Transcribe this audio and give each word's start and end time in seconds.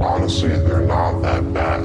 Honestly, 0.00 0.48
they're 0.48 0.80
not 0.80 1.20
that 1.22 1.52
bad. 1.52 1.84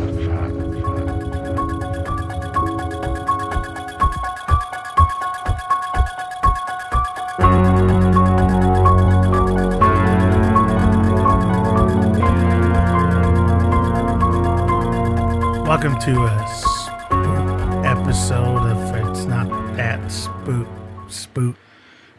Welcome 15.67 15.99
to 15.99 16.25
a 16.25 16.47
spook 16.47 17.85
episode 17.85 18.65
of 18.65 18.95
It's 18.95 19.25
Not 19.25 19.47
That 19.77 20.11
Spook 20.11 20.67
Spook 21.07 21.55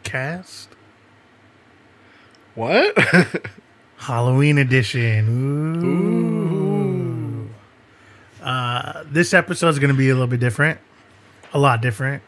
Cast 0.03 0.69
What? 2.55 2.97
Halloween 4.15 4.57
edition. 4.57 5.79
Ooh. 8.41 8.45
Uh, 8.45 9.05
this 9.09 9.33
episode 9.33 9.69
is 9.69 9.79
going 9.79 9.89
to 9.93 9.97
be 9.97 10.09
a 10.09 10.13
little 10.13 10.27
bit 10.27 10.41
different, 10.41 10.81
a 11.53 11.57
lot 11.57 11.81
different, 11.81 12.21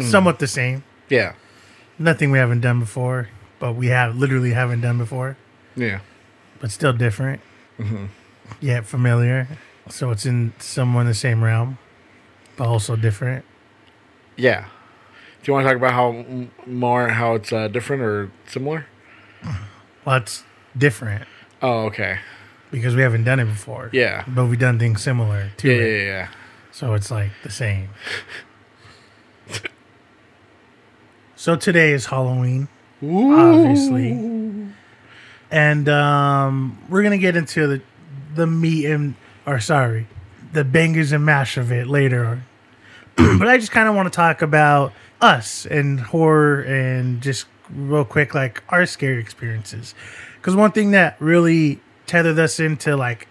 somewhat 0.00 0.38
the 0.38 0.46
same. 0.46 0.84
yeah. 1.08 1.32
Nothing 1.98 2.30
we 2.30 2.36
haven't 2.36 2.60
done 2.60 2.78
before, 2.78 3.30
but 3.58 3.72
we 3.72 3.86
have 3.86 4.16
literally 4.16 4.50
haven't 4.52 4.82
done 4.82 4.98
before, 4.98 5.38
Yeah. 5.74 6.00
but 6.60 6.70
still 6.70 6.92
different. 6.92 7.40
Yet 8.60 8.84
familiar. 8.84 9.48
So 9.88 10.10
it's 10.10 10.26
in 10.26 10.52
somewhat 10.58 11.04
the 11.04 11.14
same 11.14 11.42
realm, 11.42 11.78
but 12.58 12.68
also 12.68 12.96
different. 12.96 13.46
Yeah. 14.36 14.66
Do 15.42 15.50
you 15.50 15.54
want 15.54 15.64
to 15.64 15.70
talk 15.70 15.78
about 15.78 15.94
how 15.94 16.26
more 16.66 17.08
how 17.08 17.34
it's 17.36 17.50
uh, 17.50 17.68
different 17.68 18.02
or 18.02 18.30
similar? 18.46 18.84
Well, 20.04 20.16
it's 20.16 20.44
different 20.76 21.26
Oh, 21.62 21.86
okay. 21.86 22.18
because 22.70 22.94
we 22.94 23.02
haven't 23.02 23.24
done 23.24 23.40
it 23.40 23.46
before. 23.46 23.90
Yeah. 23.92 24.24
But 24.28 24.46
we've 24.46 24.58
done 24.58 24.78
things 24.78 25.02
similar 25.02 25.50
to 25.58 25.68
Yeah, 25.68 25.74
it. 25.82 25.98
yeah, 26.00 26.04
yeah. 26.06 26.28
So 26.70 26.94
it's 26.94 27.10
like 27.10 27.30
the 27.42 27.50
same. 27.50 27.88
so 31.36 31.56
today 31.56 31.92
is 31.92 32.06
Halloween, 32.06 32.68
Ooh. 33.02 33.32
obviously. 33.38 34.10
And 35.50 35.88
um, 35.88 36.78
we're 36.88 37.02
gonna 37.02 37.18
get 37.18 37.36
into 37.36 37.66
the 37.66 37.82
the 38.34 38.46
meat 38.46 38.86
and 38.86 39.14
or 39.46 39.60
sorry, 39.60 40.06
the 40.52 40.64
bangers 40.64 41.12
and 41.12 41.24
mash 41.24 41.56
of 41.56 41.72
it 41.72 41.86
later. 41.86 42.42
but 43.16 43.48
I 43.48 43.56
just 43.58 43.72
kind 43.72 43.88
of 43.88 43.94
want 43.94 44.12
to 44.12 44.14
talk 44.16 44.42
about 44.42 44.92
us 45.20 45.66
and 45.66 45.98
horror 45.98 46.60
and 46.62 47.20
just 47.22 47.46
real 47.70 48.04
quick 48.04 48.34
like 48.34 48.62
our 48.68 48.84
scary 48.86 49.20
experiences. 49.20 49.94
Because 50.40 50.56
one 50.56 50.72
thing 50.72 50.92
that 50.92 51.16
really 51.20 51.80
tethered 52.06 52.38
us 52.38 52.58
into 52.60 52.96
like 52.96 53.28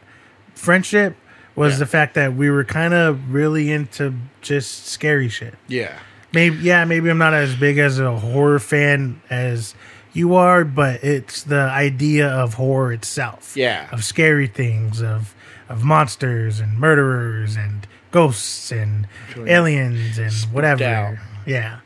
friendship 0.56 1.16
was 1.56 1.74
Yeah. 1.74 1.80
the 1.80 1.86
fact 1.88 2.14
that 2.16 2.36
we 2.36 2.50
were 2.50 2.64
kind 2.64 2.94
of 2.94 3.34
really 3.34 3.72
into 3.72 4.14
just 4.42 4.88
scary 4.88 5.30
shit. 5.30 5.56
Yeah. 5.68 5.94
Maybe 6.34 6.58
yeah, 6.58 6.86
maybe 6.86 7.10
I'm 7.10 7.18
not 7.18 7.34
as 7.34 7.56
big 7.56 7.78
as 7.78 8.00
a 8.00 8.18
horror 8.18 8.60
fan 8.60 9.22
as 9.30 9.74
you 10.14 10.36
are, 10.36 10.64
but 10.66 11.04
it's 11.04 11.44
the 11.44 11.62
idea 11.62 12.28
of 12.28 12.56
horror 12.56 12.92
itself. 12.94 13.54
Yeah. 13.56 13.88
Of 13.92 14.04
scary 14.04 14.48
things, 14.48 15.02
of 15.02 15.34
of 15.70 15.84
monsters 15.84 16.60
and 16.60 16.78
murderers 16.80 17.56
and 17.56 17.88
ghosts 18.12 18.72
and 18.72 19.08
aliens 19.36 20.18
and 20.18 20.32
whatever. 20.54 20.84
out. 20.84 21.16
Yeah. 21.46 21.80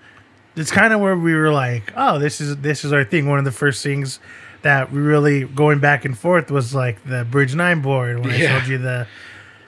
It's 0.56 0.72
kind 0.72 0.92
of 0.94 1.00
where 1.00 1.16
we 1.16 1.34
were 1.34 1.52
like, 1.52 1.94
oh, 1.96 2.20
this 2.20 2.42
is 2.42 2.58
this 2.58 2.84
is 2.84 2.92
our 2.92 3.04
thing. 3.04 3.28
One 3.30 3.40
of 3.40 3.46
the 3.46 3.52
first 3.52 3.82
things 3.84 4.20
that 4.64 4.92
we 4.92 5.00
really 5.00 5.46
going 5.46 5.80
back 5.80 6.06
and 6.06 6.18
forth 6.18 6.52
was 6.52 6.74
like 6.76 7.04
the 7.06 7.26
Bridge 7.26 7.56
Nine 7.56 7.82
board 7.82 8.20
when 8.20 8.32
I 8.32 8.38
Yeah. 8.38 8.60
showed 8.60 8.70
you 8.70 8.78
the 8.78 9.08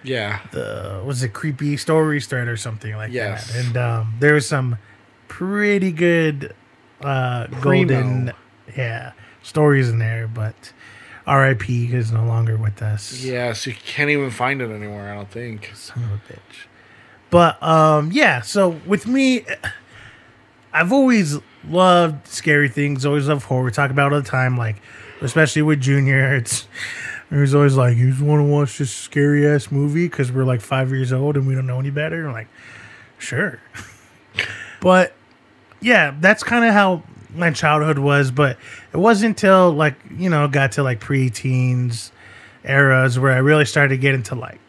Yeah. 0.04 0.40
the 0.52 1.02
was 1.06 1.24
it 1.24 1.34
creepy 1.34 1.78
stories 1.78 2.26
thread 2.28 2.48
or 2.48 2.58
something 2.58 2.96
like 2.96 3.12
Yes. 3.12 3.52
that. 3.52 3.66
And 3.66 3.78
um, 3.78 4.14
there 4.20 4.34
was 4.36 4.48
some 4.48 4.78
pretty 5.28 5.92
good 5.92 6.54
uh, 7.02 7.48
golden 7.62 8.32
yeah 8.78 9.12
stories 9.42 9.90
in 9.90 10.00
there, 10.00 10.28
but 10.28 10.72
R.I.P. 11.26 11.94
is 11.94 12.12
no 12.12 12.26
longer 12.26 12.56
with 12.58 12.82
us. 12.82 13.24
Yeah. 13.24 13.54
So 13.54 13.70
you 13.72 13.76
can't 13.86 14.10
even 14.10 14.30
find 14.30 14.62
it 14.62 14.70
anywhere, 14.70 15.12
I 15.12 15.16
don't 15.16 15.32
think. 15.32 15.72
Son 15.74 16.04
of 16.04 16.12
a 16.12 16.34
bitch. 16.34 16.68
But 17.30 17.62
um, 17.64 18.12
yeah. 18.12 18.42
So 18.42 18.70
with 18.86 19.08
me, 19.08 19.46
I've 20.74 20.92
always 20.92 21.38
loved 21.70 22.28
scary 22.28 22.70
things. 22.70 23.06
Always 23.06 23.28
loved 23.28 23.44
horror. 23.44 23.66
We 23.66 23.72
talk 23.72 23.92
about 23.92 24.14
all 24.14 24.22
the 24.22 24.28
time. 24.28 24.58
Like 24.58 24.82
especially 25.22 25.62
with 25.62 25.82
Junior, 25.82 26.36
it's. 26.36 26.68
He 27.30 27.40
was 27.40 27.56
always 27.56 27.76
like, 27.76 27.98
"You 27.98 28.12
just 28.12 28.22
want 28.22 28.42
to 28.42 28.44
watch 28.44 28.78
this 28.78 28.92
scary 28.92 29.48
ass 29.48 29.72
movie?" 29.72 30.08
Because 30.08 30.32
we're 30.32 30.44
like 30.44 30.62
five 30.62 30.92
years 30.92 31.12
old 31.12 31.36
and 31.36 31.48
we 31.48 31.56
don't 31.56 31.66
know 31.66 31.80
any 31.80 31.90
better. 31.90 32.28
I'm 32.28 32.34
like, 32.34 32.48
sure. 33.18 33.60
but 34.82 35.14
yeah, 35.82 36.14
that's 36.20 36.44
kind 36.44 36.64
of 36.64 36.74
how 36.74 37.02
my 37.34 37.50
childhood 37.50 37.98
was. 37.98 38.30
But 38.30 38.58
it 38.92 38.98
wasn't 38.98 39.32
until 39.32 39.72
like 39.72 39.96
you 40.16 40.30
know 40.30 40.48
got 40.48 40.74
to 40.74 40.84
like 40.84 41.00
pre-teens 41.00 42.12
eras 42.64 43.18
where 43.18 43.32
I 43.32 43.38
really 43.38 43.66
started 43.66 43.96
to 43.96 43.98
get 43.98 44.14
into 44.14 44.36
like 44.36 44.60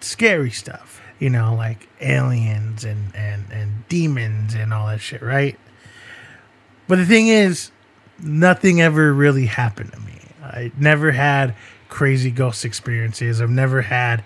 scary 0.00 0.50
stuff. 0.50 1.02
You 1.18 1.28
know, 1.28 1.54
like 1.54 1.86
aliens 2.00 2.84
and 2.84 3.14
and 3.14 3.44
and 3.50 3.86
demons 3.88 4.54
and 4.54 4.72
all 4.72 4.86
that 4.86 5.00
shit, 5.00 5.20
right? 5.20 5.58
But 6.88 6.96
the 6.96 7.06
thing 7.06 7.28
is, 7.28 7.70
nothing 8.20 8.80
ever 8.80 9.12
really 9.12 9.46
happened 9.46 9.92
to 9.92 10.00
me. 10.00 10.12
I 10.42 10.72
never 10.78 11.10
had 11.12 11.54
crazy 11.88 12.30
ghost 12.30 12.64
experiences. 12.64 13.40
I've 13.40 13.50
never 13.50 13.82
had 13.82 14.22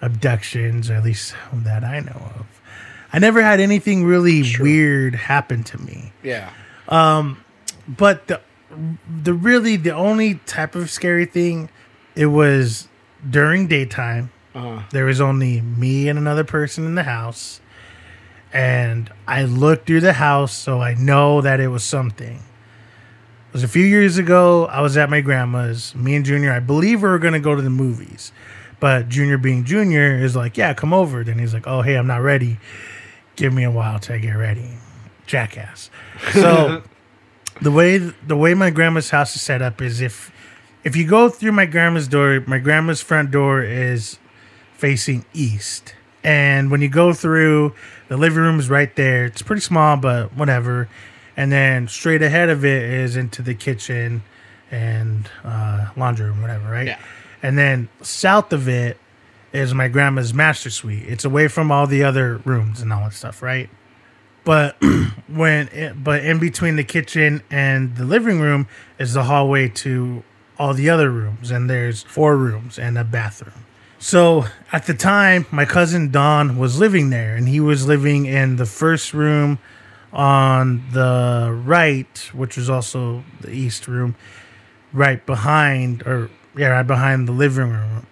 abductions, 0.00 0.90
or 0.90 0.94
at 0.94 1.04
least 1.04 1.34
that 1.52 1.84
I 1.84 2.00
know 2.00 2.30
of. 2.36 2.46
I 3.12 3.18
never 3.18 3.42
had 3.42 3.60
anything 3.60 4.04
really 4.04 4.44
weird 4.58 5.14
happen 5.14 5.62
to 5.64 5.78
me. 5.78 6.12
Yeah. 6.22 6.50
Um, 6.88 7.44
But 7.88 8.28
the 8.28 8.40
the 9.22 9.34
really 9.34 9.76
the 9.76 9.90
only 9.90 10.36
type 10.46 10.76
of 10.76 10.90
scary 10.90 11.26
thing 11.26 11.70
it 12.14 12.26
was 12.26 12.88
during 13.28 13.66
daytime. 13.66 14.30
Uh-huh. 14.54 14.82
There 14.90 15.04
was 15.04 15.20
only 15.20 15.60
me 15.60 16.08
and 16.08 16.18
another 16.18 16.44
person 16.44 16.84
in 16.86 16.94
the 16.94 17.02
house. 17.02 17.60
And 18.52 19.12
I 19.26 19.44
looked 19.44 19.86
through 19.86 20.00
the 20.00 20.14
house 20.14 20.52
so 20.52 20.80
I 20.80 20.94
know 20.94 21.40
that 21.40 21.60
it 21.60 21.68
was 21.68 21.84
something. 21.84 22.36
It 22.36 23.52
was 23.52 23.62
a 23.62 23.68
few 23.68 23.84
years 23.84 24.18
ago. 24.18 24.66
I 24.66 24.80
was 24.80 24.96
at 24.96 25.10
my 25.10 25.20
grandma's. 25.20 25.94
Me 25.94 26.14
and 26.14 26.24
Junior, 26.24 26.52
I 26.52 26.60
believe 26.60 27.02
we 27.02 27.08
were 27.08 27.18
going 27.18 27.34
to 27.34 27.40
go 27.40 27.54
to 27.54 27.62
the 27.62 27.70
movies. 27.70 28.32
But 28.80 29.08
Junior, 29.08 29.38
being 29.38 29.64
Junior, 29.64 30.16
is 30.16 30.34
like, 30.34 30.56
yeah, 30.56 30.72
come 30.74 30.92
over. 30.92 31.22
Then 31.22 31.38
he's 31.38 31.52
like, 31.52 31.66
oh, 31.66 31.82
hey, 31.82 31.96
I'm 31.96 32.06
not 32.06 32.22
ready. 32.22 32.58
Give 33.36 33.52
me 33.52 33.64
a 33.64 33.70
while 33.70 33.98
till 33.98 34.16
I 34.16 34.18
get 34.18 34.32
ready. 34.32 34.70
Jackass. 35.26 35.90
So 36.32 36.82
the 37.60 37.70
way 37.70 37.98
the 37.98 38.36
way 38.36 38.54
my 38.54 38.70
grandma's 38.70 39.10
house 39.10 39.36
is 39.36 39.42
set 39.42 39.62
up 39.62 39.80
is 39.80 40.00
if 40.00 40.32
if 40.82 40.96
you 40.96 41.06
go 41.06 41.28
through 41.28 41.52
my 41.52 41.66
grandma's 41.66 42.08
door, 42.08 42.42
my 42.46 42.58
grandma's 42.58 43.00
front 43.00 43.30
door 43.30 43.62
is 43.62 44.18
facing 44.74 45.24
east. 45.34 45.94
And 46.22 46.70
when 46.70 46.80
you 46.80 46.88
go 46.88 47.12
through, 47.12 47.74
the 48.08 48.16
living 48.16 48.38
room 48.38 48.58
is 48.58 48.68
right 48.68 48.94
there. 48.96 49.24
It's 49.24 49.42
pretty 49.42 49.62
small, 49.62 49.96
but 49.96 50.34
whatever. 50.34 50.88
And 51.36 51.50
then 51.50 51.88
straight 51.88 52.22
ahead 52.22 52.50
of 52.50 52.64
it 52.64 52.82
is 52.82 53.16
into 53.16 53.42
the 53.42 53.54
kitchen 53.54 54.22
and 54.70 55.28
uh, 55.44 55.88
laundry 55.96 56.26
room, 56.26 56.42
whatever, 56.42 56.70
right? 56.70 56.88
Yeah. 56.88 56.98
And 57.42 57.56
then 57.56 57.88
south 58.02 58.52
of 58.52 58.68
it 58.68 58.98
is 59.52 59.74
my 59.74 59.88
grandma's 59.88 60.34
master 60.34 60.70
suite. 60.70 61.04
It's 61.06 61.24
away 61.24 61.48
from 61.48 61.72
all 61.72 61.86
the 61.86 62.04
other 62.04 62.36
rooms 62.44 62.80
and 62.80 62.92
all 62.92 63.04
that 63.04 63.14
stuff, 63.14 63.42
right? 63.42 63.70
But 64.44 64.76
when 65.28 65.68
it, 65.68 66.02
but 66.02 66.24
in 66.24 66.38
between 66.38 66.76
the 66.76 66.84
kitchen 66.84 67.42
and 67.50 67.96
the 67.96 68.04
living 68.04 68.40
room 68.40 68.68
is 68.98 69.14
the 69.14 69.24
hallway 69.24 69.68
to 69.68 70.22
all 70.58 70.74
the 70.74 70.90
other 70.90 71.10
rooms, 71.10 71.50
and 71.50 71.70
there's 71.70 72.02
four 72.02 72.36
rooms 72.36 72.78
and 72.78 72.98
a 72.98 73.04
bathroom. 73.04 73.64
So 74.02 74.46
at 74.72 74.86
the 74.86 74.94
time, 74.94 75.44
my 75.50 75.66
cousin 75.66 76.10
Don 76.10 76.56
was 76.56 76.78
living 76.78 77.10
there, 77.10 77.36
and 77.36 77.46
he 77.46 77.60
was 77.60 77.86
living 77.86 78.24
in 78.24 78.56
the 78.56 78.64
first 78.64 79.12
room 79.12 79.58
on 80.10 80.82
the 80.92 81.54
right, 81.66 82.30
which 82.32 82.56
was 82.56 82.70
also 82.70 83.22
the 83.42 83.50
east 83.50 83.86
room, 83.86 84.16
right 84.94 85.24
behind, 85.26 86.02
or 86.04 86.30
yeah, 86.56 86.68
right 86.68 86.86
behind 86.86 87.28
the 87.28 87.32
living 87.32 87.68
room, 87.68 88.06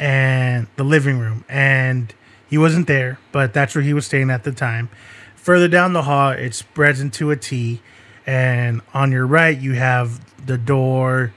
and 0.00 0.66
the 0.74 0.82
living 0.82 1.20
room, 1.20 1.44
and 1.48 2.12
he 2.50 2.58
wasn't 2.58 2.88
there, 2.88 3.20
but 3.30 3.54
that's 3.54 3.76
where 3.76 3.84
he 3.84 3.94
was 3.94 4.06
staying 4.06 4.28
at 4.28 4.42
the 4.42 4.52
time. 4.52 4.88
Further 5.36 5.68
down 5.68 5.92
the 5.92 6.02
hall, 6.02 6.32
it 6.32 6.52
spreads 6.52 7.00
into 7.00 7.30
a 7.30 7.36
T, 7.36 7.80
and 8.26 8.82
on 8.92 9.12
your 9.12 9.24
right, 9.24 9.56
you 9.56 9.74
have 9.74 10.20
the 10.44 10.58
door. 10.58 11.32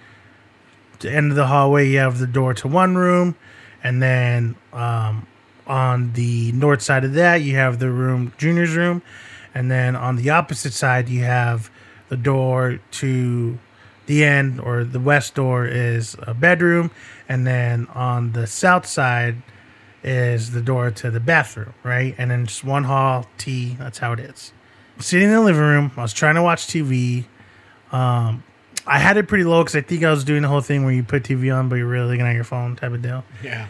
The 1.02 1.12
end 1.12 1.32
of 1.32 1.38
the 1.38 1.48
hallway, 1.48 1.88
you 1.88 2.00
have 2.00 2.18
the 2.18 2.28
door 2.28 2.54
to 2.56 2.68
one 2.68 2.98
room, 2.98 3.38
and 3.84 4.02
then 4.02 4.56
um, 4.74 5.28
on 5.68 6.14
the 6.14 6.52
north 6.52 6.82
side 6.82 7.04
of 7.04 7.14
that, 7.14 7.38
you 7.38 7.56
have 7.56 7.80
the 7.80 7.90
room, 7.90 8.34
Junior's 8.38 8.76
room, 8.76 9.02
and 9.54 9.70
then 9.70 9.96
on 9.96 10.16
the 10.16 10.30
opposite 10.30 10.74
side, 10.74 11.10
you 11.10 11.24
have 11.24 11.70
the 12.10 12.18
door 12.18 12.80
to 12.92 13.60
the 14.08 14.24
end 14.24 14.60
or 14.60 14.84
the 14.84 15.00
west 15.00 15.36
door 15.36 15.66
is 15.66 16.16
a 16.24 16.34
bedroom, 16.34 16.90
and 17.30 17.46
then 17.46 17.86
on 17.94 18.32
the 18.32 18.48
south 18.48 18.86
side 18.86 19.36
is 20.04 20.52
the 20.52 20.62
door 20.62 20.90
to 20.90 21.12
the 21.12 21.20
bathroom, 21.20 21.74
right? 21.84 22.16
And 22.18 22.32
then 22.32 22.46
just 22.48 22.64
one 22.64 22.86
hall, 22.86 23.28
T. 23.38 23.76
That's 23.78 24.00
how 24.00 24.14
it 24.14 24.20
is. 24.20 24.52
Sitting 24.98 25.28
in 25.28 25.36
the 25.36 25.42
living 25.42 25.62
room, 25.62 25.92
I 25.96 26.02
was 26.02 26.14
trying 26.14 26.36
to 26.36 26.42
watch 26.42 26.68
TV. 26.68 27.26
Um, 27.92 28.44
I 28.90 28.98
had 28.98 29.18
it 29.18 29.28
pretty 29.28 29.44
low 29.44 29.64
because 29.64 29.76
I 29.76 29.82
think 29.82 30.04
I 30.04 30.10
was 30.10 30.24
doing 30.24 30.42
the 30.42 30.48
whole 30.48 30.62
thing 30.62 30.84
where 30.84 30.94
you 30.94 31.04
put 31.04 31.24
TV 31.24 31.56
on, 31.56 31.70
but 31.70 31.76
you're 31.76 31.88
really 31.88 32.08
looking 32.08 32.26
at 32.26 32.34
your 32.34 32.44
phone 32.44 32.76
type 32.76 32.92
of 32.92 33.02
deal. 33.02 33.24
Yeah. 33.44 33.68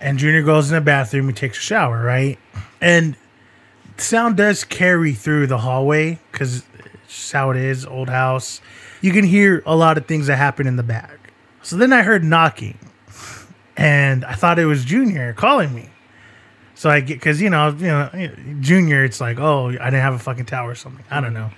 And 0.00 0.18
Junior 0.18 0.42
goes 0.42 0.68
in 0.68 0.74
the 0.74 0.80
bathroom, 0.80 1.28
he 1.28 1.32
takes 1.32 1.58
a 1.58 1.60
shower, 1.60 2.02
right? 2.02 2.38
And 2.80 3.16
sound 3.96 4.36
does 4.36 4.64
carry 4.64 5.12
through 5.14 5.46
the 5.46 5.58
hallway 5.58 6.18
because 6.32 6.64
it's 7.04 7.32
how 7.32 7.50
it 7.50 7.56
is, 7.56 7.86
old 7.86 8.08
house. 8.08 8.60
You 9.00 9.12
can 9.12 9.24
hear 9.24 9.62
a 9.64 9.76
lot 9.76 9.96
of 9.96 10.06
things 10.06 10.26
that 10.26 10.36
happen 10.36 10.66
in 10.66 10.76
the 10.76 10.82
back. 10.82 11.32
So 11.62 11.76
then 11.76 11.92
I 11.92 12.02
heard 12.02 12.24
knocking, 12.24 12.78
and 13.76 14.24
I 14.24 14.34
thought 14.34 14.58
it 14.58 14.66
was 14.66 14.84
Junior 14.84 15.32
calling 15.32 15.74
me. 15.74 15.90
So 16.74 16.90
I 16.90 17.00
get 17.00 17.14
because 17.14 17.40
you 17.40 17.48
know 17.48 17.70
you 17.70 17.86
know 17.86 18.30
Junior, 18.60 19.04
it's 19.04 19.20
like 19.20 19.38
oh 19.40 19.68
I 19.68 19.70
didn't 19.70 20.02
have 20.02 20.14
a 20.14 20.18
fucking 20.18 20.46
towel 20.46 20.68
or 20.68 20.74
something. 20.74 21.04
I 21.10 21.20
don't 21.20 21.32
know. 21.34 21.50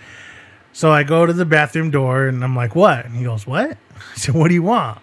So 0.79 0.93
I 0.93 1.03
go 1.03 1.27
to 1.27 1.33
the 1.33 1.45
bathroom 1.45 1.91
door 1.91 2.29
and 2.29 2.45
I'm 2.45 2.55
like 2.55 2.77
what? 2.77 3.05
And 3.05 3.17
he 3.17 3.25
goes 3.25 3.49
what? 3.49 3.73
I 3.97 4.17
said 4.17 4.37
what 4.37 4.47
do 4.47 4.55
you 4.55 4.63
want? 4.63 4.99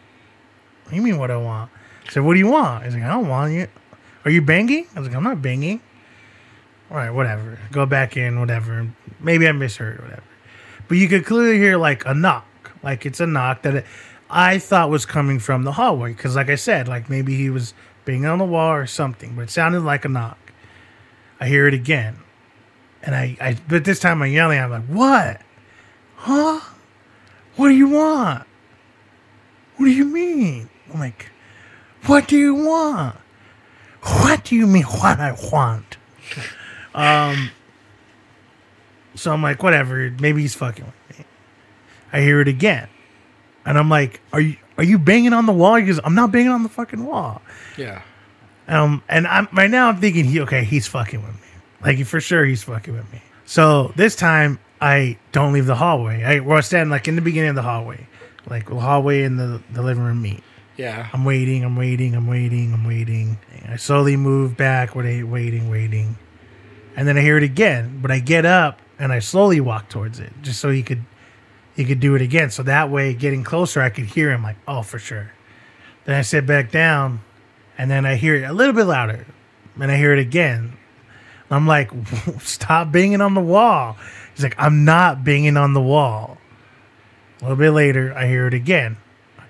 What 0.83 0.91
do 0.91 0.95
you 0.95 1.01
mean 1.01 1.17
what 1.17 1.29
I 1.29 1.35
want? 1.35 1.69
I 2.07 2.11
said 2.11 2.23
what 2.23 2.31
do 2.35 2.39
you 2.39 2.47
want? 2.47 2.85
He's 2.85 2.93
like 2.93 3.03
I 3.03 3.09
don't 3.09 3.27
want 3.27 3.51
you. 3.51 3.67
Are 4.23 4.31
you 4.31 4.41
banging? 4.41 4.87
I 4.95 4.99
was 4.99 5.09
like 5.09 5.17
I'm 5.17 5.23
not 5.23 5.41
banging. 5.41 5.81
All 6.89 6.95
right, 6.95 7.09
whatever. 7.09 7.59
Go 7.73 7.85
back 7.85 8.15
in, 8.15 8.39
whatever. 8.39 8.87
Maybe 9.19 9.49
I 9.49 9.51
misheard, 9.51 9.99
whatever. 9.99 10.23
But 10.87 10.97
you 10.97 11.09
could 11.09 11.25
clearly 11.25 11.57
hear 11.57 11.75
like 11.75 12.05
a 12.05 12.13
knock, 12.13 12.71
like 12.81 13.05
it's 13.05 13.19
a 13.19 13.27
knock 13.27 13.63
that 13.63 13.83
I 14.29 14.59
thought 14.59 14.89
was 14.89 15.05
coming 15.05 15.39
from 15.39 15.65
the 15.65 15.73
hallway. 15.73 16.13
Because, 16.13 16.37
like 16.37 16.49
I 16.49 16.55
said, 16.55 16.87
like 16.87 17.09
maybe 17.09 17.35
he 17.35 17.49
was 17.49 17.73
banging 18.05 18.27
on 18.27 18.39
the 18.39 18.45
wall 18.45 18.71
or 18.71 18.87
something, 18.87 19.35
but 19.35 19.41
it 19.41 19.49
sounded 19.49 19.81
like 19.81 20.05
a 20.05 20.09
knock. 20.09 20.53
I 21.41 21.49
hear 21.49 21.67
it 21.67 21.73
again, 21.73 22.19
and 23.03 23.13
I, 23.13 23.35
I 23.41 23.57
but 23.67 23.83
this 23.83 23.99
time 23.99 24.21
I'm 24.21 24.31
yelling. 24.31 24.57
I'm 24.57 24.71
like, 24.71 24.85
"What? 24.85 25.41
Huh? 26.25 26.59
What 27.55 27.67
do 27.69 27.75
you 27.75 27.87
want? 27.87 28.47
What 29.77 29.85
do 29.85 29.91
you 29.91 30.05
mean?" 30.05 30.69
I'm 30.91 30.99
like, 30.99 31.29
"What 32.07 32.27
do 32.27 32.35
you 32.35 32.55
want? 32.55 33.15
What 34.01 34.43
do 34.43 34.55
you 34.55 34.65
mean? 34.65 34.83
What 34.83 35.19
I 35.19 35.37
want?" 35.51 35.97
Um, 36.95 37.51
so 39.13 39.31
I'm 39.31 39.43
like, 39.43 39.61
whatever. 39.61 40.11
Maybe 40.19 40.41
he's 40.41 40.55
fucking 40.55 40.85
with 40.85 41.19
me. 41.19 41.25
I 42.11 42.21
hear 42.21 42.41
it 42.41 42.47
again, 42.47 42.87
and 43.63 43.77
I'm 43.77 43.89
like, 43.89 44.19
are 44.33 44.41
you 44.41 44.55
are 44.79 44.83
you 44.83 44.97
banging 44.97 45.33
on 45.33 45.45
the 45.45 45.53
wall? 45.53 45.79
Because 45.79 45.99
I'm 46.03 46.15
not 46.15 46.31
banging 46.31 46.49
on 46.49 46.63
the 46.63 46.69
fucking 46.69 47.05
wall. 47.05 47.39
Yeah. 47.77 48.01
Um, 48.67 49.03
and 49.07 49.27
I'm 49.27 49.47
right 49.53 49.69
now 49.69 49.89
I'm 49.89 49.97
thinking 50.01 50.25
he 50.25 50.41
okay, 50.41 50.63
he's 50.63 50.87
fucking 50.87 51.21
with 51.21 51.35
me. 51.35 51.47
Like 51.83 52.03
for 52.07 52.19
sure 52.19 52.45
he's 52.45 52.63
fucking 52.63 52.95
with 52.95 53.11
me. 53.13 53.21
So 53.45 53.93
this 53.95 54.15
time 54.15 54.57
I 54.85 55.17
don't 55.31 55.51
leave 55.51 55.65
the 55.65 55.75
hallway. 55.75 56.23
I 56.23 56.41
we're 56.41 56.61
standing 56.61 56.91
like 56.91 57.07
in 57.07 57.15
the 57.15 57.21
beginning 57.23 57.49
of 57.49 57.55
the 57.55 57.63
hallway, 57.63 58.07
like 58.47 58.69
the 58.69 58.79
hallway 58.79 59.23
in 59.23 59.35
the 59.35 59.59
the 59.71 59.81
living 59.81 60.03
room 60.03 60.21
meet. 60.21 60.43
Yeah. 60.77 61.09
I'm 61.11 61.25
waiting, 61.25 61.63
I'm 61.63 61.75
waiting, 61.75 62.13
I'm 62.13 62.27
waiting, 62.27 62.71
I'm 62.71 62.85
waiting. 62.85 63.39
I 63.67 63.77
slowly 63.77 64.15
move 64.15 64.55
back, 64.55 64.93
waiting, 64.93 65.31
waiting, 65.31 65.71
waiting. 65.71 66.17
And 66.95 67.07
then 67.07 67.17
I 67.17 67.21
hear 67.21 67.35
it 67.35 67.43
again, 67.43 67.99
but 67.99 68.11
I 68.11 68.19
get 68.19 68.45
up 68.45 68.79
and 68.99 69.11
I 69.11 69.19
slowly 69.19 69.59
walk 69.59 69.89
towards 69.89 70.19
it 70.19 70.31
just 70.43 70.59
so 70.59 70.69
he 70.69 70.83
could 70.83 71.03
he 71.75 71.83
could 71.83 71.99
do 71.99 72.13
it 72.13 72.21
again. 72.21 72.51
So 72.51 72.61
that 72.63 72.91
way 72.91 73.15
getting 73.15 73.43
closer 73.43 73.81
I 73.81 73.89
could 73.89 74.05
hear 74.05 74.31
him 74.31 74.43
like, 74.43 74.57
oh 74.67 74.83
for 74.83 74.99
sure. 74.99 75.31
Then 76.03 76.13
I 76.13 76.21
sit 76.21 76.45
back 76.45 76.69
down 76.69 77.21
and 77.75 77.89
then 77.89 78.05
I 78.05 78.17
hear 78.17 78.35
it 78.35 78.43
a 78.43 78.53
little 78.53 78.73
bit 78.73 78.85
louder. 78.85 79.25
And 79.79 79.91
I 79.91 79.97
hear 79.97 80.13
it 80.13 80.19
again. 80.19 80.77
I'm 81.49 81.65
like, 81.65 81.89
stop 82.39 82.91
banging 82.91 83.21
on 83.21 83.33
the 83.33 83.41
wall. 83.41 83.97
He's 84.35 84.43
like, 84.43 84.55
I'm 84.57 84.85
not 84.85 85.23
banging 85.23 85.57
on 85.57 85.73
the 85.73 85.81
wall. 85.81 86.37
A 87.39 87.45
little 87.45 87.57
bit 87.57 87.71
later, 87.71 88.13
I 88.15 88.27
hear 88.27 88.47
it 88.47 88.53
again. 88.53 88.97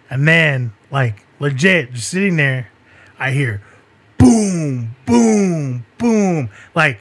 And 0.09 0.27
then, 0.27 0.73
like, 0.91 1.25
legit, 1.39 1.93
just 1.93 2.09
sitting 2.09 2.37
there, 2.37 2.69
I 3.19 3.31
hear 3.31 3.61
boom, 4.17 4.95
boom, 5.05 5.85
boom. 5.97 6.49
Like, 6.73 6.99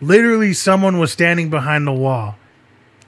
literally, 0.00 0.52
someone 0.52 0.98
was 0.98 1.12
standing 1.12 1.50
behind 1.50 1.86
the 1.86 1.92
wall. 1.92 2.36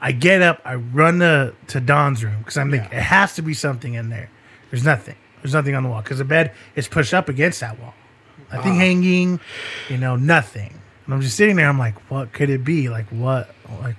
I 0.01 0.13
get 0.13 0.43
up, 0.43 0.61
I 0.65 0.75
run 0.75 1.21
to, 1.21 1.55
to 1.69 1.81
Don's 1.81 2.25
room 2.25 2.39
because 2.39 2.59
I'm 2.59 2.71
thinking, 2.71 2.91
it 2.91 3.03
has 3.03 3.37
to 3.37 3.43
be 3.43 3.55
something 3.55 3.95
in 3.95 4.09
there. 4.09 4.31
There's 4.71 4.85
nothing. 4.85 5.17
There's 5.43 5.55
nothing 5.55 5.75
on 5.75 5.85
the 5.85 5.89
wall 5.89 6.03
because 6.03 6.19
the 6.19 6.25
bed 6.25 6.53
is 6.75 6.89
pushed 6.89 7.15
up 7.15 7.29
against 7.29 7.61
that 7.61 7.79
wall. 7.79 7.95
Nothing 8.53 8.75
hanging, 8.75 9.41
you 9.89 9.97
know, 9.97 10.17
nothing. 10.17 10.81
And 11.05 11.15
I'm 11.15 11.21
just 11.21 11.37
sitting 11.37 11.57
there. 11.57 11.69
I'm 11.69 11.79
like, 11.79 12.11
what 12.11 12.33
could 12.33 12.51
it 12.51 12.65
be? 12.65 12.89
Like, 12.89 13.09
what? 13.09 13.55
Like, 13.81 13.97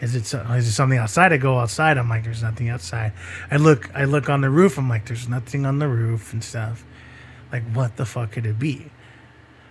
is 0.00 0.16
it 0.16 0.22
is 0.22 0.68
it 0.68 0.72
something 0.72 0.98
outside? 0.98 1.32
I 1.32 1.36
go 1.36 1.58
outside. 1.58 1.96
I'm 1.96 2.08
like, 2.08 2.24
there's 2.24 2.42
nothing 2.42 2.68
outside. 2.68 3.12
I 3.50 3.56
look, 3.56 3.88
I 3.94 4.04
look 4.04 4.28
on 4.28 4.40
the 4.40 4.50
roof. 4.50 4.76
I'm 4.78 4.88
like, 4.88 5.06
there's 5.06 5.28
nothing 5.28 5.64
on 5.64 5.78
the 5.78 5.88
roof 5.88 6.32
and 6.32 6.42
stuff. 6.42 6.84
Like, 7.52 7.62
what 7.72 7.96
the 7.96 8.04
fuck 8.04 8.32
could 8.32 8.46
it 8.46 8.58
be? 8.58 8.90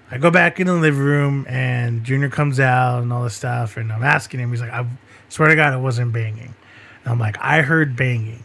I 0.10 0.18
go 0.18 0.30
back 0.30 0.60
in 0.60 0.68
the 0.68 0.74
living 0.74 1.02
room 1.02 1.46
and 1.50 2.04
Junior 2.04 2.30
comes 2.30 2.60
out 2.60 3.02
and 3.02 3.12
all 3.12 3.24
this 3.24 3.36
stuff. 3.36 3.78
And 3.78 3.92
I'm 3.92 4.04
asking 4.04 4.40
him. 4.40 4.52
He's 4.52 4.62
like, 4.62 4.72
I 4.72 4.86
swear 5.30 5.50
to 5.50 5.56
God, 5.56 5.74
it 5.74 5.80
wasn't 5.80 6.14
banging. 6.14 6.54
And 7.04 7.12
I'm 7.12 7.20
like, 7.20 7.38
I 7.40 7.62
heard 7.62 7.96
banging. 7.96 8.44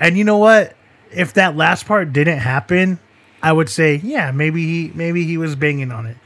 And 0.00 0.16
you 0.16 0.24
know 0.24 0.38
what? 0.38 0.76
If 1.10 1.34
that 1.34 1.56
last 1.56 1.86
part 1.86 2.12
didn't 2.12 2.38
happen, 2.38 2.98
I 3.42 3.52
would 3.52 3.68
say, 3.68 3.96
yeah, 3.96 4.30
maybe 4.30 4.64
he 4.64 4.92
maybe 4.94 5.24
he 5.24 5.38
was 5.38 5.56
banging 5.56 5.92
on 5.92 6.06
it. 6.06 6.16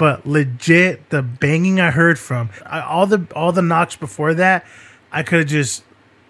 But 0.00 0.26
legit, 0.26 1.10
the 1.10 1.20
banging 1.20 1.78
I 1.78 1.90
heard 1.90 2.18
from 2.18 2.48
I, 2.64 2.80
all 2.80 3.06
the 3.06 3.26
all 3.36 3.52
the 3.52 3.60
knocks 3.60 3.96
before 3.96 4.32
that, 4.32 4.64
I 5.12 5.22
could 5.22 5.40
have 5.40 5.48
just 5.48 5.84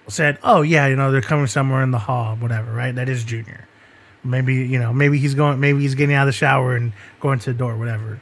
said, 0.08 0.40
oh 0.42 0.62
yeah, 0.62 0.88
you 0.88 0.96
know 0.96 1.12
they're 1.12 1.20
coming 1.20 1.46
somewhere 1.46 1.80
in 1.84 1.92
the 1.92 1.98
hall, 2.00 2.34
whatever, 2.34 2.72
right? 2.72 2.92
That 2.92 3.08
is 3.08 3.22
Junior. 3.22 3.68
Maybe 4.24 4.56
you 4.56 4.80
know, 4.80 4.92
maybe 4.92 5.18
he's 5.18 5.36
going, 5.36 5.60
maybe 5.60 5.82
he's 5.82 5.94
getting 5.94 6.16
out 6.16 6.22
of 6.22 6.34
the 6.34 6.36
shower 6.36 6.74
and 6.74 6.92
going 7.20 7.38
to 7.38 7.52
the 7.52 7.56
door, 7.56 7.76
whatever. 7.76 8.20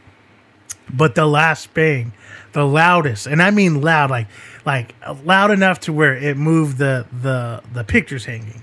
But 0.93 1.15
the 1.15 1.25
last 1.25 1.73
bang, 1.73 2.13
the 2.53 2.67
loudest, 2.67 3.27
and 3.27 3.41
I 3.41 3.51
mean 3.51 3.81
loud, 3.81 4.11
like 4.11 4.27
like 4.67 4.95
loud 5.25 5.51
enough 5.51 5.81
to 5.81 5.95
where 5.95 6.15
it 6.15 6.37
moved 6.37 6.77
the 6.77 7.07
the 7.23 7.63
the 7.73 7.85
pictures 7.85 8.27
hanging. 8.27 8.63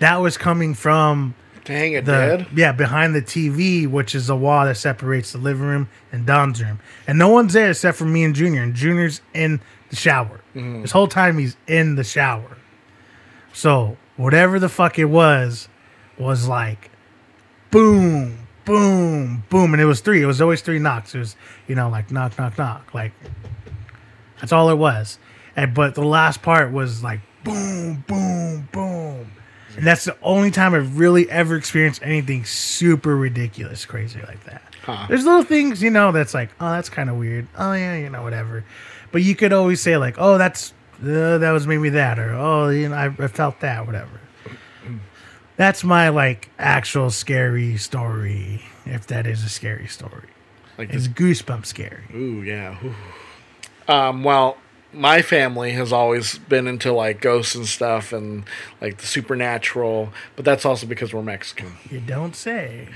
That 0.00 0.16
was 0.16 0.36
coming 0.36 0.74
from 0.74 1.36
To 1.66 1.72
hang 1.72 1.94
it 1.94 2.04
the 2.04 2.12
dead. 2.12 2.46
yeah 2.54 2.70
behind 2.72 3.14
the 3.14 3.22
TV, 3.22 3.88
which 3.88 4.14
is 4.14 4.30
a 4.30 4.36
wall 4.36 4.64
that 4.66 4.76
separates 4.76 5.32
the 5.32 5.38
living 5.38 5.64
room 5.66 5.88
and 6.12 6.24
Don's 6.24 6.62
room, 6.62 6.78
and 7.06 7.18
no 7.18 7.28
one's 7.28 7.52
there 7.52 7.70
except 7.70 7.98
for 7.98 8.04
me 8.04 8.22
and 8.24 8.34
Junior. 8.34 8.62
And 8.62 8.74
Junior's 8.74 9.20
in 9.34 9.60
the 9.90 9.96
shower. 9.96 10.40
Mm-hmm. 10.54 10.82
This 10.82 10.92
whole 10.92 11.08
time 11.08 11.38
he's 11.38 11.56
in 11.66 11.96
the 11.96 12.04
shower. 12.04 12.56
So 13.52 13.96
whatever 14.16 14.58
the 14.58 14.68
fuck 14.68 14.98
it 14.98 15.06
was, 15.06 15.68
was 16.18 16.46
like 16.46 16.90
boom, 17.70 18.46
boom, 18.64 19.44
boom, 19.50 19.74
and 19.74 19.82
it 19.82 19.86
was 19.86 20.00
three. 20.00 20.22
It 20.22 20.26
was 20.26 20.40
always 20.40 20.60
three 20.60 20.78
knocks. 20.78 21.14
It 21.14 21.18
was 21.18 21.36
you 21.66 21.74
know 21.74 21.88
like 21.88 22.10
knock, 22.10 22.38
knock, 22.38 22.56
knock. 22.58 22.94
Like 22.94 23.12
that's 24.40 24.52
all 24.52 24.70
it 24.70 24.76
was. 24.76 25.18
And 25.56 25.74
but 25.74 25.94
the 25.94 26.04
last 26.04 26.42
part 26.42 26.72
was 26.72 27.02
like 27.02 27.20
boom, 27.42 28.04
boom, 28.06 28.68
boom. 28.72 29.32
And 29.76 29.86
that's 29.86 30.04
the 30.04 30.16
only 30.22 30.50
time 30.50 30.74
I've 30.74 30.98
really 30.98 31.28
ever 31.30 31.56
experienced 31.56 32.02
anything 32.02 32.44
super 32.44 33.16
ridiculous, 33.16 33.84
crazy 33.84 34.20
like 34.22 34.42
that. 34.44 34.62
Huh. 34.84 35.06
There's 35.08 35.24
little 35.24 35.42
things, 35.42 35.82
you 35.82 35.90
know, 35.90 36.12
that's 36.12 36.32
like, 36.32 36.50
oh, 36.60 36.72
that's 36.72 36.88
kind 36.88 37.10
of 37.10 37.16
weird. 37.16 37.46
Oh 37.58 37.72
yeah, 37.72 37.96
you 37.96 38.08
know, 38.08 38.22
whatever. 38.22 38.64
But 39.12 39.22
you 39.22 39.34
could 39.34 39.52
always 39.52 39.80
say 39.80 39.96
like, 39.96 40.16
oh, 40.18 40.38
that's 40.38 40.72
uh, 41.02 41.38
that 41.38 41.50
was 41.52 41.66
maybe 41.66 41.90
that, 41.90 42.18
or 42.18 42.32
oh, 42.32 42.70
you 42.70 42.88
know, 42.88 42.96
I, 42.96 43.06
I 43.18 43.28
felt 43.28 43.60
that, 43.60 43.86
whatever. 43.86 44.20
That's 45.56 45.82
my 45.84 46.10
like 46.10 46.50
actual 46.58 47.10
scary 47.10 47.76
story, 47.78 48.62
if 48.84 49.06
that 49.06 49.26
is 49.26 49.42
a 49.42 49.48
scary 49.48 49.86
story. 49.86 50.28
Like 50.78 50.90
It's 50.90 51.08
goosebump 51.08 51.64
scary. 51.64 52.04
Ooh, 52.14 52.42
yeah. 52.42 52.76
Ooh. 52.84 53.92
Um, 53.92 54.22
well, 54.22 54.58
my 54.96 55.20
family 55.20 55.72
has 55.72 55.92
always 55.92 56.38
been 56.38 56.66
into 56.66 56.92
like 56.92 57.20
ghosts 57.20 57.54
and 57.54 57.66
stuff 57.66 58.12
and 58.12 58.44
like 58.80 58.96
the 58.98 59.06
supernatural, 59.06 60.12
but 60.34 60.44
that's 60.44 60.64
also 60.64 60.86
because 60.86 61.12
we're 61.12 61.22
Mexican. 61.22 61.74
You 61.90 62.00
don't 62.00 62.34
say. 62.34 62.88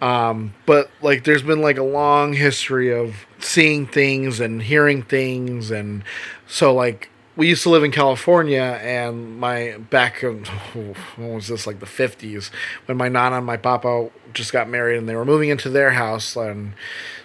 Um, 0.00 0.54
but 0.66 0.90
like 1.02 1.24
there's 1.24 1.42
been 1.42 1.60
like 1.60 1.78
a 1.78 1.82
long 1.82 2.32
history 2.32 2.92
of 2.92 3.26
seeing 3.38 3.86
things 3.86 4.40
and 4.40 4.62
hearing 4.62 5.02
things 5.02 5.70
and 5.70 6.02
so 6.46 6.74
like 6.74 7.10
we 7.36 7.48
used 7.48 7.62
to 7.64 7.70
live 7.70 7.84
in 7.84 7.90
California 7.90 8.78
and 8.82 9.38
my 9.38 9.76
back 9.90 10.22
in 10.22 10.44
when 11.16 11.34
was 11.34 11.48
this 11.48 11.66
like 11.66 11.80
the 11.80 11.86
50s 11.86 12.50
when 12.86 12.96
my 12.96 13.08
nana 13.08 13.36
and 13.36 13.46
my 13.46 13.56
papa 13.56 14.10
just 14.32 14.52
got 14.52 14.68
married 14.68 14.98
and 14.98 15.08
they 15.08 15.16
were 15.16 15.24
moving 15.24 15.48
into 15.48 15.68
their 15.68 15.90
house 15.90 16.36
and 16.36 16.72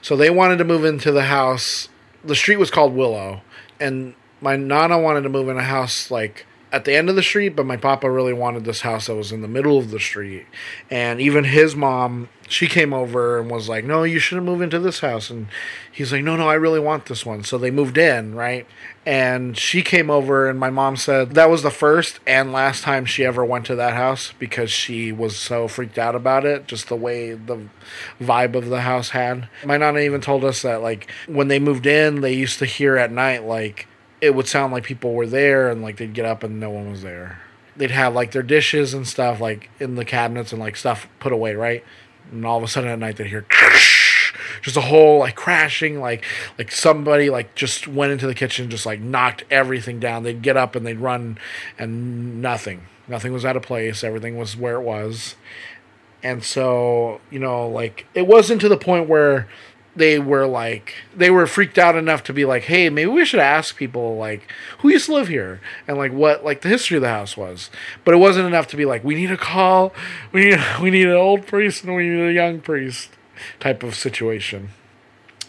so 0.02 0.16
they 0.16 0.30
wanted 0.30 0.58
to 0.58 0.64
move 0.64 0.86
into 0.86 1.12
the 1.12 1.24
house 1.24 1.90
the 2.24 2.36
street 2.36 2.58
was 2.58 2.70
called 2.72 2.94
Willow 2.94 3.42
and 3.80 4.14
my 4.42 4.56
nana 4.56 5.00
wanted 5.00 5.22
to 5.22 5.30
move 5.30 5.50
in 5.50 5.58
a 5.58 5.64
house 5.64 6.10
like 6.10 6.46
at 6.72 6.86
the 6.86 6.96
end 6.96 7.10
of 7.10 7.16
the 7.16 7.24
street, 7.24 7.50
but 7.50 7.66
my 7.66 7.78
papa 7.78 8.10
really 8.10 8.34
wanted 8.34 8.64
this 8.64 8.82
house 8.82 9.08
that 9.08 9.16
was 9.16 9.32
in 9.32 9.42
the 9.42 9.48
middle 9.48 9.78
of 9.78 9.92
the 9.92 10.00
street. 10.00 10.46
And 10.90 11.20
even 11.20 11.44
his 11.46 11.76
mom, 11.76 12.30
she 12.50 12.68
came 12.68 12.94
over 12.94 13.40
and 13.40 13.50
was 13.50 13.70
like, 13.70 13.86
"No, 13.86 14.04
you 14.04 14.20
shouldn't 14.20 14.46
move 14.46 14.62
into 14.62 14.80
this 14.80 15.00
house." 15.00 15.30
And 15.30 15.48
he's 15.92 16.12
like, 16.12 16.24
"No, 16.24 16.36
no, 16.36 16.50
I 16.50 16.56
really 16.56 16.80
want 16.80 17.06
this 17.06 17.26
one." 17.26 17.44
So 17.44 17.58
they 17.58 17.72
moved 17.72 17.98
in, 17.98 18.36
right? 18.36 18.66
And 19.06 19.58
she 19.58 19.82
came 19.82 20.10
over 20.10 20.50
and 20.50 20.60
my 20.60 20.70
mom 20.70 20.98
said 20.98 21.36
that 21.36 21.50
was 21.50 21.64
the 21.64 21.72
first 21.72 22.20
and 22.28 22.52
last 22.52 22.84
time 22.84 23.06
she 23.06 23.24
ever 23.24 23.46
went 23.46 23.66
to 23.68 23.76
that 23.76 23.94
house 23.94 24.34
because 24.38 24.72
she 24.72 25.12
was 25.12 25.38
so 25.38 25.68
freaked 25.68 25.98
out 25.98 26.16
about 26.16 26.44
it, 26.44 26.68
just 26.68 26.90
the 26.90 26.96
way 26.96 27.34
the 27.34 27.70
vibe 28.20 28.56
of 28.56 28.70
the 28.70 28.82
house 28.82 29.10
had. 29.10 29.48
My 29.64 29.78
nana 29.78 30.00
even 30.00 30.22
told 30.22 30.44
us 30.44 30.62
that 30.64 30.82
like 30.82 31.10
when 31.28 31.48
they 31.48 31.60
moved 31.60 31.86
in, 31.86 32.22
they 32.22 32.34
used 32.34 32.60
to 32.60 32.66
hear 32.66 32.98
at 32.98 33.12
night 33.12 33.46
like 33.46 33.88
it 34.22 34.36
would 34.36 34.48
sound 34.48 34.74
like 34.74 34.84
people 34.84 35.14
were 35.14 35.28
there 35.28 35.70
and 35.70 35.82
like 35.82 35.98
they'd 35.98 36.14
get 36.14 36.26
up 36.26 36.44
and 36.44 36.60
no 36.60 36.70
one 36.70 36.90
was 36.92 37.02
there. 37.04 37.42
They'd 37.78 37.92
have 37.92 38.14
like 38.14 38.32
their 38.32 38.44
dishes 38.44 38.94
and 38.94 39.08
stuff 39.08 39.40
like 39.40 39.70
in 39.80 39.96
the 39.96 40.04
cabinets 40.04 40.52
and 40.52 40.60
like 40.60 40.76
stuff 40.76 41.08
put 41.20 41.32
away, 41.32 41.56
right? 41.56 41.84
And 42.32 42.46
all 42.46 42.58
of 42.58 42.64
a 42.64 42.68
sudden 42.68 42.90
at 42.90 43.00
night 43.00 43.18
they'd 43.18 43.28
hear 43.28 43.46
just 44.62 44.78
a 44.78 44.82
whole 44.82 45.20
like 45.20 45.36
crashing 45.36 46.00
like 46.00 46.24
like 46.58 46.72
somebody 46.72 47.30
like 47.30 47.56
just 47.56 47.88
went 47.88 48.12
into 48.12 48.28
the 48.28 48.36
kitchen 48.36 48.70
just 48.70 48.86
like 48.86 49.00
knocked 49.00 49.44
everything 49.50 50.00
down. 50.00 50.24
They'd 50.24 50.42
get 50.42 50.58
up 50.58 50.76
and 50.76 50.86
they'd 50.86 51.00
run 51.00 51.38
and 51.78 52.42
nothing. 52.42 52.82
Nothing 53.08 53.34
was 53.34 53.46
out 53.46 53.58
of 53.58 53.64
place. 53.64 54.04
Everything 54.04 54.38
was 54.38 54.56
where 54.56 54.76
it 54.76 54.84
was. 54.84 55.36
And 56.22 56.44
so 56.44 57.22
you 57.32 57.40
know 57.40 57.68
like 57.68 58.06
it 58.14 58.28
wasn't 58.28 58.62
to 58.62 58.70
the 58.70 58.78
point 58.78 59.08
where 59.08 59.48
they 59.96 60.20
were 60.20 60.46
like 60.46 60.96
they 61.16 61.30
were 61.30 61.48
freaked 61.48 61.78
out 61.78 61.96
enough 61.96 62.24
to 62.24 62.34
be 62.34 62.46
like 62.46 62.64
hey 62.64 62.90
maybe 62.90 63.10
we 63.10 63.26
should 63.26 63.40
ask 63.40 63.76
people 63.76 64.18
like 64.18 64.50
who 64.80 64.90
used 64.90 65.08
to 65.08 65.14
live 65.14 65.28
here 65.28 65.60
and 65.88 65.98
like 65.98 66.12
what 66.12 66.44
like 66.44 66.62
the 66.62 66.70
history 66.70 66.98
of 66.98 67.02
the 67.02 67.10
house 67.10 67.36
was. 67.36 67.70
But 68.06 68.14
it 68.14 68.18
wasn't 68.18 68.48
enough 68.48 68.68
to 68.68 68.78
be 68.78 68.86
like 68.86 69.04
we 69.04 69.16
need 69.16 69.32
a 69.32 69.38
call. 69.38 69.94
We 70.32 70.46
need 70.46 70.60
we 70.82 70.92
need 70.92 71.08
an 71.08 71.16
old 71.16 71.48
priest 71.48 71.84
and 71.84 71.96
we 71.96 72.08
need 72.08 72.30
a 72.30 72.34
young 72.34 72.62
priest 72.62 73.10
type 73.60 73.84
of 73.84 73.96
situation. 73.96 74.70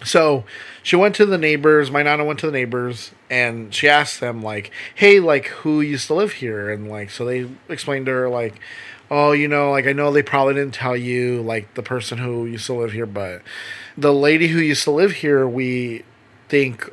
So 0.03 0.45
she 0.83 0.97
went 0.97 1.15
to 1.17 1.27
the 1.27 1.39
neighbors 1.39 1.91
my 1.91 2.03
nana 2.03 2.25
went 2.25 2.39
to 2.41 2.47
the 2.47 2.53
neighbors 2.53 3.13
and 3.29 3.75
she 3.75 3.89
asked 3.89 4.21
them 4.21 4.43
like 4.43 4.71
hey 4.95 5.21
like 5.21 5.47
who 5.49 5.81
used 5.81 6.07
to 6.07 6.15
live 6.15 6.33
here? 6.33 6.71
And 6.71 6.89
like 6.89 7.11
so 7.11 7.25
they 7.25 7.49
explained 7.69 8.07
to 8.07 8.13
her 8.13 8.29
like 8.29 8.55
oh 9.11 9.33
you 9.33 9.49
know 9.49 9.71
like 9.71 9.87
i 9.87 9.93
know 9.93 10.13
they 10.13 10.23
probably 10.23 10.55
didn't 10.55 10.75
tell 10.75 10.97
you 10.97 11.43
like 11.43 11.75
the 11.75 11.83
person 11.83 12.19
who 12.19 12.47
used 12.47 12.67
to 12.67 12.75
live 12.75 12.93
here 12.93 13.07
but 13.07 13.43
the 13.97 14.13
lady 14.13 14.49
who 14.49 14.59
used 14.59 14.85
to 14.85 14.91
live 14.91 15.13
here 15.13 15.47
we 15.47 16.05
think 16.49 16.89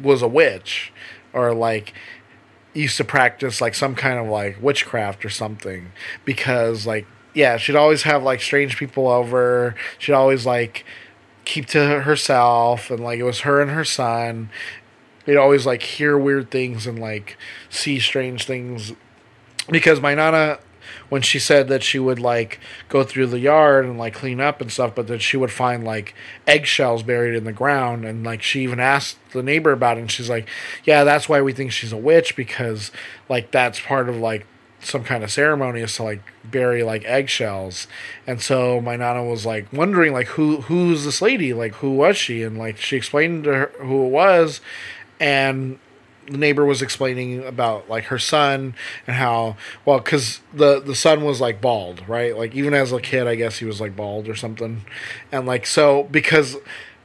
was 0.00 0.22
a 0.22 0.28
witch 0.28 0.92
or 1.32 1.54
like 1.54 1.92
used 2.74 2.96
to 2.96 3.04
practice 3.04 3.60
like 3.60 3.74
some 3.74 3.94
kind 3.94 4.18
of 4.18 4.26
like 4.26 4.60
witchcraft 4.62 5.24
or 5.24 5.30
something 5.30 5.92
because 6.24 6.86
like 6.86 7.06
yeah 7.34 7.56
she'd 7.56 7.76
always 7.76 8.02
have 8.02 8.22
like 8.22 8.40
strange 8.40 8.76
people 8.76 9.08
over. 9.08 9.74
She'd 9.98 10.12
always 10.12 10.46
like 10.46 10.84
keep 11.44 11.66
to 11.66 12.00
herself 12.00 12.90
and 12.90 13.00
like 13.00 13.18
it 13.18 13.24
was 13.24 13.40
her 13.40 13.60
and 13.60 13.70
her 13.70 13.84
son. 13.84 14.50
They'd 15.24 15.36
always 15.36 15.66
like 15.66 15.82
hear 15.82 16.18
weird 16.18 16.50
things 16.50 16.86
and 16.86 16.98
like 16.98 17.36
see 17.68 17.98
strange 17.98 18.44
things 18.46 18.92
because 19.68 20.00
my 20.00 20.14
nana 20.14 20.58
when 21.10 21.20
she 21.20 21.38
said 21.38 21.68
that 21.68 21.82
she 21.82 21.98
would 21.98 22.18
like 22.18 22.58
go 22.88 23.04
through 23.04 23.26
the 23.26 23.38
yard 23.38 23.84
and 23.84 23.98
like 23.98 24.14
clean 24.14 24.40
up 24.40 24.62
and 24.62 24.72
stuff 24.72 24.94
but 24.94 25.06
that 25.08 25.20
she 25.20 25.36
would 25.36 25.52
find 25.52 25.84
like 25.84 26.14
eggshells 26.46 27.02
buried 27.02 27.34
in 27.34 27.44
the 27.44 27.52
ground. 27.52 28.06
And 28.06 28.24
like 28.24 28.42
she 28.42 28.62
even 28.62 28.80
asked 28.80 29.18
the 29.32 29.42
neighbor 29.42 29.72
about 29.72 29.98
it 29.98 30.00
and 30.00 30.10
she's 30.10 30.30
like 30.30 30.48
yeah 30.84 31.04
that's 31.04 31.28
why 31.28 31.42
we 31.42 31.52
think 31.52 31.72
she's 31.72 31.92
a 31.92 31.98
witch 31.98 32.34
because 32.34 32.90
like 33.28 33.50
that's 33.50 33.78
part 33.78 34.08
of 34.08 34.16
like 34.16 34.46
some 34.82 35.04
kind 35.04 35.22
of 35.22 35.30
ceremony 35.30 35.80
is 35.80 35.94
to 35.96 36.02
like 36.02 36.22
bury 36.44 36.82
like 36.82 37.04
eggshells. 37.04 37.86
And 38.26 38.40
so 38.40 38.80
my 38.80 38.96
nana 38.96 39.24
was 39.24 39.44
like 39.44 39.72
wondering 39.72 40.12
like 40.12 40.28
who 40.28 40.62
who's 40.62 41.04
this 41.04 41.20
lady? 41.22 41.52
Like 41.52 41.74
who 41.74 41.92
was 41.92 42.16
she? 42.16 42.42
And 42.42 42.58
like 42.58 42.78
she 42.78 42.96
explained 42.96 43.44
to 43.44 43.54
her 43.54 43.72
who 43.80 44.06
it 44.06 44.10
was. 44.10 44.60
And 45.18 45.78
the 46.30 46.38
neighbor 46.38 46.64
was 46.64 46.80
explaining 46.80 47.44
about 47.44 47.88
like 47.90 48.04
her 48.04 48.18
son 48.18 48.74
and 49.06 49.16
how 49.16 49.56
well 49.84 49.98
because 49.98 50.40
the 50.54 50.80
the 50.80 50.94
son 50.94 51.24
was 51.24 51.40
like 51.40 51.60
bald 51.60 52.08
right? 52.08 52.36
Like 52.36 52.54
even 52.54 52.72
as 52.72 52.92
a 52.92 53.00
kid 53.00 53.26
i 53.26 53.34
guess 53.34 53.58
he 53.58 53.64
was 53.64 53.80
like 53.80 53.96
bald 53.96 54.28
or 54.28 54.36
something. 54.36 54.84
And 55.32 55.46
like 55.46 55.66
so 55.66 56.04
because 56.04 56.56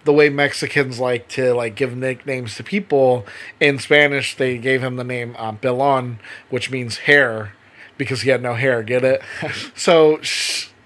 the 0.03 0.13
way 0.13 0.29
mexicans 0.29 0.99
like 0.99 1.27
to 1.29 1.53
like 1.53 1.75
give 1.75 1.97
nicknames 1.97 2.55
to 2.55 2.63
people 2.63 3.25
in 3.59 3.79
spanish 3.79 4.37
they 4.37 4.55
gave 4.59 4.83
him 4.83 4.97
the 4.97 5.03
name 5.03 5.35
uh, 5.39 5.51
pelon 5.53 6.17
which 6.51 6.69
means 6.69 6.99
hair 6.99 7.53
because 7.97 8.21
he 8.21 8.29
had 8.29 8.41
no 8.41 8.53
hair 8.53 8.83
get 8.83 9.03
it? 9.03 9.21
So 9.75 10.19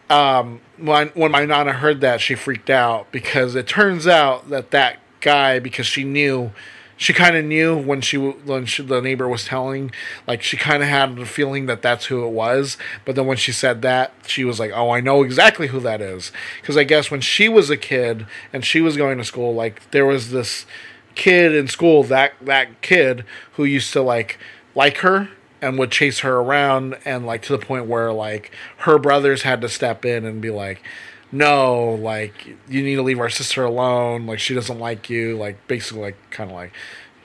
um 0.10 0.62
when 0.78 1.10
when 1.10 1.32
my 1.32 1.46
nana 1.46 1.74
heard 1.74 2.02
that 2.02 2.22
she 2.22 2.36
freaked 2.36 2.70
out 2.70 3.12
because 3.12 3.56
it 3.56 3.68
turns 3.68 4.08
out 4.08 4.50
that 4.50 4.72
that 4.72 4.98
guy 5.20 5.60
because 5.60 5.86
she 5.86 6.04
knew 6.04 6.52
she 7.00 7.14
kind 7.14 7.38
of 7.38 7.46
knew 7.46 7.78
when 7.78 8.02
she 8.02 8.18
when 8.18 8.66
she, 8.66 8.84
the 8.84 9.00
neighbor 9.00 9.28
was 9.28 9.46
telling 9.46 9.90
like 10.28 10.44
she 10.44 10.58
kind 10.58 10.84
of 10.84 10.90
had 10.90 11.16
the 11.16 11.26
feeling 11.26 11.66
that 11.66 11.82
that's 11.82 12.08
who 12.08 12.26
it 12.26 12.30
was 12.30 12.78
but 13.06 13.16
then 13.16 13.26
when 13.26 13.38
she 13.38 13.54
said 13.54 13.82
that 13.82 14.12
she 14.28 14.44
was 14.44 14.60
like 14.60 14.72
oh 14.76 14.92
i 14.92 15.00
know 15.00 15.24
exactly 15.24 15.68
who 15.68 15.80
that 15.80 16.02
is. 16.02 16.32
Because 16.62 16.78
i 16.78 16.84
guess 16.84 17.10
when 17.10 17.22
she 17.22 17.48
was 17.48 17.70
a 17.70 17.78
kid 17.78 18.28
and 18.52 18.64
she 18.66 18.82
was 18.82 18.98
going 18.98 19.18
to 19.18 19.24
school 19.24 19.56
like 19.56 19.90
there 19.92 20.06
was 20.06 20.32
this 20.32 20.66
kid 21.16 21.56
in 21.56 21.68
school 21.68 22.04
that 22.04 22.34
that 22.42 22.82
kid 22.82 23.24
who 23.54 23.64
used 23.64 23.94
to 23.94 24.02
like 24.02 24.38
like 24.76 24.98
her 24.98 25.30
and 25.62 25.80
would 25.80 25.92
chase 25.92 26.20
her 26.20 26.38
around 26.38 26.98
and 27.06 27.26
like 27.26 27.42
to 27.44 27.56
the 27.56 27.66
point 27.66 27.86
where 27.86 28.12
like 28.12 28.52
her 28.80 29.00
brothers 29.00 29.44
had 29.44 29.62
to 29.62 29.70
step 29.70 30.04
in 30.04 30.26
and 30.26 30.42
be 30.42 30.50
like 30.50 30.82
no, 31.32 31.92
like 31.92 32.48
you 32.68 32.84
need 32.84 32.96
to 32.96 33.04
leave 33.04 33.20
our 33.20 33.30
sister 33.30 33.64
alone. 33.64 34.26
Like 34.26 34.40
she 34.40 34.54
doesn't 34.54 34.80
like 34.80 35.10
you. 35.10 35.38
Like 35.38 35.68
basically, 35.68 36.02
like 36.02 36.18
kind 36.32 36.50
of 36.50 36.56
like 36.56 36.74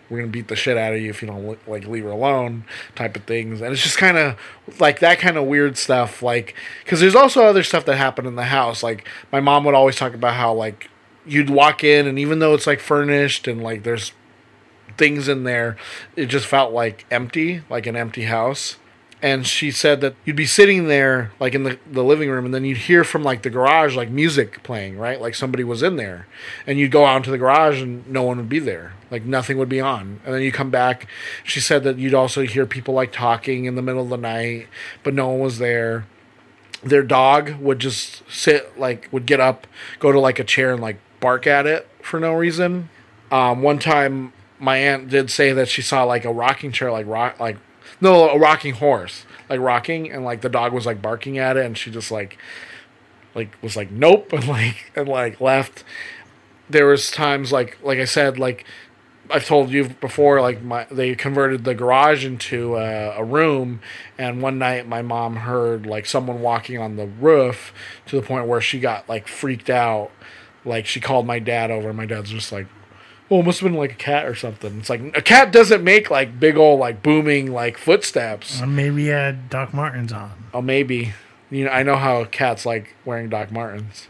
we're 0.08 0.18
gonna 0.18 0.30
beat 0.30 0.48
the 0.48 0.56
shit 0.56 0.76
out 0.76 0.92
of 0.92 1.00
you 1.00 1.10
if 1.10 1.22
you 1.22 1.28
don't 1.28 1.68
like 1.68 1.86
leave 1.86 2.04
her 2.04 2.10
alone, 2.10 2.64
type 2.94 3.16
of 3.16 3.24
things. 3.24 3.60
And 3.60 3.72
it's 3.72 3.82
just 3.82 3.98
kind 3.98 4.18
of 4.18 4.38
like 4.78 5.00
that 5.00 5.18
kind 5.18 5.36
of 5.36 5.44
weird 5.44 5.78
stuff. 5.78 6.22
Like 6.22 6.54
because 6.84 7.00
there's 7.00 7.14
also 7.14 7.44
other 7.44 7.62
stuff 7.62 7.86
that 7.86 7.96
happened 7.96 8.28
in 8.28 8.36
the 8.36 8.44
house. 8.44 8.82
Like 8.82 9.08
my 9.32 9.40
mom 9.40 9.64
would 9.64 9.74
always 9.74 9.96
talk 9.96 10.14
about 10.14 10.34
how 10.34 10.52
like 10.52 10.90
you'd 11.26 11.48
walk 11.48 11.82
in 11.82 12.06
and 12.06 12.18
even 12.18 12.38
though 12.38 12.52
it's 12.52 12.66
like 12.66 12.80
furnished 12.80 13.48
and 13.48 13.62
like 13.62 13.82
there's 13.82 14.12
things 14.98 15.28
in 15.28 15.44
there, 15.44 15.76
it 16.14 16.26
just 16.26 16.46
felt 16.46 16.72
like 16.72 17.06
empty, 17.10 17.62
like 17.70 17.86
an 17.86 17.96
empty 17.96 18.24
house 18.24 18.76
and 19.24 19.46
she 19.46 19.70
said 19.70 20.02
that 20.02 20.14
you'd 20.26 20.36
be 20.36 20.44
sitting 20.44 20.86
there 20.86 21.32
like 21.40 21.54
in 21.54 21.62
the, 21.62 21.78
the 21.90 22.04
living 22.04 22.28
room 22.28 22.44
and 22.44 22.52
then 22.52 22.62
you'd 22.62 22.76
hear 22.76 23.04
from 23.04 23.22
like 23.22 23.40
the 23.40 23.48
garage 23.48 23.96
like 23.96 24.10
music 24.10 24.62
playing 24.62 24.98
right? 24.98 25.18
Like 25.18 25.34
somebody 25.34 25.64
was 25.64 25.82
in 25.82 25.96
there. 25.96 26.26
And 26.66 26.78
you'd 26.78 26.90
go 26.90 27.06
out 27.06 27.16
into 27.16 27.30
the 27.30 27.38
garage 27.38 27.80
and 27.80 28.06
no 28.06 28.22
one 28.22 28.36
would 28.36 28.50
be 28.50 28.58
there. 28.58 28.92
Like 29.10 29.24
nothing 29.24 29.56
would 29.56 29.70
be 29.70 29.80
on. 29.80 30.20
And 30.26 30.34
then 30.34 30.42
you 30.42 30.52
come 30.52 30.68
back. 30.68 31.08
She 31.42 31.58
said 31.58 31.84
that 31.84 31.96
you'd 31.96 32.12
also 32.12 32.42
hear 32.42 32.66
people 32.66 32.92
like 32.92 33.12
talking 33.12 33.64
in 33.64 33.76
the 33.76 33.82
middle 33.82 34.02
of 34.02 34.10
the 34.10 34.18
night 34.18 34.68
but 35.02 35.14
no 35.14 35.30
one 35.30 35.40
was 35.40 35.56
there. 35.56 36.04
Their 36.82 37.02
dog 37.02 37.54
would 37.54 37.78
just 37.78 38.30
sit 38.30 38.78
like 38.78 39.08
would 39.10 39.24
get 39.24 39.40
up 39.40 39.66
go 40.00 40.12
to 40.12 40.20
like 40.20 40.38
a 40.38 40.44
chair 40.44 40.74
and 40.74 40.82
like 40.82 40.98
bark 41.20 41.46
at 41.46 41.64
it 41.64 41.88
for 42.02 42.20
no 42.20 42.34
reason. 42.34 42.90
Um, 43.30 43.62
one 43.62 43.78
time 43.78 44.34
my 44.58 44.76
aunt 44.76 45.08
did 45.08 45.30
say 45.30 45.54
that 45.54 45.68
she 45.68 45.80
saw 45.80 46.04
like 46.04 46.26
a 46.26 46.32
rocking 46.32 46.72
chair 46.72 46.92
like 46.92 47.06
rock 47.06 47.40
like 47.40 47.56
no, 48.04 48.28
a 48.28 48.38
rocking 48.38 48.74
horse, 48.74 49.24
like 49.48 49.60
rocking, 49.60 50.12
and 50.12 50.24
like 50.24 50.42
the 50.42 50.50
dog 50.50 50.74
was 50.74 50.84
like 50.84 51.00
barking 51.00 51.38
at 51.38 51.56
it, 51.56 51.64
and 51.64 51.76
she 51.76 51.90
just 51.90 52.10
like, 52.10 52.36
like 53.34 53.56
was 53.62 53.76
like 53.76 53.90
nope, 53.90 54.32
and 54.34 54.46
like 54.46 54.92
and 54.94 55.08
like 55.08 55.40
left. 55.40 55.82
There 56.68 56.86
was 56.86 57.10
times 57.10 57.50
like 57.50 57.78
like 57.82 57.98
I 57.98 58.04
said 58.04 58.38
like 58.38 58.66
I've 59.30 59.46
told 59.46 59.70
you 59.70 59.88
before, 59.88 60.42
like 60.42 60.62
my 60.62 60.86
they 60.90 61.14
converted 61.14 61.64
the 61.64 61.74
garage 61.74 62.26
into 62.26 62.76
a, 62.76 63.16
a, 63.16 63.24
room, 63.24 63.80
and 64.18 64.42
one 64.42 64.58
night 64.58 64.86
my 64.86 65.00
mom 65.00 65.36
heard 65.36 65.86
like 65.86 66.04
someone 66.04 66.42
walking 66.42 66.78
on 66.78 66.96
the 66.96 67.06
roof 67.06 67.72
to 68.06 68.20
the 68.20 68.26
point 68.26 68.46
where 68.46 68.60
she 68.60 68.78
got 68.80 69.08
like 69.08 69.26
freaked 69.26 69.70
out. 69.70 70.10
Like 70.66 70.84
she 70.86 71.00
called 71.00 71.26
my 71.26 71.38
dad 71.38 71.70
over, 71.70 71.88
and 71.88 71.96
my 71.96 72.06
dad's 72.06 72.30
just 72.30 72.52
like, 72.52 72.66
well, 73.28 73.40
it 73.40 73.46
must 73.46 73.60
have 73.60 73.70
been 73.70 73.78
like 73.78 73.92
a 73.92 73.96
cat 73.96 74.26
or 74.26 74.34
something. 74.34 74.78
It's 74.78 74.90
like 74.90 75.00
a 75.16 75.22
cat 75.22 75.50
doesn't 75.50 75.82
make 75.82 76.10
like 76.10 76.38
big 76.38 76.56
old 76.56 76.80
like 76.80 77.02
booming 77.02 77.52
like 77.52 77.78
footsteps. 77.78 78.60
Or 78.60 78.66
maybe 78.66 79.04
he 79.04 79.08
had 79.08 79.48
Doc 79.48 79.72
Martens 79.72 80.12
on. 80.12 80.32
Oh, 80.52 80.62
maybe. 80.62 81.14
You 81.50 81.64
know, 81.64 81.70
I 81.70 81.82
know 81.82 81.96
how 81.96 82.24
cats 82.24 82.66
like 82.66 82.94
wearing 83.04 83.28
Doc 83.28 83.50
Martens. 83.50 84.08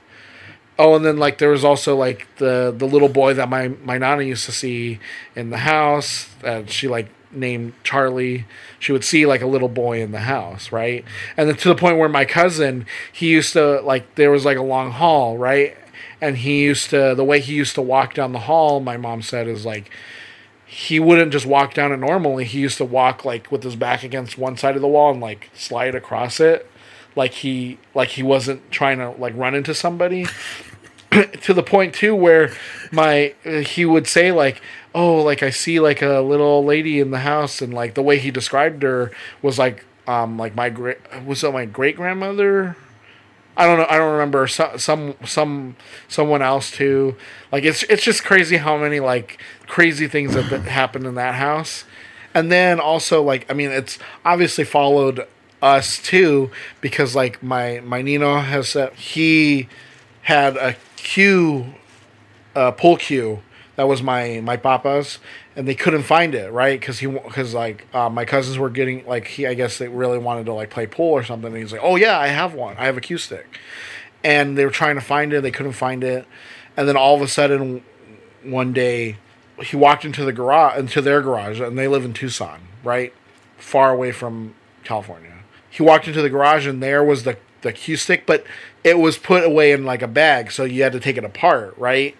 Oh, 0.78 0.96
and 0.96 1.04
then 1.04 1.18
like 1.18 1.38
there 1.38 1.50
was 1.50 1.64
also 1.64 1.96
like 1.96 2.26
the 2.36 2.74
the 2.76 2.86
little 2.86 3.08
boy 3.08 3.34
that 3.34 3.48
my 3.48 3.68
my 3.68 3.98
nana 3.98 4.22
used 4.22 4.46
to 4.46 4.52
see 4.52 4.98
in 5.36 5.50
the 5.50 5.58
house 5.58 6.28
that 6.40 6.70
she 6.70 6.88
like 6.88 7.08
named 7.30 7.74
Charlie. 7.84 8.46
She 8.80 8.90
would 8.90 9.04
see 9.04 9.26
like 9.26 9.42
a 9.42 9.46
little 9.46 9.68
boy 9.68 10.00
in 10.02 10.10
the 10.10 10.20
house, 10.20 10.72
right? 10.72 11.04
And 11.36 11.48
then 11.48 11.56
to 11.58 11.68
the 11.68 11.76
point 11.76 11.98
where 11.98 12.08
my 12.08 12.24
cousin, 12.24 12.86
he 13.12 13.28
used 13.28 13.52
to 13.52 13.80
like 13.82 14.16
there 14.16 14.32
was 14.32 14.44
like 14.44 14.56
a 14.56 14.62
long 14.62 14.90
hall, 14.90 15.38
right? 15.38 15.76
And 16.24 16.38
he 16.38 16.62
used 16.62 16.90
to 16.90 17.14
the 17.14 17.24
way 17.24 17.40
he 17.40 17.54
used 17.54 17.74
to 17.74 17.82
walk 17.82 18.14
down 18.14 18.32
the 18.32 18.40
hall 18.40 18.80
my 18.80 18.96
mom 18.96 19.22
said 19.22 19.46
is 19.46 19.64
like 19.64 19.90
he 20.74 20.98
wouldn't 20.98 21.30
just 21.30 21.46
walk 21.46 21.72
down 21.72 21.92
it 21.92 21.98
normally. 21.98 22.44
He 22.44 22.58
used 22.58 22.78
to 22.78 22.84
walk 22.84 23.24
like 23.24 23.52
with 23.52 23.62
his 23.62 23.76
back 23.76 24.02
against 24.02 24.36
one 24.36 24.56
side 24.56 24.74
of 24.74 24.82
the 24.82 24.88
wall 24.88 25.12
and 25.12 25.20
like 25.20 25.48
slide 25.54 25.94
across 25.94 26.40
it, 26.40 26.68
like 27.14 27.32
he 27.32 27.78
like 27.94 28.08
he 28.10 28.24
wasn't 28.24 28.72
trying 28.72 28.98
to 28.98 29.10
like 29.10 29.34
run 29.36 29.54
into 29.54 29.72
somebody. 29.72 30.26
to 31.42 31.54
the 31.54 31.62
point 31.62 31.94
too 31.94 32.12
where 32.12 32.52
my 32.90 33.32
uh, 33.46 33.58
he 33.58 33.84
would 33.84 34.08
say 34.08 34.32
like 34.32 34.60
oh 34.96 35.22
like 35.22 35.44
i 35.44 35.50
see 35.50 35.78
like 35.78 36.02
a 36.02 36.18
little 36.18 36.64
lady 36.64 36.98
in 36.98 37.12
the 37.12 37.20
house 37.20 37.62
and 37.62 37.72
like 37.72 37.94
the 37.94 38.02
way 38.02 38.18
he 38.18 38.32
described 38.32 38.82
her 38.82 39.12
was 39.40 39.56
like 39.56 39.84
um 40.08 40.36
like 40.36 40.56
my 40.56 40.68
great 40.68 40.98
was 41.24 41.44
it 41.44 41.52
my 41.52 41.64
great 41.64 41.94
grandmother 41.94 42.76
i 43.56 43.66
don't 43.66 43.78
know 43.78 43.86
i 43.88 43.96
don't 43.96 44.12
remember 44.12 44.46
some 44.46 44.78
some 44.78 45.14
some 45.24 45.76
someone 46.08 46.42
else 46.42 46.70
too. 46.70 47.16
Like 47.52 47.64
it's 47.64 47.82
it's 47.84 48.02
just 48.02 48.24
crazy 48.24 48.56
how 48.56 48.76
many 48.76 49.00
like 49.00 49.40
crazy 49.66 50.08
things 50.08 50.34
that, 50.34 50.50
that 50.50 50.62
happened 50.62 51.06
in 51.06 51.14
that 51.14 51.34
house. 51.34 51.84
And 52.34 52.50
then 52.50 52.80
also 52.80 53.22
like 53.22 53.50
i 53.50 53.54
mean 53.54 53.70
it's 53.70 53.98
obviously 54.24 54.64
followed 54.64 55.26
us 55.62 55.98
too 56.02 56.50
because 56.80 57.14
like 57.14 57.42
my 57.42 57.80
my 57.84 58.02
nino 58.02 58.38
has 58.38 58.70
said 58.70 58.92
he 58.94 59.68
had 60.22 60.56
a 60.56 60.74
cue, 60.96 61.74
pull 62.54 62.96
cue 62.96 63.42
that 63.76 63.88
was 63.88 64.02
my 64.02 64.40
my 64.42 64.56
papa's, 64.56 65.18
and 65.56 65.68
they 65.68 65.74
couldn't 65.74 66.02
find 66.02 66.34
it 66.34 66.52
right 66.52 66.78
because 66.78 66.98
he 66.98 67.06
because 67.06 67.54
like 67.54 67.86
uh, 67.94 68.08
my 68.08 68.24
cousins 68.24 68.58
were 68.58 68.70
getting 68.70 69.06
like 69.06 69.26
he 69.26 69.46
I 69.46 69.54
guess 69.54 69.78
they 69.78 69.88
really 69.88 70.18
wanted 70.18 70.46
to 70.46 70.52
like 70.52 70.70
play 70.70 70.86
pool 70.86 71.12
or 71.12 71.24
something. 71.24 71.52
And 71.52 71.56
he's 71.56 71.72
like, 71.72 71.82
oh 71.82 71.96
yeah, 71.96 72.18
I 72.18 72.28
have 72.28 72.54
one. 72.54 72.76
I 72.76 72.86
have 72.86 72.96
a 72.96 73.00
cue 73.00 73.18
stick, 73.18 73.58
and 74.22 74.58
they 74.58 74.64
were 74.64 74.70
trying 74.70 74.96
to 74.96 75.00
find 75.00 75.32
it. 75.32 75.42
They 75.42 75.50
couldn't 75.50 75.72
find 75.72 76.02
it, 76.02 76.26
and 76.76 76.88
then 76.88 76.96
all 76.96 77.14
of 77.14 77.22
a 77.22 77.28
sudden, 77.28 77.84
one 78.42 78.72
day, 78.72 79.16
he 79.62 79.76
walked 79.76 80.04
into 80.04 80.24
the 80.24 80.32
garage 80.32 80.78
into 80.78 81.00
their 81.00 81.22
garage, 81.22 81.60
and 81.60 81.78
they 81.78 81.88
live 81.88 82.04
in 82.04 82.12
Tucson, 82.12 82.60
right, 82.82 83.12
far 83.56 83.92
away 83.92 84.12
from 84.12 84.54
California. 84.82 85.32
He 85.70 85.82
walked 85.82 86.06
into 86.08 86.22
the 86.22 86.30
garage, 86.30 86.66
and 86.66 86.82
there 86.82 87.04
was 87.04 87.24
the 87.24 87.36
the 87.62 87.72
cue 87.72 87.96
stick, 87.96 88.26
but 88.26 88.44
it 88.82 88.98
was 88.98 89.16
put 89.18 89.44
away 89.44 89.72
in 89.72 89.84
like 89.84 90.02
a 90.02 90.08
bag, 90.08 90.52
so 90.52 90.64
you 90.64 90.82
had 90.82 90.92
to 90.92 91.00
take 91.00 91.16
it 91.16 91.24
apart, 91.24 91.76
right? 91.78 92.16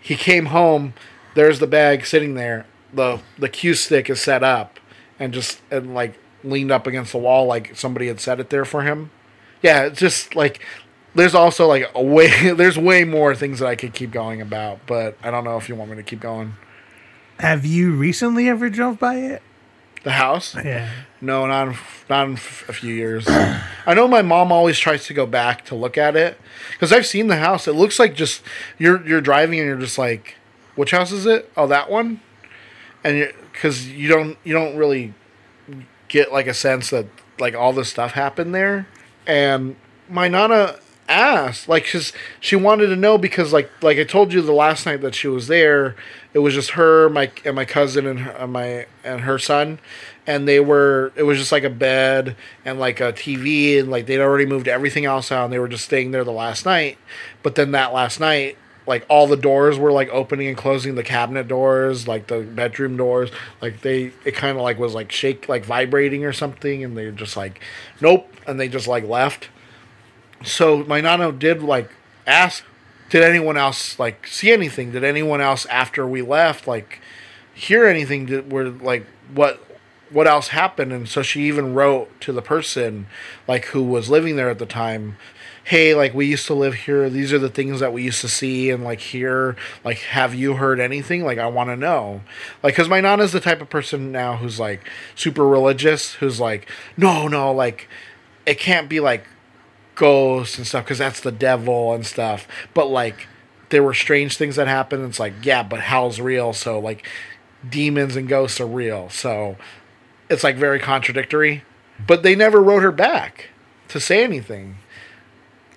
He 0.00 0.16
came 0.16 0.46
home, 0.46 0.94
there's 1.34 1.60
the 1.60 1.66
bag 1.66 2.04
sitting 2.04 2.34
there. 2.34 2.66
The 2.92 3.20
the 3.38 3.48
cue 3.48 3.74
stick 3.74 4.10
is 4.10 4.20
set 4.20 4.42
up 4.42 4.78
and 5.18 5.32
just 5.32 5.60
and 5.70 5.94
like 5.94 6.18
leaned 6.44 6.70
up 6.70 6.86
against 6.86 7.12
the 7.12 7.18
wall 7.18 7.46
like 7.46 7.76
somebody 7.76 8.08
had 8.08 8.20
set 8.20 8.40
it 8.40 8.50
there 8.50 8.64
for 8.64 8.82
him. 8.82 9.10
Yeah, 9.62 9.84
it's 9.84 10.00
just 10.00 10.34
like 10.34 10.64
there's 11.14 11.34
also 11.34 11.66
like 11.66 11.90
a 11.94 12.02
way 12.02 12.52
there's 12.54 12.78
way 12.78 13.04
more 13.04 13.34
things 13.34 13.60
that 13.60 13.66
I 13.66 13.76
could 13.76 13.94
keep 13.94 14.10
going 14.10 14.40
about, 14.40 14.80
but 14.86 15.16
I 15.22 15.30
don't 15.30 15.44
know 15.44 15.56
if 15.56 15.68
you 15.68 15.74
want 15.74 15.90
me 15.90 15.96
to 15.96 16.02
keep 16.02 16.20
going. 16.20 16.54
Have 17.38 17.64
you 17.64 17.92
recently 17.92 18.48
ever 18.48 18.68
drove 18.70 18.98
by 18.98 19.16
it? 19.16 19.42
The 20.04 20.12
house? 20.12 20.54
Yeah. 20.56 20.90
No, 21.20 21.46
not 21.46 21.68
in, 21.68 21.76
not 22.10 22.26
in 22.26 22.32
a 22.34 22.72
few 22.72 22.92
years. 22.92 23.24
I 23.28 23.94
know 23.94 24.08
my 24.08 24.22
mom 24.22 24.50
always 24.50 24.78
tries 24.78 25.06
to 25.06 25.14
go 25.14 25.26
back 25.26 25.64
to 25.66 25.76
look 25.76 25.96
at 25.96 26.16
it 26.16 26.38
because 26.72 26.92
I've 26.92 27.06
seen 27.06 27.28
the 27.28 27.36
house. 27.36 27.68
It 27.68 27.74
looks 27.74 27.98
like 27.98 28.14
just 28.14 28.42
you're 28.78 29.06
you're 29.06 29.20
driving 29.20 29.60
and 29.60 29.68
you're 29.68 29.78
just 29.78 29.98
like, 29.98 30.36
which 30.74 30.90
house 30.90 31.12
is 31.12 31.26
it? 31.26 31.50
Oh, 31.56 31.68
that 31.68 31.90
one. 31.90 32.20
And 33.04 33.32
because 33.52 33.88
you 33.88 34.08
don't 34.08 34.38
you 34.44 34.52
don't 34.52 34.76
really 34.76 35.14
get 36.08 36.32
like 36.32 36.46
a 36.46 36.54
sense 36.54 36.90
that 36.90 37.06
like 37.38 37.54
all 37.54 37.72
this 37.72 37.88
stuff 37.88 38.12
happened 38.12 38.54
there. 38.54 38.86
And 39.26 39.76
my 40.08 40.28
nana 40.28 40.76
asked 41.08 41.68
like 41.68 41.84
because 41.84 42.12
she 42.40 42.56
wanted 42.56 42.86
to 42.86 42.96
know 42.96 43.18
because 43.18 43.52
like 43.52 43.70
like 43.82 43.98
I 43.98 44.04
told 44.04 44.32
you 44.32 44.40
the 44.40 44.52
last 44.52 44.86
night 44.86 45.00
that 45.02 45.14
she 45.14 45.28
was 45.28 45.48
there, 45.48 45.96
it 46.32 46.38
was 46.38 46.54
just 46.54 46.70
her, 46.70 47.08
my 47.08 47.30
and 47.44 47.56
my 47.56 47.64
cousin 47.64 48.06
and 48.06 48.20
her, 48.20 48.46
my 48.46 48.86
and 49.04 49.22
her 49.22 49.38
son, 49.38 49.78
and 50.26 50.48
they 50.48 50.60
were 50.60 51.12
it 51.16 51.24
was 51.24 51.38
just 51.38 51.52
like 51.52 51.64
a 51.64 51.70
bed 51.70 52.36
and 52.64 52.78
like 52.78 53.00
a 53.00 53.12
TV 53.12 53.78
and 53.78 53.90
like 53.90 54.06
they'd 54.06 54.20
already 54.20 54.46
moved 54.46 54.68
everything 54.68 55.04
else 55.04 55.30
out 55.30 55.44
and 55.44 55.52
they 55.52 55.58
were 55.58 55.68
just 55.68 55.84
staying 55.84 56.10
there 56.10 56.24
the 56.24 56.32
last 56.32 56.64
night. 56.64 56.98
But 57.42 57.54
then 57.56 57.72
that 57.72 57.92
last 57.92 58.20
night, 58.20 58.56
like 58.86 59.06
all 59.08 59.26
the 59.26 59.36
doors 59.36 59.78
were 59.78 59.92
like 59.92 60.08
opening 60.10 60.48
and 60.48 60.56
closing 60.56 60.94
the 60.94 61.02
cabinet 61.02 61.48
doors, 61.48 62.08
like 62.08 62.26
the 62.26 62.40
bedroom 62.40 62.96
doors, 62.96 63.30
like 63.60 63.80
they 63.82 64.12
it 64.24 64.34
kind 64.34 64.56
of 64.56 64.62
like 64.62 64.78
was 64.78 64.94
like 64.94 65.12
shake 65.12 65.48
like 65.48 65.64
vibrating 65.64 66.24
or 66.24 66.32
something 66.32 66.82
and 66.82 66.96
they 66.96 67.10
just 67.10 67.36
like 67.36 67.60
nope 68.00 68.28
and 68.46 68.58
they 68.58 68.68
just 68.68 68.88
like 68.88 69.04
left. 69.04 69.48
So 70.44 70.84
my 70.84 71.00
nano 71.00 71.30
did 71.30 71.62
like 71.62 71.90
ask 72.26 72.64
did 73.10 73.22
anyone 73.22 73.56
else 73.56 73.98
like 73.98 74.26
see 74.26 74.50
anything? 74.50 74.90
Did 74.90 75.04
anyone 75.04 75.40
else 75.40 75.66
after 75.66 76.06
we 76.06 76.22
left 76.22 76.66
like 76.66 77.00
hear 77.54 77.86
anything 77.86 78.26
that 78.26 78.48
were 78.48 78.70
like 78.70 79.06
what 79.32 79.62
what 80.10 80.26
else 80.26 80.48
happened 80.48 80.92
and 80.92 81.08
so 81.08 81.22
she 81.22 81.42
even 81.42 81.74
wrote 81.74 82.08
to 82.20 82.32
the 82.32 82.42
person 82.42 83.06
like 83.48 83.66
who 83.66 83.82
was 83.82 84.10
living 84.10 84.36
there 84.36 84.50
at 84.50 84.58
the 84.58 84.66
time 84.66 85.16
hey 85.64 85.94
like 85.94 86.14
we 86.14 86.26
used 86.26 86.46
to 86.46 86.54
live 86.54 86.74
here. 86.74 87.08
These 87.08 87.32
are 87.32 87.38
the 87.38 87.48
things 87.48 87.80
that 87.80 87.92
we 87.92 88.02
used 88.02 88.20
to 88.22 88.28
see 88.28 88.70
and 88.70 88.82
like 88.82 89.00
hear. 89.00 89.56
Like 89.84 89.98
have 89.98 90.34
you 90.34 90.54
heard 90.54 90.80
anything? 90.80 91.24
Like 91.24 91.38
i 91.38 91.46
want 91.46 91.70
to 91.70 91.76
know. 91.76 92.22
Like 92.62 92.74
because 92.74 92.88
my 92.88 93.00
nana's 93.00 93.32
the 93.32 93.40
type 93.40 93.60
of 93.60 93.70
person 93.70 94.12
now 94.12 94.36
who's 94.36 94.58
like 94.58 94.88
super 95.14 95.46
religious 95.46 96.14
who's 96.14 96.40
like 96.40 96.68
no 96.96 97.28
no 97.28 97.52
like 97.52 97.88
it 98.46 98.58
can't 98.58 98.88
be 98.88 99.00
like 99.00 99.24
ghosts 99.94 100.58
and 100.58 100.66
stuff 100.66 100.84
because 100.84 100.98
that's 100.98 101.20
the 101.20 101.32
devil 101.32 101.92
and 101.94 102.06
stuff. 102.06 102.48
But 102.74 102.86
like 102.86 103.28
there 103.70 103.82
were 103.82 103.94
strange 103.94 104.36
things 104.36 104.56
that 104.56 104.66
happened. 104.68 105.04
It's 105.04 105.20
like 105.20 105.34
yeah 105.42 105.62
but 105.62 105.80
hell's 105.80 106.20
real? 106.20 106.52
So 106.52 106.78
like 106.78 107.06
demons 107.68 108.16
and 108.16 108.28
ghosts 108.28 108.60
are 108.60 108.66
real. 108.66 109.08
So 109.10 109.56
it's 110.28 110.42
like 110.42 110.56
very 110.56 110.80
contradictory. 110.80 111.62
But 112.04 112.24
they 112.24 112.34
never 112.34 112.60
wrote 112.60 112.82
her 112.82 112.90
back 112.90 113.50
to 113.88 114.00
say 114.00 114.24
anything. 114.24 114.78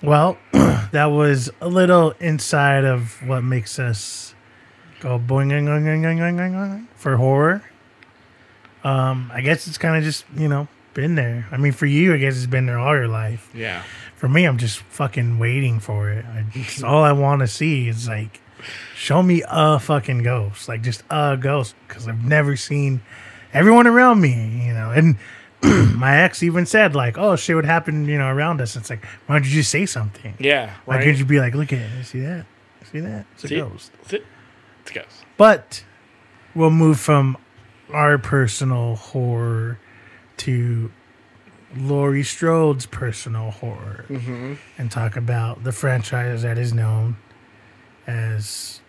Well, 0.06 0.38
that 0.52 1.06
was 1.06 1.50
a 1.62 1.68
little 1.68 2.12
inside 2.20 2.86
of 2.86 3.22
what 3.28 3.42
makes 3.42 3.80
us 3.80 4.36
go 5.00 5.20
boing 5.20 5.50
boing, 5.50 5.66
boing, 5.66 5.84
boing, 5.84 6.18
boing, 6.18 6.38
boing, 6.38 6.54
boing 6.54 6.88
for 6.96 7.18
horror. 7.18 7.64
Um, 8.84 9.32
I 9.34 9.42
guess 9.42 9.68
it's 9.68 9.80
kind 9.80 9.98
of 9.98 10.04
just 10.04 10.26
you 10.38 10.48
know 10.48 10.68
been 10.94 11.16
there. 11.16 11.48
I 11.52 11.58
mean, 11.58 11.72
for 11.72 11.86
you, 11.86 12.14
I 12.14 12.18
guess 12.18 12.38
it's 12.38 12.46
been 12.46 12.66
there 12.66 12.80
all 12.80 12.96
your 12.96 13.08
life. 13.08 13.50
Yeah. 13.54 13.84
For 14.16 14.30
me, 14.30 14.46
I'm 14.46 14.58
just 14.58 14.80
fucking 14.80 15.40
waiting 15.40 15.80
for 15.80 16.10
it. 16.10 16.26
I, 16.26 16.46
it's 16.54 16.82
all 16.82 17.04
I 17.04 17.12
want 17.12 17.42
to 17.42 17.48
see 17.48 17.88
is 17.88 18.08
like, 18.08 18.40
show 18.96 19.22
me 19.22 19.44
a 19.48 19.80
fucking 19.80 20.24
ghost, 20.24 20.68
like 20.68 20.82
just 20.82 21.04
a 21.10 21.38
ghost, 21.38 21.76
because 21.88 22.08
I've 22.08 22.24
never 22.24 22.56
seen 22.56 23.02
everyone 23.54 23.88
around 23.88 24.22
me, 24.22 24.66
you 24.66 24.74
know. 24.74 24.92
And 24.92 25.18
my 25.96 26.22
ex 26.22 26.44
even 26.44 26.66
said 26.66 26.96
like, 26.96 27.18
"Oh, 27.18 27.36
shit 27.36 27.56
would 27.56 27.66
happen, 27.66 28.06
you 28.06 28.18
know, 28.18 28.28
around 28.28 28.62
us." 28.62 28.76
It's 28.76 28.90
like, 28.90 29.06
why 29.26 29.36
don't 29.36 29.46
you 29.46 29.52
just 29.52 29.72
say 29.72 29.86
something? 29.86 30.36
Yeah, 30.40 30.74
Why 30.86 30.98
right. 30.98 31.04
can't 31.04 31.18
you 31.18 31.26
be 31.26 31.40
like, 31.40 31.56
"Look 31.56 31.74
at 31.74 31.80
it, 31.80 32.04
see 32.06 32.22
that, 32.22 32.46
see 32.92 33.00
that, 33.00 33.26
it's 33.34 33.44
a 33.46 33.48
See? 33.48 33.58
ghost." 33.58 33.92
See? 34.08 34.22
It's 34.82 34.92
a 34.92 34.94
ghost. 34.94 35.26
But 35.38 35.84
we'll 36.54 36.70
move 36.72 37.00
from 37.00 37.38
our 37.92 38.18
personal 38.18 38.96
horror 38.96 39.80
to 40.38 40.92
Laurie 41.76 42.24
Strode's 42.24 42.86
personal 42.86 43.52
horror 43.52 44.06
mm-hmm. 44.08 44.54
and 44.78 44.92
talk 44.92 45.16
about 45.16 45.64
the 45.64 45.72
franchise 45.72 46.44
that 46.44 46.58
is 46.58 46.74
known 46.74 47.18
as 48.08 48.82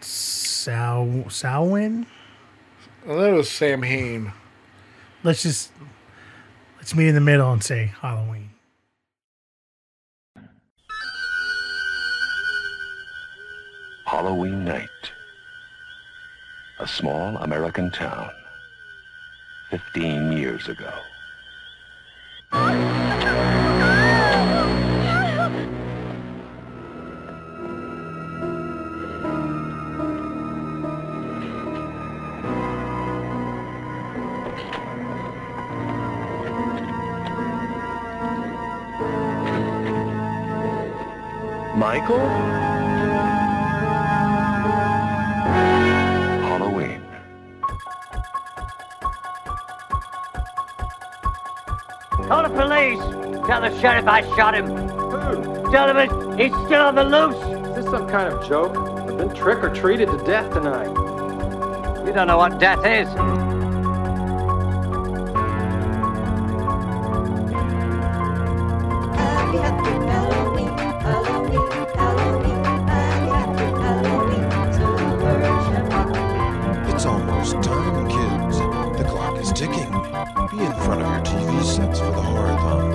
Sow 0.00 1.24
Samhain. 1.28 2.06
Well, 3.06 3.18
that 3.20 3.32
was 3.34 3.50
Sam 3.50 3.82
Hain. 3.82 4.32
Let's 5.22 5.42
just 5.42 5.70
let's 6.84 6.94
meet 6.94 7.08
in 7.08 7.14
the 7.14 7.20
middle 7.22 7.50
and 7.50 7.64
say 7.64 7.90
Halloween. 8.02 8.50
Halloween 14.04 14.66
night. 14.66 14.90
A 16.80 16.86
small 16.86 17.38
American 17.38 17.90
town. 17.90 18.28
15 19.70 20.32
years 20.32 20.68
ago. 20.68 20.92
Michael? 42.04 42.28
Halloween. 46.42 47.02
Call 52.28 52.42
the 52.42 52.50
police. 52.50 53.46
Tell 53.46 53.60
the 53.62 53.80
sheriff 53.80 54.06
I 54.06 54.20
shot 54.36 54.54
him. 54.54 54.66
Who? 54.66 55.72
Tell 55.72 55.96
him 55.96 56.36
he's 56.38 56.52
still 56.66 56.82
on 56.82 56.94
the 56.94 57.04
loose. 57.04 57.36
Is 57.70 57.76
this 57.76 57.84
some 57.86 58.06
kind 58.06 58.28
of 58.28 58.46
joke? 58.46 58.76
I've 58.76 59.16
been 59.16 59.34
trick 59.34 59.64
or 59.64 59.70
treated 59.74 60.10
to 60.10 60.18
death 60.26 60.52
tonight. 60.52 60.88
You 62.06 62.12
don't 62.12 62.26
know 62.26 62.36
what 62.36 62.60
death 62.60 62.84
is. 62.84 63.08
It's 77.04 77.12
almost 77.12 77.62
time, 77.62 78.08
kids. 78.08 78.58
The 78.96 79.04
clock 79.06 79.36
is 79.36 79.52
ticking. 79.52 79.90
Be 80.50 80.64
in 80.64 80.72
front 80.84 81.02
of 81.02 81.08
your 81.12 81.20
TV 81.20 81.62
sets 81.62 81.98
for 82.00 82.06
the 82.06 82.22
horathon. 82.22 82.94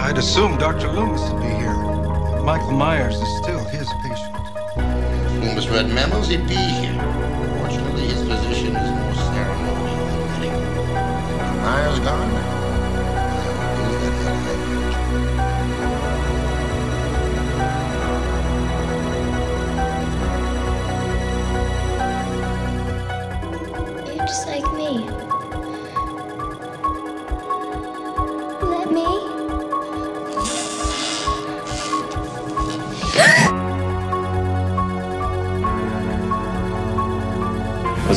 I'd 0.00 0.18
assume 0.18 0.58
Dr. 0.58 0.90
Loomis 0.90 1.22
would 1.30 1.40
be 1.40 1.46
here. 1.46 1.76
Michael 2.42 2.72
Myers 2.72 3.14
is 3.14 3.36
still 3.36 3.64
his 3.66 3.88
patient. 4.02 4.34
Loomis 5.44 5.68
read 5.68 5.86
memos, 5.90 6.28
he'd 6.28 6.48
be 6.48 6.56
here. 6.56 7.00
Fortunately, 7.60 8.02
his 8.02 8.20
position 8.28 8.74
is 8.74 8.90
more 8.90 9.14
ceremonial 9.14 10.06
than 10.08 10.40
medical. 10.40 11.62
Myers 11.62 12.00
gone 12.00 12.32
now. 12.32 12.57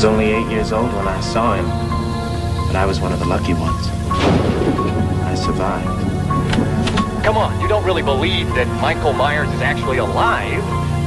Was 0.01 0.09
only 0.09 0.31
eight 0.31 0.49
years 0.49 0.71
old 0.71 0.91
when 0.95 1.07
I 1.07 1.19
saw 1.21 1.53
him, 1.53 1.65
but 2.65 2.75
I 2.75 2.87
was 2.87 2.99
one 2.99 3.13
of 3.13 3.19
the 3.19 3.25
lucky 3.25 3.53
ones. 3.53 3.87
I 5.29 5.35
survived. 5.35 5.85
Come 7.23 7.37
on, 7.37 7.61
you 7.61 7.67
don't 7.67 7.85
really 7.85 8.01
believe 8.01 8.47
that 8.55 8.65
Michael 8.81 9.13
Myers 9.13 9.47
is 9.49 9.61
actually 9.61 9.99
alive? 9.99 10.63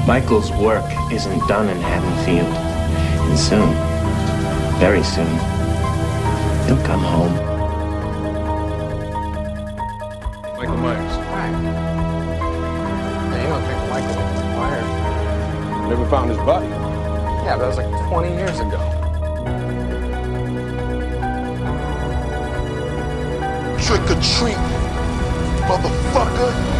Michael's 0.07 0.53
work 0.53 0.85
isn't 1.11 1.41
done 1.49 1.69
in 1.69 1.77
Haddonfield. 1.79 2.47
And 2.47 3.37
soon, 3.37 3.75
very 4.79 5.03
soon, 5.03 5.27
he'll 6.69 6.87
come 6.87 7.03
home. 7.03 7.35
Michael 10.57 10.77
Myers. 10.77 11.17
Yeah, 13.27 13.43
you 13.43 13.49
don't 13.49 13.65
think 13.67 13.91
Michael 13.91 14.23
Myers? 14.55 15.89
Never 15.89 16.09
found 16.09 16.31
his 16.31 16.39
body. 16.39 16.74
Yeah, 17.45 17.59
that 17.59 17.67
was 17.67 17.77
like 17.77 18.09
20 18.09 18.35
years 18.37 18.59
ago. 18.59 18.79
Trick 23.83 24.01
or 24.11 24.23
treat, 24.23 24.57
motherfucker. 25.69 26.74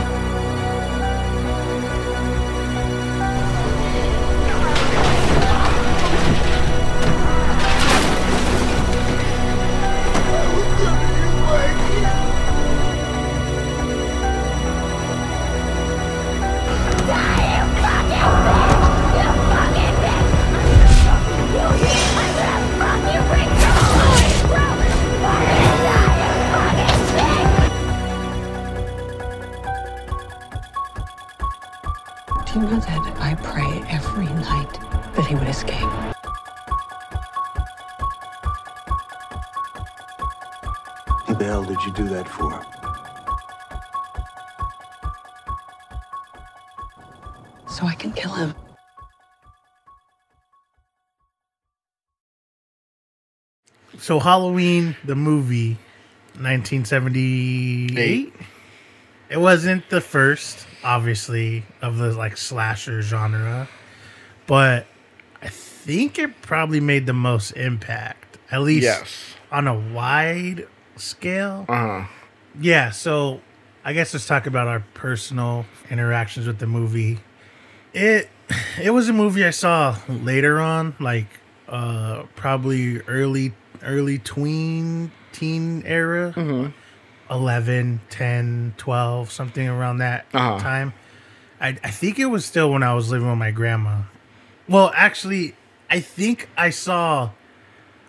So 54.05 54.21
Halloween, 54.21 54.97
the 55.03 55.15
movie, 55.15 55.79
1978. 56.35 58.35
It 59.31 59.39
wasn't 59.39 59.89
the 59.89 60.03
first, 60.03 60.67
obviously, 60.85 61.65
of 61.81 61.97
the 61.97 62.13
like 62.13 62.37
slasher 62.37 63.01
genre, 63.01 63.67
but 64.47 64.87
I 65.41 65.49
think 65.49 66.19
it 66.19 66.43
probably 66.43 66.81
made 66.81 67.07
the 67.07 67.15
most 67.15 67.53
impact, 67.53 68.37
at 68.51 68.61
least 68.61 68.85
Yes. 68.85 69.37
on 69.51 69.67
a 69.67 69.75
wide 69.75 70.67
scale. 70.97 71.65
Uh 71.67 71.73
huh. 71.73 72.05
Yeah, 72.61 72.91
so 72.91 73.41
I 73.87 73.95
guess 73.95 74.13
let's 74.13 74.27
talk 74.27 74.47
about 74.47 74.69
our 74.69 74.85
personal 74.93 75.65
interactions 75.89 76.47
with 76.47 76.59
the 76.59 76.67
movie. 76.67 77.21
It 77.95 78.29
it 78.79 78.91
was 78.91 79.09
a 79.09 79.15
movie 79.15 79.47
I 79.47 79.51
saw 79.51 79.97
later 80.11 80.61
on, 80.61 80.95
like 81.01 81.29
uh 81.71 82.25
probably 82.37 83.01
early 83.09 83.55
early 83.85 84.19
tween 84.19 85.13
teen 85.33 85.83
era. 85.87 86.33
Mm-hmm. 86.37 86.71
11, 87.31 88.01
10, 88.11 88.75
12, 88.77 89.31
something 89.31 89.67
around 89.69 89.99
that 89.99 90.27
Uh-huh. 90.35 90.59
time. 90.59 90.93
I 91.61 91.69
I 91.83 91.91
think 91.91 92.19
it 92.19 92.27
was 92.27 92.45
still 92.45 92.71
when 92.71 92.83
I 92.83 92.93
was 92.95 93.11
living 93.11 93.29
with 93.29 93.39
my 93.39 93.51
grandma. 93.51 94.03
Well, 94.69 94.93
actually, 94.95 95.55
I 95.91 96.01
think 96.01 96.49
I 96.57 96.71
saw 96.71 97.31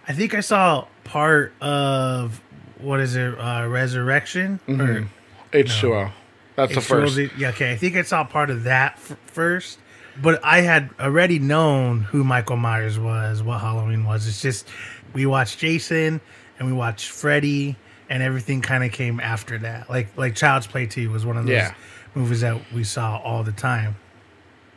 I 0.07 0.13
think 0.13 0.33
I 0.33 0.41
saw 0.41 0.85
part 1.05 1.53
of 1.61 2.41
what 2.79 2.99
is 2.99 3.15
it? 3.15 3.39
Uh 3.39 3.65
Resurrection 3.69 4.59
or 4.67 4.73
Mhm. 4.73 5.07
H2O. 5.53 6.11
That's 6.57 6.73
the 6.75 6.81
H2O, 6.81 6.83
first. 6.83 7.15
the- 7.15 7.31
Yeah, 7.38 7.49
okay. 7.49 7.71
I 7.71 7.75
think 7.77 7.95
I 7.95 8.01
saw 8.01 8.23
part 8.25 8.49
of 8.49 8.63
that 8.65 8.93
f- 8.97 9.17
first, 9.27 9.79
but 10.21 10.39
I 10.43 10.61
had 10.61 10.89
already 10.99 11.39
known 11.39 12.01
who 12.01 12.23
Michael 12.25 12.57
Myers 12.57 12.99
was, 12.99 13.41
what 13.41 13.59
Halloween 13.61 14.03
was. 14.05 14.27
It's 14.27 14.41
just 14.41 14.67
we 15.15 15.25
watched 15.25 15.58
Jason 15.58 16.21
and 16.60 16.67
we 16.67 16.73
watched 16.73 17.10
Freddy, 17.10 17.75
and 18.10 18.21
everything 18.21 18.62
kind 18.62 18.84
of 18.84 18.91
came 18.91 19.19
after 19.19 19.58
that. 19.60 19.89
Like 19.89 20.15
like 20.15 20.36
Child's 20.36 20.67
Play 20.67 20.86
2 20.86 21.10
was 21.10 21.25
one 21.25 21.38
of 21.38 21.45
those 21.45 21.54
Yeah. 21.54 21.73
movies 22.13 22.41
that 22.41 22.62
we 22.71 22.84
saw 22.84 23.17
all 23.17 23.41
the 23.43 23.51
time, 23.51 23.95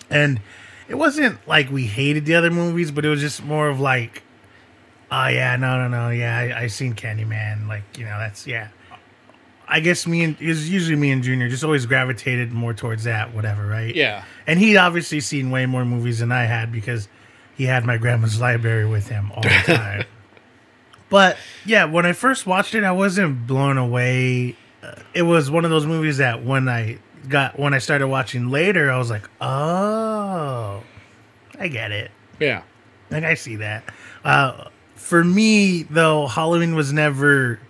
and 0.09 0.41
it 0.89 0.95
wasn't 0.95 1.39
like 1.47 1.71
we 1.71 1.85
hated 1.85 2.25
the 2.25 2.35
other 2.35 2.51
movies, 2.51 2.91
but 2.91 3.05
it 3.05 3.11
was 3.11 3.21
just 3.21 3.45
more 3.45 3.69
of 3.69 3.79
like, 3.79 4.23
oh 5.11 5.27
yeah, 5.27 5.55
no, 5.57 5.77
no, 5.77 5.89
no, 5.89 6.09
yeah, 6.11 6.39
I, 6.57 6.63
I 6.63 6.67
seen 6.69 6.95
Candyman, 6.95 7.69
like 7.69 7.83
you 7.99 8.05
know, 8.07 8.19
that's 8.19 8.47
yeah. 8.47 8.69
I 9.71 9.81
guess 9.81 10.07
me 10.07 10.25
and 10.25 10.35
it 10.41 10.49
was 10.49 10.71
usually 10.71 10.97
me 10.97 11.11
and 11.11 11.23
Junior 11.23 11.47
just 11.51 11.63
always 11.63 11.85
gravitated 11.85 12.53
more 12.53 12.73
towards 12.73 13.05
that, 13.05 13.35
whatever, 13.35 13.67
right? 13.67 13.95
Yeah. 13.95 14.25
And 14.47 14.59
he'd 14.59 14.79
obviously 14.79 15.21
seen 15.21 15.51
way 15.51 15.67
more 15.67 15.85
movies 15.85 16.21
than 16.21 16.33
I 16.33 16.45
had 16.45 16.73
because 16.73 17.07
he 17.55 17.65
had 17.65 17.85
my 17.85 17.99
grandma's 17.99 18.41
library 18.41 18.87
with 18.87 19.09
him 19.09 19.31
all 19.37 19.43
the 19.43 19.49
time. 19.67 20.05
but 21.11 21.37
yeah, 21.65 21.85
when 21.85 22.07
I 22.07 22.13
first 22.13 22.47
watched 22.47 22.75
it, 22.75 22.85
I 22.85 22.93
wasn't 22.93 23.47
blown 23.47 23.79
away. 23.79 24.57
It 25.15 25.23
was 25.23 25.51
one 25.51 25.65
of 25.65 25.71
those 25.71 25.87
movies 25.87 26.19
that 26.19 26.45
when 26.45 26.69
I 26.69 26.99
got 27.29 27.59
when 27.59 27.75
I 27.75 27.79
started 27.79 28.09
watching 28.09 28.49
later, 28.51 28.91
I 28.91 28.99
was 28.99 29.11
like, 29.11 29.29
oh, 29.41 30.83
I 31.59 31.69
get 31.69 31.91
it. 31.93 32.11
Yeah. 32.41 32.63
Like 33.11 33.25
I 33.25 33.35
see 33.35 33.57
that. 33.57 33.85
Uh, 34.25 34.69
for 34.97 35.25
me 35.25 35.85
though, 35.85 36.27
Halloween 36.27 36.75
was 36.75 36.93
never 36.93 37.61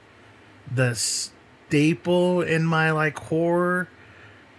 the 0.74 0.94
staple 0.94 2.42
in 2.42 2.64
my 2.64 2.90
like 2.90 3.18
horror. 3.18 3.88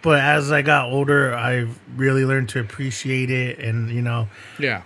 But 0.01 0.21
as 0.21 0.49
I 0.49 0.61
got 0.61 0.89
older, 0.89 1.35
I 1.35 1.67
really 1.97 2.23
learned 2.23 2.47
to 2.49 2.61
appreciate 2.61 3.29
it, 3.29 3.59
and 3.59 3.89
you 3.89 4.01
know, 4.01 4.29
Yeah. 4.57 4.83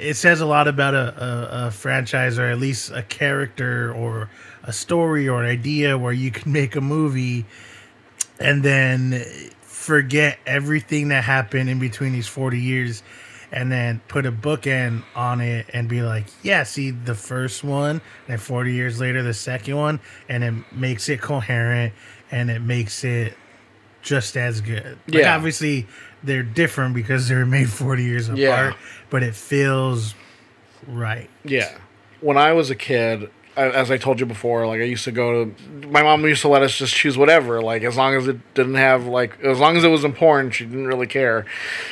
It 0.00 0.14
says 0.14 0.40
a 0.40 0.46
lot 0.46 0.68
about 0.68 0.94
a, 0.94 1.24
a, 1.24 1.66
a 1.66 1.70
franchise 1.70 2.38
or 2.38 2.44
at 2.46 2.58
least 2.58 2.90
a 2.92 3.02
character 3.02 3.92
or 3.92 4.30
a 4.62 4.72
story 4.72 5.28
or 5.28 5.42
an 5.42 5.50
idea 5.50 5.96
where 5.98 6.12
you 6.12 6.30
can 6.30 6.52
make 6.60 6.76
a 6.76 6.80
movie 6.80 7.44
and 8.40 8.62
then 8.62 9.24
forget 9.62 10.38
everything 10.46 11.08
that 11.08 11.24
happened 11.24 11.68
in 11.68 11.78
between 11.78 12.12
these 12.12 12.26
40 12.26 12.58
years 12.60 13.02
and 13.52 13.70
then 13.70 14.00
put 14.08 14.26
a 14.26 14.32
bookend 14.32 15.04
on 15.14 15.40
it 15.40 15.66
and 15.72 15.88
be 15.88 16.02
like, 16.02 16.24
yeah, 16.42 16.64
see 16.64 16.90
the 16.90 17.14
first 17.14 17.62
one, 17.62 18.00
and 18.26 18.40
40 18.40 18.72
years 18.72 18.98
later 18.98 19.22
the 19.22 19.34
second 19.34 19.76
one, 19.76 20.00
and 20.28 20.42
it 20.42 20.54
makes 20.72 21.08
it 21.08 21.20
coherent 21.20 21.92
and 22.32 22.50
it 22.50 22.60
makes 22.60 23.04
it 23.04 23.34
just 24.02 24.36
as 24.36 24.60
good. 24.60 24.98
Like, 25.06 25.22
Yeah. 25.22 25.36
obviously 25.36 25.86
they're 26.24 26.42
different 26.42 26.94
because 26.94 27.28
they're 27.28 27.46
made 27.46 27.68
40 27.70 28.02
years 28.02 28.26
apart, 28.28 28.38
Yeah. 28.40 28.72
but 29.10 29.22
it 29.22 29.34
feels 29.34 30.14
right. 30.86 31.28
Yeah. 31.44 31.76
When 32.20 32.36
I 32.38 32.52
was 32.52 32.70
a 32.70 32.74
kid, 32.74 33.30
as 33.56 33.90
I 33.90 33.98
told 33.98 34.18
you 34.18 34.26
before, 34.26 34.66
like 34.66 34.80
I 34.80 34.84
used 34.84 35.04
to 35.04 35.12
go 35.12 35.44
to 35.44 35.86
my 35.86 36.02
mom 36.02 36.24
used 36.24 36.42
to 36.42 36.48
let 36.48 36.62
us 36.62 36.76
just 36.76 36.92
choose 36.92 37.16
whatever, 37.16 37.60
like 37.62 37.84
as 37.84 37.96
long 37.96 38.14
as 38.14 38.26
it 38.26 38.38
didn't 38.54 38.74
have 38.74 39.06
like 39.06 39.38
as 39.44 39.60
long 39.60 39.76
as 39.76 39.84
it 39.84 39.88
was 39.88 40.02
important, 40.02 40.54
she 40.54 40.64
didn't 40.64 40.88
really 40.88 41.06
care. 41.06 41.44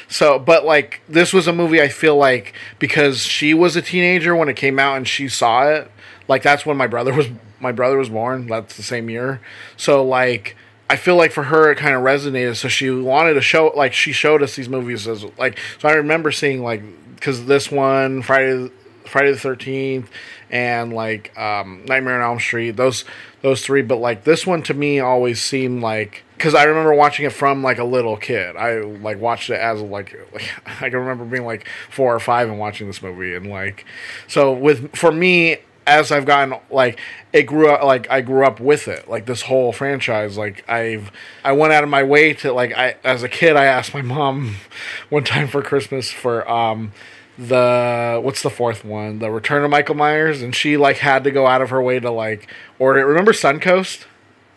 So, 0.09 0.40
but 0.40 0.64
like 0.64 1.03
this 1.09 1.33
was 1.33 1.47
a 1.47 1.53
movie 1.53 1.81
I 1.81 1.88
feel 1.88 2.16
like 2.16 2.55
because 2.81 3.21
she 3.21 3.55
was 3.55 3.77
a 3.77 3.83
teenager 3.83 4.35
when 4.35 4.49
it 4.49 4.57
came 4.57 4.81
out 4.81 4.97
and 4.97 5.07
she 5.07 5.29
saw 5.29 5.68
it, 5.68 5.88
like 6.27 6.42
that's 6.42 6.66
when 6.66 6.77
my 6.77 6.88
brother 6.88 7.14
was 7.14 7.29
my 7.61 7.71
brother 7.71 7.97
was 7.97 8.09
born. 8.09 8.49
That's 8.49 8.77
the 8.77 8.83
same 8.83 9.09
year. 9.09 9.40
So 9.77 10.05
like 10.05 10.57
I 10.92 10.96
feel 10.96 11.16
like 11.16 11.33
for 11.33 11.44
her 11.44 11.72
it 11.72 11.76
kind 11.76 11.94
of 11.94 12.02
resonated. 12.02 12.55
So 12.57 12.68
she 12.68 12.90
wanted 12.90 13.33
to 13.33 13.40
show 13.40 13.72
like 13.74 13.94
she 13.94 14.12
showed 14.12 14.42
us 14.42 14.57
these 14.57 14.68
movies 14.68 15.09
as 15.09 15.24
like 15.38 15.59
so 15.78 15.88
I 15.88 15.92
remember 15.92 16.31
seeing 16.31 16.62
like 16.62 16.83
because 17.14 17.46
this 17.46 17.70
one 17.70 18.20
Friday 18.20 18.70
Friday 19.07 19.33
the 19.33 19.38
Thirteenth 19.38 20.11
and 20.50 20.92
like 20.92 21.35
um, 21.38 21.87
Nightmare 21.87 22.20
on 22.20 22.33
Elm 22.33 22.40
Street 22.40 22.72
those 22.72 23.07
those 23.40 23.64
three. 23.64 23.81
But 23.81 24.00
like 24.00 24.24
this 24.24 24.46
one 24.46 24.62
to 24.64 24.74
me 24.74 25.00
always 25.00 25.40
seemed 25.40 25.83
like 25.83 26.24
because 26.37 26.55
I 26.55 26.64
remember 26.64 26.92
watching 26.92 27.24
it 27.24 27.33
from 27.33 27.62
like 27.62 27.78
a 27.78 27.85
little 27.85 28.18
kid. 28.18 28.55
I 28.55 28.81
like 28.81 29.18
watched 29.18 29.48
it 29.48 29.61
as 29.61 29.81
like, 29.81 30.14
like 30.35 30.50
I 30.83 30.90
can 30.90 30.98
remember 30.98 31.24
being 31.24 31.46
like 31.46 31.66
four 31.88 32.14
or 32.14 32.20
five 32.20 32.50
and 32.50 32.59
watching 32.59 32.87
this 32.87 33.00
movie 33.00 33.35
and 33.35 33.46
like 33.46 33.87
so 34.28 34.52
with 34.52 34.94
for 34.94 35.11
me 35.11 35.57
as 35.87 36.12
I've 36.12 36.25
gotten 36.27 36.55
like 36.71 36.99
it 37.33 37.42
grew 37.45 37.71
up 37.71 37.83
like 37.83 38.09
I 38.11 38.21
grew 38.21 38.45
up 38.47 38.61
with 38.61 38.88
it. 38.88 39.09
Like 39.09 39.27
this 39.27 39.42
whole 39.42 39.73
franchise 39.73 40.38
like 40.38 40.68
I've 40.68 41.11
I 41.45 41.53
went 41.53 41.73
out 41.73 41.83
of 41.85 41.90
my 41.90 42.03
way 42.03 42.35
to 42.35 42.53
like 42.53 42.73
I 42.73 42.97
as 43.03 43.23
a 43.23 43.29
kid 43.29 43.57
I 43.57 43.64
asked 43.64 43.92
my 43.95 44.03
mom 44.03 44.57
one 45.09 45.25
time 45.25 45.49
for 45.49 45.62
Christmas 45.62 46.11
for 46.11 46.49
um 46.51 46.92
the 47.38 48.21
what's 48.23 48.42
the 48.42 48.51
fourth 48.51 48.85
one? 48.85 49.18
The 49.18 49.31
Return 49.31 49.64
of 49.64 49.71
Michael 49.71 49.95
Myers. 49.95 50.42
And 50.42 50.55
she 50.55 50.77
like 50.77 50.99
had 50.99 51.25
to 51.25 51.31
go 51.31 51.47
out 51.47 51.62
of 51.62 51.71
her 51.71 51.83
way 51.83 51.99
to 51.99 52.11
like 52.11 52.49
order 52.79 53.01
it. 53.01 53.05
Remember 53.05 53.33
Suncoast? 53.33 54.05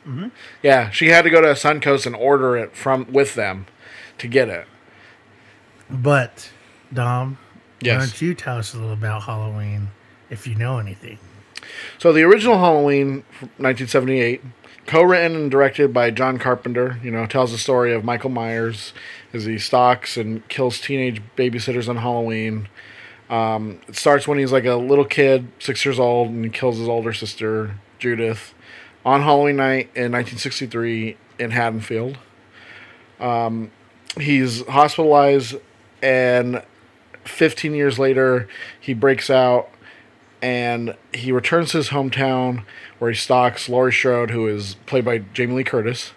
Mhm. 0.07 0.29
yeah 0.61 0.91
she 0.91 1.07
had 1.07 1.23
to 1.23 1.31
go 1.31 1.41
to 1.41 1.47
Suncoast 1.53 2.05
and 2.05 2.15
order 2.15 2.55
it 2.55 2.75
from 2.75 3.07
with 3.11 3.33
them 3.33 3.65
to 4.19 4.27
get 4.27 4.49
it. 4.49 4.67
But 5.89 6.51
Dom, 6.93 7.37
Yes. 7.81 7.99
why 7.99 8.05
don't 8.05 8.21
you 8.21 8.33
tell 8.35 8.57
us 8.57 8.73
a 8.73 8.77
little 8.77 8.93
about 8.93 9.23
Halloween 9.23 9.89
if 10.29 10.47
you 10.47 10.55
know 10.55 10.79
anything? 10.79 11.19
So 11.97 12.13
the 12.13 12.23
original 12.23 12.57
Halloween, 12.57 13.23
1978, 13.57 14.41
co-written 14.85 15.35
and 15.35 15.51
directed 15.51 15.93
by 15.93 16.11
John 16.11 16.37
Carpenter, 16.37 16.99
you 17.03 17.11
know, 17.11 17.25
tells 17.25 17.51
the 17.51 17.57
story 17.57 17.93
of 17.93 18.03
Michael 18.03 18.29
Myers 18.29 18.93
as 19.33 19.45
he 19.45 19.57
stalks 19.57 20.17
and 20.17 20.47
kills 20.47 20.79
teenage 20.79 21.21
babysitters 21.35 21.89
on 21.89 21.97
Halloween. 21.97 22.67
Um, 23.29 23.79
it 23.87 23.95
starts 23.95 24.27
when 24.27 24.37
he's 24.37 24.51
like 24.51 24.65
a 24.65 24.75
little 24.75 25.05
kid, 25.05 25.47
six 25.59 25.83
years 25.83 25.99
old, 25.99 26.29
and 26.29 26.43
he 26.43 26.51
kills 26.51 26.77
his 26.77 26.87
older 26.87 27.13
sister 27.13 27.79
Judith 27.97 28.53
on 29.03 29.21
Halloween 29.21 29.55
night 29.55 29.89
in 29.95 30.11
1963 30.11 31.17
in 31.39 31.51
Haddonfield. 31.51 32.17
Um, 33.19 33.71
he's 34.19 34.65
hospitalized, 34.67 35.55
and 36.01 36.61
15 37.23 37.73
years 37.73 37.97
later, 37.97 38.47
he 38.79 38.93
breaks 38.93 39.29
out 39.29 39.69
and 40.45 40.95
he 41.11 41.31
returns 41.31 41.71
to 41.71 41.77
his 41.77 41.89
hometown 41.89 42.63
where 42.99 43.09
he 43.09 43.17
stalks 43.17 43.67
Laurie 43.67 43.91
Strode, 43.91 44.29
who 44.29 44.47
is 44.47 44.75
played 44.85 45.03
by 45.03 45.17
Jamie 45.33 45.55
Lee 45.55 45.63
Curtis. 45.63 46.11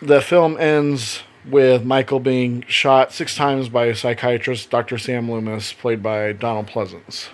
The 0.00 0.20
film 0.20 0.56
ends 0.60 1.24
with 1.44 1.84
Michael 1.84 2.20
being 2.20 2.64
shot 2.68 3.12
six 3.12 3.34
times 3.34 3.68
by 3.68 3.86
a 3.86 3.96
psychiatrist, 3.96 4.70
Dr. 4.70 4.96
Sam 4.96 5.28
Loomis, 5.28 5.72
played 5.72 6.04
by 6.04 6.32
Donald 6.32 6.68
Pleasence. 6.68 7.30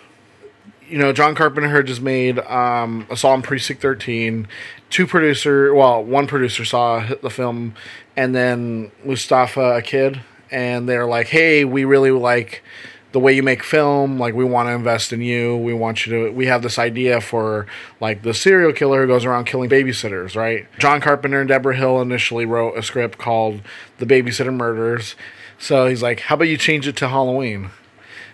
You 0.89 0.97
know, 0.97 1.13
John 1.13 1.35
Carpenter 1.35 1.83
just 1.83 2.01
made 2.01 2.39
um, 2.39 3.07
Assault 3.11 3.35
on 3.35 3.43
Precinct 3.43 3.83
13. 3.83 4.49
Two 4.89 5.07
producer, 5.07 5.75
well, 5.75 6.03
one 6.03 6.27
producer 6.27 6.65
saw 6.65 7.07
the 7.21 7.29
film, 7.29 7.75
and 8.17 8.35
then 8.35 8.93
Moustapha 9.05 9.61
Akkad, 9.61 10.23
and 10.51 10.89
they're 10.89 11.07
like, 11.07 11.29
"Hey, 11.29 11.67
we 11.67 11.85
really 11.85 12.11
like 12.11 12.63
the 13.13 13.21
way 13.21 13.33
you 13.33 13.43
make 13.43 13.63
film 13.63 14.19
like 14.19 14.35
we 14.35 14.45
want 14.45 14.69
to 14.69 14.73
invest 14.73 15.13
in 15.13 15.21
you. 15.21 15.57
We 15.57 15.75
want 15.75 16.07
you 16.07 16.13
to 16.13 16.33
we 16.33 16.47
have 16.47 16.63
this 16.63 16.79
idea 16.79 17.21
for 17.21 17.67
like 18.01 18.23
the 18.23 18.35
serial 18.35 18.73
killer 18.73 19.03
who 19.03 19.07
goes 19.07 19.25
around 19.25 19.45
killing 19.45 19.71
babysitters 19.71 20.37
right? 20.37 20.67
John 20.79 21.01
carpenter 21.01 21.41
and 21.41 21.49
debra 21.49 21.77
hill 21.77 22.01
initially 22.01 22.47
wrote 22.47 22.77
a 22.77 22.83
script 22.83 23.19
called 23.19 23.61
the 23.99 24.07
babysitter 24.07 24.55
murders. 24.55 25.17
So 25.59 25.87
he's 25.87 26.03
like 26.03 26.21
how 26.21 26.37
about 26.37 26.45
you 26.45 26.57
change 26.57 26.87
it 26.87 26.97
to 26.97 27.09
halloween? 27.09 27.71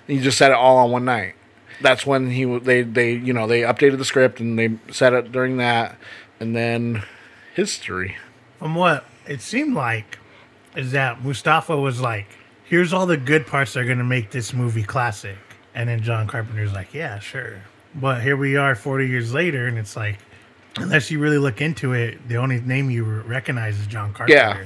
And 0.09 0.17
you 0.17 0.23
just 0.23 0.39
said 0.39 0.51
it 0.51 0.57
all 0.57 0.77
on 0.79 0.91
one 0.91 1.05
night. 1.05 1.35
That's 1.81 2.07
when 2.07 2.31
he 2.31 2.45
they 2.59 2.83
they 2.83 3.13
you 3.13 3.33
know 3.33 3.47
they 3.47 3.63
updated 3.63 3.99
the 3.99 4.05
script 4.05 4.41
and 4.41 4.59
they 4.59 4.79
set 4.91 5.13
it 5.13 5.33
during 5.33 5.57
that 5.57 5.97
and 6.39 6.55
then 6.55 7.03
history. 7.55 8.17
From 8.59 8.75
what 8.75 9.05
it 9.27 9.41
seemed 9.41 9.75
like, 9.75 10.19
is 10.77 10.93
that 10.93 11.23
Moustapha 11.23 11.77
was 11.77 12.01
like, 12.01 12.27
here's 12.67 12.93
all 12.93 13.07
the 13.07 13.17
good 13.17 13.47
parts 13.47 13.73
that 13.73 13.81
are 13.81 13.85
going 13.85 13.99
to 13.99 14.05
make 14.05 14.31
this 14.31 14.53
movie 14.53 14.83
classic. 14.83 15.37
And 15.75 15.89
then 15.89 16.03
John 16.03 16.27
Carpenter's 16.27 16.73
like, 16.73 16.95
yeah, 16.95 17.19
sure. 17.19 17.61
But 17.95 18.23
here 18.23 18.37
we 18.37 18.57
are 18.57 18.75
40 18.75 19.07
years 19.09 19.33
later, 19.35 19.67
and 19.67 19.79
it's 19.79 19.97
like, 19.97 20.19
unless 20.77 21.11
you 21.11 21.19
really 21.19 21.39
look 21.39 21.61
into 21.61 21.93
it, 21.93 22.27
the 22.29 22.37
only 22.37 22.61
name 22.61 22.91
you 22.91 23.05
recognize 23.05 23.79
is 23.79 23.87
John 23.87 24.13
Carpenter. 24.13 24.35
Yeah, 24.39 24.65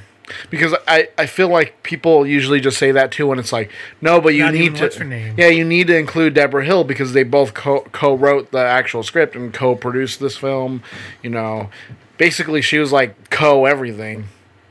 because 0.49 0.75
I, 0.87 1.09
I 1.19 1.27
feel 1.27 1.49
like 1.49 1.83
people 1.83 2.25
usually 2.27 2.61
just 2.61 2.79
say 2.79 2.93
that 2.93 3.11
too 3.11 3.27
when 3.27 3.39
it's 3.41 3.53
like 3.53 3.71
no, 4.01 4.21
but 4.21 4.35
you 4.35 4.45
Not 4.45 4.55
need 4.55 4.77
to 4.77 4.83
what's 4.85 4.97
her 4.97 5.05
name? 5.05 5.35
yeah 5.37 5.49
you 5.49 5.65
need 5.65 5.89
to 5.89 5.97
include 5.97 6.35
Debra 6.35 6.65
Hill 6.65 6.85
because 6.85 7.13
they 7.15 7.25
both 7.25 7.53
co 7.55 7.81
co 7.93 8.15
wrote 8.15 8.53
the 8.53 8.59
actual 8.61 9.03
script 9.03 9.35
and 9.35 9.53
co 9.53 9.75
produced 9.75 10.21
this 10.21 10.37
film. 10.37 10.83
You 11.23 11.31
know, 11.31 11.71
basically 12.17 12.63
she 12.63 12.79
was 12.79 12.93
like 12.93 13.31
co 13.31 13.67
everything, 13.67 14.29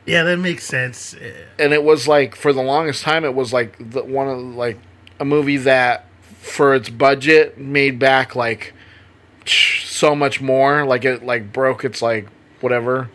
Yeah, 0.09 0.23
that 0.23 0.37
makes 0.37 0.63
sense. 0.65 1.15
and 1.59 1.73
it 1.73 1.83
was 1.83 2.07
like 2.07 2.35
for 2.35 2.51
the 2.53 2.61
longest 2.63 3.03
time 3.03 3.23
it 3.25 3.33
was 3.35 3.53
like 3.53 3.75
the 3.79 4.03
one 4.03 4.27
of 4.27 4.39
like 4.55 4.77
a 5.19 5.25
movie 5.25 5.57
that 5.57 6.05
for 6.41 6.73
its 6.73 6.89
budget 6.89 7.57
made 7.57 7.99
back 7.99 8.35
like 8.35 8.73
so 9.45 10.15
much 10.15 10.41
more 10.41 10.85
like 10.85 11.03
it 11.05 11.23
like 11.23 11.51
broke 11.51 11.83
its 11.83 12.01
like 12.01 12.27
whatever 12.61 13.09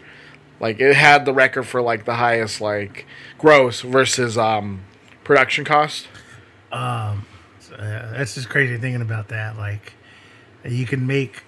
like 0.61 0.81
it 0.81 0.95
had 0.95 1.25
the 1.25 1.33
record 1.33 1.63
for 1.65 1.81
like 1.83 2.05
the 2.05 2.15
highest 2.15 2.61
like 2.61 3.07
gross 3.39 3.81
versus 3.81 4.37
um 4.39 4.81
production 5.25 5.65
cost 5.65 6.07
Um, 6.73 7.25
so, 7.61 7.75
uh, 7.77 8.13
that's 8.13 8.35
just 8.35 8.49
crazy 8.49 8.77
thinking 8.79 9.01
about 9.01 9.29
that. 9.29 9.57
Like, 9.57 9.95
you 10.65 10.87
can 10.87 11.07
make 11.07 11.45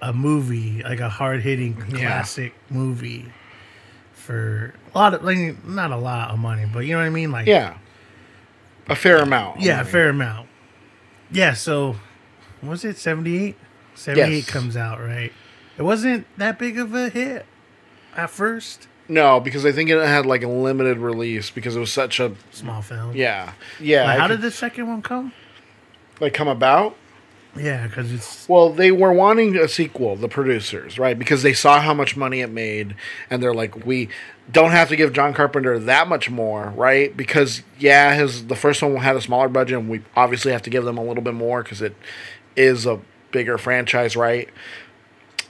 a 0.00 0.12
movie 0.12 0.82
like 0.82 0.98
a 1.00 1.08
hard 1.08 1.40
hitting 1.42 1.76
Yeah. 1.90 1.98
classic 1.98 2.52
movie 2.68 3.26
for 4.22 4.72
a 4.94 4.98
lot 4.98 5.14
of 5.14 5.22
like 5.24 5.64
not 5.64 5.90
a 5.90 5.96
lot 5.96 6.30
of 6.30 6.38
money, 6.38 6.64
but 6.72 6.80
you 6.80 6.92
know 6.92 6.98
what 7.00 7.06
I 7.06 7.10
mean. 7.10 7.30
Like, 7.32 7.46
yeah 7.46 7.76
a 8.88 8.96
fair 8.96 9.18
amount 9.18 9.60
yeah, 9.60 9.80
a 9.80 9.84
fair 9.84 10.08
amount. 10.08 10.48
Yeah. 11.30 11.52
So, 11.54 11.96
was 12.62 12.84
it 12.84 12.98
78? 12.98 13.56
78 13.94 14.34
Yes. 14.36 14.50
comes 14.50 14.76
out 14.76 15.00
right. 15.00 15.32
It 15.78 15.82
wasn't 15.82 16.26
that 16.38 16.58
big 16.58 16.78
of 16.78 16.94
a 16.94 17.08
hit 17.08 17.46
at 18.16 18.28
first. 18.30 18.88
no 19.08 19.40
because 19.40 19.64
i 19.66 19.72
think 19.72 19.88
it 19.90 19.98
had 20.06 20.24
like 20.26 20.42
a 20.42 20.48
limited 20.48 20.98
release 20.98 21.50
because 21.50 21.74
it 21.76 21.80
was 21.80 21.92
such 21.92 22.20
a 22.20 22.34
Small 22.50 22.82
film. 22.82 23.14
yeah 23.16 23.52
yeah 23.80 24.04
Like, 24.04 24.18
how 24.18 24.26
could- 24.28 24.34
did 24.36 24.42
the 24.42 24.50
second 24.50 24.86
one 24.88 25.00
come? 25.02 25.32
like 26.20 26.34
come 26.34 26.48
about 26.48 26.96
Yeah, 27.56 27.86
because 27.86 28.12
it's 28.12 28.48
Well, 28.48 28.70
they 28.70 28.90
were 28.90 29.12
wanting 29.12 29.56
a 29.56 29.68
sequel, 29.68 30.16
the 30.16 30.28
producers, 30.28 30.98
right? 30.98 31.18
Because 31.18 31.42
they 31.42 31.52
saw 31.52 31.80
how 31.80 31.92
much 31.92 32.16
money 32.16 32.40
it 32.40 32.50
made, 32.50 32.94
and 33.28 33.42
they're 33.42 33.52
like, 33.52 33.84
we 33.84 34.08
don't 34.50 34.70
have 34.70 34.88
to 34.88 34.96
give 34.96 35.12
John 35.12 35.34
Carpenter 35.34 35.78
that 35.78 36.08
much 36.08 36.30
more, 36.30 36.70
right? 36.70 37.14
Because 37.14 37.62
yeah, 37.78 38.14
his 38.14 38.46
the 38.46 38.56
first 38.56 38.82
one 38.82 38.96
had 38.96 39.16
a 39.16 39.20
smaller 39.20 39.48
budget, 39.48 39.78
and 39.78 39.88
we 39.90 40.00
obviously 40.16 40.52
have 40.52 40.62
to 40.62 40.70
give 40.70 40.84
them 40.84 40.96
a 40.96 41.04
little 41.04 41.22
bit 41.22 41.34
more 41.34 41.62
because 41.62 41.82
it 41.82 41.94
is 42.56 42.86
a 42.86 43.00
bigger 43.32 43.58
franchise, 43.58 44.16
right? 44.16 44.48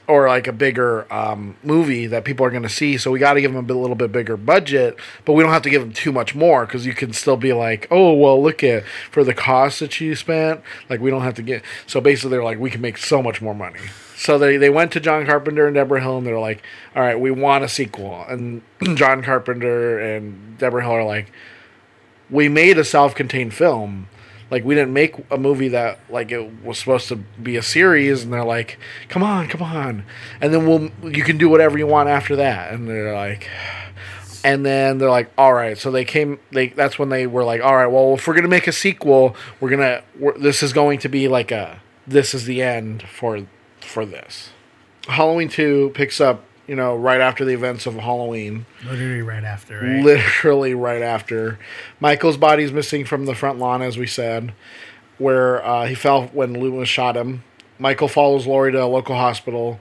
Or 0.09 0.27
like 0.27 0.49
a 0.49 0.53
bigger 0.53 1.11
um, 1.13 1.57
movie 1.63 2.07
that 2.09 2.25
people 2.25 2.45
are 2.45 2.51
going 2.51 2.65
to 2.65 2.69
see, 2.69 2.99
so 2.99 3.11
we 3.11 3.21
got 3.21 3.35
to 3.35 3.41
give 3.41 3.53
them 3.53 3.61
a 3.61 3.67
bit, 3.67 3.75
little 3.75 3.95
bit 3.95 4.11
bigger 4.11 4.37
budget, 4.37 4.97
but 5.25 5.35
we 5.35 5.45
don't 5.45 5.53
have 5.53 5.63
to 5.63 5.71
give 5.71 5.81
them 5.81 5.93
too 5.93 6.11
much 6.11 6.35
more 6.35 6.67
because 6.67 6.85
you 6.85 6.93
can 6.93 7.13
still 7.13 7.37
be 7.37 7.53
like, 7.53 7.87
oh 7.91 8.13
well, 8.13 8.43
look 8.43 8.65
at 8.65 8.85
for 9.13 9.23
the 9.23 9.33
cost 9.33 9.79
that 9.79 10.01
you 10.01 10.17
spent, 10.17 10.61
like 10.91 11.01
we 11.01 11.09
don't 11.09 11.23
have 11.23 11.35
to 11.35 11.43
get. 11.43 11.63
So 11.87 12.01
basically, 12.01 12.31
they're 12.31 12.43
like, 12.43 12.59
we 12.59 12.69
can 12.69 12.81
make 12.81 12.99
so 12.99 13.23
much 13.23 13.41
more 13.41 13.55
money. 13.55 13.79
So 14.17 14.39
they 14.39 14.57
they 14.57 14.71
went 14.71 14.93
to 14.93 15.01
John 15.01 15.25
Carpenter 15.25 15.67
and 15.67 15.75
Debra 15.75 16.01
Hill, 16.01 16.19
and 16.19 16.27
they're 16.27 16.39
like, 16.39 16.63
all 16.97 17.03
right, 17.03 17.19
we 17.19 17.31
want 17.31 17.63
a 17.63 17.69
sequel, 17.69 18.25
and 18.29 18.63
John 18.97 19.23
Carpenter 19.23 19.99
and 19.99 20.59
Debra 20.59 20.83
Hill 20.83 20.93
are 20.93 21.05
like, 21.05 21.33
we 22.29 22.49
made 22.49 22.77
a 22.77 22.85
self-contained 22.85 23.55
film 23.55 24.09
Like 24.53 24.67
we 24.67 24.75
didn't 24.75 24.93
make 24.93 25.15
a 25.31 25.39
movie 25.39 25.69
that 25.69 25.99
like 26.11 26.31
it 26.31 26.63
was 26.63 26.79
supposed 26.79 27.09
to 27.09 27.17
be 27.17 27.57
a 27.57 27.63
series, 27.63 28.23
and 28.23 28.31
they're 28.31 28.45
like, 28.45 28.79
"Come 29.09 29.23
on, 29.23 29.49
come 29.49 29.63
on," 29.63 30.05
and 30.43 30.53
then 30.53 30.67
we'll 30.67 30.91
you 31.11 31.25
can 31.25 31.39
do 31.39 31.49
whatever 31.49 31.79
you 31.79 31.87
want 31.87 32.11
after 32.11 32.37
that, 32.37 32.75
and 32.75 32.87
they're 32.87 33.15
like. 33.15 33.49
And 34.45 34.67
then 34.67 34.99
they're 34.99 35.09
like, 35.09 35.31
"All 35.39 35.55
right." 35.55 35.79
So 35.79 35.91
they 35.91 36.05
came. 36.05 36.39
They 36.51 36.67
that's 36.69 36.99
when 36.99 37.09
they 37.09 37.27
were 37.27 37.45
like, 37.45 37.63
"All 37.63 37.77
right. 37.77 37.87
Well, 37.87 38.15
if 38.15 38.27
we're 38.27 38.35
gonna 38.35 38.49
make 38.49 38.67
a 38.67 38.73
sequel, 38.73 39.37
we're 39.59 39.71
gonna. 39.71 40.03
We're, 40.19 40.37
this 40.37 40.63
is 40.63 40.73
going 40.73 40.99
to 40.99 41.09
be 41.09 41.29
like 41.29 41.51
a. 41.51 41.81
This 42.07 42.35
is 42.35 42.45
the 42.45 42.61
end 42.61 43.05
for 43.05 43.47
for 43.81 44.05
this." 44.05 44.51
Halloween 45.07 45.49
two 45.49 45.93
picks 45.95 46.21
up, 46.21 46.45
you 46.67 46.77
know, 46.77 46.97
right 46.97 47.21
after 47.21 47.45
the 47.45 47.53
events 47.53 47.87
of 47.87 47.95
Halloween. 47.95 48.67
Literally 48.85 49.23
right 49.23 49.45
after, 49.45 49.81
right? 49.81 50.05
Literally 50.05 50.75
right 50.75 51.03
after. 51.03 51.59
Michael's 52.01 52.37
body's 52.37 52.73
missing 52.73 53.05
from 53.05 53.27
the 53.27 53.35
front 53.35 53.59
lawn, 53.59 53.83
as 53.83 53.99
we 53.99 54.07
said, 54.07 54.53
where 55.19 55.65
uh, 55.65 55.87
he 55.87 55.95
fell 55.95 56.29
when 56.29 56.59
Loomis 56.59 56.89
shot 56.89 57.17
him. 57.17 57.43
Michael 57.79 58.09
follows 58.09 58.47
Laurie 58.47 58.73
to 58.73 58.83
a 58.83 58.87
local 58.87 59.17
hospital, 59.17 59.81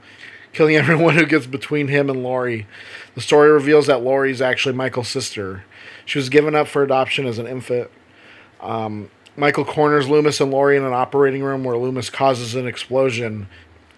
killing 0.52 0.76
everyone 0.76 1.16
who 1.16 1.26
gets 1.26 1.46
between 1.46 1.88
him 1.88 2.10
and 2.10 2.22
Laurie. 2.22 2.66
The 3.14 3.20
story 3.20 3.50
reveals 3.50 3.86
that 3.86 4.02
Laurie 4.02 4.32
is 4.32 4.42
actually 4.42 4.74
Michael's 4.74 5.08
sister. 5.08 5.64
She 6.04 6.18
was 6.18 6.28
given 6.28 6.54
up 6.54 6.66
for 6.66 6.82
adoption 6.82 7.26
as 7.26 7.38
an 7.38 7.46
infant. 7.46 7.90
Um, 8.60 9.10
Michael 9.36 9.64
corners 9.64 10.08
Loomis 10.08 10.40
and 10.40 10.50
Laurie 10.50 10.76
in 10.76 10.84
an 10.84 10.92
operating 10.92 11.42
room 11.42 11.64
where 11.64 11.76
Loomis 11.76 12.10
causes 12.10 12.54
an 12.54 12.66
explosion 12.66 13.48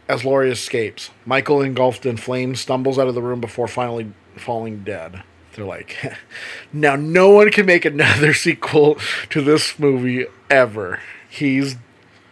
as 0.08 0.24
Laurie 0.24 0.50
escapes. 0.50 1.10
Michael, 1.24 1.62
engulfed 1.62 2.04
in 2.06 2.16
flames, 2.16 2.60
stumbles 2.60 2.98
out 2.98 3.08
of 3.08 3.14
the 3.14 3.22
room 3.22 3.40
before 3.40 3.68
finally 3.68 4.12
falling 4.36 4.84
dead. 4.84 5.22
They're 5.54 5.64
like, 5.64 5.96
now 6.72 6.96
no 6.96 7.30
one 7.30 7.50
can 7.50 7.66
make 7.66 7.84
another 7.84 8.34
sequel 8.34 8.96
to 9.30 9.40
this 9.42 9.78
movie 9.78 10.26
ever. 10.50 11.00
He's 11.28 11.76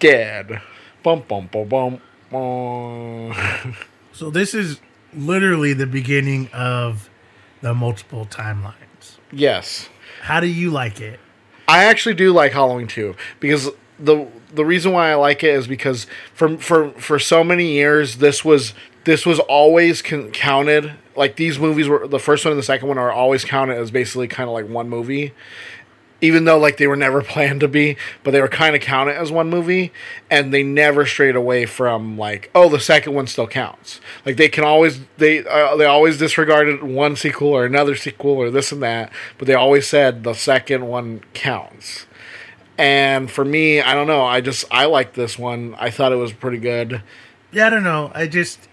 dead. 0.01 0.61
Bum 1.03 1.23
bum 1.29 1.49
bum 1.51 1.69
bum. 1.69 2.01
bum. 2.31 3.77
So 4.15 4.29
this 4.31 4.53
is 4.53 4.79
literally 5.15 5.73
the 5.73 5.87
beginning 5.87 6.49
of 6.53 7.09
the 7.63 7.73
multiple 7.75 8.27
timelines. 8.27 9.17
yes. 9.33 9.89
How 10.23 10.39
do 10.39 10.47
you 10.47 10.71
like 10.71 11.01
it? 11.01 11.19
I 11.67 11.85
actually 11.85 12.15
do 12.15 12.33
like 12.33 12.53
Halloween 12.53 12.87
2 12.87 13.15
because 13.41 13.71
the 14.03 14.27
the 14.55 14.65
reason 14.65 14.93
why 14.93 15.11
I 15.11 15.15
like 15.15 15.43
it 15.43 15.55
is 15.55 15.67
because 15.67 16.07
for 16.35 16.59
for 16.59 16.91
for 16.93 17.19
so 17.19 17.43
many 17.43 17.73
years 17.73 18.17
this 18.17 18.45
was 18.45 18.75
this 19.05 19.27
was 19.27 19.39
always 19.41 20.03
con- 20.03 20.31
counted 20.31 20.93
like 21.17 21.37
these 21.37 21.59
movies 21.59 21.89
were 21.89 22.07
the 22.07 22.19
first 22.19 22.45
one 22.45 22.53
and 22.53 22.59
the 22.59 22.65
second 22.65 22.89
one 22.89 22.99
are 22.99 23.13
always 23.13 23.45
counted 23.45 23.77
as 23.77 23.91
basically 23.91 24.29
kind 24.29 24.49
of 24.49 24.55
like 24.55 24.69
one 24.69 24.89
movie 24.89 25.33
even 26.21 26.45
though 26.45 26.59
like 26.59 26.77
they 26.77 26.87
were 26.87 26.97
never 27.07 27.23
planned 27.23 27.61
to 27.61 27.69
be 27.69 27.97
but 28.23 28.31
they 28.31 28.41
were 28.41 28.49
kind 28.49 28.75
of 28.75 28.83
counted 28.83 29.15
as 29.15 29.31
one 29.31 29.51
movie 29.51 29.93
and 30.31 30.53
they 30.53 30.63
never 30.63 31.05
strayed 31.05 31.37
away 31.37 31.67
from 31.67 32.17
like 32.17 32.51
oh 32.55 32.69
the 32.69 32.81
second 32.81 33.15
one 33.15 33.27
still 33.27 33.47
counts. 33.47 34.01
Like 34.25 34.37
they 34.37 34.49
can 34.49 34.65
always 34.65 35.01
they 35.19 35.45
uh, 35.45 35.77
they 35.77 35.85
always 35.85 36.19
disregarded 36.19 36.83
one 36.83 37.17
sequel 37.17 37.49
or 37.49 37.65
another 37.65 37.97
sequel 37.97 38.33
or 38.33 38.51
this 38.51 38.73
and 38.73 38.83
that 38.83 39.13
but 39.39 39.47
they 39.47 39.55
always 39.55 39.87
said 39.87 40.25
the 40.25 40.35
second 40.35 40.87
one 40.87 41.23
counts 41.35 42.07
and 42.79 43.31
for 43.31 43.45
me 43.45 43.81
i 43.81 43.95
don't 43.95 44.07
know 44.07 44.25
i 44.25 44.41
just 44.41 44.65
i 44.71 44.87
like 44.87 45.13
this 45.15 45.39
one 45.39 45.75
i 45.79 45.91
thought 45.91 46.11
it 46.13 46.17
was 46.17 46.33
pretty 46.33 46.59
good 46.59 47.03
Yeah, 47.53 47.67
I 47.67 47.71
don't 47.71 47.85
know. 47.85 48.11
I 48.15 48.27
just 48.29 48.69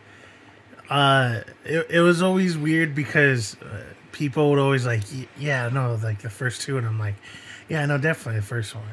uh 0.89 1.41
it, 1.65 1.85
it 1.89 1.99
was 1.99 2.21
always 2.21 2.57
weird 2.57 2.95
because 2.95 3.55
uh, 3.61 3.83
people 4.11 4.49
would 4.49 4.59
always 4.59 4.85
like 4.85 5.03
yeah, 5.37 5.69
no, 5.69 5.95
like 6.01 6.21
the 6.21 6.29
first 6.29 6.61
two 6.61 6.77
and 6.77 6.87
I'm 6.87 6.97
like, 6.97 7.15
yeah, 7.67 7.85
no, 7.85 7.97
definitely 7.97 8.39
the 8.39 8.45
first 8.47 8.73
one. 8.73 8.85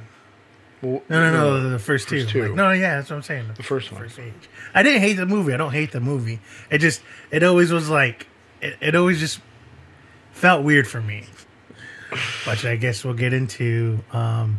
Well, 0.83 1.03
No, 1.09 1.21
no, 1.21 1.61
no, 1.61 1.71
the 1.71 1.79
first 1.79 2.09
two. 2.09 2.21
First 2.23 2.33
two. 2.33 2.43
Like, 2.43 2.55
no, 2.55 2.73
yeah, 2.73 2.97
that's 2.97 3.11
what 3.11 3.17
I'm 3.17 3.23
saying. 3.23 3.49
The 3.57 3.63
first 3.63 3.93
one. 3.93 4.03
First 4.03 4.19
age. 4.19 4.35
I 4.75 4.83
didn't 4.83 5.01
hate 5.03 5.15
the 5.15 5.25
movie. 5.25 5.55
I 5.55 5.57
don't 5.57 5.73
hate 5.73 5.93
the 5.93 6.01
movie. 6.01 6.41
It 6.71 6.79
just 6.79 7.01
it 7.31 7.43
always 7.45 7.71
was 7.73 7.89
like 7.89 8.27
it, 8.61 8.77
it 8.81 8.95
always 8.97 9.21
just 9.21 9.41
felt 10.33 10.65
weird 10.65 10.87
for 10.89 11.01
me. 11.01 11.25
Which 12.47 12.65
I 12.65 12.77
guess 12.77 13.05
we'll 13.05 13.15
get 13.15 13.33
into 13.33 14.01
um 14.13 14.59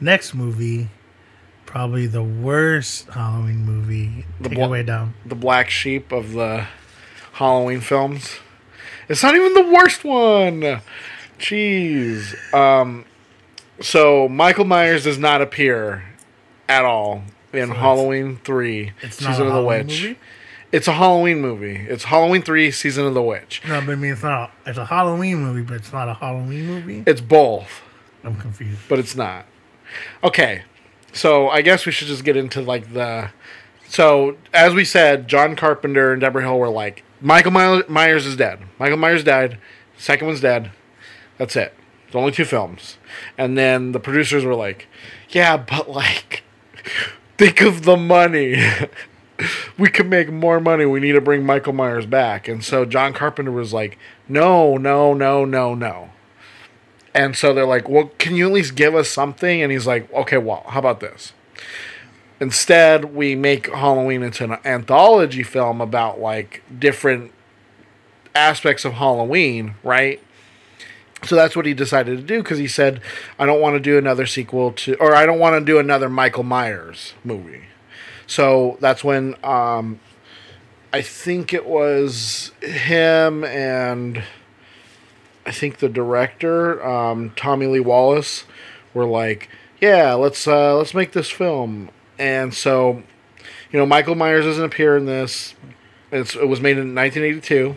next 0.00 0.34
movie. 0.34 0.88
Probably 1.64 2.06
the 2.06 2.22
worst 2.22 3.08
Halloween 3.08 3.64
movie. 3.66 4.24
The 4.40 4.48
Take 4.50 4.58
bla- 4.58 4.72
it 4.72 4.84
down. 4.86 5.14
the 5.26 5.34
black 5.34 5.68
sheep 5.68 6.12
of 6.12 6.32
the 6.32 6.66
Halloween 7.32 7.80
films. 7.80 8.36
It's 9.08 9.22
not 9.22 9.34
even 9.34 9.52
the 9.54 9.70
worst 9.72 10.04
one. 10.04 10.80
Jeez. 11.38 12.34
Um, 12.54 13.04
so 13.80 14.28
Michael 14.28 14.64
Myers 14.64 15.04
does 15.04 15.18
not 15.18 15.42
appear 15.42 16.04
at 16.68 16.84
all 16.84 17.22
in 17.52 17.70
Halloween 17.70 18.38
three, 18.44 18.92
season 19.02 19.26
a 19.26 19.30
of 19.30 19.36
the 19.38 19.44
Halloween 19.52 19.86
witch. 19.86 20.02
movie? 20.02 20.18
It's 20.72 20.88
a 20.88 20.92
Halloween 20.92 21.40
movie. 21.40 21.76
It's 21.88 22.04
Halloween 22.04 22.42
three, 22.42 22.70
season 22.70 23.06
of 23.06 23.14
the 23.14 23.22
witch. 23.22 23.62
No, 23.66 23.80
but 23.80 23.92
I 23.92 23.94
mean 23.96 24.12
it's 24.12 24.22
not. 24.22 24.50
It's 24.66 24.78
a 24.78 24.84
Halloween 24.86 25.38
movie, 25.38 25.62
but 25.62 25.74
it's 25.74 25.92
not 25.92 26.08
a 26.08 26.14
Halloween 26.14 26.66
movie. 26.66 27.02
It's 27.06 27.20
both, 27.20 27.82
I'm 28.24 28.36
confused. 28.36 28.80
but 28.88 28.98
it's 28.98 29.14
not. 29.14 29.46
Okay, 30.22 30.62
so 31.12 31.48
I 31.48 31.62
guess 31.62 31.86
we 31.86 31.92
should 31.92 32.08
just 32.08 32.24
get 32.24 32.36
into 32.36 32.60
like 32.60 32.92
the. 32.92 33.30
So 33.88 34.36
as 34.52 34.74
we 34.74 34.84
said, 34.84 35.28
John 35.28 35.56
Carpenter 35.56 36.12
and 36.12 36.20
Debra 36.20 36.42
Hill 36.42 36.58
were 36.58 36.68
like, 36.68 37.04
Michael 37.20 37.52
My- 37.52 37.84
Myers 37.88 38.26
is 38.26 38.36
dead. 38.36 38.60
Michael 38.78 38.98
Myers 38.98 39.24
died. 39.24 39.58
Second 39.96 40.26
one's 40.26 40.40
dead. 40.40 40.70
That's 41.38 41.56
it. 41.56 41.72
It's 42.06 42.14
only 42.14 42.32
two 42.32 42.44
films. 42.44 42.98
And 43.38 43.56
then 43.56 43.92
the 43.92 44.00
producers 44.00 44.44
were 44.44 44.54
like, 44.54 44.86
yeah, 45.30 45.56
but 45.56 45.88
like, 45.88 46.42
think 47.38 47.60
of 47.60 47.82
the 47.84 47.96
money. 47.96 48.56
we 49.78 49.88
could 49.88 50.08
make 50.08 50.30
more 50.30 50.60
money. 50.60 50.84
We 50.86 51.00
need 51.00 51.12
to 51.12 51.20
bring 51.20 51.44
Michael 51.44 51.72
Myers 51.72 52.06
back. 52.06 52.48
And 52.48 52.64
so 52.64 52.84
John 52.84 53.12
Carpenter 53.12 53.52
was 53.52 53.72
like, 53.72 53.98
no, 54.28 54.76
no, 54.76 55.14
no, 55.14 55.44
no, 55.44 55.74
no. 55.74 56.10
And 57.16 57.34
so 57.34 57.54
they're 57.54 57.64
like, 57.64 57.88
well, 57.88 58.10
can 58.18 58.36
you 58.36 58.46
at 58.48 58.52
least 58.52 58.74
give 58.74 58.94
us 58.94 59.08
something? 59.08 59.62
And 59.62 59.72
he's 59.72 59.86
like, 59.86 60.12
okay, 60.12 60.36
well, 60.36 60.64
how 60.68 60.80
about 60.80 61.00
this? 61.00 61.32
Instead, 62.40 63.16
we 63.16 63.34
make 63.34 63.70
Halloween 63.70 64.22
into 64.22 64.44
an 64.44 64.58
anthology 64.66 65.42
film 65.42 65.80
about 65.80 66.20
like 66.20 66.62
different 66.78 67.32
aspects 68.34 68.84
of 68.84 68.92
Halloween, 68.92 69.76
right? 69.82 70.20
So 71.24 71.34
that's 71.34 71.56
what 71.56 71.64
he 71.64 71.72
decided 71.72 72.18
to 72.18 72.22
do 72.22 72.42
because 72.42 72.58
he 72.58 72.68
said, 72.68 73.00
I 73.38 73.46
don't 73.46 73.62
want 73.62 73.76
to 73.76 73.80
do 73.80 73.96
another 73.96 74.26
sequel 74.26 74.72
to, 74.72 74.94
or 74.96 75.14
I 75.14 75.24
don't 75.24 75.38
want 75.38 75.58
to 75.58 75.64
do 75.64 75.78
another 75.78 76.10
Michael 76.10 76.42
Myers 76.42 77.14
movie. 77.24 77.62
So 78.26 78.76
that's 78.80 79.02
when 79.02 79.36
um, 79.42 80.00
I 80.92 81.00
think 81.00 81.54
it 81.54 81.64
was 81.64 82.52
him 82.60 83.42
and 83.42 84.22
I 85.46 85.52
think 85.52 85.78
the 85.78 85.88
director, 85.88 86.84
um, 86.84 87.32
Tommy 87.36 87.66
Lee 87.66 87.80
Wallace, 87.80 88.44
were 88.92 89.06
like, 89.06 89.48
"Yeah, 89.80 90.14
let's 90.14 90.46
uh, 90.46 90.76
let's 90.76 90.94
make 90.94 91.12
this 91.12 91.30
film." 91.30 91.90
And 92.18 92.52
so, 92.52 93.02
you 93.70 93.78
know, 93.78 93.86
Michael 93.86 94.14
Myers 94.14 94.44
doesn't 94.44 94.64
appear 94.64 94.96
in 94.96 95.06
this. 95.06 95.54
It's, 96.10 96.34
it 96.34 96.48
was 96.48 96.60
made 96.60 96.78
in 96.78 96.94
1982. 96.94 97.76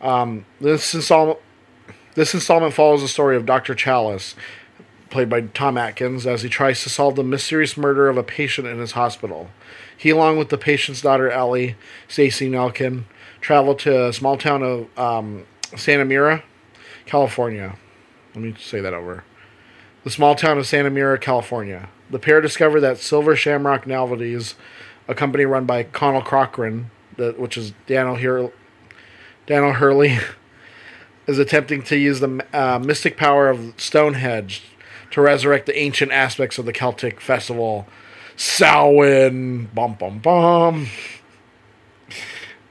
Um, 0.00 0.44
this 0.60 0.94
installment 0.94 1.38
this 2.14 2.34
installment 2.34 2.74
follows 2.74 3.00
the 3.00 3.08
story 3.08 3.36
of 3.36 3.46
Dr. 3.46 3.74
Challis, 3.74 4.34
played 5.08 5.30
by 5.30 5.42
Tom 5.42 5.78
Atkins, 5.78 6.26
as 6.26 6.42
he 6.42 6.48
tries 6.48 6.82
to 6.82 6.90
solve 6.90 7.16
the 7.16 7.24
mysterious 7.24 7.76
murder 7.76 8.08
of 8.08 8.18
a 8.18 8.22
patient 8.22 8.66
in 8.66 8.78
his 8.78 8.92
hospital. 8.92 9.48
He, 9.96 10.10
along 10.10 10.36
with 10.36 10.50
the 10.50 10.58
patient's 10.58 11.00
daughter 11.00 11.30
Ellie, 11.30 11.76
Stacy 12.08 12.50
Nelkin, 12.50 13.04
travel 13.40 13.74
to 13.76 14.08
a 14.08 14.12
small 14.12 14.36
town 14.36 14.62
of 14.62 14.98
um, 14.98 15.46
Santa 15.74 16.04
Mira, 16.04 16.42
California. 17.06 17.76
Let 18.34 18.44
me 18.44 18.54
say 18.58 18.80
that 18.80 18.94
over. 18.94 19.24
The 20.04 20.10
small 20.10 20.34
town 20.34 20.58
of 20.58 20.66
Santa 20.66 20.90
Mira, 20.90 21.18
California. 21.18 21.88
The 22.10 22.18
pair 22.18 22.40
discover 22.40 22.80
that 22.80 22.98
Silver 22.98 23.36
Shamrock 23.36 23.86
Novelties, 23.86 24.54
a 25.06 25.14
company 25.14 25.44
run 25.44 25.64
by 25.64 25.84
Conal 25.84 26.22
Cochran, 26.22 26.90
the, 27.16 27.32
which 27.36 27.56
is 27.56 27.72
Daniel, 27.86 28.16
Hur- 28.16 28.52
Daniel 29.46 29.74
Hurley, 29.74 30.18
is 31.26 31.38
attempting 31.38 31.82
to 31.84 31.96
use 31.96 32.20
the 32.20 32.44
uh, 32.52 32.78
mystic 32.78 33.16
power 33.16 33.48
of 33.48 33.74
Stonehenge 33.76 34.62
to 35.12 35.20
resurrect 35.20 35.66
the 35.66 35.78
ancient 35.78 36.10
aspects 36.10 36.58
of 36.58 36.66
the 36.66 36.72
Celtic 36.72 37.20
festival 37.20 37.86
Samhain. 38.36 39.68
Bum 39.74 39.94
bum 39.94 40.18
bum. 40.18 40.88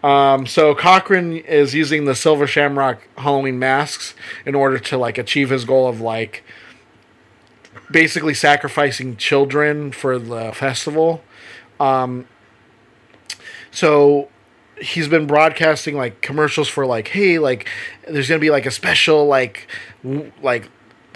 Um, 0.04 0.48
so 0.48 0.74
Cochran 0.74 1.38
is 1.38 1.76
using 1.76 2.06
the 2.06 2.16
Silver 2.16 2.48
Shamrock 2.48 3.02
Halloween 3.18 3.60
masks 3.60 4.16
in 4.46 4.56
order 4.56 4.80
to 4.80 4.98
like 4.98 5.18
achieve 5.18 5.50
his 5.52 5.64
goal 5.64 5.88
of 5.88 6.02
like 6.02 6.44
basically 7.92 8.34
sacrificing 8.34 9.16
children 9.18 9.92
for 9.92 10.18
the 10.18 10.52
festival. 10.54 11.24
Um, 11.80 12.28
so 13.70 14.30
he's 14.80 15.08
been 15.08 15.28
broadcasting 15.28 15.96
like 15.96 16.22
commercials 16.22 16.68
for 16.68 16.86
like, 16.86 17.10
hey, 17.10 17.38
like 17.40 17.68
there's 18.08 18.28
gonna 18.28 18.40
be 18.40 18.50
like 18.50 18.66
a 18.66 18.72
special 18.72 19.28
like 19.28 19.68
w- 20.04 20.32
like 20.42 20.70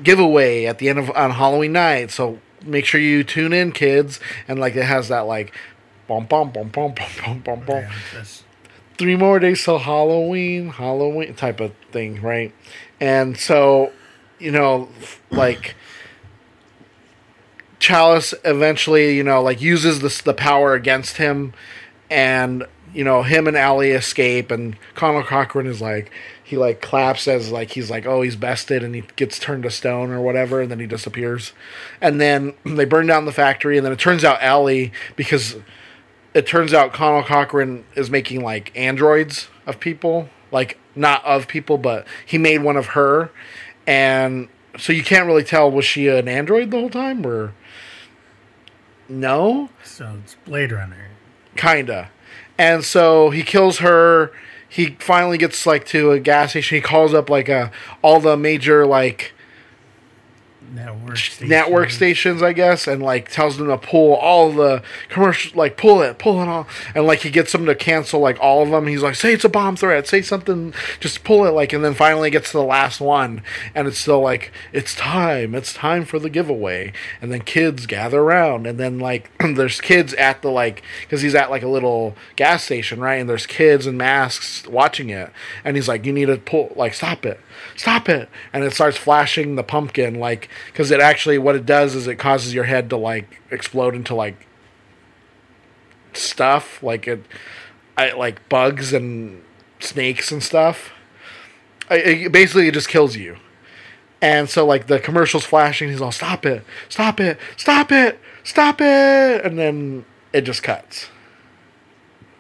giveaway 0.04 0.66
at 0.66 0.78
the 0.78 0.90
end 0.90 1.00
of 1.00 1.10
on 1.12 1.32
Halloween 1.32 1.74
night. 1.74 2.12
So 2.12 2.40
make 2.64 2.86
sure 2.86 3.02
you 3.02 3.24
tune 3.24 3.54
in, 3.54 3.72
kids. 3.72 4.20
And 4.48 4.60
like 4.60 4.76
it 4.76 4.84
has 4.86 5.08
that 5.08 5.22
like, 5.22 5.56
bum 6.08 6.26
bum 6.28 6.52
bum 6.52 6.70
bum 6.70 6.94
bum 6.94 7.40
bum 7.40 7.60
bum 7.66 7.66
that's- 8.14 8.44
Three 8.98 9.16
more 9.16 9.40
days 9.40 9.64
till 9.64 9.80
Halloween, 9.80 10.70
Halloween 10.70 11.34
type 11.34 11.60
of 11.60 11.74
thing, 11.92 12.22
right? 12.22 12.54
And 13.00 13.38
so, 13.38 13.92
you 14.40 14.52
know, 14.52 14.90
like 15.32 15.76
Challis 17.80 18.34
eventually, 18.44 19.16
you 19.16 19.24
know, 19.24 19.42
like 19.42 19.62
uses 19.62 20.00
this 20.00 20.22
the 20.22 20.34
power 20.34 20.74
against 20.74 21.18
him, 21.18 21.54
and 22.10 22.66
you 22.94 23.04
know, 23.04 23.24
him 23.24 23.48
and 23.48 23.58
Allie 23.58 23.92
escape, 23.92 24.50
and 24.50 24.78
Conal 24.96 25.24
Cochran 25.24 25.68
is 25.68 25.82
like, 25.82 26.12
he 26.42 26.56
like 26.58 26.82
claps 26.82 27.28
as 27.28 27.52
like 27.52 27.72
he's 27.72 27.92
like, 27.92 28.06
oh, 28.06 28.22
he's 28.22 28.38
bested, 28.38 28.84
and 28.84 28.96
he 28.96 29.04
gets 29.18 29.38
turned 29.38 29.64
to 29.64 29.72
stone 29.72 30.12
or 30.12 30.22
whatever, 30.22 30.62
and 30.62 30.72
then 30.72 30.80
he 30.80 30.88
disappears, 30.88 31.54
and 32.02 32.20
then 32.22 32.54
they 32.66 32.86
burn 32.86 33.08
down 33.08 33.26
the 33.26 33.32
factory, 33.32 33.78
and 33.78 33.86
then 33.86 33.94
it 33.94 34.00
turns 34.00 34.24
out 34.24 34.42
Allie 34.42 34.94
because 35.16 35.58
it 36.36 36.46
turns 36.46 36.74
out 36.74 36.92
Conal 36.92 37.24
Cochran 37.24 37.86
is 37.96 38.12
making 38.12 38.44
like 38.44 38.72
androids 38.76 39.48
of 39.66 39.80
people, 39.80 40.30
like 40.52 40.78
not 40.94 41.24
of 41.24 41.48
people, 41.48 41.78
but 41.78 42.06
he 42.26 42.38
made 42.38 42.60
one 42.60 42.76
of 42.76 42.88
her, 42.88 43.32
and 43.88 44.50
so 44.78 44.92
you 44.92 45.04
can't 45.04 45.26
really 45.26 45.46
tell 45.46 45.72
was 45.72 45.86
she 45.86 46.10
an 46.10 46.28
android 46.28 46.70
the 46.70 46.78
whole 46.78 46.90
time 46.90 47.26
or 47.26 47.54
no, 49.08 49.70
so 49.84 50.18
it's 50.24 50.36
Blade 50.46 50.74
Runner. 50.74 51.12
kinda, 51.56 52.12
and 52.58 52.84
so 52.84 53.30
he 53.30 53.42
kills 53.42 53.78
her. 53.78 54.32
He 54.68 54.98
finally 55.00 55.38
gets 55.38 55.66
like 55.66 55.86
to 55.88 56.12
a 56.12 56.20
gas 56.20 56.50
station. 56.50 56.76
He 56.76 56.82
calls 56.82 57.14
up 57.14 57.30
like 57.30 57.48
a 57.48 57.72
all 58.02 58.20
the 58.20 58.36
major 58.36 58.86
like 58.86 59.32
Network 60.74 61.18
station. 61.18 61.50
network 61.50 61.90
stations, 61.92 62.42
I 62.42 62.54
guess, 62.54 62.88
and 62.88 63.02
like 63.02 63.30
tells 63.30 63.58
them 63.58 63.68
to 63.68 63.78
pull 63.78 64.16
all 64.16 64.52
the 64.52 64.82
commercial, 65.10 65.58
like 65.58 65.78
pull 65.78 66.02
it, 66.02 66.18
pull 66.18 66.42
it 66.42 66.48
all, 66.48 66.68
and 66.94 67.06
like 67.06 67.20
he 67.20 67.30
gets 67.30 67.52
them 67.52 67.66
to 67.66 67.76
cancel 67.76 68.20
like 68.20 68.40
all 68.40 68.64
of 68.64 68.70
them. 68.70 68.88
He's 68.88 69.04
like, 69.04 69.16
say 69.16 69.34
it's 69.34 69.46
a 69.46 69.50
bomb 69.50 69.76
threat, 69.76 70.08
say 70.08 70.22
something, 70.22 70.74
just 71.00 71.24
pull 71.24 71.46
it, 71.46 71.52
like, 71.52 71.74
and 71.74 71.84
then 71.84 71.94
finally 71.94 72.30
gets 72.30 72.52
to 72.52 72.58
the 72.58 72.64
last 72.64 73.00
one, 73.00 73.42
and 73.74 73.88
it's 73.88 73.98
still 73.98 74.22
like, 74.22 74.52
it's 74.74 74.96
time, 74.96 75.56
it's 75.56 75.74
time 75.74 76.06
for 76.06 76.20
the 76.20 76.30
giveaway, 76.30 76.92
and 77.22 77.32
then 77.32 77.42
kids 77.42 77.86
gather 77.86 78.22
around, 78.22 78.68
and 78.68 78.80
then 78.80 79.00
like 79.00 79.32
there's 79.56 79.80
kids 79.82 80.14
at 80.16 80.42
the 80.42 80.50
like, 80.50 80.82
because 81.02 81.22
he's 81.22 81.36
at 81.36 81.50
like 81.50 81.64
a 81.64 81.70
little 81.70 82.16
gas 82.36 82.64
station, 82.64 83.00
right, 83.00 83.16
and 83.16 83.30
there's 83.30 83.46
kids 83.46 83.88
in 83.88 83.98
masks 83.98 84.68
watching 84.68 85.10
it, 85.10 85.32
and 85.64 85.76
he's 85.76 85.88
like, 85.88 86.06
you 86.06 86.14
need 86.14 86.26
to 86.26 86.38
pull, 86.38 86.74
like, 86.76 86.94
stop 86.94 87.26
it, 87.26 87.40
stop 87.76 88.10
it, 88.10 88.30
and 88.52 88.64
it 88.64 88.74
starts 88.74 88.98
flashing 88.98 89.56
the 89.56 89.64
pumpkin, 89.64 90.16
like, 90.16 90.50
because 90.68 90.92
it 90.92 91.00
actually 91.00 91.38
what 91.38 91.56
it 91.56 91.66
does 91.66 91.96
is 91.96 92.08
it 92.08 92.16
causes 92.16 92.54
your 92.54 92.66
head 92.66 92.90
to 92.90 92.98
like 92.98 93.42
explode 93.52 93.96
into 93.96 94.16
like 94.16 94.48
stuff, 96.14 96.82
like 96.82 97.08
it, 97.08 97.26
I 97.98 98.12
like 98.14 98.48
bugs 98.50 98.94
and 98.94 99.44
snakes 99.80 100.32
and 100.32 100.44
stuff. 100.44 100.92
I, 101.90 101.96
it, 101.96 102.32
basically, 102.32 102.68
it 102.68 102.74
just 102.74 102.90
kills 102.90 103.16
you. 103.16 103.38
And 104.22 104.50
so, 104.50 104.66
like 104.66 104.88
the 104.88 105.00
commercials 105.00 105.46
flashing, 105.46 105.90
he's 105.90 106.02
all, 106.02 106.12
"Stop 106.12 106.46
it! 106.46 106.64
Stop 106.90 107.20
it! 107.20 107.40
Stop 107.58 107.92
it! 107.92 108.20
Stop 108.44 108.82
it!" 108.82 109.46
And 109.46 109.60
then 109.60 110.06
it 110.34 110.42
just 110.42 110.64
cuts. 110.64 111.10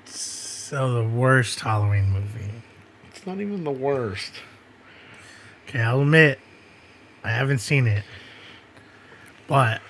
So 0.05 0.93
the 0.93 1.07
worst 1.07 1.59
Halloween 1.59 2.11
movie. 2.11 2.63
It's 3.09 3.28
not 3.28 3.39
even 3.39 3.63
the 3.63 3.72
worst. 3.72 4.32
Okay, 5.68 5.82
I'll 5.82 6.01
admit, 6.01 6.39
I 7.26 7.30
haven't 7.30 7.58
seen 7.58 7.88
it, 7.88 8.04
but 9.48 9.82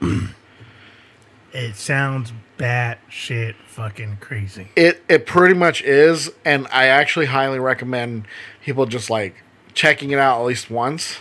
it 1.52 1.74
sounds 1.74 2.32
bat 2.56 3.00
shit 3.08 3.56
fucking 3.66 4.18
crazy. 4.20 4.68
It 4.76 5.02
it 5.08 5.26
pretty 5.26 5.54
much 5.54 5.82
is, 5.82 6.30
and 6.44 6.68
I 6.70 6.86
actually 6.86 7.26
highly 7.26 7.58
recommend 7.58 8.28
people 8.62 8.86
just 8.86 9.10
like 9.10 9.34
checking 9.72 10.12
it 10.12 10.20
out 10.20 10.38
at 10.38 10.44
least 10.44 10.70
once. 10.70 11.18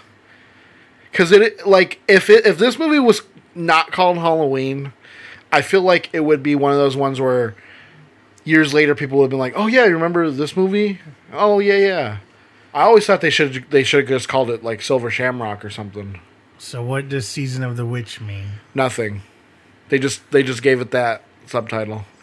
Cause 1.11 1.31
it 1.31 1.65
like 1.65 1.99
if 2.07 2.29
it 2.29 2.45
if 2.45 2.59
this 2.59 2.77
movie 2.77 2.99
was 2.99 3.23
not 3.55 3.91
called 3.91 4.19
Halloween, 4.19 4.93
I 5.51 5.63
feel 5.63 5.81
like 5.81 6.07
it 6.13 6.19
would 6.19 6.43
be 6.43 6.53
one 6.53 6.71
of 6.71 6.77
those 6.77 6.95
ones 6.95 7.19
where 7.19 7.55
years 8.43 8.75
later 8.75 8.93
people 8.93 9.17
would 9.17 9.23
have 9.25 9.31
been 9.31 9.39
like, 9.39 9.53
"Oh 9.55 9.65
yeah, 9.65 9.85
you 9.85 9.93
remember 9.95 10.29
this 10.29 10.55
movie? 10.55 10.99
Oh 11.31 11.57
yeah, 11.57 11.77
yeah." 11.77 12.17
I 12.73 12.83
always 12.83 13.05
thought 13.05 13.21
they 13.21 13.29
should 13.29 13.65
they 13.69 13.83
should 13.83 14.01
have 14.01 14.09
just 14.09 14.27
called 14.27 14.49
it 14.49 14.63
like 14.63 14.81
Silver 14.81 15.09
Shamrock 15.11 15.63
or 15.63 15.69
something. 15.69 16.19
So 16.57 16.83
what 16.83 17.09
does 17.09 17.27
Season 17.27 17.63
of 17.63 17.77
the 17.77 17.85
Witch 17.85 18.19
mean? 18.21 18.45
Nothing. 18.73 19.21
They 19.89 19.99
just 19.99 20.29
they 20.31 20.43
just 20.43 20.63
gave 20.63 20.81
it 20.81 20.91
that 20.91 21.23
subtitle. 21.45 22.05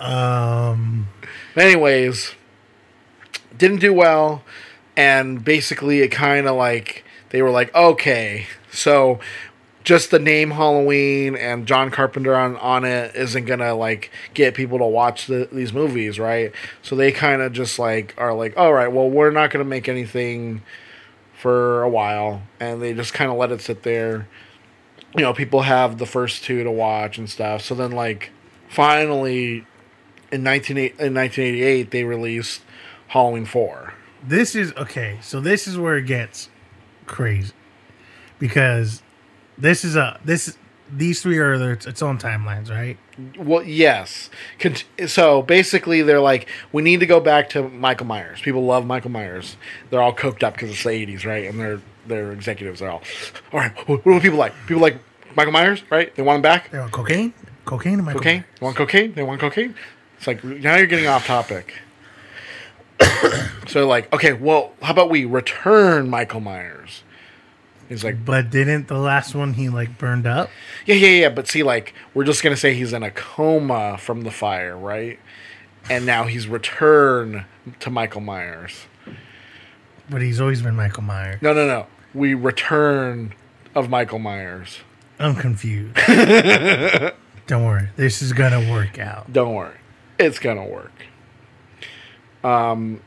Um, 0.00 1.06
Anyways, 1.56 2.34
didn't 3.56 3.80
do 3.80 3.92
well, 3.92 4.42
and 4.96 5.44
basically 5.44 6.00
it 6.00 6.08
kind 6.08 6.48
of 6.48 6.56
like 6.56 7.04
they 7.30 7.42
were 7.42 7.50
like, 7.50 7.74
okay, 7.74 8.46
so 8.70 9.20
just 9.84 10.10
the 10.10 10.18
name 10.18 10.50
Halloween 10.50 11.36
and 11.36 11.66
John 11.66 11.90
Carpenter 11.90 12.34
on 12.34 12.56
on 12.58 12.84
it 12.84 13.14
isn't 13.14 13.44
gonna 13.46 13.74
like 13.74 14.10
get 14.34 14.54
people 14.54 14.78
to 14.78 14.84
watch 14.84 15.26
the, 15.26 15.48
these 15.50 15.72
movies, 15.72 16.18
right? 16.18 16.52
So 16.82 16.96
they 16.96 17.12
kind 17.12 17.42
of 17.42 17.52
just 17.52 17.78
like 17.78 18.14
are 18.18 18.34
like, 18.34 18.56
all 18.56 18.72
right, 18.72 18.88
well, 18.88 19.08
we're 19.08 19.30
not 19.30 19.50
gonna 19.50 19.64
make 19.64 19.88
anything 19.88 20.62
for 21.34 21.82
a 21.82 21.88
while, 21.88 22.42
and 22.60 22.80
they 22.80 22.94
just 22.94 23.14
kind 23.14 23.30
of 23.30 23.36
let 23.36 23.50
it 23.50 23.60
sit 23.60 23.82
there. 23.82 24.28
You 25.16 25.22
know, 25.22 25.34
people 25.34 25.62
have 25.62 25.98
the 25.98 26.06
first 26.06 26.44
two 26.44 26.62
to 26.62 26.70
watch 26.70 27.18
and 27.18 27.28
stuff. 27.28 27.62
So 27.62 27.74
then, 27.74 27.90
like, 27.90 28.30
finally, 28.68 29.66
in 30.30 30.42
19, 30.42 30.76
in 30.78 31.14
1988 31.14 31.90
they 31.90 32.04
released 32.04 32.62
Halloween 33.08 33.44
4. 33.44 33.92
this 34.26 34.54
is 34.54 34.72
okay. 34.76 35.18
So 35.20 35.40
this 35.40 35.68
is 35.68 35.76
where 35.76 35.98
it 35.98 36.06
gets 36.06 36.48
crazy 37.06 37.52
because 38.38 39.02
this 39.58 39.84
is 39.84 39.96
a 39.96 40.18
this 40.24 40.56
these 40.94 41.22
three 41.22 41.38
are 41.38 41.56
their 41.56 41.72
its 41.72 42.02
own 42.02 42.18
timelines, 42.18 42.70
right? 42.70 42.98
Well, 43.38 43.62
yes. 43.62 44.28
Cont- 44.58 44.84
So 45.06 45.42
basically 45.42 46.02
they're 46.02 46.20
like 46.20 46.48
we 46.72 46.82
need 46.82 47.00
to 47.00 47.06
go 47.06 47.20
back 47.20 47.48
to 47.50 47.68
Michael 47.68 48.06
Myers. 48.06 48.40
People 48.42 48.64
love 48.64 48.84
Michael 48.86 49.10
Myers. 49.10 49.56
They're 49.90 50.02
all 50.02 50.14
coked 50.14 50.42
up 50.42 50.56
cuz 50.56 50.70
it's 50.70 50.82
the 50.82 50.90
80s, 50.90 51.24
right? 51.24 51.46
And 51.46 51.58
they're 51.58 51.80
they're 52.06 52.32
executives 52.32 52.82
are 52.82 52.90
all 52.90 53.02
All 53.52 53.60
right, 53.60 53.72
what 53.88 54.04
what 54.04 54.12
do 54.14 54.20
people 54.20 54.38
like? 54.38 54.52
People 54.66 54.82
like 54.82 54.96
Michael 55.34 55.52
Myers, 55.52 55.82
right? 55.90 56.14
They 56.14 56.22
want 56.22 56.36
him 56.36 56.42
back? 56.42 56.70
They 56.70 56.78
want 56.78 56.92
cocaine, 56.92 57.32
cocaine, 57.64 57.94
and 57.94 58.04
Michael 58.04 58.20
Cocaine? 58.20 58.36
Myers. 58.40 58.46
They 58.60 58.64
want 58.64 58.76
cocaine? 58.76 59.12
They 59.14 59.22
want 59.22 59.40
cocaine? 59.40 59.74
It's 60.18 60.26
like 60.26 60.44
now 60.44 60.76
you're 60.76 60.86
getting 60.86 61.06
off 61.06 61.26
topic. 61.26 61.74
so 63.66 63.86
like, 63.88 64.12
okay, 64.12 64.32
well, 64.32 64.72
how 64.82 64.92
about 64.92 65.10
we 65.10 65.24
return 65.24 66.08
Michael 66.10 66.40
Myers? 66.40 67.02
He's 67.92 68.04
like, 68.04 68.24
But 68.24 68.50
didn't 68.50 68.88
the 68.88 68.98
last 68.98 69.34
one 69.34 69.54
he 69.54 69.68
like 69.68 69.98
burned 69.98 70.26
up? 70.26 70.50
yeah, 70.86 70.94
yeah, 70.94 71.08
yeah. 71.08 71.28
But 71.28 71.46
see, 71.48 71.62
like, 71.62 71.94
we're 72.14 72.24
just 72.24 72.42
gonna 72.42 72.56
say 72.56 72.74
he's 72.74 72.92
in 72.92 73.02
a 73.02 73.10
coma 73.10 73.98
from 73.98 74.22
the 74.22 74.30
fire, 74.30 74.76
right? 74.76 75.18
And 75.90 76.06
now 76.06 76.24
he's 76.24 76.46
returned 76.48 77.44
to 77.80 77.90
Michael 77.90 78.20
Myers. 78.20 78.86
But 80.10 80.22
he's 80.22 80.40
always 80.40 80.62
been 80.62 80.74
Michael 80.76 81.02
Myers. 81.02 81.40
No, 81.42 81.52
no, 81.52 81.66
no. 81.66 81.86
We 82.14 82.34
return 82.34 83.34
of 83.74 83.88
Michael 83.88 84.18
Myers. 84.18 84.78
I'm 85.18 85.34
confused. 85.34 85.96
Don't 87.46 87.64
worry, 87.64 87.88
this 87.96 88.22
is 88.22 88.32
gonna 88.32 88.70
work 88.70 88.98
out. 88.98 89.32
Don't 89.32 89.54
worry, 89.54 89.76
it's 90.18 90.38
gonna 90.38 90.64
work. 90.66 90.92
Um, 92.44 93.00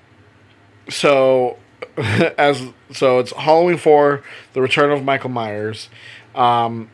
so 0.90 1.58
as 2.38 2.62
so 2.92 3.20
it's 3.20 3.32
Halloween 3.34 3.78
four, 3.78 4.24
the 4.54 4.62
return 4.62 4.92
of 4.92 5.04
Michael 5.04 5.30
Myers. 5.30 5.90
Um, 6.34 6.90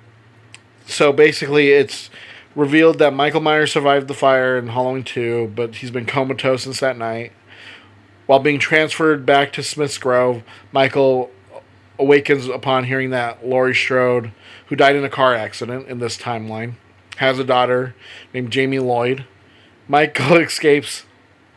so 0.85 1.11
basically, 1.13 1.69
it's 1.69 2.09
revealed 2.55 2.99
that 2.99 3.13
Michael 3.13 3.41
Myers 3.41 3.71
survived 3.71 4.07
the 4.07 4.13
fire 4.13 4.57
in 4.57 4.67
Halloween 4.67 5.03
two, 5.03 5.51
but 5.55 5.75
he's 5.75 5.91
been 5.91 6.05
comatose 6.05 6.63
since 6.63 6.79
that 6.79 6.97
night. 6.97 7.31
While 8.25 8.39
being 8.39 8.59
transferred 8.59 9.25
back 9.25 9.51
to 9.53 9.63
Smith's 9.63 9.97
Grove, 9.97 10.43
Michael 10.71 11.31
awakens 11.99 12.47
upon 12.47 12.85
hearing 12.85 13.11
that 13.11 13.45
Laurie 13.45 13.75
Strode, 13.75 14.31
who 14.67 14.75
died 14.75 14.95
in 14.95 15.03
a 15.03 15.09
car 15.09 15.35
accident 15.35 15.87
in 15.87 15.99
this 15.99 16.17
timeline, 16.17 16.73
has 17.17 17.39
a 17.39 17.43
daughter 17.43 17.95
named 18.33 18.51
Jamie 18.51 18.79
Lloyd. 18.79 19.25
Michael 19.87 20.37
escapes 20.37 21.05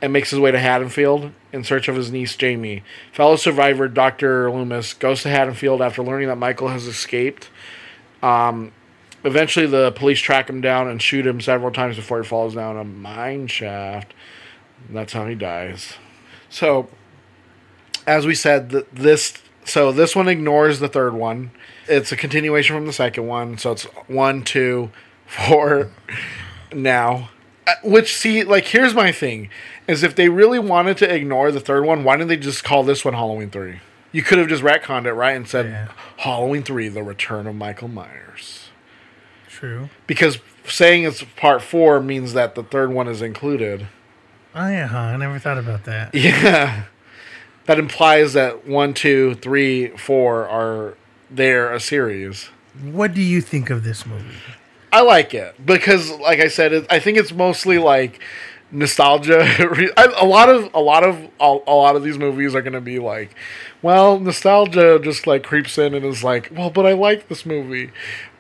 and 0.02 0.12
makes 0.12 0.30
his 0.30 0.40
way 0.40 0.50
to 0.50 0.58
Haddonfield 0.58 1.32
in 1.54 1.62
search 1.62 1.86
of 1.88 1.94
his 1.94 2.10
niece 2.10 2.36
Jamie. 2.36 2.82
Fellow 3.12 3.36
survivor 3.36 3.88
Dr. 3.88 4.50
Loomis 4.50 4.92
goes 4.92 5.22
to 5.22 5.28
Haddonfield 5.28 5.80
after 5.80 6.02
learning 6.02 6.28
that 6.28 6.36
Michael 6.36 6.68
has 6.68 6.86
escaped. 6.88 7.48
Um, 8.22 8.72
eventually, 9.22 9.66
the 9.66 9.92
police 9.92 10.18
track 10.18 10.50
him 10.50 10.60
down 10.60 10.88
and 10.88 11.00
shoot 11.00 11.24
him 11.24 11.40
several 11.40 11.70
times 11.70 11.94
before 11.94 12.20
he 12.20 12.28
falls 12.28 12.56
down 12.56 12.76
a 12.76 12.84
mine 12.84 13.46
shaft. 13.46 14.12
That's 14.90 15.12
how 15.12 15.26
he 15.26 15.36
dies. 15.36 15.94
So, 16.50 16.88
as 18.04 18.26
we 18.26 18.34
said, 18.34 18.70
th- 18.70 18.86
this 18.92 19.34
So 19.64 19.92
this 19.92 20.14
one 20.16 20.28
ignores 20.28 20.80
the 20.80 20.88
third 20.88 21.14
one. 21.14 21.52
It's 21.86 22.10
a 22.10 22.16
continuation 22.16 22.74
from 22.74 22.86
the 22.86 22.92
second 22.92 23.28
one. 23.28 23.58
So 23.58 23.72
it's 23.72 23.84
one, 24.08 24.42
two, 24.42 24.90
four 25.26 25.92
now. 26.72 27.30
Uh, 27.66 27.74
Which 27.82 28.14
see, 28.14 28.44
like 28.44 28.66
here's 28.66 28.94
my 28.94 29.12
thing: 29.12 29.50
is 29.86 30.02
if 30.02 30.14
they 30.14 30.28
really 30.28 30.58
wanted 30.58 30.96
to 30.98 31.12
ignore 31.14 31.50
the 31.50 31.60
third 31.60 31.84
one, 31.84 32.04
why 32.04 32.16
didn't 32.16 32.28
they 32.28 32.36
just 32.36 32.64
call 32.64 32.82
this 32.82 33.04
one 33.04 33.14
Halloween 33.14 33.50
three? 33.50 33.80
You 34.12 34.22
could 34.22 34.38
have 34.38 34.48
just 34.48 34.62
retconned 34.62 35.06
it, 35.06 35.14
right, 35.14 35.34
and 35.36 35.48
said 35.48 35.88
Halloween 36.18 36.62
three: 36.62 36.88
The 36.88 37.02
Return 37.02 37.46
of 37.46 37.54
Michael 37.54 37.88
Myers. 37.88 38.68
True. 39.48 39.88
Because 40.06 40.38
saying 40.66 41.04
it's 41.04 41.24
part 41.36 41.62
four 41.62 42.00
means 42.00 42.32
that 42.32 42.54
the 42.54 42.62
third 42.62 42.90
one 42.92 43.08
is 43.08 43.22
included. 43.22 43.86
Oh 44.54 44.68
yeah, 44.68 44.86
huh? 44.86 44.98
I 44.98 45.16
never 45.16 45.38
thought 45.38 45.58
about 45.58 45.84
that. 45.84 46.14
Yeah. 46.14 46.84
That 47.66 47.78
implies 47.78 48.34
that 48.34 48.66
one, 48.66 48.92
two, 48.92 49.36
three, 49.36 49.88
four 49.96 50.46
are 50.46 50.98
there 51.30 51.72
a 51.72 51.80
series. 51.80 52.50
What 52.82 53.14
do 53.14 53.22
you 53.22 53.40
think 53.40 53.70
of 53.70 53.84
this 53.84 54.04
movie? 54.04 54.34
I 54.94 55.00
like 55.02 55.34
it 55.34 55.54
because, 55.66 56.10
like 56.10 56.38
I 56.40 56.48
said, 56.48 56.72
it, 56.72 56.86
I 56.88 57.00
think 57.00 57.18
it's 57.18 57.32
mostly 57.32 57.78
like 57.78 58.20
nostalgia. 58.70 59.40
a 60.16 60.24
lot 60.24 60.48
of 60.48 60.70
a 60.74 60.80
lot 60.80 61.02
of 61.04 61.16
a, 61.40 61.58
a 61.66 61.74
lot 61.74 61.96
of 61.96 62.02
these 62.04 62.18
movies 62.18 62.54
are 62.54 62.62
going 62.62 62.72
to 62.74 62.80
be 62.80 62.98
like, 62.98 63.34
well, 63.82 64.18
nostalgia 64.20 65.00
just 65.02 65.26
like 65.26 65.42
creeps 65.42 65.78
in 65.78 65.94
and 65.94 66.04
is 66.04 66.22
like, 66.22 66.50
well, 66.52 66.70
but 66.70 66.86
I 66.86 66.92
like 66.92 67.28
this 67.28 67.44
movie. 67.44 67.90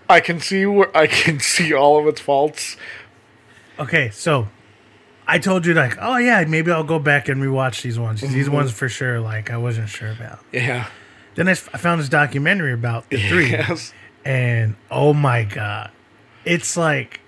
I 0.08 0.20
can 0.20 0.38
see 0.40 0.66
where 0.66 0.94
I 0.96 1.06
can 1.06 1.40
see 1.54 1.72
all 1.74 1.98
of 1.98 2.06
its 2.06 2.20
faults. 2.20 2.76
Okay, 3.78 4.10
so 4.10 4.48
I 5.26 5.38
told 5.38 5.66
you 5.66 5.74
like, 5.74 5.96
oh 6.00 6.18
yeah, 6.18 6.44
maybe 6.46 6.70
I'll 6.70 6.84
go 6.84 6.98
back 6.98 7.28
and 7.28 7.42
rewatch 7.42 7.82
these 7.82 7.98
ones. 7.98 8.20
These 8.20 8.48
Mhm. 8.48 8.52
ones 8.52 8.70
for 8.70 8.88
sure, 8.88 9.18
like 9.20 9.50
I 9.50 9.56
wasn't 9.56 9.88
sure 9.88 10.10
about. 10.12 10.38
Yeah. 10.52 10.86
Then 11.34 11.48
I, 11.48 11.52
s- 11.52 11.68
I 11.74 11.78
found 11.78 12.00
this 12.00 12.08
documentary 12.08 12.72
about 12.72 13.10
the 13.10 13.16
three, 13.28 13.50
Yes. 13.50 13.92
and 14.24 14.76
oh 14.90 15.12
my 15.12 15.42
god, 15.42 15.90
it's 16.44 16.76
like 16.76 17.20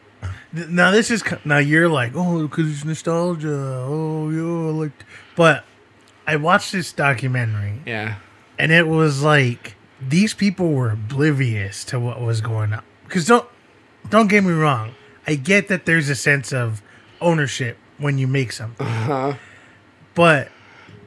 now 0.52 0.90
this 0.90 1.10
is 1.10 1.22
now 1.44 1.58
you're 1.58 1.88
like, 1.88 2.12
oh, 2.14 2.46
because 2.46 2.70
it's 2.72 2.84
nostalgia. 2.84 3.84
Oh 3.86 4.30
yeah, 4.30 4.72
like, 4.72 4.92
but 5.36 5.64
I 6.26 6.36
watched 6.36 6.72
this 6.72 6.92
documentary, 6.92 7.80
Yeah. 7.86 8.16
and 8.58 8.72
it 8.72 8.86
was 8.88 9.22
like 9.22 9.76
these 10.00 10.34
people 10.34 10.72
were 10.72 10.90
oblivious 10.90 11.84
to 11.86 11.98
what 12.00 12.20
was 12.20 12.40
going 12.40 12.72
on. 12.72 12.82
Because 13.04 13.26
don't 13.26 13.46
don't 14.10 14.28
get 14.28 14.44
me 14.44 14.52
wrong, 14.52 14.94
I 15.26 15.34
get 15.34 15.68
that 15.68 15.86
there's 15.86 16.08
a 16.08 16.14
sense 16.16 16.52
of 16.52 16.82
ownership 17.20 17.76
when 17.98 18.18
you 18.18 18.26
make 18.26 18.52
something, 18.52 18.86
Uh-huh. 18.86 19.34
but 20.14 20.48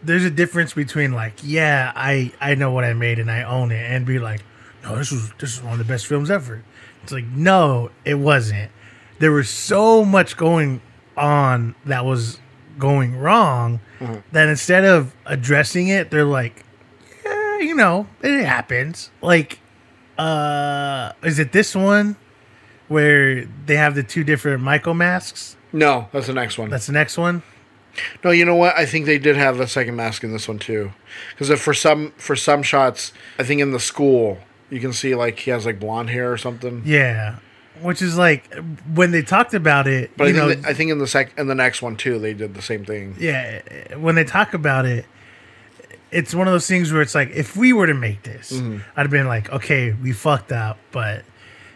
there's 0.01 0.23
a 0.23 0.29
difference 0.31 0.73
between 0.73 1.11
like, 1.11 1.33
yeah, 1.43 1.91
I 1.95 2.31
I 2.39 2.55
know 2.55 2.71
what 2.71 2.83
I 2.83 2.93
made 2.93 3.19
and 3.19 3.29
I 3.31 3.43
own 3.43 3.71
it, 3.71 3.83
and 3.91 4.05
be 4.05 4.19
like, 4.19 4.41
no, 4.83 4.95
this 4.95 5.11
was 5.11 5.31
this 5.39 5.55
is 5.57 5.61
one 5.63 5.73
of 5.73 5.79
the 5.79 5.83
best 5.85 6.07
films 6.07 6.31
ever. 6.31 6.63
It's 7.03 7.11
like, 7.11 7.25
no, 7.25 7.91
it 8.05 8.15
wasn't. 8.15 8.71
There 9.19 9.31
was 9.31 9.49
so 9.49 10.05
much 10.05 10.37
going 10.37 10.81
on 11.17 11.75
that 11.85 12.05
was 12.05 12.39
going 12.77 13.17
wrong 13.17 13.81
Mhm. 13.99 14.23
that 14.31 14.47
instead 14.47 14.85
of 14.85 15.13
addressing 15.25 15.89
it, 15.89 16.11
they're 16.11 16.23
like, 16.23 16.63
yeah, 17.25 17.59
you 17.59 17.75
know, 17.75 18.07
it 18.21 18.45
happens. 18.45 19.11
Like, 19.21 19.59
uh, 20.17 21.11
is 21.23 21.39
it 21.39 21.51
this 21.51 21.75
one 21.75 22.15
where 22.87 23.45
they 23.65 23.75
have 23.75 23.95
the 23.95 24.03
two 24.03 24.23
different 24.23 24.61
Michael 24.61 24.93
masks? 24.93 25.57
No, 25.73 26.07
that's 26.11 26.27
the 26.27 26.33
next 26.33 26.57
one. 26.57 26.69
That's 26.69 26.87
the 26.87 26.93
next 26.93 27.17
one. 27.17 27.43
No, 28.23 28.31
you 28.31 28.45
know 28.45 28.55
what? 28.55 28.77
I 28.77 28.85
think 28.85 29.05
they 29.05 29.17
did 29.17 29.35
have 29.35 29.57
the 29.57 29.67
second 29.67 29.95
mask 29.95 30.23
in 30.23 30.31
this 30.31 30.47
one 30.47 30.59
too, 30.59 30.91
because 31.37 31.59
for 31.59 31.73
some 31.73 32.13
for 32.17 32.35
some 32.35 32.63
shots, 32.63 33.11
I 33.37 33.43
think 33.43 33.59
in 33.61 33.71
the 33.71 33.79
school 33.79 34.39
you 34.69 34.79
can 34.79 34.93
see 34.93 35.15
like 35.15 35.39
he 35.39 35.51
has 35.51 35.65
like 35.65 35.79
blonde 35.79 36.09
hair 36.09 36.31
or 36.31 36.37
something. 36.37 36.83
Yeah, 36.85 37.37
which 37.81 38.01
is 38.01 38.17
like 38.17 38.53
when 38.93 39.11
they 39.11 39.21
talked 39.21 39.53
about 39.53 39.87
it, 39.87 40.11
But 40.17 40.25
I 40.27 40.27
think 40.27 40.37
know, 40.37 40.49
that- 40.49 40.65
I 40.65 40.73
think 40.73 40.91
in 40.91 40.99
the 40.99 41.07
sec 41.07 41.37
in 41.37 41.47
the 41.47 41.55
next 41.55 41.81
one 41.81 41.95
too, 41.95 42.19
they 42.19 42.33
did 42.33 42.53
the 42.53 42.61
same 42.61 42.85
thing. 42.85 43.15
yeah, 43.19 43.61
when 43.97 44.15
they 44.15 44.23
talk 44.23 44.53
about 44.53 44.85
it, 44.85 45.05
it's 46.11 46.33
one 46.33 46.47
of 46.47 46.53
those 46.53 46.67
things 46.67 46.91
where 46.91 47.01
it's 47.01 47.13
like, 47.15 47.29
if 47.31 47.55
we 47.55 47.71
were 47.73 47.85
to 47.87 47.93
make 47.93 48.23
this, 48.23 48.51
Mhm. 48.51 48.81
I'd 48.95 49.01
have 49.03 49.11
been 49.11 49.27
like, 49.27 49.51
okay, 49.51 49.93
we 49.93 50.11
fucked 50.11 50.51
up, 50.51 50.79
but 50.91 51.23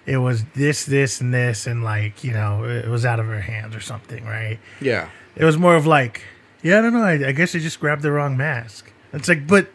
it 0.05 0.17
was 0.17 0.43
this, 0.55 0.85
this, 0.85 1.21
and 1.21 1.33
this, 1.33 1.67
and 1.67 1.83
like, 1.83 2.23
you 2.23 2.33
know, 2.33 2.63
it 2.63 2.87
was 2.89 3.05
out 3.05 3.19
of 3.19 3.29
our 3.29 3.39
hands 3.41 3.75
or 3.75 3.79
something, 3.79 4.25
right? 4.25 4.59
Yeah. 4.81 5.07
It 5.35 5.45
was 5.45 5.57
more 5.57 5.75
of 5.75 5.85
like, 5.85 6.23
yeah, 6.63 6.79
I 6.79 6.81
don't 6.81 6.93
know. 6.93 7.03
I, 7.03 7.27
I 7.27 7.31
guess 7.31 7.55
I 7.55 7.59
just 7.59 7.79
grabbed 7.79 8.01
the 8.01 8.11
wrong 8.11 8.35
mask. 8.35 8.91
It's 9.13 9.27
like, 9.29 9.45
but 9.47 9.67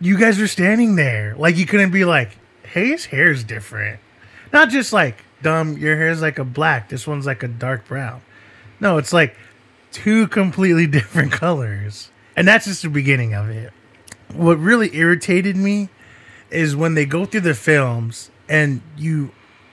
you 0.00 0.18
guys 0.18 0.38
are 0.40 0.46
standing 0.48 0.96
there. 0.96 1.34
Like, 1.38 1.56
you 1.56 1.64
couldn't 1.66 1.90
be 1.90 2.04
like, 2.04 2.37
his 2.86 3.06
hair's 3.06 3.44
different. 3.44 4.00
Not 4.52 4.70
just 4.70 4.92
like, 4.92 5.24
dumb, 5.42 5.76
your 5.76 5.96
hair's 5.96 6.22
like 6.22 6.38
a 6.38 6.44
black. 6.44 6.88
This 6.88 7.06
one's 7.06 7.26
like 7.26 7.42
a 7.42 7.48
dark 7.48 7.86
brown. 7.86 8.22
No, 8.80 8.98
it's 8.98 9.12
like 9.12 9.36
two 9.92 10.28
completely 10.28 10.86
different 10.98 11.32
colors. 11.32 12.10
And 12.36 12.46
that's 12.46 12.66
just 12.66 12.82
the 12.82 12.88
beginning 12.88 13.34
of 13.34 13.48
it. 13.48 13.72
What 14.32 14.58
really 14.58 14.94
irritated 14.94 15.56
me 15.56 15.88
is 16.50 16.76
when 16.76 16.94
they 16.94 17.04
go 17.04 17.24
through 17.24 17.40
the 17.42 17.54
films 17.54 18.30
and 18.48 18.80
you 18.96 19.32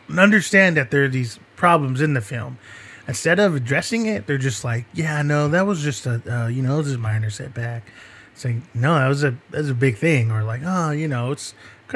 understand 0.09 0.77
that 0.77 0.91
there 0.91 1.03
are 1.03 1.09
these 1.09 1.39
problems 1.55 2.01
in 2.01 2.13
the 2.13 2.21
film. 2.21 2.57
Instead 3.07 3.39
of 3.39 3.55
addressing 3.55 4.07
it, 4.07 4.25
they're 4.25 4.37
just 4.37 4.63
like, 4.63 4.85
"Yeah, 4.93 5.21
no, 5.21 5.47
that 5.49 5.67
was 5.67 5.83
just 5.83 6.05
a, 6.05 6.21
uh, 6.27 6.47
you 6.47 6.63
know, 6.63 6.77
was 6.77 6.93
a 6.93 6.97
minor 6.97 7.29
setback." 7.29 7.83
Saying, 8.33 8.67
no, 8.73 8.95
that 8.95 9.07
was 9.07 9.23
a 9.23 9.31
that 9.51 9.59
was 9.59 9.69
a 9.69 9.75
big 9.75 9.97
thing, 9.97 10.31
or 10.31 10.43
like, 10.43 10.61
oh, 10.65 10.91
you 10.91 11.07
know, 11.07 11.31
it's 11.31 11.53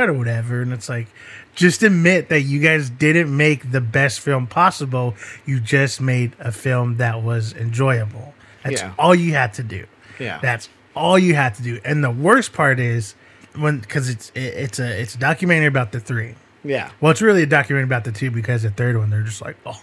of 0.07 0.17
whatever. 0.17 0.61
And 0.61 0.71
it's 0.71 0.87
like, 0.87 1.07
just 1.55 1.83
admit 1.83 2.29
that 2.29 2.41
you 2.43 2.59
guys 2.59 2.89
didn't 2.89 3.35
make 3.35 3.71
the 3.71 3.81
best 3.81 4.21
film 4.21 4.47
possible. 4.47 5.15
You 5.45 5.59
just 5.59 5.99
made 5.99 6.33
a 6.39 6.51
film 6.53 6.97
that 6.97 7.21
was 7.21 7.53
enjoyable. 7.53 8.33
That's 8.63 8.81
Yeah. 8.81 8.93
all 8.97 9.13
you 9.13 9.33
had 9.33 9.53
to 9.55 9.63
do. 9.63 9.85
Yeah. 10.19 10.39
That's 10.41 10.69
all 10.95 11.17
you 11.19 11.35
had 11.35 11.55
to 11.55 11.63
do. 11.63 11.79
And 11.83 12.03
the 12.03 12.11
worst 12.11 12.53
part 12.53 12.79
is 12.79 13.15
when 13.55 13.79
because 13.79 14.09
it's 14.09 14.29
it, 14.35 14.41
it's 14.41 14.79
a 14.79 15.01
it's 15.01 15.15
a 15.15 15.17
documentary 15.17 15.67
about 15.67 15.91
the 15.91 15.99
three. 15.99 16.35
Yeah. 16.63 16.91
Well, 17.01 17.11
it's 17.11 17.21
really 17.21 17.43
a 17.43 17.47
documentary 17.47 17.85
about 17.85 18.03
the 18.03 18.11
two 18.11 18.31
because 18.31 18.63
the 18.63 18.69
third 18.69 18.97
one 18.97 19.09
they're 19.09 19.23
just 19.23 19.41
like, 19.41 19.57
oh, 19.65 19.81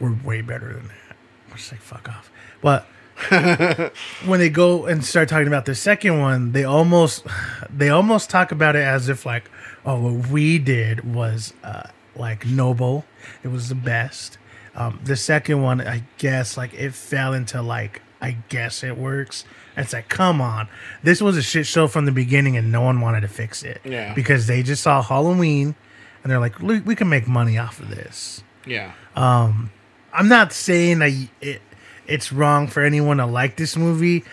we're 0.00 0.12
way 0.24 0.40
better 0.42 0.72
than 0.74 0.88
that. 0.88 1.16
I'm 1.50 1.56
just 1.56 1.72
like, 1.72 1.80
fuck 1.80 2.08
off. 2.08 2.30
But 2.60 2.86
when 4.24 4.40
they 4.40 4.48
go 4.48 4.86
and 4.86 5.04
start 5.04 5.28
talking 5.28 5.48
about 5.48 5.64
the 5.64 5.74
second 5.74 6.20
one, 6.20 6.52
they 6.52 6.64
almost 6.64 7.26
they 7.70 7.88
almost 7.88 8.30
talk 8.30 8.52
about 8.52 8.76
it 8.76 8.84
as 8.84 9.08
if 9.08 9.26
like, 9.26 9.50
oh, 9.84 10.00
what 10.00 10.28
we 10.28 10.58
did 10.58 11.14
was 11.14 11.52
uh, 11.64 11.88
like 12.16 12.46
noble. 12.46 13.04
It 13.42 13.48
was 13.48 13.68
the 13.68 13.74
best. 13.74 14.38
Um, 14.74 15.00
the 15.02 15.16
second 15.16 15.62
one, 15.62 15.80
I 15.80 16.04
guess, 16.18 16.56
like 16.56 16.72
it 16.74 16.94
fell 16.94 17.34
into 17.34 17.60
like, 17.60 18.02
I 18.20 18.36
guess 18.48 18.84
it 18.84 18.96
works. 18.96 19.44
It's 19.76 19.92
like, 19.92 20.08
come 20.08 20.40
on, 20.40 20.68
this 21.02 21.20
was 21.20 21.36
a 21.36 21.42
shit 21.42 21.66
show 21.66 21.86
from 21.88 22.04
the 22.04 22.12
beginning, 22.12 22.56
and 22.56 22.70
no 22.72 22.82
one 22.82 23.00
wanted 23.00 23.20
to 23.22 23.28
fix 23.28 23.62
it. 23.62 23.80
Yeah. 23.84 24.14
because 24.14 24.46
they 24.46 24.62
just 24.62 24.82
saw 24.82 25.02
Halloween, 25.02 25.74
and 26.22 26.30
they're 26.30 26.40
like, 26.40 26.60
"Look, 26.60 26.84
we 26.84 26.94
can 26.94 27.08
make 27.08 27.28
money 27.28 27.58
off 27.58 27.80
of 27.80 27.90
this. 27.90 28.42
Yeah. 28.66 28.92
Um, 29.16 29.70
I'm 30.12 30.28
not 30.28 30.52
saying 30.52 30.98
that 31.00 31.12
it 31.40 31.62
it's 32.08 32.32
wrong 32.32 32.66
for 32.66 32.82
anyone 32.82 33.18
to 33.18 33.26
like 33.26 33.56
this 33.56 33.76
movie. 33.76 34.24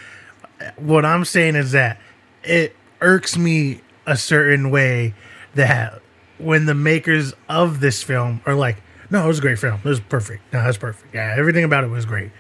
What 0.77 1.05
I'm 1.05 1.25
saying 1.25 1.55
is 1.55 1.73
that 1.73 1.99
it 2.43 2.75
irks 3.01 3.37
me 3.37 3.81
a 4.07 4.17
certain 4.17 4.71
way 4.71 5.13
that 5.53 6.01
when 6.37 6.65
the 6.65 6.73
makers 6.73 7.33
of 7.49 7.81
this 7.81 8.01
film 8.01 8.41
are 8.45 8.55
like, 8.55 8.77
"No, 9.09 9.25
it 9.25 9.27
was 9.27 9.39
a 9.39 9.41
great 9.41 9.59
film. 9.59 9.79
It 9.83 9.87
was 9.87 9.99
perfect. 9.99 10.41
No, 10.53 10.63
that's 10.63 10.77
perfect. 10.77 11.13
Yeah, 11.13 11.35
everything 11.37 11.63
about 11.63 11.83
it 11.83 11.89
was 11.89 12.05
great." 12.05 12.31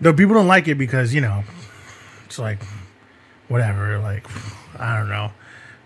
Though 0.00 0.12
people 0.12 0.34
don't 0.34 0.46
like 0.48 0.68
it 0.68 0.74
because 0.76 1.14
you 1.14 1.20
know, 1.20 1.44
it's 2.26 2.38
like 2.38 2.62
whatever. 3.48 3.98
Like 3.98 4.26
I 4.78 4.98
don't 4.98 5.08
know, 5.08 5.32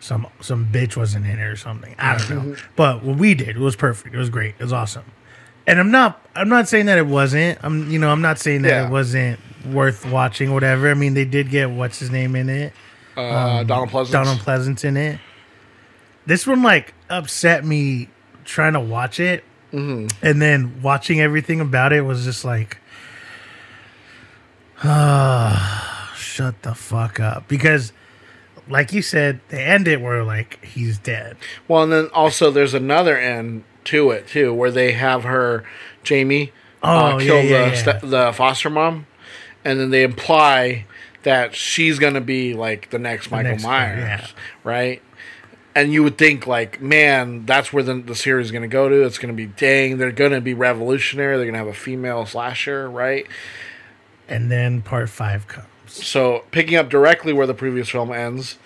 some 0.00 0.26
some 0.40 0.66
bitch 0.66 0.96
wasn't 0.96 1.26
in 1.26 1.38
it 1.38 1.42
or 1.42 1.56
something. 1.56 1.94
I 1.98 2.18
don't 2.18 2.30
know. 2.30 2.40
Mm-hmm. 2.52 2.72
but 2.76 3.04
what 3.04 3.16
we 3.18 3.34
did 3.34 3.50
it 3.50 3.58
was 3.58 3.76
perfect. 3.76 4.14
It 4.14 4.18
was 4.18 4.30
great. 4.30 4.54
It 4.58 4.62
was 4.62 4.72
awesome. 4.72 5.04
And 5.68 5.78
I'm 5.78 5.90
not 5.90 6.20
I'm 6.34 6.48
not 6.48 6.66
saying 6.68 6.86
that 6.86 6.98
it 6.98 7.06
wasn't. 7.06 7.58
I'm 7.62 7.90
you 7.90 7.98
know 7.98 8.10
I'm 8.10 8.22
not 8.22 8.38
saying 8.38 8.62
that 8.62 8.68
Yeah. 8.70 8.86
it 8.86 8.90
wasn't 8.90 9.38
worth 9.66 10.06
watching. 10.06 10.52
Whatever. 10.52 10.90
I 10.90 10.94
mean, 10.94 11.14
they 11.14 11.24
did 11.24 11.50
get 11.50 11.70
what's 11.70 11.98
his 11.98 12.10
name 12.10 12.34
in 12.34 12.48
it. 12.48 12.72
Uh, 13.16 13.64
Donald 13.64 13.90
Pleasence. 13.90 14.10
Donald 14.12 14.38
Pleasence 14.38 14.84
in 14.84 14.96
it. 14.96 15.18
This 16.26 16.46
one 16.46 16.62
like 16.62 16.94
upset 17.10 17.64
me 17.64 18.08
trying 18.44 18.72
to 18.74 18.80
watch 18.80 19.20
it, 19.20 19.44
Mhm. 19.72 20.10
and 20.22 20.40
then 20.40 20.80
watching 20.82 21.20
everything 21.20 21.60
about 21.60 21.92
it 21.92 22.02
was 22.02 22.24
just 22.24 22.44
like, 22.44 22.78
ah, 24.84 26.12
shut 26.16 26.62
the 26.62 26.74
fuck 26.74 27.20
up. 27.20 27.48
Because, 27.48 27.92
like 28.68 28.92
you 28.92 29.02
said, 29.02 29.40
they 29.48 29.64
end 29.64 29.88
it 29.88 30.00
where 30.00 30.22
like 30.24 30.64
he's 30.64 30.98
dead. 30.98 31.36
Well, 31.66 31.82
and 31.82 31.92
then 31.92 32.06
also 32.14 32.50
there's 32.50 32.74
another 32.74 33.18
end 33.18 33.64
to 33.88 34.10
it 34.10 34.26
too, 34.26 34.52
where 34.54 34.70
they 34.70 34.92
have 34.92 35.24
her, 35.24 35.64
Jamie, 36.02 36.52
Oh, 36.82 36.88
uh, 36.88 37.18
kill 37.18 37.42
yeah, 37.42 37.70
the 37.70 37.84
yeah. 37.84 37.98
the 38.28 38.32
foster 38.32 38.70
mom, 38.70 39.06
and 39.64 39.80
then 39.80 39.90
they 39.90 40.04
imply 40.04 40.86
that 41.24 41.54
she's 41.54 41.98
gonna 41.98 42.20
be 42.20 42.54
like 42.54 42.90
the 42.90 42.98
next 42.98 43.30
Michael 43.30 43.52
next 43.52 43.64
one, 43.64 43.72
Myers, 43.72 43.98
yeah. 43.98 44.26
right? 44.62 45.02
And 45.74 45.92
you 45.92 46.02
would 46.02 46.18
think 46.18 46.46
like, 46.46 46.80
man, 46.80 47.46
that's 47.46 47.72
where 47.72 47.82
the, 47.82 47.94
the 47.94 48.14
series 48.14 48.46
is 48.46 48.52
gonna 48.52 48.68
go 48.68 48.88
to. 48.88 49.04
It's 49.04 49.18
gonna 49.18 49.32
be 49.32 49.46
dang, 49.46 49.98
they're 49.98 50.12
gonna 50.12 50.40
be 50.40 50.54
revolutionary. 50.54 51.36
They're 51.36 51.46
gonna 51.46 51.58
have 51.58 51.66
a 51.66 51.72
female 51.74 52.26
slasher, 52.26 52.88
right? 52.88 53.26
And 54.28 54.50
then 54.50 54.82
part 54.82 55.08
five 55.10 55.48
comes. 55.48 55.66
So 55.86 56.44
picking 56.52 56.76
up 56.76 56.88
directly 56.90 57.32
where 57.32 57.46
the 57.46 57.54
previous 57.54 57.88
film 57.88 58.12
ends, 58.12 58.56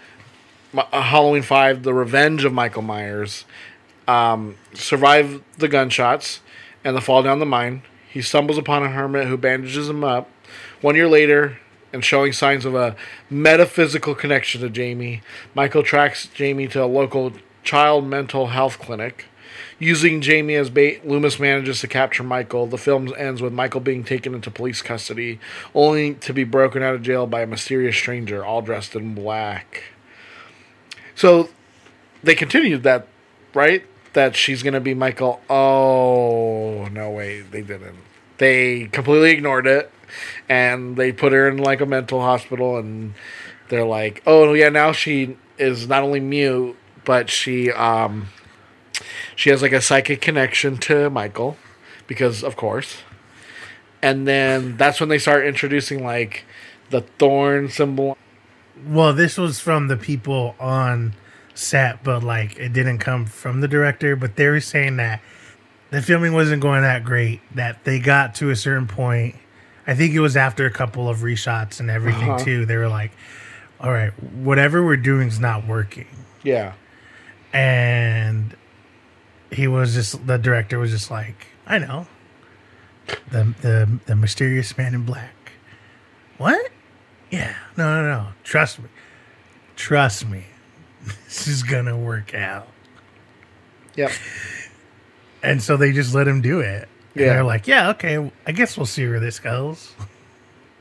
uh, 0.77 1.01
Halloween 1.01 1.43
Five: 1.43 1.83
The 1.83 1.95
Revenge 1.95 2.45
of 2.45 2.53
Michael 2.53 2.83
Myers, 2.83 3.45
um, 4.09 4.57
survive 4.75 5.43
the 5.59 5.69
gunshots 5.69 6.41
and 6.85 6.97
the 6.97 7.01
fall 7.01 7.23
down 7.23 7.39
the 7.39 7.47
mine. 7.47 7.83
He 8.11 8.23
stumbles 8.23 8.59
upon 8.59 8.83
a 8.83 8.91
hermit 8.91 9.29
who 9.29 9.37
bandages 9.37 9.89
him 9.89 10.05
up. 10.05 10.29
One 10.81 10.97
year 10.97 11.09
later, 11.09 11.59
and 11.93 12.05
showing 12.05 12.33
signs 12.33 12.65
of 12.65 12.75
a 12.75 12.97
metaphysical 13.29 14.15
connection 14.15 14.61
to 14.63 14.71
Jamie, 14.71 15.23
Michael 15.55 15.83
tracks 15.83 16.27
Jamie 16.27 16.69
to 16.69 16.83
a 16.83 16.87
local 16.87 17.33
child 17.63 18.07
mental 18.07 18.49
health 18.49 18.79
clinic. 18.79 19.27
Using 19.79 20.21
Jamie 20.21 20.55
as 20.55 20.71
bait, 20.71 21.07
Loomis 21.07 21.39
manages 21.39 21.81
to 21.81 21.89
capture 21.89 22.23
Michael. 22.23 22.67
The 22.67 22.79
film 22.79 23.13
ends 23.19 23.43
with 23.43 23.53
Michael 23.53 23.81
being 23.81 24.05
taken 24.05 24.35
into 24.35 24.51
police 24.51 24.81
custody, 24.81 25.41
only 25.75 26.15
to 26.15 26.33
be 26.33 26.45
broken 26.45 26.83
out 26.83 26.95
of 26.95 27.03
jail 27.03 27.27
by 27.27 27.43
a 27.43 27.47
mysterious 27.47 27.97
stranger, 27.97 28.45
all 28.45 28.63
dressed 28.63 28.95
in 28.95 29.15
black. 29.15 29.85
So 31.15 31.51
they 32.23 32.35
continued 32.35 32.83
that, 32.85 33.07
right? 33.55 33.85
That 34.15 34.37
she's 34.37 34.63
going 34.63 34.75
to 34.75 34.81
be 34.81 34.95
Michael. 34.95 35.41
Oh, 35.49 36.89
no, 36.93 37.11
way. 37.11 37.41
they 37.41 37.63
didn't. 37.63 37.97
They 38.39 38.87
completely 38.87 39.31
ignored 39.31 39.67
it 39.67 39.91
and 40.49 40.97
they 40.97 41.13
put 41.13 41.33
her 41.33 41.49
in 41.49 41.59
like 41.59 41.81
a 41.81 41.87
mental 41.87 42.21
hospital 42.21 42.77
and 42.77 43.15
they're 43.69 43.85
like, 43.85 44.23
"Oh, 44.27 44.53
yeah, 44.53 44.69
now 44.69 44.93
she 44.93 45.37
is 45.59 45.89
not 45.89 46.03
only 46.03 46.21
mute, 46.21 46.77
but 47.05 47.31
she 47.31 47.71
um 47.71 48.29
she 49.35 49.51
has 49.51 49.63
like 49.63 49.73
a 49.73 49.81
psychic 49.81 50.21
connection 50.21 50.77
to 50.79 51.11
Michael 51.11 51.57
because 52.07 52.43
of 52.43 52.57
course." 52.57 52.99
And 54.03 54.27
then 54.27 54.77
that's 54.77 54.99
when 54.99 55.09
they 55.09 55.19
start 55.19 55.47
introducing 55.47 56.05
like 56.05 56.45
the 56.91 57.03
thorn 57.19 57.69
symbol. 57.69 58.19
Well, 58.85 59.13
this 59.13 59.39
was 59.39 59.61
from 59.61 59.89
the 59.89 59.97
people 59.97 60.57
on 60.59 61.15
set, 61.55 62.03
but 62.05 62.23
like 62.23 62.57
it 62.59 62.73
didn't 62.73 62.99
come 62.99 63.27
from 63.27 63.61
the 63.61 63.69
director. 63.69 64.17
But 64.17 64.37
they 64.37 64.49
were 64.49 64.61
saying 64.61 64.97
that 64.97 65.21
the 65.91 66.01
filming 66.03 66.33
wasn't 66.33 66.63
going 66.63 66.83
that 66.83 67.05
great. 67.05 67.41
That 67.55 67.85
they 67.85 67.99
got 67.99 68.35
to 68.37 68.51
a 68.51 68.57
certain 68.57 68.87
point. 68.87 69.37
I 69.87 69.95
think 69.95 70.15
it 70.15 70.21
was 70.21 70.37
after 70.37 70.65
a 70.67 70.71
couple 70.71 71.09
of 71.09 71.19
reshots 71.19 71.81
and 71.81 71.91
everything 71.91 72.31
Uh-huh. 72.31 72.45
too. 72.45 72.67
They 72.67 72.77
were 72.77 72.89
like, 72.89 73.11
"All 73.81 73.91
right, 73.93 74.13
whatever 74.33 74.85
we're 74.85 74.97
doing 74.97 75.29
is 75.29 75.41
not 75.41 75.67
working." 75.67 76.07
Yeah. 76.43 76.73
And 77.53 78.57
he 79.51 79.69
was 79.69 79.95
just 79.95 80.27
the 80.27 80.39
director 80.39 80.79
was 80.79 80.91
just 80.91 81.11
like, 81.11 81.47
"I 81.67 81.79
know." 81.79 82.07
The 83.31 83.53
the 83.61 83.99
the 84.07 84.17
mysterious 84.17 84.79
man 84.79 84.95
in 84.95 85.03
black. 85.03 85.35
What? 86.39 86.71
Yeah. 87.31 87.55
No, 87.77 88.03
no, 88.03 88.09
no. 88.09 88.29
Trust 88.45 88.79
me. 88.79 88.89
Trust 89.77 90.27
me. 90.29 90.45
This 91.25 91.49
is 91.49 91.63
gonna 91.63 91.97
work 91.97 92.35
out. 92.35 92.69
Yep. 93.97 94.13
And 95.43 95.63
so 95.63 95.77
they 95.77 95.93
just 95.93 96.15
let 96.15 96.29
him 96.29 96.41
do 96.41 96.61
it. 96.61 96.89
And 97.15 97.25
Yeah. 97.25 97.27
they're 97.35 97.45
like, 97.45 97.67
yeah, 97.67 97.91
okay, 97.91 98.31
I 98.47 98.53
guess 98.53 98.77
we'll 98.77 98.87
see 98.87 99.07
where 99.09 99.21
this 99.21 99.39
goes. 99.39 99.93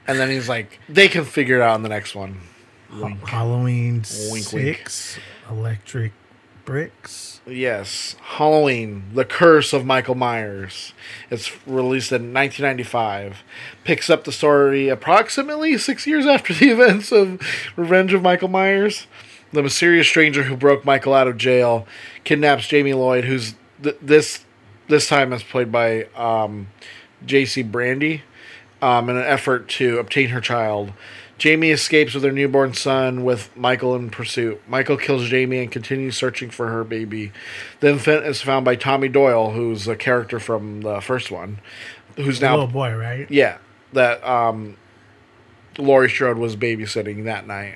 And 0.07 0.19
then 0.19 0.30
he's 0.30 0.49
like, 0.49 0.80
"They 0.89 1.07
can 1.07 1.26
figure 1.26 1.57
it 1.57 1.61
out 1.61 1.76
in 1.76 1.84
the 1.84 1.89
next 1.89 2.15
one." 2.15 2.41
Halloween 3.26 4.03
Wink, 4.30 4.51
wink. 4.51 4.78
six, 4.89 5.19
electric 5.49 6.11
bricks. 6.65 7.39
Yes, 7.45 8.15
Halloween: 8.22 9.03
The 9.13 9.24
Curse 9.26 9.74
of 9.74 9.86
Michael 9.86 10.15
Myers. 10.15 10.93
It's 11.30 11.51
released 11.65 12.11
in 12.11 12.34
1995. 12.34 13.43
Picks 13.84 14.09
up 14.09 14.24
the 14.26 14.32
story 14.32 14.89
approximately 14.89 15.78
six 15.78 16.05
years 16.05 16.26
after 16.26 16.53
the 16.53 16.69
events 16.72 17.11
of 17.11 17.39
Revenge 17.76 18.13
of 18.13 18.22
Michael 18.22 18.49
Myers. 18.49 19.07
The 19.54 19.64
mysterious 19.64 20.08
stranger 20.08 20.43
who 20.43 20.56
broke 20.56 20.86
Michael 20.86 21.14
out 21.14 21.28
of 21.28 21.38
jail 21.38 21.86
kidnaps 22.24 22.68
Jamie 22.68 22.93
Lloyd, 22.93 23.26
who's 23.26 23.56
th- 23.84 23.97
this 24.02 24.45
this 24.88 25.08
time 25.08 25.32
is 25.34 25.43
played 25.43 25.72
by 25.72 26.04
um, 26.16 26.68
J.C. 27.26 27.62
Brandy, 27.64 28.24
um, 28.82 29.10
in 29.10 29.16
an 29.18 29.24
effort 29.24 29.68
to 29.70 29.99
obtain 29.99 30.30
her 30.30 30.41
child. 30.41 30.93
Jamie 31.38 31.72
escapes 31.72 32.14
with 32.14 32.24
her 32.24 32.32
newborn 32.32 32.74
son 32.74 33.24
with 33.24 33.49
Michael 33.58 33.95
in 33.95 34.10
pursuit. 34.12 34.62
Michael 34.68 34.95
kills 34.97 35.28
Jamie 35.28 35.58
and 35.60 35.72
continues 35.72 36.16
searching 36.16 36.49
for 36.52 36.68
her 36.68 36.84
baby. 36.84 37.32
The 37.80 37.89
infant 37.89 38.26
is 38.26 38.41
found 38.41 38.64
by 38.64 38.76
Tommy 38.76 39.08
Doyle, 39.08 39.52
who's 39.52 39.88
a 39.88 39.95
character 39.95 40.39
from 40.39 40.82
the 40.82 41.02
first 41.02 41.32
one, 41.32 41.60
who's 42.16 42.39
The 42.39 42.45
now 42.45 42.52
little 42.58 42.68
boy, 42.68 42.93
right? 42.95 43.30
yeah, 43.32 43.58
that 43.93 44.24
um, 44.24 44.78
Laurie 45.80 46.10
Strode 46.10 46.38
was 46.38 46.56
babysitting 46.56 47.24
that 47.24 47.47
night. 47.47 47.76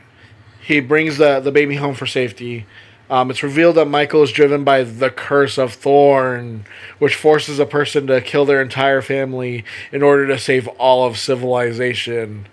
He 0.66 0.80
brings 0.80 1.18
the 1.18 1.40
the 1.40 1.52
baby 1.52 1.76
home 1.76 1.94
for 1.94 2.08
safety. 2.08 2.66
Um, 3.08 3.30
it's 3.30 3.44
revealed 3.44 3.76
that 3.76 3.86
Michael 3.86 4.24
is 4.24 4.32
driven 4.32 4.64
by 4.64 4.82
the 4.82 5.12
curse 5.12 5.60
of 5.60 5.74
Thorn, 5.74 6.66
which 6.98 7.14
forces 7.14 7.60
a 7.60 7.68
person 7.68 8.08
to 8.08 8.20
kill 8.20 8.46
their 8.46 8.64
entire 8.64 9.04
family 9.04 9.64
in 9.92 10.02
order 10.02 10.26
to 10.26 10.40
save 10.40 10.68
all 10.80 11.06
of 11.06 11.20
civilization. 11.20 12.48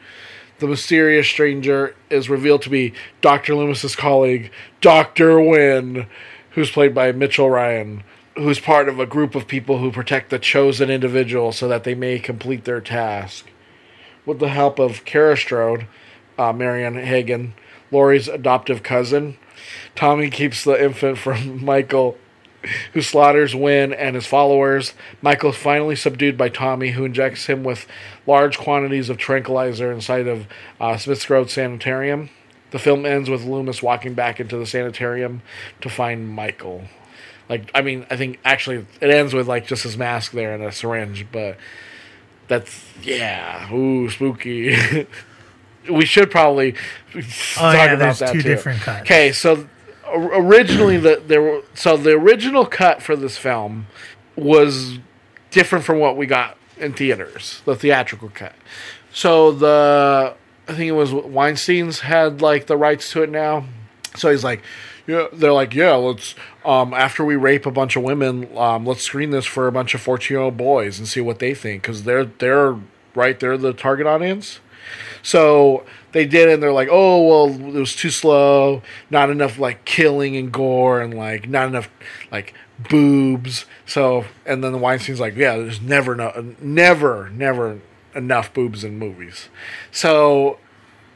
The 0.58 0.66
mysterious 0.66 1.26
stranger 1.26 1.96
is 2.10 2.28
revealed 2.28 2.60
to 2.62 2.70
be 2.70 2.92
Dr. 3.22 3.54
Loomis's 3.54 3.96
colleague, 3.96 4.52
Dr. 4.82 5.40
Wynn, 5.40 6.06
who's 6.50 6.70
played 6.70 6.94
by 6.94 7.12
Mitchell 7.12 7.48
Ryan, 7.48 8.04
who's 8.36 8.60
part 8.60 8.90
of 8.90 9.00
a 9.00 9.06
group 9.06 9.34
of 9.34 9.48
people 9.48 9.78
who 9.78 9.90
protect 9.90 10.28
the 10.28 10.38
chosen 10.38 10.90
individual 10.90 11.50
so 11.50 11.66
that 11.66 11.84
they 11.84 11.94
may 11.94 12.18
complete 12.18 12.64
their 12.64 12.82
task. 12.82 13.46
With 14.26 14.38
the 14.38 14.50
help 14.50 14.78
of 14.78 15.06
Kara 15.06 15.34
Strode, 15.34 15.86
uh, 16.38 16.52
Marianne 16.52 16.96
Hagan, 16.96 17.54
Laurie's 17.92 18.26
adoptive 18.26 18.82
cousin, 18.82 19.36
Tommy 19.94 20.30
keeps 20.30 20.64
the 20.64 20.82
infant 20.82 21.18
from 21.18 21.64
Michael, 21.64 22.16
who 22.92 23.02
slaughters 23.02 23.54
Wynn 23.54 23.92
and 23.92 24.14
his 24.14 24.26
followers. 24.26 24.94
Michael 25.20 25.50
is 25.50 25.56
finally 25.56 25.96
subdued 25.96 26.36
by 26.38 26.48
Tommy, 26.48 26.92
who 26.92 27.04
injects 27.04 27.46
him 27.46 27.62
with 27.62 27.86
large 28.26 28.58
quantities 28.58 29.10
of 29.10 29.18
tranquilizer 29.18 29.92
inside 29.92 30.26
of 30.26 30.46
uh, 30.80 30.96
Smith's 30.96 31.26
Grove 31.26 31.50
Sanitarium. 31.50 32.30
The 32.70 32.78
film 32.78 33.04
ends 33.04 33.28
with 33.28 33.44
Loomis 33.44 33.82
walking 33.82 34.14
back 34.14 34.40
into 34.40 34.56
the 34.56 34.66
sanitarium 34.66 35.42
to 35.82 35.90
find 35.90 36.28
Michael. 36.28 36.84
Like, 37.48 37.70
I 37.74 37.82
mean, 37.82 38.06
I 38.08 38.16
think 38.16 38.38
actually 38.44 38.86
it 39.00 39.10
ends 39.10 39.34
with 39.34 39.46
like 39.46 39.66
just 39.66 39.82
his 39.82 39.98
mask 39.98 40.32
there 40.32 40.54
and 40.54 40.64
a 40.64 40.72
syringe, 40.72 41.26
but 41.30 41.58
that's 42.48 42.82
yeah, 43.02 43.70
ooh, 43.72 44.08
spooky. 44.08 45.06
we 45.90 46.04
should 46.04 46.30
probably 46.30 46.72
talk 46.72 46.82
Oh, 47.60 47.72
yeah, 47.72 47.92
about 47.92 48.16
that 48.18 48.32
two 48.32 48.42
too. 48.42 48.48
different 48.48 48.80
cuts. 48.80 49.02
Okay, 49.02 49.32
so 49.32 49.68
originally 50.14 50.96
the 50.98 51.22
there 51.26 51.42
were 51.42 51.62
so 51.74 51.96
the 51.96 52.12
original 52.12 52.66
cut 52.66 53.02
for 53.02 53.16
this 53.16 53.38
film 53.38 53.86
was 54.36 54.98
different 55.50 55.84
from 55.84 55.98
what 55.98 56.16
we 56.16 56.26
got 56.26 56.56
in 56.78 56.92
theaters, 56.92 57.62
the 57.64 57.76
theatrical 57.76 58.30
cut. 58.34 58.54
So 59.12 59.52
the 59.52 60.34
I 60.68 60.72
think 60.72 60.88
it 60.88 60.92
was 60.92 61.12
Weinstein's 61.12 62.00
had 62.00 62.40
like 62.40 62.66
the 62.66 62.76
rights 62.76 63.10
to 63.12 63.22
it 63.22 63.30
now. 63.30 63.64
So 64.16 64.30
he's 64.30 64.44
like, 64.44 64.62
yeah, 65.06 65.26
they're 65.32 65.52
like, 65.52 65.74
yeah, 65.74 65.94
let's 65.94 66.34
um 66.64 66.94
after 66.94 67.24
we 67.24 67.36
rape 67.36 67.66
a 67.66 67.70
bunch 67.70 67.96
of 67.96 68.02
women, 68.02 68.56
um 68.56 68.86
let's 68.86 69.02
screen 69.02 69.30
this 69.30 69.46
for 69.46 69.66
a 69.66 69.72
bunch 69.72 69.94
of 69.94 70.04
14-year-old 70.04 70.56
boys 70.56 70.98
and 70.98 71.08
see 71.08 71.20
what 71.20 71.38
they 71.38 71.54
think 71.54 71.82
cuz 71.82 72.04
they're 72.04 72.24
they're 72.24 72.76
right 73.14 73.38
they're 73.40 73.58
the 73.58 73.72
target 73.72 74.06
audience. 74.06 74.60
So 75.22 75.84
they 76.12 76.26
did 76.26 76.48
it 76.48 76.54
and 76.54 76.62
they're 76.62 76.72
like, 76.72 76.88
oh, 76.90 77.26
well, 77.26 77.74
it 77.74 77.78
was 77.78 77.94
too 77.94 78.10
slow, 78.10 78.82
not 79.10 79.30
enough 79.30 79.58
like 79.58 79.84
killing 79.84 80.36
and 80.36 80.52
gore 80.52 81.00
and 81.00 81.14
like 81.14 81.48
not 81.48 81.68
enough 81.68 81.88
like 82.30 82.54
boobs. 82.78 83.64
So, 83.86 84.24
and 84.46 84.62
then 84.62 84.72
the 84.72 84.78
Weinstein's 84.78 85.20
like, 85.20 85.36
yeah, 85.36 85.56
there's 85.56 85.80
never, 85.80 86.14
no, 86.14 86.54
never, 86.60 87.30
never 87.30 87.80
enough 88.14 88.52
boobs 88.52 88.84
in 88.84 88.98
movies. 88.98 89.48
So, 89.90 90.58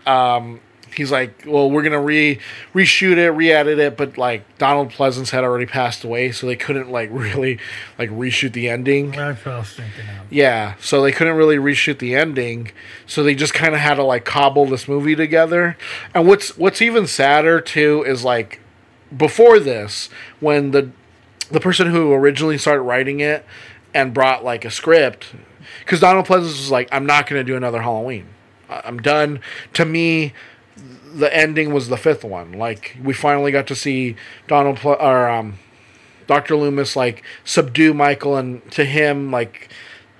um, 0.07 0.61
he's 0.97 1.13
like, 1.13 1.45
well, 1.47 1.71
we're 1.71 1.83
gonna 1.83 2.01
re 2.01 2.39
reshoot 2.75 3.17
it, 3.17 3.31
re-edit 3.31 3.79
it, 3.79 3.97
but 3.97 4.17
like 4.19 4.59
Donald 4.59 4.91
Pleasence 4.91 5.31
had 5.31 5.45
already 5.45 5.67
passed 5.67 6.05
away, 6.05 6.33
so 6.33 6.47
they 6.47 6.57
couldn't 6.57 6.91
like 6.91 7.11
really 7.13 7.59
like 7.99 8.11
reshoot 8.11 8.53
the 8.53 8.69
ending. 8.69 9.11
That's 9.11 9.45
what 9.45 9.55
I 9.55 9.59
was 9.59 9.73
thinking 9.73 10.09
of. 10.09 10.33
Yeah, 10.33 10.75
so 10.81 11.03
they 11.03 11.13
couldn't 11.13 11.37
really 11.37 11.57
reshoot 11.57 11.99
the 11.99 12.15
ending, 12.15 12.73
so 13.07 13.23
they 13.23 13.35
just 13.35 13.55
kind 13.55 13.75
of 13.75 13.81
had 13.81 13.95
to 13.95 14.03
like 14.03 14.25
cobble 14.25 14.67
this 14.67 14.89
movie 14.89 15.17
together. 15.17 15.77
And 16.15 16.27
what's 16.27 16.57
what's 16.57 16.83
even 16.83 17.07
sadder 17.07 17.61
too 17.61 18.05
is 18.07 18.25
like 18.25 18.61
before 19.17 19.59
this, 19.59 20.09
when 20.41 20.71
the 20.71 20.91
the 21.51 21.61
person 21.61 21.91
who 21.91 22.13
originally 22.13 22.59
started 22.59 22.83
writing 22.83 23.21
it 23.21 23.45
and 23.95 24.13
brought 24.13 24.45
like 24.45 24.65
a 24.65 24.71
script, 24.71 25.35
because 25.81 26.01
Donald 26.01 26.27
Pleasence 26.27 26.59
was 26.59 26.71
like, 26.71 26.89
"I'm 26.93 27.07
not 27.07 27.29
going 27.29 27.41
to 27.41 27.45
do 27.45 27.57
another 27.57 27.83
Halloween. 27.83 28.27
I'm 28.69 28.99
done. 28.99 29.41
To 29.75 29.85
me, 29.85 30.33
the 31.17 31.35
ending 31.35 31.73
was 31.73 31.89
the 31.89 31.97
fifth 31.97 32.25
one. 32.25 32.53
Like 32.53 32.97
we 33.03 33.13
finally 33.13 33.53
got 33.53 33.67
to 33.69 33.75
see 33.75 34.17
Donald 34.47 34.79
Pl- 34.79 34.97
or 35.01 35.29
um, 35.29 35.59
Doctor 36.27 36.57
Loomis 36.57 36.97
like 36.97 37.23
subdue 37.45 37.95
Michael, 37.95 38.37
and 38.37 38.69
to 38.73 38.85
him 38.85 39.31
like 39.31 39.69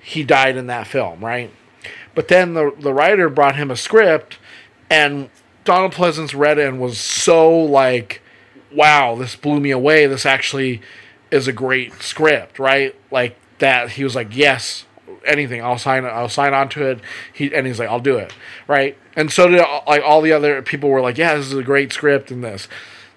he 0.01 0.23
died 0.23 0.57
in 0.57 0.67
that 0.67 0.87
film, 0.87 1.23
right? 1.23 1.51
But 2.15 2.27
then 2.29 2.53
the 2.53 2.73
the 2.79 2.93
writer 2.93 3.29
brought 3.29 3.55
him 3.55 3.69
a 3.69 3.75
script, 3.75 4.39
and 4.89 5.29
Donald 5.63 5.93
Pleasence 5.93 6.37
read 6.37 6.57
it 6.57 6.67
and 6.67 6.79
was 6.79 6.99
so 6.99 7.55
like, 7.55 8.21
"Wow, 8.73 9.15
this 9.15 9.35
blew 9.35 9.59
me 9.59 9.71
away. 9.71 10.07
This 10.07 10.25
actually 10.25 10.81
is 11.29 11.47
a 11.47 11.53
great 11.53 12.01
script, 12.01 12.57
right?" 12.57 12.95
Like 13.11 13.37
that. 13.59 13.91
He 13.91 14.03
was 14.03 14.15
like, 14.15 14.35
"Yes, 14.35 14.85
anything. 15.25 15.61
I'll 15.61 15.77
sign. 15.77 16.05
I'll 16.05 16.29
sign 16.29 16.53
on 16.53 16.69
to 16.69 16.85
it." 16.85 16.99
He 17.31 17.53
and 17.53 17.67
he's 17.67 17.79
like, 17.79 17.89
"I'll 17.89 17.99
do 17.99 18.17
it," 18.17 18.33
right? 18.67 18.97
And 19.17 19.31
so 19.31 19.47
did 19.47 19.65
like 19.87 20.03
all 20.05 20.21
the 20.21 20.31
other 20.31 20.61
people 20.61 20.89
were 20.89 21.01
like, 21.01 21.17
"Yeah, 21.17 21.35
this 21.35 21.47
is 21.47 21.53
a 21.53 21.63
great 21.63 21.91
script," 21.91 22.29
and 22.29 22.43
this. 22.43 22.67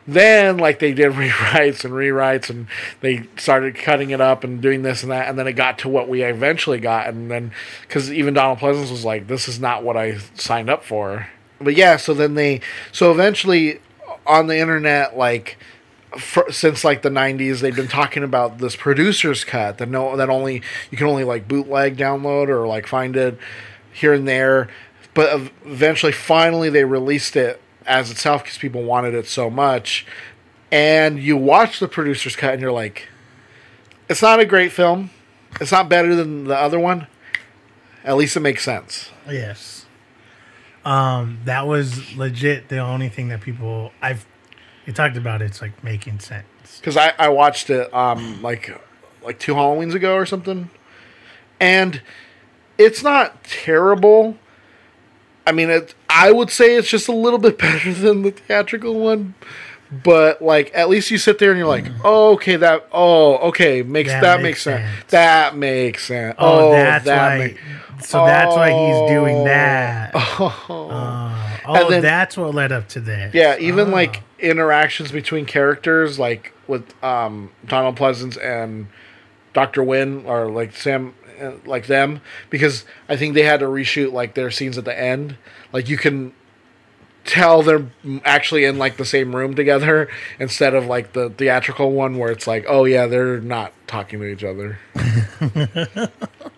Then, 0.09 0.57
like 0.57 0.79
they 0.79 0.95
did 0.95 1.13
rewrites 1.13 1.85
and 1.85 1.93
rewrites, 1.93 2.49
and 2.49 2.67
they 3.03 3.29
started 3.37 3.77
cutting 3.77 4.11
it 4.11 4.21
up 4.21 4.43
and 4.43 4.63
doing 4.63 4.81
this 4.83 5.03
and 5.03 5.13
that, 5.13 5.29
and 5.29 5.39
then 5.39 5.47
it 5.47 5.53
got 5.53 5.79
to 5.81 5.91
what 5.91 6.09
we 6.09 6.23
eventually 6.23 6.81
got, 6.81 7.09
and 7.09 7.31
then 7.31 7.53
because 7.83 8.11
even 8.11 8.33
Donald 8.33 8.59
Pleasence 8.59 8.91
was 8.91 9.05
like, 9.05 9.27
"This 9.27 9.47
is 9.47 9.61
not 9.61 9.85
what 9.85 9.99
I 9.99 10.17
signed 10.35 10.71
up 10.71 10.85
for." 10.85 11.29
But 11.61 11.77
yeah, 11.77 11.99
so 11.99 12.15
then 12.15 12.35
they, 12.35 12.63
so 12.91 13.13
eventually 13.13 13.81
on 14.27 14.47
the 14.47 14.57
internet, 14.57 15.19
like 15.19 15.59
for, 16.19 16.51
since 16.51 16.83
like 16.83 17.03
the 17.03 17.11
'90s, 17.11 17.61
they've 17.61 17.77
been 17.77 17.89
talking 17.89 18.25
about 18.25 18.57
this 18.57 18.75
producer's 18.75 19.45
cut 19.45 19.77
that 19.77 19.91
no, 19.91 20.17
that 20.17 20.31
only 20.31 20.63
you 20.91 20.97
can 20.97 21.09
only 21.09 21.25
like 21.25 21.47
bootleg, 21.47 21.99
download, 21.99 22.49
or 22.49 22.67
like 22.67 22.87
find 22.87 23.17
it 23.17 23.39
here 23.93 24.15
and 24.15 24.27
there. 24.27 24.71
But 25.15 25.51
eventually, 25.65 26.13
finally, 26.13 26.71
they 26.71 26.85
released 26.85 27.37
it 27.37 27.61
as 27.87 28.11
itself 28.11 28.45
because 28.45 28.59
people 28.59 28.83
wanted 28.85 29.15
it 29.15 29.27
so 29.27 29.51
much. 29.51 30.07
And 30.71 31.19
you 31.19 31.37
watch 31.37 31.81
the 31.81 31.89
producer's 31.89 32.37
cut, 32.37 32.53
and 32.53 32.63
you're 32.63 32.73
like, 32.73 33.09
it's 34.09 34.23
not 34.23 34.39
a 34.41 34.45
great 34.45 34.73
film. 34.73 35.11
It's 35.61 35.73
not 35.73 35.89
better 35.89 36.15
than 36.15 36.45
the 36.45 36.57
other 36.57 36.79
one. 36.79 37.09
At 38.05 38.17
least 38.17 38.37
it 38.37 38.41
makes 38.41 38.63
sense. 38.65 39.11
Yes. 39.29 39.87
Um, 40.85 41.41
that 41.45 41.67
was 41.67 42.17
legit 42.17 42.69
the 42.69 42.79
only 42.79 43.09
thing 43.09 43.29
that 43.29 43.41
people 43.41 43.93
I've 44.01 44.27
you 44.87 44.93
talked 44.93 45.17
about. 45.17 45.43
It's 45.43 45.61
like 45.61 45.85
making 45.85 46.21
sense. 46.21 46.47
because 46.79 46.97
I, 46.97 47.13
I 47.19 47.29
watched 47.29 47.69
it 47.69 47.93
um 47.93 48.41
like 48.43 48.81
like 49.23 49.39
two 49.39 49.55
Halloweens 49.55 49.95
ago 49.95 50.15
or 50.15 50.25
something, 50.25 50.71
and 51.61 52.01
it's 52.79 53.03
not 53.03 53.45
terrible. 53.45 54.39
I 55.47 55.53
mean, 55.53 55.71
it. 55.71 55.95
I 56.09 56.33
would 56.33 56.51
say 56.51 56.77
it's 56.77 56.89
just 56.89 57.09
a 57.09 57.13
little 57.13 57.39
bit 57.39 57.59
better 57.67 57.93
than 57.93 58.23
the 58.23 58.31
theatrical 58.31 58.95
one, 59.01 59.35
but 60.05 60.41
like 60.43 60.71
at 60.75 60.89
least 60.89 61.11
you 61.11 61.19
sit 61.19 61.39
there 61.39 61.51
and 61.51 61.59
you're 61.59 61.67
like, 61.69 61.87
oh, 62.05 62.35
okay, 62.35 62.57
that, 62.57 62.87
oh, 62.93 63.37
okay, 63.49 63.83
makes 63.83 64.11
That 64.11 64.23
that, 64.23 64.37
makes 64.43 64.65
makes 64.67 64.83
sense. 64.83 65.05
That 65.09 65.57
makes 65.57 66.07
sense. 66.07 66.37
Oh, 66.39 66.69
Oh, 66.69 66.73
that's 66.73 67.05
that 67.07 67.39
why. 67.39 67.47
ma- 67.49 68.01
so 68.03 68.25
that's 68.25 68.55
why 68.57 68.71
he's 68.71 69.11
doing 69.11 69.45
that. 69.45 70.13
Oh, 70.43 70.89
Uh, 70.91 71.57
oh, 71.85 71.91
then- 71.91 72.03
that's 72.03 72.37
what 72.37 72.55
led 72.55 72.73
up 72.73 72.89
to 72.89 73.01
this. 73.01 73.35
Yeah, 73.35 73.57
even 73.59 73.89
Oh. 73.89 73.93
like 73.93 74.23
interactions 74.39 75.13
between 75.13 75.45
characters, 75.47 76.19
like 76.19 76.53
with 76.67 76.85
um, 77.05 77.51
Donald 77.67 77.97
Pleasence 77.97 78.43
and 78.43 78.87
Doctor 79.53 79.83
Wynn, 79.83 80.25
or 80.27 80.49
like 80.51 80.75
Sam, 80.77 81.15
Uh, 81.41 81.53
like 81.65 81.87
them, 81.87 82.21
because 82.51 82.85
I 83.09 83.17
think 83.17 83.35
they 83.35 83.43
had 83.45 83.61
to 83.61 83.67
reshoot 83.67 84.13
like 84.13 84.35
their 84.35 84.51
scenes 84.51 84.77
at 84.77 84.85
the 84.85 84.99
end. 84.99 85.37
Like 85.73 85.89
you 85.89 85.97
can 85.97 86.35
tell 87.25 87.63
they're 87.63 87.87
actually 88.25 88.65
in 88.65 88.79
like 88.79 88.97
the 88.97 89.05
same 89.05 89.37
room 89.37 89.55
together 89.55 90.09
instead 90.39 90.75
of 90.75 90.87
like 90.87 91.13
the 91.13 91.31
theatrical 91.31 91.93
one 91.93 92.19
where 92.19 92.31
it's 92.31 92.47
like, 92.47 92.65
oh 92.69 92.85
yeah, 92.85 93.07
they're 93.07 93.41
not 93.41 93.73
talking 93.87 94.19
to 94.21 94.27
each 94.27 94.43
other. 94.45 94.79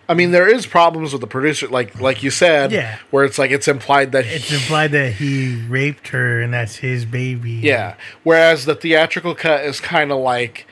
I 0.09 0.13
mean, 0.15 0.31
there 0.31 0.47
is 0.47 0.65
problems 0.65 1.13
with 1.13 1.21
the 1.21 1.27
producer, 1.27 1.67
like 1.67 1.99
like 1.99 2.23
you 2.23 2.29
said, 2.29 2.71
Yeah. 2.71 2.97
where 3.11 3.23
it's 3.23 3.37
like 3.39 3.51
it's 3.51 3.67
implied 3.67 4.11
that 4.11 4.25
It's 4.25 4.51
implied 4.51 4.91
that 4.91 5.13
he 5.13 5.61
raped 5.67 6.09
her 6.09 6.41
and 6.41 6.53
that's 6.53 6.77
his 6.77 7.05
baby. 7.05 7.51
Yeah. 7.51 7.95
Whereas 8.23 8.65
the 8.65 8.75
theatrical 8.75 9.35
cut 9.35 9.63
is 9.63 9.79
kind 9.79 10.11
of 10.11 10.19
like 10.19 10.67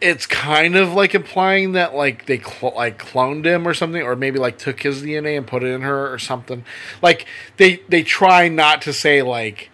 it's 0.00 0.26
kind 0.26 0.76
of 0.76 0.92
like 0.94 1.14
implying 1.14 1.72
that 1.72 1.94
like 1.94 2.26
they 2.26 2.38
cl- 2.38 2.74
like 2.76 2.98
cloned 3.02 3.44
him 3.44 3.66
or 3.66 3.74
something 3.74 4.02
or 4.02 4.14
maybe 4.16 4.38
like 4.38 4.58
took 4.58 4.82
his 4.82 5.02
DNA 5.02 5.36
and 5.36 5.46
put 5.46 5.62
it 5.62 5.68
in 5.68 5.82
her 5.82 6.12
or 6.12 6.18
something. 6.18 6.64
Like 7.00 7.26
they 7.56 7.82
they 7.88 8.02
try 8.02 8.48
not 8.48 8.82
to 8.82 8.92
say 8.92 9.22
like 9.22 9.70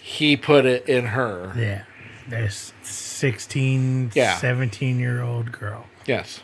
he 0.00 0.36
put 0.36 0.64
it 0.66 0.88
in 0.88 1.06
her. 1.06 1.52
Yeah. 1.56 1.82
There's 2.28 2.72
16, 2.82 4.12
Yeah. 4.14 4.36
17 4.36 4.98
year 4.98 5.20
old 5.22 5.52
girl. 5.52 5.86
Yes. 6.06 6.40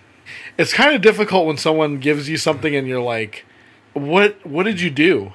It's 0.59 0.72
kind 0.72 0.95
of 0.95 1.01
difficult 1.03 1.47
when 1.47 1.57
someone 1.57 1.99
gives 1.99 2.28
you 2.28 2.37
something 2.37 2.74
and 2.74 2.87
you're 2.89 3.01
like 3.03 3.45
what 3.93 4.45
what 4.47 4.64
did 4.64 4.80
you 4.80 4.91
do? 4.91 5.32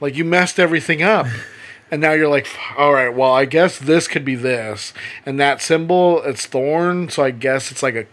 Like 0.00 0.16
you 0.16 0.24
messed 0.24 0.58
everything 0.60 1.02
up. 1.02 1.26
And 1.92 2.00
now 2.00 2.12
you're 2.12 2.26
like, 2.26 2.48
all 2.78 2.94
right, 2.94 3.14
well, 3.14 3.34
I 3.34 3.44
guess 3.44 3.78
this 3.78 4.08
could 4.08 4.24
be 4.24 4.34
this, 4.34 4.94
and 5.26 5.38
that 5.38 5.60
symbol 5.60 6.22
it's 6.22 6.46
thorn, 6.46 7.10
so 7.10 7.22
I 7.22 7.30
guess 7.32 7.70
it's 7.70 7.82
like 7.82 7.94
a 7.94 8.06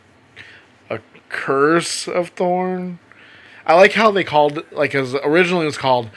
a 0.90 1.00
curse 1.30 2.06
of 2.06 2.30
thorn. 2.30 3.00
I 3.66 3.76
like 3.76 3.94
how 3.94 4.12
they 4.12 4.26
called 4.26 4.66
like 4.74 4.94
as 4.94 5.16
originally 5.16 5.64
it 5.64 5.68
was 5.68 5.78
called 5.78 6.10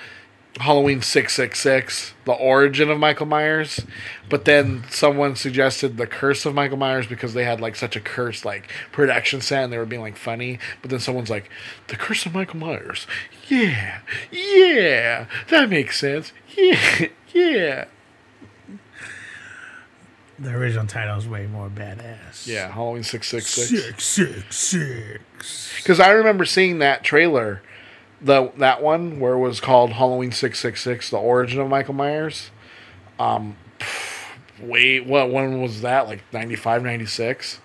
Halloween 0.61 1.01
six 1.01 1.35
six 1.35 1.61
six, 1.61 2.13
the 2.25 2.33
origin 2.33 2.91
of 2.91 2.99
Michael 2.99 3.27
Myers, 3.27 3.81
but 4.29 4.45
then 4.45 4.85
someone 4.91 5.35
suggested 5.35 5.97
the 5.97 6.07
curse 6.07 6.45
of 6.45 6.55
Michael 6.55 6.77
Myers 6.77 7.07
because 7.07 7.33
they 7.33 7.45
had 7.45 7.61
like 7.61 7.75
such 7.75 7.97
a 7.97 8.01
curse 8.01 8.45
like 8.45 8.71
production 8.93 9.41
set 9.41 9.65
and 9.65 9.73
they 9.73 9.79
were 9.79 9.87
being 9.87 10.03
like 10.03 10.17
funny, 10.17 10.59
but 10.83 10.91
then 10.91 11.01
someone's 11.01 11.31
like 11.31 11.51
the 11.89 11.97
curse 11.97 12.27
of 12.27 12.35
Michael 12.35 12.59
Myers, 12.59 13.07
yeah, 13.49 14.01
yeah, 14.31 15.27
that 15.49 15.71
makes 15.71 15.99
sense, 15.99 16.33
yeah, 16.57 17.07
yeah. 17.33 17.85
The 20.39 20.51
original 20.51 20.87
title 20.87 21.17
is 21.19 21.29
way 21.29 21.47
more 21.47 21.69
badass. 21.69 22.47
Yeah, 22.49 22.73
Halloween 22.73 23.05
six 23.05 23.29
six 23.29 23.47
six. 23.47 23.69
Six, 23.69 24.05
six, 24.05 24.57
six. 24.57 25.73
Because 25.77 26.01
I 26.01 26.11
remember 26.11 26.45
seeing 26.45 26.81
that 26.81 27.05
trailer, 27.05 27.63
the 28.23 28.53
that 28.59 28.83
one 28.83 29.18
where 29.20 29.35
it 29.35 29.41
was 29.41 29.61
called 29.61 29.93
Halloween 29.93 30.33
six 30.33 30.59
six 30.61 30.83
six, 30.83 31.11
the 31.11 31.18
origin 31.18 31.61
of 31.61 31.68
Michael 31.68 31.95
Myers. 31.95 32.51
Um, 33.18 33.57
wait, 34.61 35.07
what 35.07 35.31
when 35.31 35.61
was 35.61 35.83
that? 35.83 36.07
Like 36.07 36.23
95, 36.33 36.83
96? 36.83 37.61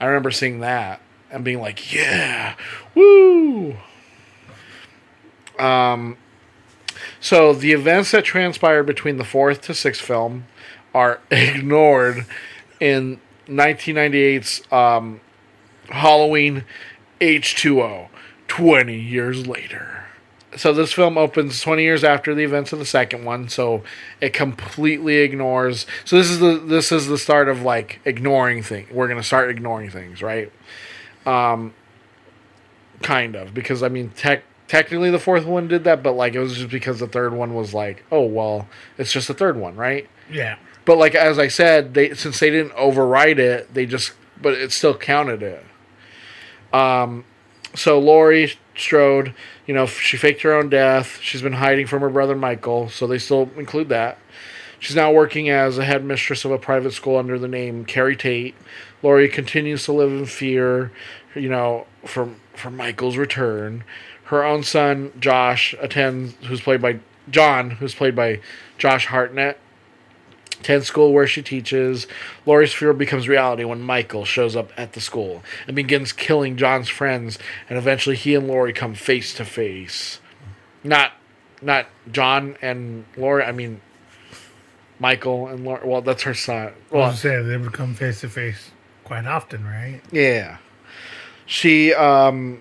I 0.00 0.06
remember 0.06 0.30
seeing 0.30 0.60
that 0.60 1.00
and 1.30 1.44
being 1.44 1.60
like, 1.60 1.92
yeah, 1.92 2.54
woo. 2.94 3.76
Um, 5.58 6.16
so 7.20 7.52
the 7.52 7.72
events 7.72 8.12
that 8.12 8.24
transpired 8.24 8.84
between 8.84 9.16
the 9.16 9.24
fourth 9.24 9.62
to 9.62 9.74
sixth 9.74 10.00
film 10.00 10.46
are 10.94 11.20
ignored 11.30 12.26
in 12.80 13.20
1998's 13.48 14.62
um, 14.72 15.20
Halloween 15.88 16.64
H2O 17.20 18.08
20 18.48 18.98
years 18.98 19.46
later. 19.46 20.04
So 20.56 20.72
this 20.72 20.92
film 20.92 21.18
opens 21.18 21.60
20 21.60 21.82
years 21.82 22.02
after 22.02 22.34
the 22.34 22.42
events 22.42 22.72
of 22.72 22.78
the 22.78 22.86
second 22.86 23.24
one, 23.24 23.48
so 23.48 23.84
it 24.20 24.32
completely 24.32 25.18
ignores 25.18 25.86
So 26.04 26.16
this 26.16 26.30
is 26.30 26.40
the 26.40 26.58
this 26.58 26.90
is 26.90 27.06
the 27.06 27.18
start 27.18 27.48
of 27.48 27.62
like 27.62 28.00
ignoring 28.04 28.62
things. 28.62 28.90
We're 28.90 29.06
going 29.06 29.20
to 29.20 29.26
start 29.26 29.50
ignoring 29.50 29.90
things, 29.90 30.22
right? 30.22 30.50
Um 31.26 31.74
kind 33.02 33.36
of 33.36 33.54
because 33.54 33.82
I 33.82 33.88
mean 33.88 34.10
tech 34.10 34.42
technically 34.66 35.10
the 35.10 35.18
fourth 35.18 35.44
one 35.44 35.68
did 35.68 35.84
that, 35.84 36.02
but 36.02 36.12
like 36.12 36.34
it 36.34 36.40
was 36.40 36.56
just 36.56 36.70
because 36.70 36.98
the 36.98 37.06
third 37.06 37.34
one 37.34 37.54
was 37.54 37.74
like, 37.74 38.04
oh 38.10 38.24
well, 38.24 38.68
it's 38.96 39.12
just 39.12 39.28
the 39.28 39.34
third 39.34 39.56
one, 39.56 39.76
right? 39.76 40.08
Yeah. 40.30 40.56
But 40.86 40.96
like 40.96 41.14
as 41.14 41.38
I 41.38 41.48
said, 41.48 41.92
they 41.92 42.14
since 42.14 42.40
they 42.40 42.50
didn't 42.50 42.72
overwrite 42.72 43.38
it, 43.38 43.74
they 43.74 43.84
just 43.84 44.12
but 44.40 44.54
it 44.54 44.72
still 44.72 44.96
counted 44.96 45.42
it. 45.42 45.64
Um, 46.72 47.24
so 47.74 47.98
Laurie 47.98 48.54
Strode, 48.76 49.34
you 49.66 49.74
know, 49.74 49.86
she 49.86 50.16
faked 50.16 50.42
her 50.42 50.52
own 50.52 50.68
death. 50.68 51.18
She's 51.20 51.42
been 51.42 51.54
hiding 51.54 51.86
from 51.86 52.00
her 52.00 52.08
brother 52.08 52.34
Michael, 52.34 52.88
so 52.88 53.06
they 53.06 53.18
still 53.18 53.50
include 53.56 53.88
that. 53.88 54.18
She's 54.78 54.96
now 54.96 55.12
working 55.12 55.50
as 55.50 55.76
a 55.76 55.84
headmistress 55.84 56.44
of 56.44 56.52
a 56.52 56.58
private 56.58 56.92
school 56.92 57.16
under 57.16 57.38
the 57.38 57.48
name 57.48 57.84
Keri 57.84 58.16
Tate. 58.16 58.54
Laurie 59.02 59.28
continues 59.28 59.84
to 59.84 59.92
live 59.92 60.10
in 60.10 60.26
fear, 60.26 60.92
you 61.34 61.48
know, 61.48 61.86
from 62.04 62.40
from 62.54 62.76
Michael's 62.76 63.16
return. 63.16 63.84
Her 64.24 64.44
own 64.44 64.62
son 64.62 65.12
Josh 65.18 65.74
attends, 65.80 66.34
who's 66.46 66.60
played 66.60 66.82
by 66.82 67.00
John, 67.30 67.70
who's 67.70 67.94
played 67.94 68.14
by 68.14 68.40
Josh 68.76 69.06
Hartnett, 69.06 69.58
attends 70.60 70.86
school 70.86 71.12
where 71.12 71.26
she 71.26 71.42
teaches. 71.42 72.06
Laurie's 72.46 72.72
fear 72.72 72.92
becomes 72.92 73.28
reality 73.28 73.64
when 73.64 73.80
Michael 73.80 74.24
shows 74.24 74.56
up 74.56 74.72
at 74.76 74.92
the 74.92 75.00
school 75.00 75.42
and 75.66 75.76
begins 75.76 76.12
killing 76.12 76.56
John's 76.56 76.88
friends, 76.88 77.38
and 77.68 77.78
eventually 77.78 78.16
he 78.16 78.34
and 78.34 78.48
Laurie 78.48 78.72
come 78.72 78.94
face 78.94 79.34
to 79.34 79.44
face. 79.44 80.20
Not 80.84 81.12
not 81.60 81.86
John 82.10 82.56
and 82.62 83.04
Laura. 83.16 83.46
I 83.46 83.52
mean, 83.52 83.80
Michael 84.98 85.48
and 85.48 85.64
Laura. 85.64 85.86
Well, 85.86 86.02
that's 86.02 86.22
her 86.22 86.34
son. 86.34 86.72
Well, 86.90 87.04
I 87.04 87.14
say 87.14 87.42
they 87.42 87.56
would 87.56 87.72
come 87.72 87.94
face 87.94 88.20
to 88.20 88.28
face 88.28 88.70
quite 89.04 89.26
often, 89.26 89.64
right? 89.64 90.00
yeah. 90.12 90.58
She, 91.46 91.94
um, 91.94 92.60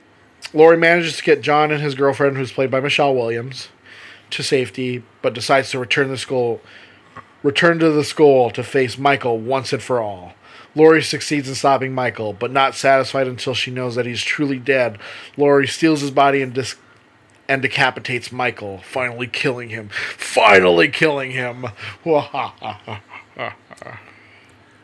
Laurie 0.53 0.77
manages 0.77 1.17
to 1.17 1.23
get 1.23 1.41
John 1.41 1.71
and 1.71 1.83
his 1.83 1.93
girlfriend, 1.93 2.37
who's 2.37 2.53
played 2.53 2.71
by 2.71 2.79
Michelle 2.79 3.13
Williams, 3.13 3.67
to 4.29 4.41
safety, 4.41 5.03
but 5.21 5.33
decides 5.33 5.71
to 5.71 5.79
return 5.79 6.07
the 6.07 6.17
school, 6.17 6.61
return 7.47 7.79
to 7.79 7.89
the 7.89 8.03
school 8.03 8.51
to 8.51 8.61
face 8.61 8.97
Michael 8.97 9.39
once 9.39 9.71
and 9.71 9.81
for 9.81 10.01
all. 10.01 10.33
Laurie 10.75 11.01
succeeds 11.01 11.47
in 11.47 11.55
stopping 11.55 11.95
Michael, 11.95 12.33
but 12.33 12.51
not 12.51 12.75
satisfied 12.75 13.25
until 13.25 13.53
she 13.53 13.71
knows 13.71 13.95
that 13.95 14.05
he's 14.05 14.21
truly 14.21 14.59
dead. 14.59 14.99
Laurie 15.37 15.65
steals 15.65 16.01
his 16.01 16.11
body 16.11 16.41
and 16.41 16.53
dis- 16.53 16.75
and 17.47 17.61
decapitates 17.61 18.33
Michael, 18.33 18.79
finally 18.79 19.27
killing 19.27 19.69
him. 19.69 19.87
Finally 19.89 20.89
killing 20.89 21.31
him. 21.31 21.65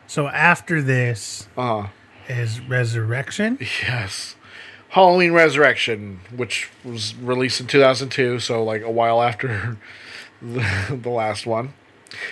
So 0.06 0.28
after 0.28 0.80
this 0.80 1.48
uh, 1.56 1.88
is 2.28 2.60
Resurrection. 2.60 3.58
Yes. 3.60 4.36
Halloween 4.90 5.32
Resurrection, 5.32 6.20
which 6.34 6.70
was 6.84 7.16
released 7.16 7.60
in 7.60 7.66
2002, 7.66 8.38
so 8.38 8.62
like 8.62 8.82
a 8.82 8.90
while 8.92 9.20
after 9.20 9.76
the, 10.42 11.00
the 11.02 11.10
last 11.10 11.46
one, 11.46 11.74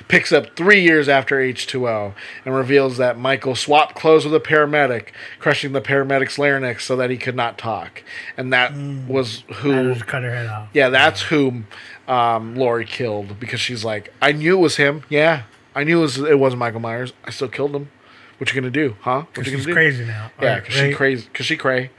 picks 0.08 0.32
up 0.32 0.56
three 0.56 0.82
years 0.82 1.08
after 1.08 1.36
H2O 1.36 2.14
and 2.44 2.54
reveals 2.54 2.96
that 2.98 3.18
Michael 3.18 3.54
swapped 3.54 3.94
clothes 3.94 4.24
with 4.24 4.34
a 4.34 4.40
paramedic, 4.40 5.08
crushing 5.38 5.72
the 5.72 5.80
paramedic's 5.80 6.38
larynx 6.38 6.84
so 6.84 6.96
that 6.96 7.10
he 7.10 7.16
could 7.16 7.36
not 7.36 7.58
talk. 7.58 8.02
And 8.36 8.52
that 8.52 8.74
was 8.74 9.44
who. 9.56 9.94
cut 9.96 10.22
her 10.22 10.34
head 10.34 10.46
off. 10.46 10.68
Yeah, 10.72 10.88
that's 10.88 11.22
whom 11.22 11.66
um, 12.08 12.56
Laurie 12.56 12.84
killed 12.86 13.38
because 13.38 13.60
she's 13.60 13.84
like, 13.84 14.12
I 14.20 14.32
knew 14.32 14.56
it 14.58 14.60
was 14.60 14.76
him. 14.76 15.04
Yeah, 15.08 15.44
I 15.74 15.84
knew 15.84 15.98
it 15.98 16.02
was, 16.02 16.18
it 16.18 16.38
was 16.38 16.54
Michael 16.56 16.80
Myers. 16.80 17.12
I 17.24 17.30
still 17.30 17.48
killed 17.48 17.74
him. 17.74 17.90
What 18.38 18.52
you 18.52 18.60
gonna 18.60 18.72
do, 18.72 18.96
huh? 19.02 19.22
What 19.34 19.38
you 19.38 19.44
gonna 19.44 19.56
she's 19.58 19.66
do? 19.66 19.72
crazy 19.72 20.04
now, 20.04 20.32
Yeah, 20.40 20.54
right, 20.54 20.62
because 20.64 20.74
she 20.74 20.92
crazy. 20.92 21.28
Because 21.30 21.46
she 21.46 21.56
cray. 21.56 21.90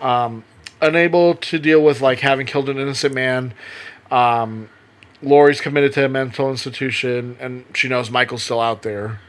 Um, 0.00 0.44
unable 0.80 1.34
to 1.34 1.58
deal 1.58 1.82
with 1.82 2.00
like 2.00 2.20
having 2.20 2.46
killed 2.46 2.68
an 2.68 2.78
innocent 2.78 3.14
man. 3.14 3.52
Um, 4.10 4.68
Laurie's 5.22 5.60
committed 5.60 5.92
to 5.94 6.04
a 6.04 6.08
mental 6.08 6.50
institution, 6.50 7.36
and 7.40 7.64
she 7.74 7.88
knows 7.88 8.10
Michael's 8.10 8.42
still 8.42 8.60
out 8.60 8.82
there. 8.82 9.20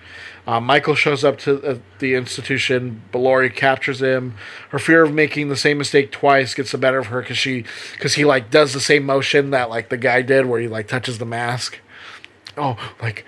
Um, 0.47 0.65
Michael 0.65 0.95
shows 0.95 1.23
up 1.23 1.37
to 1.39 1.63
uh, 1.63 1.77
the 1.99 2.15
institution, 2.15 3.03
but 3.11 3.19
Lori 3.19 3.49
captures 3.49 4.01
him. 4.01 4.35
Her 4.69 4.79
fear 4.79 5.03
of 5.03 5.13
making 5.13 5.49
the 5.49 5.55
same 5.55 5.77
mistake 5.77 6.11
twice 6.11 6.53
gets 6.53 6.71
the 6.71 6.77
better 6.77 6.99
of 6.99 7.07
her 7.07 7.21
because 7.21 7.37
she, 7.37 7.65
because 7.93 8.15
he 8.15 8.25
like 8.25 8.49
does 8.49 8.73
the 8.73 8.79
same 8.79 9.05
motion 9.05 9.51
that 9.51 9.69
like 9.69 9.89
the 9.89 9.97
guy 9.97 10.21
did, 10.21 10.45
where 10.47 10.59
he 10.59 10.67
like 10.67 10.87
touches 10.87 11.17
the 11.17 11.25
mask. 11.25 11.77
Oh, 12.57 12.77
like, 13.01 13.25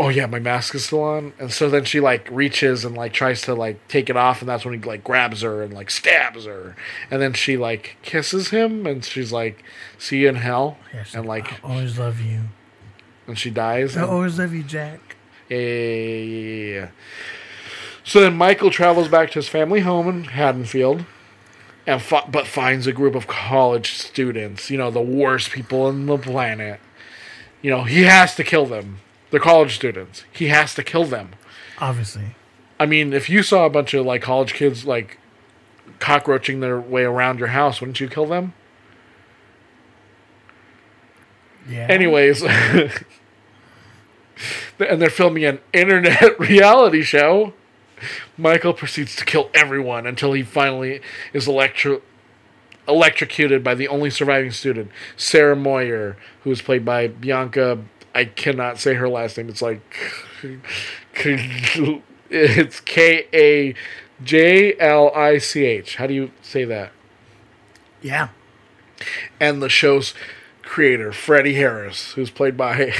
oh 0.00 0.08
yeah, 0.08 0.24
my 0.26 0.38
mask 0.40 0.74
is 0.74 0.86
still 0.86 1.02
on, 1.02 1.32
and 1.38 1.52
so 1.52 1.68
then 1.68 1.84
she 1.84 2.00
like 2.00 2.26
reaches 2.30 2.84
and 2.86 2.96
like 2.96 3.12
tries 3.12 3.42
to 3.42 3.54
like 3.54 3.86
take 3.86 4.08
it 4.08 4.16
off, 4.16 4.40
and 4.40 4.48
that's 4.48 4.64
when 4.64 4.74
he 4.74 4.80
like 4.80 5.04
grabs 5.04 5.42
her 5.42 5.62
and 5.62 5.72
like 5.74 5.90
stabs 5.90 6.46
her, 6.46 6.74
and 7.10 7.20
then 7.20 7.34
she 7.34 7.56
like 7.58 7.96
kisses 8.02 8.48
him, 8.48 8.86
and 8.86 9.04
she's 9.04 9.30
like, 9.30 9.62
"See 9.98 10.20
you 10.22 10.28
in 10.30 10.36
hell," 10.36 10.78
and 11.14 11.26
like, 11.26 11.60
Always 11.62 11.98
love 11.98 12.18
you. 12.20 12.40
and 13.26 13.38
she 13.38 13.50
dies. 13.50 13.96
I 13.96 14.02
and- 14.02 14.10
always 14.10 14.38
love 14.38 14.54
you, 14.54 14.62
Jack. 14.62 15.16
yeah, 15.50 15.58
yeah, 15.58 15.64
yeah, 16.24 16.46
yeah, 16.64 16.74
yeah. 16.80 16.88
So 18.02 18.20
then 18.22 18.34
Michael 18.36 18.70
travels 18.70 19.08
back 19.08 19.28
to 19.32 19.34
his 19.38 19.48
family 19.48 19.80
home 19.80 20.08
in 20.08 20.24
Haddonfield, 20.24 21.04
and 21.86 22.00
fi- 22.00 22.26
but 22.28 22.46
finds 22.46 22.86
a 22.86 22.92
group 22.92 23.14
of 23.14 23.26
college 23.26 23.92
students. 23.92 24.70
You 24.70 24.78
know, 24.78 24.90
the 24.90 25.02
worst 25.02 25.50
people 25.50 25.82
on 25.82 26.06
the 26.06 26.16
planet. 26.16 26.80
You 27.62 27.70
know, 27.70 27.84
he 27.84 28.04
has 28.04 28.34
to 28.36 28.42
kill 28.44 28.64
them. 28.64 29.00
They're 29.30 29.40
college 29.40 29.74
students. 29.74 30.24
He 30.32 30.48
has 30.48 30.74
to 30.74 30.82
kill 30.82 31.04
them. 31.04 31.30
Obviously. 31.78 32.34
I 32.78 32.86
mean, 32.86 33.12
if 33.12 33.28
you 33.28 33.42
saw 33.42 33.66
a 33.66 33.70
bunch 33.70 33.94
of 33.94 34.06
like 34.06 34.22
college 34.22 34.54
kids 34.54 34.84
like 34.84 35.18
cockroaching 35.98 36.60
their 36.60 36.80
way 36.80 37.04
around 37.04 37.38
your 37.38 37.48
house, 37.48 37.80
wouldn't 37.80 38.00
you 38.00 38.08
kill 38.08 38.26
them? 38.26 38.54
Yeah. 41.68 41.86
Anyways, 41.88 42.42
and 42.42 42.90
they're 44.78 45.10
filming 45.10 45.44
an 45.44 45.60
internet 45.72 46.38
reality 46.40 47.02
show. 47.02 47.52
Michael 48.38 48.72
proceeds 48.72 49.14
to 49.16 49.24
kill 49.26 49.50
everyone 49.52 50.06
until 50.06 50.32
he 50.32 50.42
finally 50.42 51.02
is 51.34 51.46
electro- 51.46 52.00
electrocuted 52.88 53.62
by 53.62 53.74
the 53.74 53.88
only 53.88 54.08
surviving 54.08 54.50
student, 54.50 54.90
Sarah 55.16 55.54
Moyer, 55.54 56.16
who 56.42 56.50
is 56.50 56.62
played 56.62 56.84
by 56.84 57.08
Bianca. 57.08 57.78
I 58.14 58.24
cannot 58.24 58.78
say 58.78 58.94
her 58.94 59.08
last 59.08 59.36
name. 59.36 59.48
It's 59.48 59.62
like 59.62 59.80
it's 62.30 62.80
K 62.80 63.26
A 63.32 63.74
J 64.22 64.76
L 64.78 65.10
I 65.14 65.38
C 65.38 65.64
H. 65.64 65.96
How 65.96 66.06
do 66.06 66.14
you 66.14 66.30
say 66.42 66.64
that? 66.64 66.92
Yeah. 68.02 68.28
and 69.38 69.62
the 69.62 69.68
show's 69.68 70.14
creator, 70.62 71.12
Freddie 71.12 71.54
Harris, 71.54 72.12
who's 72.12 72.30
played 72.30 72.56
by 72.56 72.92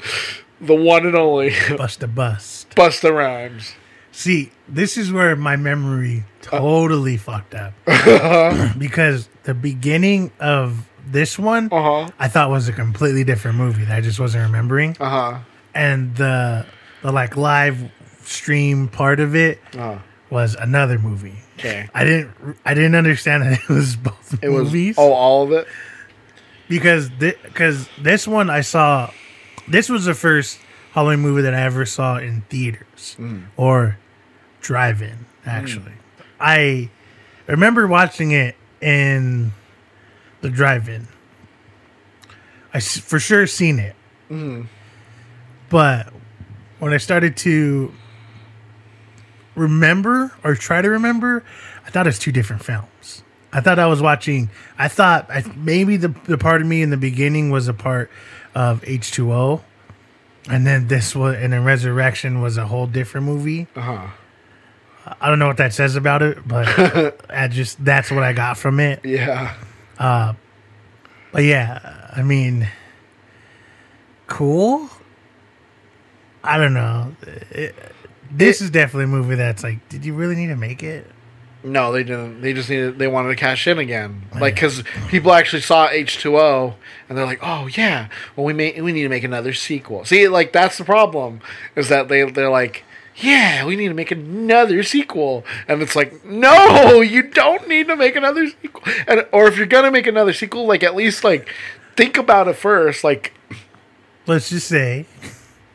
the 0.60 0.74
one 0.74 1.06
and 1.06 1.16
only 1.16 1.50
Busta 1.50 2.12
Bust. 2.12 2.70
Busta 2.70 3.12
Rhymes. 3.14 3.74
See, 4.12 4.52
this 4.68 4.96
is 4.96 5.12
where 5.12 5.36
my 5.36 5.56
memory 5.56 6.24
Uh. 6.46 6.58
totally 6.58 7.16
fucked 7.16 7.54
up. 7.54 7.74
because 8.78 9.28
the 9.44 9.54
beginning 9.54 10.30
of 10.40 10.86
this 11.16 11.38
one, 11.38 11.68
Uh-huh. 11.72 12.10
I 12.18 12.28
thought 12.28 12.50
was 12.50 12.68
a 12.68 12.72
completely 12.72 13.24
different 13.24 13.56
movie 13.56 13.84
that 13.84 13.96
I 13.96 14.00
just 14.02 14.20
wasn't 14.20 14.44
remembering. 14.44 14.96
Uh 15.00 15.08
huh. 15.10 15.38
And 15.74 16.14
the 16.16 16.66
the 17.02 17.10
like 17.12 17.36
live 17.36 17.76
stream 18.22 18.88
part 18.88 19.18
of 19.20 19.34
it 19.34 19.58
Uh-huh. 19.74 19.98
was 20.30 20.54
another 20.54 20.98
movie. 20.98 21.38
Okay. 21.58 21.88
I 21.94 22.04
didn't 22.04 22.30
I 22.64 22.74
didn't 22.74 22.94
understand 22.96 23.42
that 23.44 23.52
it 23.68 23.68
was 23.68 23.96
both 23.96 24.38
It 24.42 24.50
was 24.50 24.64
movies. 24.64 24.96
oh 24.98 25.12
all 25.12 25.42
of 25.44 25.52
it. 25.52 25.66
because 26.68 27.08
because 27.10 27.88
this 28.00 28.26
one 28.28 28.50
I 28.50 28.60
saw 28.62 29.10
this 29.68 29.88
was 29.88 30.04
the 30.04 30.14
first 30.14 30.58
Halloween 30.92 31.20
movie 31.20 31.42
that 31.42 31.54
I 31.54 31.62
ever 31.62 31.86
saw 31.86 32.18
in 32.18 32.42
theaters 32.50 33.16
Mm. 33.18 33.44
or 33.56 33.96
drive-in 34.60 35.26
actually. 35.46 35.92
I 36.40 36.90
remember 37.46 37.86
watching 37.86 38.32
it 38.32 38.56
in 38.80 39.52
the 40.46 40.56
drive-in. 40.56 41.08
I 42.72 42.78
for 42.78 43.18
sure 43.18 43.46
seen 43.48 43.80
it. 43.80 43.96
Mm. 44.30 44.68
But 45.68 46.12
when 46.78 46.92
I 46.92 46.98
started 46.98 47.36
to 47.38 47.92
remember 49.56 50.32
or 50.44 50.54
try 50.54 50.82
to 50.82 50.88
remember, 50.88 51.42
I 51.84 51.90
thought 51.90 52.06
it's 52.06 52.20
two 52.20 52.30
different 52.30 52.64
films. 52.64 53.24
I 53.52 53.60
thought 53.60 53.80
I 53.80 53.86
was 53.86 54.00
watching. 54.00 54.50
I 54.78 54.86
thought 54.86 55.28
I, 55.30 55.42
maybe 55.56 55.96
the 55.96 56.08
the 56.26 56.38
part 56.38 56.60
of 56.60 56.68
me 56.68 56.80
in 56.80 56.90
the 56.90 56.96
beginning 56.96 57.50
was 57.50 57.66
a 57.66 57.74
part 57.74 58.08
of 58.54 58.84
H 58.86 59.10
two 59.10 59.32
O, 59.32 59.64
and 60.48 60.64
then 60.64 60.86
this 60.86 61.16
was 61.16 61.34
and 61.36 61.52
then 61.52 61.64
Resurrection 61.64 62.40
was 62.40 62.56
a 62.56 62.66
whole 62.66 62.86
different 62.86 63.26
movie. 63.26 63.66
Uh 63.74 63.80
huh. 63.80 64.06
I 65.20 65.28
don't 65.28 65.38
know 65.40 65.46
what 65.48 65.56
that 65.56 65.72
says 65.72 65.96
about 65.96 66.22
it, 66.22 66.46
but 66.46 66.68
I 67.30 67.48
just 67.48 67.84
that's 67.84 68.12
what 68.12 68.22
I 68.22 68.32
got 68.32 68.58
from 68.58 68.78
it. 68.78 69.04
Yeah. 69.04 69.54
Uh, 69.98 70.34
but 71.32 71.44
yeah, 71.44 72.10
I 72.14 72.22
mean, 72.22 72.68
cool. 74.26 74.88
I 76.42 76.58
don't 76.58 76.74
know. 76.74 77.14
It- 77.50 77.74
this 78.28 78.60
is 78.60 78.70
definitely 78.70 79.04
a 79.04 79.08
movie 79.08 79.36
that's 79.36 79.62
like, 79.62 79.88
did 79.88 80.04
you 80.04 80.12
really 80.12 80.34
need 80.34 80.48
to 80.48 80.56
make 80.56 80.82
it? 80.82 81.08
No, 81.62 81.92
they 81.92 82.02
didn't. 82.02 82.40
They 82.42 82.52
just 82.52 82.68
needed. 82.68 82.98
They 82.98 83.06
wanted 83.08 83.28
to 83.30 83.36
cash 83.36 83.66
in 83.66 83.78
again, 83.78 84.22
like 84.40 84.54
because 84.54 84.82
people 85.08 85.32
actually 85.32 85.62
saw 85.62 85.88
H 85.88 86.18
two 86.18 86.36
O 86.38 86.74
and 87.08 87.16
they're 87.18 87.24
like, 87.24 87.40
"Oh 87.42 87.66
yeah, 87.66 88.08
well 88.36 88.44
we 88.44 88.52
may 88.52 88.80
we 88.80 88.92
need 88.92 89.02
to 89.02 89.08
make 89.08 89.24
another 89.24 89.52
sequel." 89.52 90.04
See, 90.04 90.28
like 90.28 90.52
that's 90.52 90.78
the 90.78 90.84
problem 90.84 91.40
is 91.74 91.88
that 91.88 92.06
they 92.08 92.22
they're 92.30 92.50
like, 92.50 92.84
"Yeah, 93.18 93.64
we 93.64 93.76
need 93.76 93.88
to 93.88 93.94
make 93.94 94.10
another 94.10 94.82
sequel," 94.82 95.44
and 95.68 95.82
it's 95.82 95.96
like, 95.96 96.24
"No, 96.24 97.00
you 97.00 97.22
don't 97.22 97.66
need 97.68 97.88
to 97.88 97.96
make 97.96 98.16
another 98.16 98.48
sequel." 98.48 98.82
And 99.08 99.26
or 99.32 99.46
if 99.48 99.56
you're 99.56 99.66
gonna 99.66 99.90
make 99.90 100.06
another 100.06 100.32
sequel, 100.32 100.66
like 100.66 100.82
at 100.82 100.94
least 100.94 101.24
like 101.24 101.48
think 101.96 102.16
about 102.18 102.48
it 102.48 102.54
first. 102.56 103.02
Like, 103.04 103.32
Let's 104.26 104.50
just 104.50 104.66
say, 104.68 105.06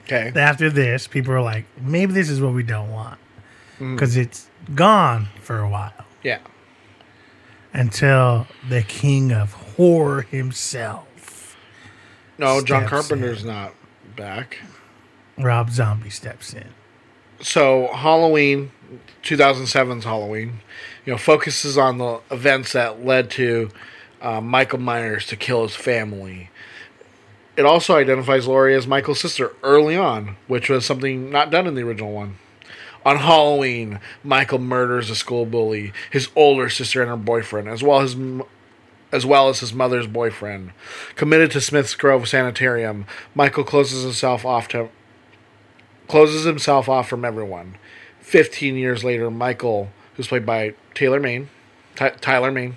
okay, 0.04 0.32
after 0.36 0.70
this, 0.70 1.08
people 1.08 1.34
are 1.34 1.42
like, 1.42 1.66
maybe 1.82 2.12
this 2.14 2.30
is 2.30 2.42
what 2.42 2.54
we 2.54 2.64
don't 2.64 2.92
want 2.92 3.18
Mm. 3.80 3.96
because 3.96 4.18
it's 4.18 4.48
gone 4.76 5.30
for 5.42 5.60
a 5.60 5.68
while 5.70 5.94
yeah, 6.22 6.38
until 7.74 8.46
the 8.70 8.82
king 8.84 9.32
of 9.32 9.54
horror 9.54 10.22
himself, 10.24 11.56
no, 12.38 12.62
John 12.62 12.86
Carpenter's 12.86 13.44
not 13.44 13.74
back. 14.16 14.60
Rob 15.38 15.72
Zombie, 15.72 16.10
steps 16.10 16.54
in. 16.54 16.68
So 17.42 17.90
Halloween, 17.94 18.72
2007's 19.24 20.04
Halloween, 20.04 20.60
you 21.06 21.14
know, 21.14 21.18
focuses 21.18 21.78
on 21.78 21.98
the 21.98 22.22
events 22.30 22.74
that 22.74 23.06
led 23.06 23.30
to 23.32 23.70
uh, 24.22 24.42
Michael 24.42 24.80
Myers 24.80 25.26
to 25.28 25.36
kill 25.36 25.64
his 25.64 25.76
family. 25.76 26.50
It 27.58 27.66
also 27.66 27.96
identifies 27.96 28.48
Laurie 28.48 28.76
as 28.76 28.88
Michael's 28.88 29.20
sister 29.20 29.54
early 29.64 29.98
on, 29.98 30.38
which 30.48 30.70
was 30.70 30.86
something 30.86 31.30
not 31.30 31.52
done 31.52 31.68
in 31.68 31.76
the 31.76 31.84
original 31.84 32.12
one. 32.12 32.38
On 33.04 33.18
Halloween, 33.18 34.00
Michael 34.24 34.60
murders 34.60 35.10
a 35.10 35.16
school 35.16 35.46
bully, 35.46 35.92
his 36.12 36.30
older 36.36 36.70
sister 36.70 37.02
and 37.02 37.10
her 37.10 37.18
boyfriend, 37.18 37.68
as 37.68 37.82
well 37.82 38.02
as 38.02 38.16
as 39.12 39.26
well 39.26 39.50
as 39.50 39.60
his 39.60 39.74
mother's 39.74 40.08
boyfriend. 40.08 40.72
Committed 41.16 41.52
to 41.52 41.60
Smith's 41.60 41.96
Grove 41.96 42.30
Sanitarium, 42.30 43.06
Michael 43.36 43.66
closes 43.66 44.04
himself 44.04 44.46
off 44.46 44.70
to 44.70 44.90
closes 46.12 46.44
himself 46.44 46.90
off 46.90 47.08
from 47.08 47.24
everyone. 47.24 47.78
Fifteen 48.20 48.76
years 48.76 49.02
later, 49.02 49.32
Michael, 49.32 49.92
who's 50.16 50.28
played 50.28 50.46
by 50.46 50.74
Taylor 50.94 51.22
Mane, 51.22 51.50
Ty- 51.96 52.18
Tyler 52.20 52.52
Mane, 52.52 52.76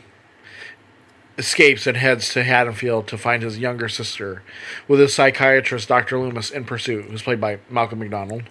escapes 1.36 1.88
and 1.88 1.96
heads 1.96 2.32
to 2.32 2.44
Haddonfield 2.44 3.08
to 3.08 3.18
find 3.18 3.42
his 3.42 3.58
younger 3.58 3.88
sister, 3.88 4.44
with 4.86 5.00
his 5.00 5.16
psychiatrist 5.16 5.88
Dr. 5.88 6.20
Loomis 6.20 6.52
in 6.52 6.64
pursuit, 6.64 7.06
who's 7.06 7.22
played 7.22 7.40
by 7.40 7.58
Malcolm 7.68 7.98
McDonald. 7.98 8.44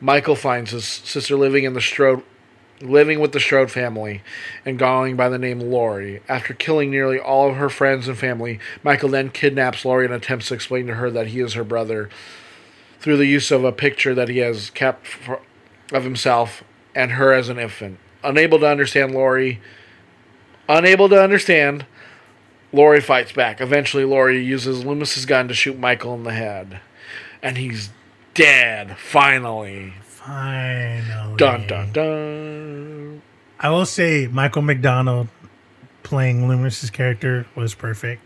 Michael 0.00 0.36
finds 0.36 0.70
his 0.70 0.84
sister 0.84 1.34
living 1.34 1.64
in 1.64 1.72
the 1.72 1.80
Strode 1.80 2.22
living 2.80 3.18
with 3.18 3.32
the 3.32 3.40
Strode 3.40 3.72
family 3.72 4.22
and 4.64 4.78
going 4.78 5.16
by 5.16 5.28
the 5.28 5.40
name 5.40 5.58
Laurie. 5.58 6.22
After 6.28 6.54
killing 6.54 6.92
nearly 6.92 7.18
all 7.18 7.50
of 7.50 7.56
her 7.56 7.68
friends 7.68 8.06
and 8.06 8.16
family, 8.16 8.60
Michael 8.84 9.08
then 9.08 9.30
kidnaps 9.30 9.84
Laurie 9.84 10.04
and 10.04 10.14
attempts 10.14 10.46
to 10.46 10.54
explain 10.54 10.86
to 10.86 10.94
her 10.94 11.10
that 11.10 11.26
he 11.26 11.40
is 11.40 11.54
her 11.54 11.64
brother 11.64 12.08
through 13.00 13.16
the 13.16 13.26
use 13.26 13.50
of 13.50 13.64
a 13.64 13.72
picture 13.72 14.14
that 14.14 14.28
he 14.28 14.38
has 14.38 14.70
kept 14.70 15.06
for, 15.06 15.40
of 15.92 16.04
himself 16.04 16.64
and 16.94 17.12
her 17.12 17.32
as 17.32 17.48
an 17.48 17.58
infant. 17.58 17.98
Unable 18.24 18.58
to 18.58 18.66
understand 18.66 19.14
Laurie, 19.14 19.60
unable 20.68 21.08
to 21.08 21.22
understand, 21.22 21.86
Laurie 22.72 23.00
fights 23.00 23.32
back. 23.32 23.60
Eventually, 23.60 24.04
Laurie 24.04 24.44
uses 24.44 24.84
Loomis's 24.84 25.26
gun 25.26 25.48
to 25.48 25.54
shoot 25.54 25.78
Michael 25.78 26.14
in 26.14 26.24
the 26.24 26.32
head, 26.32 26.80
and 27.42 27.56
he's 27.56 27.90
dead. 28.34 28.96
Finally. 28.98 29.94
Finally. 30.02 31.36
Dun 31.36 31.66
dun 31.66 31.92
dun. 31.92 33.22
I 33.60 33.70
will 33.70 33.86
say 33.86 34.26
Malcolm 34.26 34.66
McDowell 34.66 35.28
playing 36.02 36.48
Loomis's 36.48 36.90
character 36.90 37.46
was 37.54 37.74
perfect. 37.74 38.22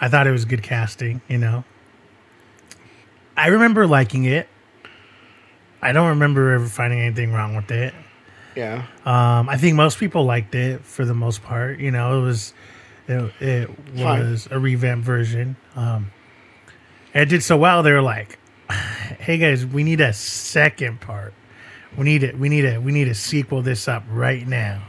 I 0.00 0.08
thought 0.08 0.26
it 0.26 0.32
was 0.32 0.44
good 0.44 0.62
casting, 0.62 1.20
you 1.28 1.38
know. 1.38 1.64
I 3.36 3.48
remember 3.48 3.86
liking 3.86 4.24
it. 4.24 4.48
I 5.82 5.92
don't 5.92 6.08
remember 6.08 6.52
ever 6.52 6.66
finding 6.66 7.00
anything 7.00 7.32
wrong 7.32 7.54
with 7.54 7.70
it. 7.70 7.94
Yeah. 8.54 8.86
Um, 9.04 9.48
I 9.48 9.56
think 9.58 9.76
most 9.76 9.98
people 9.98 10.24
liked 10.24 10.54
it 10.54 10.84
for 10.84 11.04
the 11.04 11.14
most 11.14 11.42
part. 11.42 11.78
You 11.78 11.90
know, 11.90 12.18
it 12.18 12.22
was 12.22 12.54
it, 13.06 13.32
it 13.40 13.70
Fine. 13.96 14.30
was 14.30 14.48
a 14.50 14.58
revamped 14.58 15.04
version. 15.04 15.56
Um, 15.74 16.10
it 17.14 17.26
did 17.26 17.42
so 17.42 17.56
well. 17.56 17.82
They 17.82 17.92
were 17.92 18.02
like, 18.02 18.38
"Hey 18.70 19.38
guys, 19.38 19.64
we 19.66 19.84
need 19.84 20.00
a 20.00 20.12
second 20.12 21.00
part. 21.00 21.34
We 21.96 22.04
need 22.04 22.22
it. 22.22 22.38
We 22.38 22.48
need 22.48 22.64
a 22.64 22.80
we 22.80 22.92
need 22.92 23.04
to 23.04 23.14
sequel 23.14 23.62
this 23.62 23.86
up 23.86 24.04
right 24.10 24.46
now." 24.46 24.82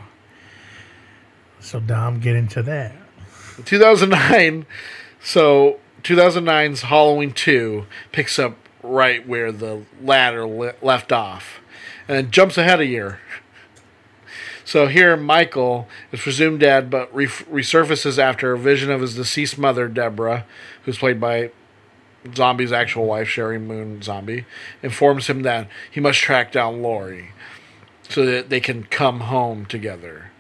So 1.60 1.80
Dom, 1.82 2.20
get 2.20 2.36
into 2.36 2.64
that. 2.64 2.96
2009. 3.66 4.66
So 5.22 5.80
2009's 6.04 6.84
Halloween 6.84 7.32
2 7.32 7.86
picks 8.12 8.40
up 8.40 8.56
right 8.84 9.28
where 9.28 9.52
the 9.52 9.84
ladder 10.02 10.46
le- 10.48 10.76
left 10.82 11.12
off, 11.12 11.60
and 12.08 12.32
jumps 12.32 12.58
ahead 12.58 12.80
a 12.80 12.86
year. 12.86 13.20
So 14.64 14.88
here, 14.88 15.16
Michael 15.16 15.88
is 16.12 16.22
presumed 16.22 16.60
dead, 16.60 16.90
but 16.90 17.14
re- 17.16 17.28
resurfaces 17.28 18.20
after 18.20 18.52
a 18.52 18.60
vision 18.60 18.92
of 18.92 19.02
his 19.02 19.16
deceased 19.16 19.58
mother, 19.58 19.88
Deborah, 19.88 20.46
who's 20.84 20.98
played 20.98 21.20
by 21.20 21.52
Zombie's 22.36 22.74
actual 22.74 23.06
wife, 23.06 23.28
Sheri 23.28 23.62
Moon 23.62 24.02
Zombie, 24.02 24.46
informs 24.84 25.28
him 25.28 25.44
that 25.44 25.70
he 25.90 26.02
must 26.02 26.20
track 26.20 26.52
down 26.52 26.82
Laurie 26.82 27.32
so 28.10 28.26
that 28.26 28.50
they 28.50 28.60
can 28.60 28.84
come 28.84 29.22
home 29.22 29.66
together. 29.66 30.32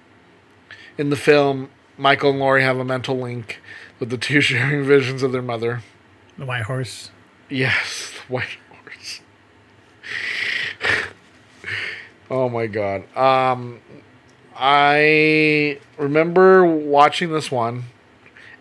In 0.97 1.09
the 1.09 1.15
film, 1.15 1.69
Michael 1.97 2.31
and 2.31 2.39
Laurie 2.39 2.63
have 2.63 2.77
a 2.77 2.85
mental 2.85 3.17
link 3.17 3.61
with 3.99 4.09
the 4.09 4.17
two 4.17 4.41
sharing 4.41 4.83
visions 4.85 5.23
of 5.23 5.31
their 5.31 5.41
mother. 5.41 5.81
The 6.37 6.45
White 6.45 6.63
Horse. 6.63 7.11
Yes, 7.49 8.11
the 8.11 8.33
white 8.33 8.57
horse. 8.83 9.21
oh 12.29 12.49
my 12.49 12.67
god. 12.67 13.03
Um 13.17 13.79
I 14.55 15.79
remember 15.97 16.65
watching 16.65 17.31
this 17.31 17.51
one 17.51 17.85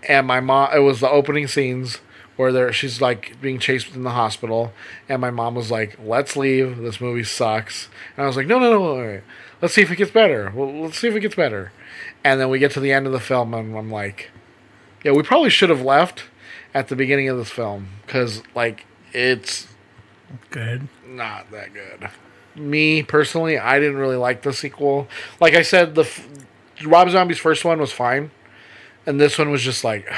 and 0.09 0.27
my 0.27 0.41
mom 0.41 0.71
it 0.75 0.81
was 0.81 1.01
the 1.01 1.11
opening 1.11 1.49
scenes 1.49 1.99
where 2.37 2.53
there 2.53 2.73
she's 2.73 3.01
like 3.01 3.41
being 3.41 3.59
chased 3.59 3.95
in 3.95 4.05
the 4.05 4.11
hospital 4.11 4.73
and 5.09 5.21
my 5.21 5.31
mom 5.31 5.55
was 5.55 5.71
like, 5.71 5.99
"Let's 6.03 6.37
leave. 6.37 6.79
This 6.79 7.01
movie 7.01 7.25
sucks." 7.25 7.89
And 8.17 8.25
I 8.25 8.27
was 8.27 8.37
like, 8.37 8.47
"No, 8.47 8.59
no, 8.59 8.71
no, 8.71 8.95
wait, 8.95 9.07
wait. 9.07 9.23
Let's 9.63 9.75
see 9.75 9.83
if 9.83 9.91
it 9.91 9.97
gets 9.97 10.11
better. 10.11 10.53
Well, 10.55 10.83
let's 10.83 10.99
see 10.99 11.09
if 11.09 11.17
it 11.17 11.21
gets 11.21 11.35
better." 11.35 11.73
And 12.23 12.41
then 12.41 12.51
we 12.51 12.59
get 12.59 12.73
to 12.73 12.81
the 12.81 12.93
end 12.93 13.07
of 13.07 13.13
the 13.13 13.21
film 13.21 13.55
and 13.55 13.77
I'm 13.77 13.91
like, 13.91 14.31
yeah, 15.07 15.13
we 15.13 15.23
probably 15.23 15.51
should 15.51 15.71
have 15.71 15.83
left 15.83 16.25
at 16.75 16.89
the 16.89 16.97
beginning 16.97 17.29
of 17.29 17.39
this 17.39 17.49
film 17.49 17.91
because, 18.05 18.43
like, 18.57 18.87
it's 19.13 19.69
Good. 20.51 20.89
not 21.07 21.49
that 21.53 21.69
good. 21.73 22.11
Me 22.57 23.05
personally, 23.05 23.57
I 23.57 23.79
didn't 23.79 23.99
really 23.99 24.17
like 24.17 24.43
the 24.43 24.53
sequel. 24.53 25.07
Like 25.41 25.55
I 25.55 25.63
said, 25.63 25.95
the 25.95 26.01
f- 26.01 26.27
Rob 26.85 27.09
Zombie's 27.11 27.39
first 27.39 27.65
one 27.65 27.79
was 27.79 27.93
fine, 27.93 28.33
and 29.07 29.21
this 29.21 29.39
one 29.39 29.53
was 29.53 29.63
just 29.63 29.85
like, 29.85 30.13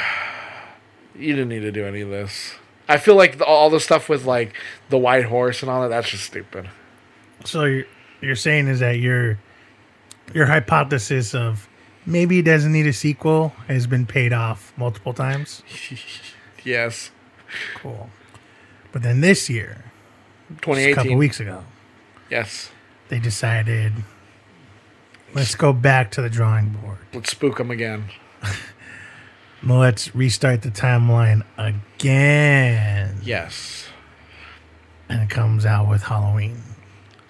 you 1.14 1.34
didn't 1.34 1.50
need 1.50 1.60
to 1.60 1.72
do 1.72 1.84
any 1.84 2.00
of 2.00 2.08
this. 2.08 2.54
I 2.88 2.96
feel 2.96 3.14
like 3.14 3.36
the, 3.36 3.44
all 3.44 3.68
the 3.68 3.80
stuff 3.80 4.08
with 4.08 4.24
like 4.24 4.54
the 4.88 4.96
white 4.96 5.26
horse 5.26 5.60
and 5.60 5.70
all 5.70 5.82
that, 5.82 5.88
that's 5.88 6.08
just 6.08 6.24
stupid. 6.24 6.70
So 7.44 7.64
you're, 7.64 7.84
you're 8.22 8.36
saying 8.36 8.68
is 8.68 8.80
that 8.80 9.00
your 9.00 9.38
your 10.32 10.46
hypothesis 10.46 11.34
of 11.34 11.67
maybe 12.08 12.38
it 12.38 12.44
doesn't 12.44 12.72
need 12.72 12.86
a 12.86 12.92
sequel 12.92 13.50
has 13.68 13.86
been 13.86 14.06
paid 14.06 14.32
off 14.32 14.72
multiple 14.76 15.12
times. 15.12 15.62
Yes, 16.64 17.12
Cool. 17.76 18.10
But 18.92 19.02
then 19.02 19.20
this 19.22 19.48
year, 19.48 19.84
just 20.60 20.78
a 20.80 20.92
couple 20.92 21.14
weeks 21.16 21.40
ago, 21.40 21.64
Yes, 22.28 22.70
they 23.08 23.18
decided 23.20 23.92
let's 25.34 25.54
go 25.54 25.72
back 25.72 26.10
to 26.12 26.20
the 26.20 26.28
drawing 26.28 26.70
board. 26.70 26.98
let's 27.14 27.30
spook 27.30 27.56
them 27.58 27.70
again. 27.70 28.10
Let's 29.62 30.14
restart 30.14 30.62
the 30.62 30.70
timeline 30.70 31.42
again. 31.56 33.18
Yes. 33.24 33.88
And 35.08 35.20
it 35.22 35.30
comes 35.30 35.66
out 35.66 35.88
with 35.88 36.02
Halloween. 36.02 36.62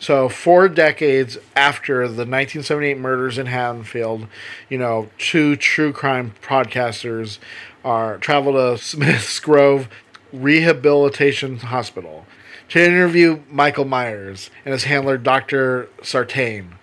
So, 0.00 0.28
four 0.28 0.68
decades 0.68 1.38
after 1.56 2.02
the 2.02 2.24
1978 2.24 2.98
murders 2.98 3.36
in 3.36 3.46
Haddonfield, 3.46 4.28
you 4.68 4.78
know, 4.78 5.10
two 5.18 5.56
true 5.56 5.92
crime 5.92 6.34
podcasters 6.40 7.38
are 7.84 8.18
travel 8.18 8.52
to 8.52 8.78
Smith's 8.82 9.40
Grove 9.40 9.88
Rehabilitation 10.32 11.58
Hospital 11.58 12.26
to 12.68 12.84
interview 12.84 13.42
Michael 13.50 13.86
Myers 13.86 14.50
and 14.64 14.72
his 14.72 14.84
handler, 14.84 15.18
Dr. 15.18 15.88
Sartain, 16.02 16.74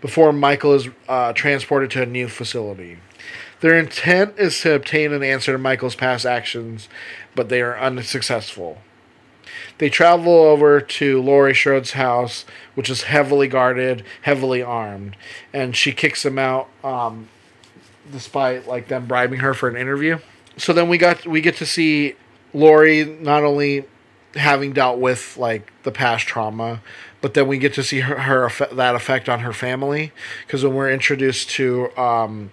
before 0.00 0.32
Michael 0.32 0.74
is 0.74 0.88
uh, 1.08 1.32
transported 1.32 1.90
to 1.92 2.02
a 2.02 2.06
new 2.06 2.28
facility. 2.28 2.98
Their 3.60 3.78
intent 3.78 4.34
is 4.36 4.60
to 4.60 4.74
obtain 4.74 5.12
an 5.12 5.22
answer 5.22 5.52
to 5.52 5.58
Michael's 5.58 5.94
past 5.94 6.26
actions, 6.26 6.88
but 7.34 7.48
they 7.48 7.62
are 7.62 7.78
unsuccessful. 7.78 8.78
They 9.78 9.90
travel 9.90 10.32
over 10.32 10.80
to 10.80 11.20
Laurie 11.20 11.54
Strode's 11.54 11.92
house, 11.92 12.44
which 12.74 12.88
is 12.88 13.04
heavily 13.04 13.48
guarded, 13.48 14.04
heavily 14.22 14.62
armed, 14.62 15.16
and 15.52 15.74
she 15.74 15.92
kicks 15.92 16.22
them 16.22 16.38
out, 16.38 16.68
um, 16.84 17.28
despite 18.10 18.68
like 18.68 18.88
them 18.88 19.06
bribing 19.06 19.40
her 19.40 19.52
for 19.54 19.68
an 19.68 19.76
interview. 19.76 20.18
So 20.56 20.72
then 20.72 20.88
we 20.88 20.98
got 20.98 21.26
we 21.26 21.40
get 21.40 21.56
to 21.56 21.66
see 21.66 22.14
Laurie 22.52 23.04
not 23.04 23.42
only 23.42 23.84
having 24.36 24.72
dealt 24.72 24.98
with 24.98 25.36
like 25.36 25.72
the 25.82 25.90
past 25.90 26.26
trauma, 26.26 26.80
but 27.20 27.34
then 27.34 27.48
we 27.48 27.58
get 27.58 27.74
to 27.74 27.82
see 27.82 28.00
her, 28.00 28.18
her 28.18 28.50
that 28.74 28.94
effect 28.94 29.28
on 29.28 29.40
her 29.40 29.52
family 29.52 30.12
because 30.46 30.64
when 30.64 30.74
we're 30.74 30.92
introduced 30.92 31.50
to 31.50 31.96
um, 31.98 32.52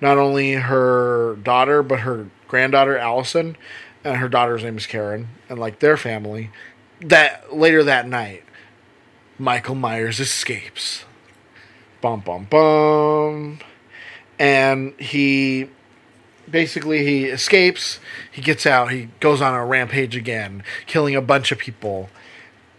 not 0.00 0.18
only 0.18 0.52
her 0.54 1.36
daughter 1.42 1.82
but 1.82 2.00
her 2.00 2.28
granddaughter 2.46 2.96
Allison, 2.96 3.56
and 4.04 4.16
her 4.16 4.28
daughter's 4.28 4.62
name 4.62 4.76
is 4.76 4.86
Karen, 4.86 5.28
and 5.48 5.58
like 5.58 5.80
their 5.80 5.96
family. 5.96 6.50
That 7.00 7.54
later 7.54 7.82
that 7.84 8.06
night, 8.08 8.44
Michael 9.38 9.74
Myers 9.74 10.20
escapes. 10.20 11.04
Bum 12.00 12.20
bum 12.20 12.46
bum, 12.48 13.58
and 14.38 14.98
he 14.98 15.68
basically 16.50 17.04
he 17.04 17.24
escapes. 17.26 18.00
He 18.30 18.42
gets 18.42 18.66
out. 18.66 18.90
He 18.90 19.08
goes 19.20 19.40
on 19.40 19.54
a 19.54 19.64
rampage 19.64 20.16
again, 20.16 20.62
killing 20.86 21.14
a 21.14 21.22
bunch 21.22 21.52
of 21.52 21.58
people. 21.58 22.08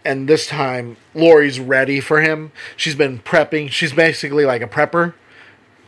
And 0.04 0.28
this 0.28 0.48
time, 0.48 0.96
Laurie's 1.14 1.60
ready 1.60 2.00
for 2.00 2.20
him. 2.20 2.50
She's 2.76 2.96
been 2.96 3.20
prepping. 3.20 3.70
She's 3.70 3.92
basically 3.92 4.44
like 4.44 4.60
a 4.60 4.66
prepper 4.66 5.14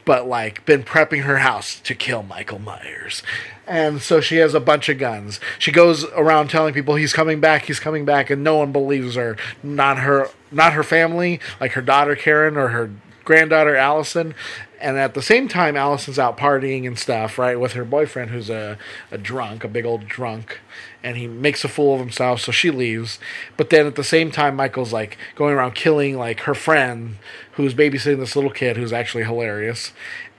but 0.04 0.26
like 0.26 0.64
been 0.64 0.82
prepping 0.82 1.22
her 1.22 1.38
house 1.38 1.80
to 1.80 1.94
kill 1.94 2.22
Michael 2.22 2.58
Myers. 2.58 3.22
And 3.66 4.02
so 4.02 4.20
she 4.20 4.36
has 4.36 4.54
a 4.54 4.60
bunch 4.60 4.88
of 4.88 4.98
guns. 4.98 5.40
She 5.58 5.72
goes 5.72 6.04
around 6.12 6.48
telling 6.48 6.74
people 6.74 6.96
he's 6.96 7.14
coming 7.14 7.40
back, 7.40 7.64
he's 7.64 7.80
coming 7.80 8.04
back, 8.04 8.28
and 8.28 8.44
no 8.44 8.56
one 8.56 8.72
believes 8.72 9.14
her. 9.14 9.36
Not 9.62 9.98
her, 9.98 10.28
not 10.50 10.74
her 10.74 10.82
family, 10.82 11.40
like 11.60 11.72
her 11.72 11.82
daughter 11.82 12.14
Karen 12.14 12.56
or 12.56 12.68
her 12.68 12.90
granddaughter 13.24 13.74
Allison. 13.74 14.34
And 14.80 14.98
at 14.98 15.14
the 15.14 15.22
same 15.22 15.48
time, 15.48 15.76
Allison's 15.76 16.18
out 16.18 16.36
partying 16.36 16.86
and 16.86 16.98
stuff, 16.98 17.38
right, 17.38 17.58
with 17.58 17.72
her 17.72 17.84
boyfriend 17.84 18.30
who's 18.30 18.50
a, 18.50 18.76
a 19.10 19.16
drunk, 19.16 19.64
a 19.64 19.68
big 19.68 19.86
old 19.86 20.06
drunk. 20.06 20.60
And 21.04 21.16
he 21.16 21.28
makes 21.28 21.62
a 21.64 21.68
fool 21.68 21.94
of 21.94 22.00
himself, 22.00 22.40
so 22.40 22.50
she 22.50 22.70
leaves. 22.70 23.20
But 23.56 23.70
then 23.70 23.86
at 23.86 23.94
the 23.94 24.02
same 24.02 24.32
time, 24.32 24.56
Michael's 24.56 24.92
like 24.92 25.16
going 25.36 25.54
around 25.54 25.74
killing 25.74 26.18
like 26.18 26.40
her 26.40 26.54
friend 26.54 27.18
who's 27.52 27.74
babysitting 27.74 28.18
this 28.18 28.34
little 28.34 28.50
kid 28.50 28.76
who's 28.76 28.92
actually 28.92 29.24
hilarious. 29.24 29.92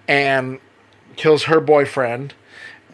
And 0.07 0.59
kills 1.16 1.43
her 1.43 1.61
boyfriend. 1.61 2.34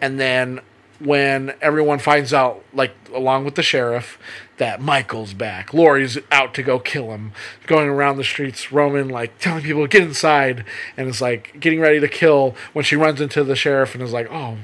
And 0.02 0.20
then 0.20 0.60
when 1.00 1.54
everyone 1.62 2.00
finds 2.00 2.34
out, 2.34 2.64
like 2.74 2.94
along 3.14 3.46
with 3.46 3.56
the 3.56 3.64
sheriff, 3.64 4.20
that 4.58 4.82
Michael's 4.82 5.34
back, 5.34 5.74
Laurie's 5.74 6.18
out 6.32 6.54
to 6.54 6.64
go 6.64 6.78
kill 6.78 7.12
him, 7.12 7.32
going 7.66 7.90
around 7.90 8.18
the 8.18 8.24
streets, 8.24 8.72
roaming, 8.72 9.10
like 9.10 9.38
telling 9.40 9.64
people 9.64 9.88
get 9.88 10.04
inside, 10.04 10.64
and 10.96 11.08
is 11.08 11.22
like 11.22 11.60
getting 11.60 11.80
ready 11.80 12.00
to 12.00 12.08
kill 12.08 12.56
when 12.74 12.86
she 12.86 12.96
runs 12.96 13.20
into 13.20 13.44
the 13.44 13.56
sheriff 13.56 13.96
and 13.96 14.04
is 14.04 14.14
like, 14.14 14.30
oh. 14.32 14.58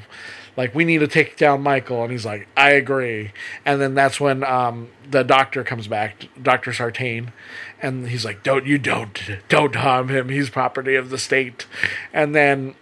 Like 0.57 0.73
we 0.73 0.83
need 0.83 0.99
to 0.99 1.07
take 1.07 1.37
down 1.37 1.61
Michael, 1.61 2.01
and 2.01 2.11
he's 2.11 2.25
like, 2.25 2.47
"I 2.57 2.71
agree." 2.71 3.31
And 3.63 3.79
then 3.79 3.93
that's 3.93 4.19
when 4.19 4.43
um, 4.43 4.89
the 5.09 5.23
doctor 5.23 5.63
comes 5.63 5.87
back, 5.87 6.27
Doctor 6.41 6.73
Sartain, 6.73 7.31
and 7.79 8.09
he's 8.09 8.25
like, 8.25 8.41
"Don't 8.41 8.65
you 8.65 8.79
don't 8.79 9.21
don't 9.49 9.75
harm 9.75 10.09
him. 10.09 10.29
He's 10.29 10.49
property 10.49 10.95
of 10.95 11.11
the 11.11 11.19
state." 11.19 11.67
And 12.11 12.33
then 12.33 12.73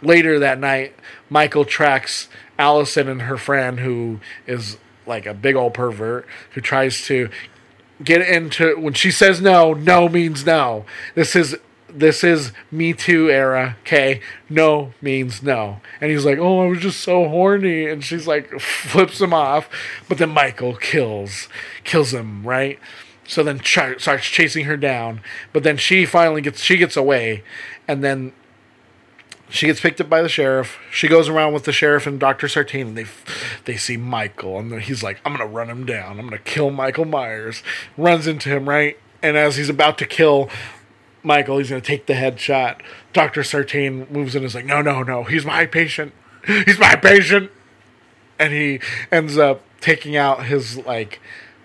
later 0.00 0.38
that 0.38 0.58
night, 0.58 0.96
Michael 1.28 1.66
tracks 1.66 2.28
Allison 2.58 3.06
and 3.06 3.22
her 3.22 3.36
friend, 3.36 3.80
who 3.80 4.20
is 4.46 4.78
like 5.06 5.26
a 5.26 5.34
big 5.34 5.54
old 5.54 5.74
pervert, 5.74 6.26
who 6.52 6.62
tries 6.62 7.04
to 7.06 7.28
get 8.02 8.26
into 8.26 8.78
when 8.80 8.94
she 8.94 9.10
says 9.10 9.42
no, 9.42 9.74
no 9.74 10.08
means 10.08 10.46
no. 10.46 10.86
This 11.14 11.36
is 11.36 11.56
this 11.94 12.24
is 12.24 12.52
Me 12.70 12.92
Too 12.92 13.30
era. 13.30 13.76
Okay, 13.82 14.20
no 14.48 14.92
means 15.00 15.42
no. 15.42 15.80
And 16.00 16.10
he's 16.10 16.24
like, 16.24 16.38
oh, 16.38 16.60
I 16.62 16.66
was 16.66 16.80
just 16.80 17.00
so 17.00 17.28
horny, 17.28 17.86
and 17.86 18.04
she's 18.04 18.26
like 18.26 18.48
flips 18.60 19.20
him 19.20 19.34
off, 19.34 19.68
but 20.08 20.18
then 20.18 20.30
Michael 20.30 20.76
kills 20.76 21.48
kills 21.84 22.12
him 22.12 22.46
right. 22.46 22.78
So 23.26 23.42
then 23.42 23.60
ch- 23.60 24.00
starts 24.00 24.26
chasing 24.26 24.64
her 24.64 24.76
down, 24.76 25.20
but 25.52 25.62
then 25.62 25.76
she 25.76 26.04
finally 26.04 26.42
gets 26.42 26.60
she 26.60 26.76
gets 26.76 26.96
away, 26.96 27.44
and 27.86 28.02
then 28.02 28.32
she 29.48 29.66
gets 29.66 29.80
picked 29.80 30.00
up 30.00 30.08
by 30.08 30.22
the 30.22 30.28
sheriff. 30.28 30.78
She 30.90 31.08
goes 31.08 31.28
around 31.28 31.52
with 31.52 31.64
the 31.64 31.72
sheriff 31.72 32.06
and 32.06 32.18
Dr. 32.18 32.48
Sartain, 32.48 32.88
and 32.88 32.96
they 32.96 33.06
they 33.64 33.76
see 33.76 33.96
Michael, 33.96 34.58
and 34.58 34.82
he's 34.82 35.02
like, 35.02 35.20
"I'm 35.24 35.32
gonna 35.32 35.46
run 35.46 35.68
him 35.68 35.84
down. 35.84 36.18
I'm 36.18 36.26
gonna 36.26 36.38
kill 36.38 36.70
Michael 36.70 37.04
Myers." 37.04 37.62
Runs 37.96 38.26
into 38.26 38.48
him 38.48 38.68
right, 38.68 38.98
and 39.22 39.36
as 39.36 39.56
he's 39.56 39.68
about 39.68 39.98
to 39.98 40.06
kill 40.06 40.50
Michael, 41.22 41.58
he's 41.58 41.70
gonna 41.70 41.80
take 41.80 42.06
the 42.06 42.14
headshot. 42.14 42.80
Dr. 43.12 43.42
Sartain 43.42 44.06
moves 44.10 44.34
in, 44.34 44.42
and 44.42 44.46
is 44.46 44.54
like, 44.54 44.64
"No, 44.64 44.82
no, 44.82 45.02
no. 45.02 45.24
He's 45.24 45.44
my 45.44 45.66
patient. 45.66 46.12
He's 46.46 46.78
my 46.78 46.96
patient." 46.96 47.50
And 48.38 48.52
he 48.52 48.80
ends 49.10 49.38
up 49.38 49.62
taking 49.80 50.16
out 50.16 50.46
his 50.46 50.78
like 50.78 51.20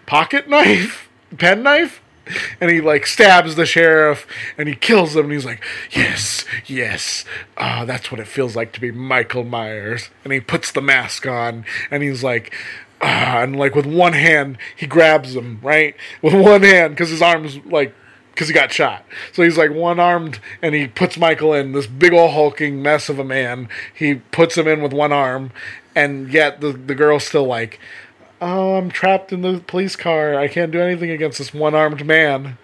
pocket 0.06 0.48
knife, 0.48 1.10
pen 1.38 1.64
knife, 1.64 2.02
and 2.60 2.70
he 2.72 2.82
like 2.82 3.06
stabs 3.06 3.56
the 3.56 3.66
sheriff 3.66 4.28
and 4.58 4.68
he 4.68 4.76
kills 4.76 5.16
him 5.16 5.26
and 5.26 5.34
he's 5.34 5.46
like 5.46 5.64
yes 5.92 6.46
yes 6.66 7.26
ah 7.58 7.86
that's 7.86 8.12
what 8.12 8.20
it 8.20 8.28
feels 8.28 8.56
like 8.56 8.72
to 8.74 8.82
be 8.82 8.92
michael 8.92 9.44
myers 9.44 10.10
and 10.24 10.34
he 10.34 10.40
puts 10.40 10.72
the 10.72 10.82
mask 10.82 11.26
on 11.26 11.66
and 11.92 12.04
he's 12.04 12.24
like 12.24 12.54
ah 13.02 13.42
and 13.42 13.56
like 13.56 13.76
with 13.76 13.86
one 13.86 14.14
hand 14.14 14.58
he 14.76 14.86
grabs 14.88 15.36
him 15.36 15.60
right 15.62 15.96
with 16.22 16.34
one 16.34 16.64
hand 16.64 16.94
because 16.94 17.10
his 17.10 17.22
arms 17.22 17.60
like 17.66 17.94
because 18.38 18.48
he 18.48 18.54
got 18.54 18.72
shot 18.72 19.04
so 19.34 19.42
he's 19.42 19.58
like 19.58 19.72
one 19.72 20.00
armed 20.00 20.40
and 20.62 20.76
he 20.76 20.88
puts 20.88 21.18
michael 21.18 21.54
in 21.54 21.72
this 21.72 21.88
big 21.88 22.14
old 22.14 22.32
hulking 22.32 22.82
mess 22.84 23.10
of 23.10 23.18
a 23.18 23.24
man 23.24 23.68
he 23.94 24.16
puts 24.16 24.56
him 24.56 24.68
in 24.68 24.82
with 24.82 24.94
one 24.94 25.12
arm 25.12 25.52
and 25.96 26.32
yet 26.32 26.62
the, 26.62 26.72
the 26.72 26.94
girl's 26.94 27.24
still 27.24 27.46
like 27.46 27.80
oh, 28.42 28.76
I'm 28.76 28.90
trapped 28.90 29.34
in 29.34 29.42
the 29.42 29.60
police 29.66 29.96
car. 29.96 30.36
I 30.36 30.48
can't 30.48 30.72
do 30.72 30.80
anything 30.80 31.10
against 31.10 31.38
this 31.38 31.54
one 31.54 31.76
armed 31.76 32.06
man. 32.06 32.58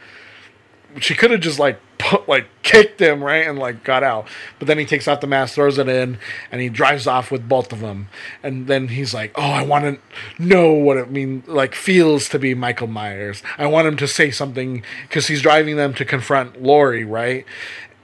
She 0.99 1.15
could 1.15 1.31
have 1.31 1.41
just 1.41 1.59
like 1.59 1.79
like 2.27 2.47
kicked 2.63 2.99
him 2.99 3.23
right 3.23 3.47
and 3.47 3.59
like 3.59 3.83
got 3.83 4.03
out, 4.03 4.27
but 4.59 4.67
then 4.67 4.77
he 4.77 4.85
takes 4.85 5.07
off 5.07 5.21
the 5.21 5.27
mask, 5.27 5.55
throws 5.55 5.77
it 5.77 5.87
in, 5.87 6.17
and 6.51 6.61
he 6.61 6.69
drives 6.69 7.07
off 7.07 7.31
with 7.31 7.47
both 7.47 7.71
of 7.71 7.79
them. 7.79 8.07
And 8.41 8.67
then 8.67 8.89
he's 8.89 9.13
like, 9.13 9.31
"Oh, 9.35 9.41
I 9.41 9.63
want 9.63 9.85
to 9.85 10.43
know 10.43 10.71
what 10.71 10.97
it 10.97 11.11
means, 11.11 11.47
like 11.47 11.75
feels 11.75 12.29
to 12.29 12.39
be 12.39 12.53
Michael 12.53 12.87
Myers. 12.87 13.43
I 13.57 13.67
want 13.67 13.87
him 13.87 13.97
to 13.97 14.07
say 14.07 14.31
something 14.31 14.83
because 15.03 15.27
he's 15.27 15.41
driving 15.41 15.75
them 15.75 15.93
to 15.95 16.05
confront 16.05 16.61
Laurie, 16.61 17.05
right? 17.05 17.45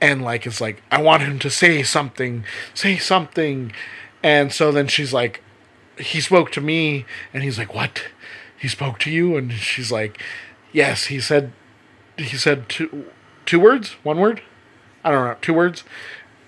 And 0.00 0.22
like 0.22 0.46
it's 0.46 0.60
like 0.60 0.82
I 0.90 1.02
want 1.02 1.22
him 1.22 1.38
to 1.40 1.50
say 1.50 1.82
something, 1.82 2.44
say 2.74 2.96
something." 2.98 3.72
And 4.22 4.52
so 4.52 4.70
then 4.70 4.86
she's 4.86 5.14
like, 5.14 5.42
he 6.00 6.20
spoke 6.20 6.50
to 6.52 6.60
me 6.60 7.04
and 7.32 7.42
he's 7.42 7.58
like 7.58 7.74
what 7.74 8.04
he 8.58 8.68
spoke 8.68 8.98
to 9.00 9.10
you 9.10 9.36
and 9.36 9.52
she's 9.52 9.92
like 9.92 10.20
yes 10.72 11.06
he 11.06 11.20
said 11.20 11.52
he 12.16 12.36
said 12.36 12.68
two 12.68 13.06
two 13.50 13.58
words? 13.58 13.96
One 14.04 14.20
word? 14.20 14.42
I 15.02 15.10
don't 15.10 15.26
know. 15.26 15.36
Two 15.42 15.54
words? 15.54 15.82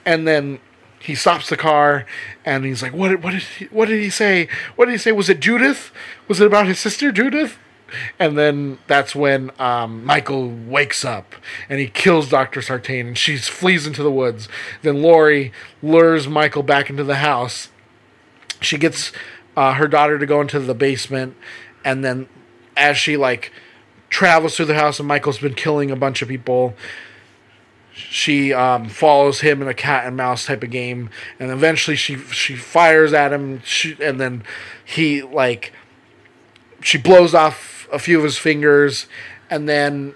And 0.04 0.26
then 0.26 0.60
he 1.00 1.16
stops 1.16 1.48
the 1.48 1.56
car 1.56 2.06
and 2.44 2.64
he's 2.64 2.80
like 2.80 2.92
what 2.92 3.20
what 3.20 3.32
did 3.32 3.42
he, 3.42 3.64
what 3.66 3.88
did 3.88 4.00
he 4.00 4.08
say? 4.08 4.46
What 4.76 4.84
did 4.84 4.92
he 4.92 4.98
say? 4.98 5.10
Was 5.10 5.28
it 5.28 5.40
judith? 5.40 5.90
Was 6.28 6.40
it 6.40 6.46
about 6.46 6.66
his 6.66 6.78
sister 6.78 7.10
judith? 7.10 7.58
And 8.20 8.38
then 8.38 8.78
that's 8.86 9.16
when 9.16 9.50
um, 9.58 10.04
Michael 10.04 10.48
wakes 10.48 11.04
up 11.04 11.34
and 11.68 11.80
he 11.80 11.88
kills 11.88 12.28
Dr. 12.28 12.62
Sartain 12.62 13.08
and 13.08 13.18
she 13.18 13.36
flees 13.36 13.84
into 13.84 14.04
the 14.04 14.10
woods. 14.10 14.48
Then 14.82 15.02
Laurie 15.02 15.52
lures 15.82 16.28
Michael 16.28 16.62
back 16.62 16.88
into 16.88 17.04
the 17.04 17.16
house. 17.16 17.68
She 18.60 18.78
gets 18.78 19.10
uh, 19.56 19.74
her 19.74 19.88
daughter 19.88 20.20
to 20.20 20.24
go 20.24 20.40
into 20.40 20.60
the 20.60 20.72
basement, 20.74 21.36
and 21.84 22.04
then 22.04 22.28
as 22.76 22.96
she 22.96 23.16
like 23.16 23.52
travels 24.12 24.54
through 24.54 24.66
the 24.66 24.74
house, 24.74 25.00
and 25.00 25.08
Michael's 25.08 25.38
been 25.38 25.54
killing 25.54 25.90
a 25.90 25.96
bunch 25.96 26.20
of 26.20 26.28
people. 26.28 26.74
She 27.94 28.52
um, 28.52 28.88
follows 28.88 29.40
him 29.40 29.62
in 29.62 29.68
a 29.68 29.74
cat 29.74 30.06
and 30.06 30.16
mouse 30.16 30.46
type 30.46 30.62
of 30.62 30.70
game, 30.70 31.08
and 31.40 31.50
eventually 31.50 31.96
she 31.96 32.16
she 32.16 32.54
fires 32.54 33.12
at 33.12 33.32
him, 33.32 33.62
she, 33.64 33.96
and 34.00 34.20
then 34.20 34.44
he 34.84 35.22
like 35.22 35.72
she 36.82 36.98
blows 36.98 37.34
off 37.34 37.88
a 37.90 37.98
few 37.98 38.18
of 38.18 38.24
his 38.24 38.36
fingers, 38.36 39.06
and 39.50 39.68
then 39.68 40.14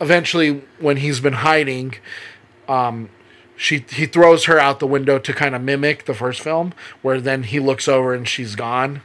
eventually 0.00 0.62
when 0.78 0.98
he's 0.98 1.20
been 1.20 1.32
hiding, 1.34 1.94
um, 2.68 3.10
she 3.62 3.84
he 3.90 4.06
throws 4.06 4.46
her 4.46 4.58
out 4.58 4.80
the 4.80 4.88
window 4.88 5.20
to 5.20 5.32
kind 5.32 5.54
of 5.54 5.62
mimic 5.62 6.06
the 6.06 6.14
first 6.14 6.40
film 6.40 6.74
where 7.00 7.20
then 7.20 7.44
he 7.44 7.60
looks 7.60 7.86
over 7.86 8.12
and 8.12 8.26
she's 8.26 8.56
gone. 8.56 9.02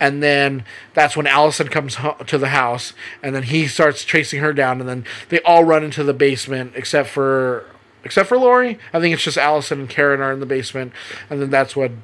And 0.00 0.20
then 0.20 0.64
that's 0.94 1.16
when 1.16 1.28
Allison 1.28 1.68
comes 1.68 1.94
ho- 1.96 2.16
to 2.26 2.36
the 2.36 2.48
house 2.48 2.92
and 3.22 3.36
then 3.36 3.44
he 3.44 3.68
starts 3.68 4.04
chasing 4.04 4.40
her 4.40 4.52
down 4.52 4.80
and 4.80 4.88
then 4.88 5.04
they 5.28 5.40
all 5.42 5.62
run 5.62 5.84
into 5.84 6.02
the 6.02 6.12
basement 6.12 6.72
except 6.74 7.08
for 7.08 7.66
except 8.02 8.28
for 8.28 8.36
Laurie 8.36 8.80
I 8.92 8.98
think 8.98 9.14
it's 9.14 9.22
just 9.22 9.38
Allison 9.38 9.78
and 9.78 9.88
Karen 9.88 10.20
are 10.20 10.32
in 10.32 10.40
the 10.40 10.46
basement 10.46 10.92
and 11.28 11.40
then 11.40 11.50
that's 11.50 11.76
when 11.76 12.02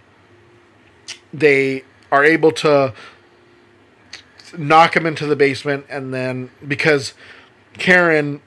they 1.35 1.83
are 2.13 2.25
able 2.25 2.53
to 2.53 2.95
knock 4.57 4.95
him 4.95 5.07
into 5.07 5.27
the 5.27 5.35
basement 5.35 5.87
and 5.89 6.15
then 6.15 6.51
because 6.69 7.15
Karen 7.79 8.41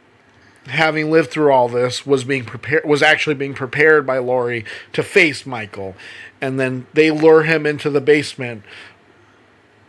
having 0.70 1.12
lived 1.12 1.32
through 1.32 1.52
all 1.52 1.68
this 1.70 2.06
was 2.06 2.24
being 2.24 2.46
prepared 2.46 2.86
was 2.86 3.02
actually 3.04 3.36
being 3.36 3.54
prepared 3.54 4.06
by 4.06 4.18
Laurie 4.18 4.66
to 4.94 5.04
face 5.04 5.46
Michael. 5.46 5.96
And 6.42 6.60
then 6.60 6.88
they 6.94 7.12
lure 7.12 7.44
him 7.44 7.66
into 7.66 7.90
the 7.90 8.02
basement 8.02 8.64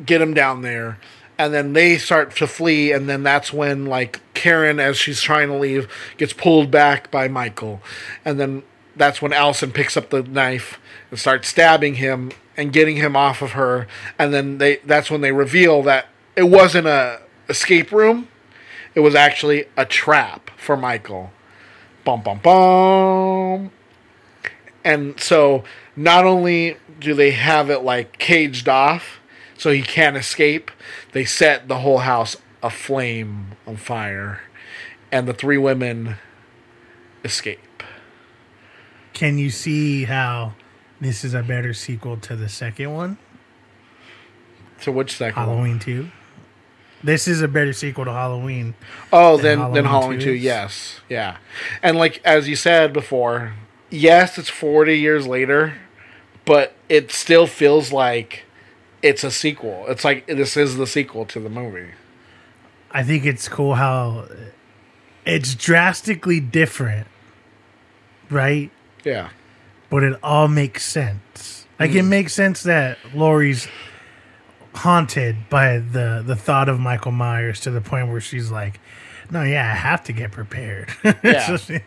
get 0.05 0.21
him 0.21 0.35
down 0.35 0.63
there 0.63 0.99
and 1.41 1.55
then 1.55 1.73
they 1.73 1.97
start 1.97 2.37
to 2.37 2.47
flee. 2.47 2.93
And 2.93 3.09
then 3.09 3.23
that's 3.23 3.51
when 3.51 3.87
like 3.87 4.21
Karen 4.35 4.79
as 4.79 4.99
she's 4.99 5.23
trying 5.23 5.49
to 5.49 5.57
leave 5.57 5.89
gets 6.19 6.35
pulled 6.35 6.71
back 6.71 7.11
by 7.11 7.29
Michael. 7.29 7.81
And 8.27 8.39
then 8.39 8.63
that's 8.95 9.23
when 9.23 9.33
Allison 9.33 9.73
picks 9.73 9.97
up 9.97 10.11
the 10.11 10.23
knife 10.23 10.79
and 11.11 11.19
starts 11.19 11.49
stabbing 11.49 11.95
him 11.95 12.33
and 12.59 12.75
getting 12.75 12.97
him 12.97 13.17
off 13.17 13.41
of 13.41 13.53
her. 13.53 13.89
And 14.19 14.35
then 14.35 14.59
they 14.59 14.77
that's 14.85 15.11
when 15.11 15.23
they 15.23 15.33
reveal 15.33 15.83
that 15.85 16.09
it 16.37 16.45
wasn't 16.45 16.87
a 16.87 17.23
escape 17.49 17.91
room 17.91 18.29
it 18.95 19.01
was 19.01 19.15
actually 19.15 19.65
a 19.77 19.85
trap 19.87 20.51
for 20.57 20.77
Michael. 20.77 21.31
Bum 22.05 22.23
bum 22.23 22.39
bum. 22.43 23.71
And 24.85 25.21
so 25.21 25.65
not 25.95 26.25
only 26.25 26.77
do 26.99 27.15
they 27.15 27.33
have 27.33 27.69
it 27.71 27.81
like 27.83 28.19
caged 28.19 28.69
off 28.69 29.21
so 29.59 29.71
he 29.71 29.83
can't 29.83 30.17
escape, 30.17 30.71
they 31.13 31.25
set 31.25 31.69
the 31.69 31.79
whole 31.81 31.99
house 31.99 32.37
aflame 32.63 33.49
on 33.67 33.77
fire. 33.77 34.41
And 35.13 35.29
the 35.29 35.35
three 35.35 35.59
women 35.59 36.17
escape. 37.25 37.83
can 39.13 39.37
you 39.37 39.51
see 39.51 40.05
how 40.05 40.55
this 41.01 41.25
is 41.25 41.35
a 41.35 41.43
better 41.43 41.75
sequel 41.75 42.17
to 42.19 42.35
the 42.37 42.49
second 42.49 42.93
one, 42.95 43.19
To 44.83 44.93
which 44.93 45.17
second? 45.17 45.37
one? 45.47 45.49
Halloween 45.57 45.79
Two? 45.79 46.11
This 47.03 47.27
is 47.27 47.41
a 47.41 47.49
better 47.49 47.73
sequel 47.73 48.05
to 48.05 48.13
Halloween. 48.13 48.75
Oh, 49.13 49.37
than 49.37 49.59
then 49.59 49.73
then 49.73 49.85
Halloween 49.87 50.21
two, 50.21 50.33
is. 50.33 50.43
yes, 50.43 51.01
yeah, 51.09 51.39
and 51.83 51.97
like 51.97 52.21
as 52.25 52.49
you 52.49 52.57
said 52.57 52.93
before, 52.93 53.55
yes, 53.89 54.37
it's 54.39 54.51
forty 54.51 54.99
years 54.99 55.27
later, 55.27 55.75
but 56.45 56.75
it 56.89 57.11
still 57.11 57.47
feels 57.47 57.91
like 57.93 58.45
it's 59.03 59.25
a 59.25 59.31
sequel. 59.31 59.87
It's 59.89 60.05
like 60.05 60.27
this 60.27 60.57
is 60.59 60.77
the 60.77 60.87
sequel 60.87 61.25
to 61.27 61.41
the 61.41 61.49
movie. 61.49 61.93
I 62.91 63.03
think 63.03 63.25
it's 63.25 63.49
cool 63.49 63.77
how 63.77 64.27
it's 65.25 65.55
drastically 65.55 66.41
different, 66.41 67.07
right? 68.31 68.71
Yeah, 69.05 69.31
But 69.89 70.03
it 70.03 70.19
all 70.23 70.49
makes 70.49 70.85
sense. 70.85 71.67
Like 71.79 71.93
it 71.93 72.05
Mhm. 72.05 72.09
makes 72.09 72.35
sense 72.35 72.63
that 72.65 72.99
Laurie's 73.15 73.67
haunted 74.75 75.49
by 75.49 75.79
the 75.79 76.23
the 76.25 76.37
thought 76.37 76.69
of 76.69 76.79
Michael 76.81 77.13
Myers 77.13 77.61
to 77.61 77.71
the 77.71 77.81
point 77.81 78.09
where 78.09 78.21
she's 78.21 78.51
like, 78.51 78.81
"No, 79.31 79.43
yeah, 79.43 79.71
I 79.71 79.75
have 79.75 80.05
to 80.05 80.13
get 80.13 80.33
prepared." 80.33 80.91
Yeah. 81.25 81.47
So 81.47 81.57
she- 81.57 81.81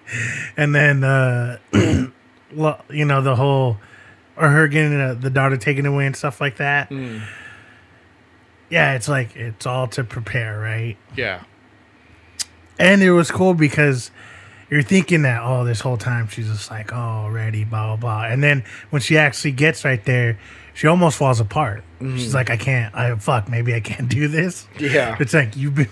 and 0.58 0.74
then 0.76 1.04
uh, 1.04 1.58
you 1.74 3.06
know 3.06 3.22
the 3.22 3.36
whole 3.36 3.78
or 4.36 4.50
her 4.50 4.68
getting 4.68 5.00
uh, 5.00 5.14
the 5.14 5.30
daughter 5.30 5.58
taken 5.58 5.86
away 5.86 6.06
and 6.06 6.16
stuff 6.16 6.42
like 6.42 6.58
that. 6.58 6.90
Mm. 6.90 7.22
Yeah, 8.70 8.94
it's 8.94 9.08
like 9.08 9.36
it's 9.36 9.66
all 9.68 9.88
to 9.90 10.04
prepare, 10.04 10.60
right? 10.60 10.98
yeah, 11.16 11.44
And 12.80 13.04
it 13.04 13.12
was 13.12 13.30
cool 13.30 13.54
because 13.54 14.10
you're 14.74 14.82
thinking 14.82 15.22
that, 15.22 15.42
oh, 15.44 15.64
this 15.64 15.80
whole 15.82 15.98
time 15.98 16.28
she's 16.28 16.48
just 16.48 16.72
like, 16.72 16.92
oh, 16.94 17.30
ready, 17.30 17.64
blah, 17.64 17.96
blah, 17.96 17.96
blah. 17.96 18.26
And 18.32 18.42
then 18.44 18.64
when 18.90 19.02
she 19.02 19.18
actually 19.18 19.52
gets 19.52 19.86
right 19.86 20.04
there, 20.06 20.40
she 20.74 20.88
almost 20.88 21.18
falls 21.18 21.40
apart. 21.40 21.84
She's 22.02 22.32
Mhm. 22.32 22.34
like, 22.34 22.50
I 22.50 22.58
can't, 22.58 22.94
I 22.96 23.16
fuck, 23.16 23.48
maybe 23.48 23.74
I 23.76 23.80
can't 23.80 24.10
do 24.10 24.28
this. 24.28 24.68
Yeah. 24.80 25.16
It's 25.20 25.34
like, 25.34 25.56
you've 25.56 25.76
been, 25.76 25.90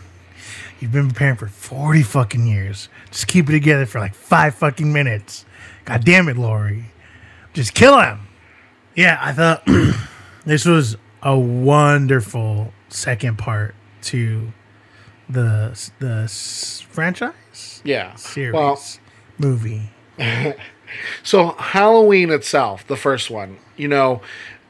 you've 0.79 0.91
been 0.91 1.07
preparing 1.09 1.35
for 1.37 1.47
40 1.47 2.01
fucking 2.01 2.47
years. 2.47 2.89
Just 3.11 3.27
keep 3.27 3.47
it 3.49 3.51
together 3.51 3.85
for 3.85 3.99
like 3.99 4.15
five 4.15 4.55
fucking 4.55 4.91
minutes. 4.91 5.45
God 5.85 6.03
damn 6.03 6.27
it, 6.29 6.37
Laurie. 6.37 6.85
Just 7.53 7.73
kill 7.75 7.99
him. 8.01 8.21
Yeah, 8.95 9.19
I 9.21 9.31
thought 9.33 9.63
this 10.45 10.65
was 10.65 10.97
a 11.21 11.37
wonderful 11.37 12.73
second 12.89 13.37
part 13.37 13.75
to 14.03 14.51
the 15.29 15.79
the 15.99 16.21
s- 16.23 16.83
franchise 16.89 17.33
yeah. 17.83 18.15
series 18.15 18.53
Well, 18.53 18.81
movie. 19.37 19.89
so 21.23 21.51
Halloween 21.51 22.29
itself, 22.29 22.85
the 22.87 22.95
first 22.95 23.29
one, 23.29 23.57
you 23.77 23.87
know, 23.87 24.21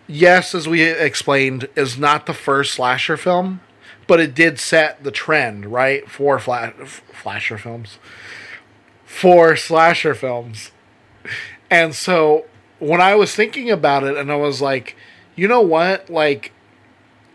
yes, 0.07 0.53
as 0.55 0.67
we 0.67 0.83
explained, 0.83 1.67
is 1.75 1.97
not 1.97 2.25
the 2.25 2.33
first 2.33 2.73
slasher 2.73 3.17
film, 3.17 3.61
but 4.07 4.19
it 4.19 4.33
did 4.33 4.59
set 4.59 5.03
the 5.03 5.11
trend, 5.11 5.67
right, 5.67 6.09
for 6.09 6.39
flasher 6.39 7.57
films, 7.57 7.97
for 9.05 9.55
slasher 9.55 10.15
films. 10.15 10.71
And 11.69 11.95
so 11.95 12.45
when 12.79 12.99
I 12.99 13.15
was 13.15 13.35
thinking 13.35 13.69
about 13.69 14.03
it, 14.03 14.17
and 14.17 14.31
I 14.31 14.35
was 14.35 14.61
like, 14.61 14.95
you 15.35 15.47
know 15.47 15.61
what, 15.61 16.09
like 16.09 16.51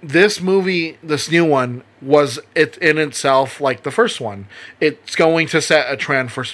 this 0.02 0.40
movie, 0.40 0.98
this 1.02 1.30
new 1.30 1.44
one, 1.44 1.82
was 2.02 2.38
it 2.54 2.76
in 2.78 2.98
itself 2.98 3.60
like 3.60 3.82
the 3.82 3.90
first 3.90 4.20
one. 4.20 4.46
It's 4.80 5.16
going 5.16 5.48
to 5.48 5.60
set 5.60 5.90
a 5.90 5.96
trend 5.96 6.32
for. 6.32 6.44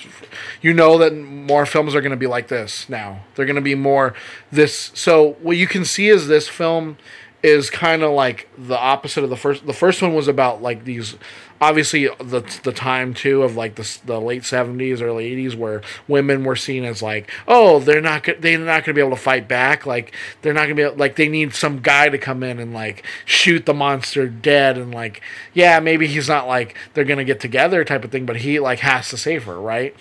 You 0.60 0.72
know 0.72 0.96
that 0.98 1.14
more 1.14 1.66
films 1.66 1.94
are 1.94 2.00
going 2.00 2.12
to 2.12 2.16
be 2.16 2.26
like 2.26 2.48
this 2.48 2.88
now. 2.88 3.24
They're 3.34 3.46
going 3.46 3.56
to 3.56 3.62
be 3.62 3.74
more 3.74 4.14
this. 4.50 4.92
So 4.94 5.32
what 5.42 5.56
you 5.56 5.66
can 5.66 5.84
see 5.84 6.08
is 6.08 6.28
this 6.28 6.48
film 6.48 6.96
is 7.42 7.70
kind 7.70 8.02
of 8.02 8.12
like 8.12 8.48
the 8.56 8.78
opposite 8.78 9.24
of 9.24 9.30
the 9.30 9.36
first. 9.36 9.66
The 9.66 9.72
first 9.72 10.00
one 10.00 10.14
was 10.14 10.28
about 10.28 10.62
like 10.62 10.84
these. 10.84 11.16
Obviously, 11.60 12.08
the 12.18 12.40
the 12.64 12.72
time 12.72 13.14
too 13.14 13.42
of 13.42 13.56
like 13.56 13.76
the 13.76 13.98
the 14.04 14.20
late 14.20 14.44
seventies, 14.44 15.00
early 15.00 15.26
eighties, 15.26 15.54
where 15.54 15.80
women 16.08 16.44
were 16.44 16.56
seen 16.56 16.84
as 16.84 17.02
like, 17.02 17.30
oh, 17.46 17.78
they're 17.78 18.00
not 18.00 18.26
they're 18.40 18.58
not 18.58 18.84
going 18.84 18.84
to 18.84 18.94
be 18.94 19.00
able 19.00 19.10
to 19.10 19.22
fight 19.22 19.46
back. 19.48 19.86
Like 19.86 20.12
they're 20.42 20.52
not 20.52 20.64
going 20.66 20.76
to 20.76 20.90
be 20.90 20.96
like 20.96 21.16
they 21.16 21.28
need 21.28 21.54
some 21.54 21.80
guy 21.80 22.08
to 22.08 22.18
come 22.18 22.42
in 22.42 22.58
and 22.58 22.72
like 22.72 23.04
shoot 23.24 23.66
the 23.66 23.74
monster 23.74 24.28
dead 24.28 24.76
and 24.76 24.92
like 24.92 25.20
yeah, 25.54 25.78
maybe 25.80 26.06
he's 26.06 26.28
not 26.28 26.48
like 26.48 26.76
they're 26.94 27.04
going 27.04 27.18
to 27.18 27.24
get 27.24 27.40
together 27.40 27.84
type 27.84 28.04
of 28.04 28.10
thing, 28.10 28.26
but 28.26 28.36
he 28.36 28.58
like 28.58 28.80
has 28.80 29.08
to 29.10 29.16
save 29.16 29.44
her, 29.44 29.60
right? 29.60 29.94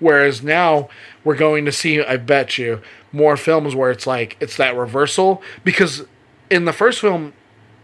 Whereas 0.00 0.42
now 0.42 0.88
we're 1.22 1.36
going 1.36 1.64
to 1.64 1.72
see, 1.72 2.02
I 2.02 2.16
bet 2.16 2.58
you, 2.58 2.82
more 3.12 3.36
films 3.36 3.74
where 3.74 3.90
it's 3.90 4.06
like 4.06 4.36
it's 4.40 4.56
that 4.56 4.76
reversal 4.76 5.42
because 5.62 6.04
in 6.50 6.64
the 6.64 6.72
first 6.72 7.00
film 7.00 7.32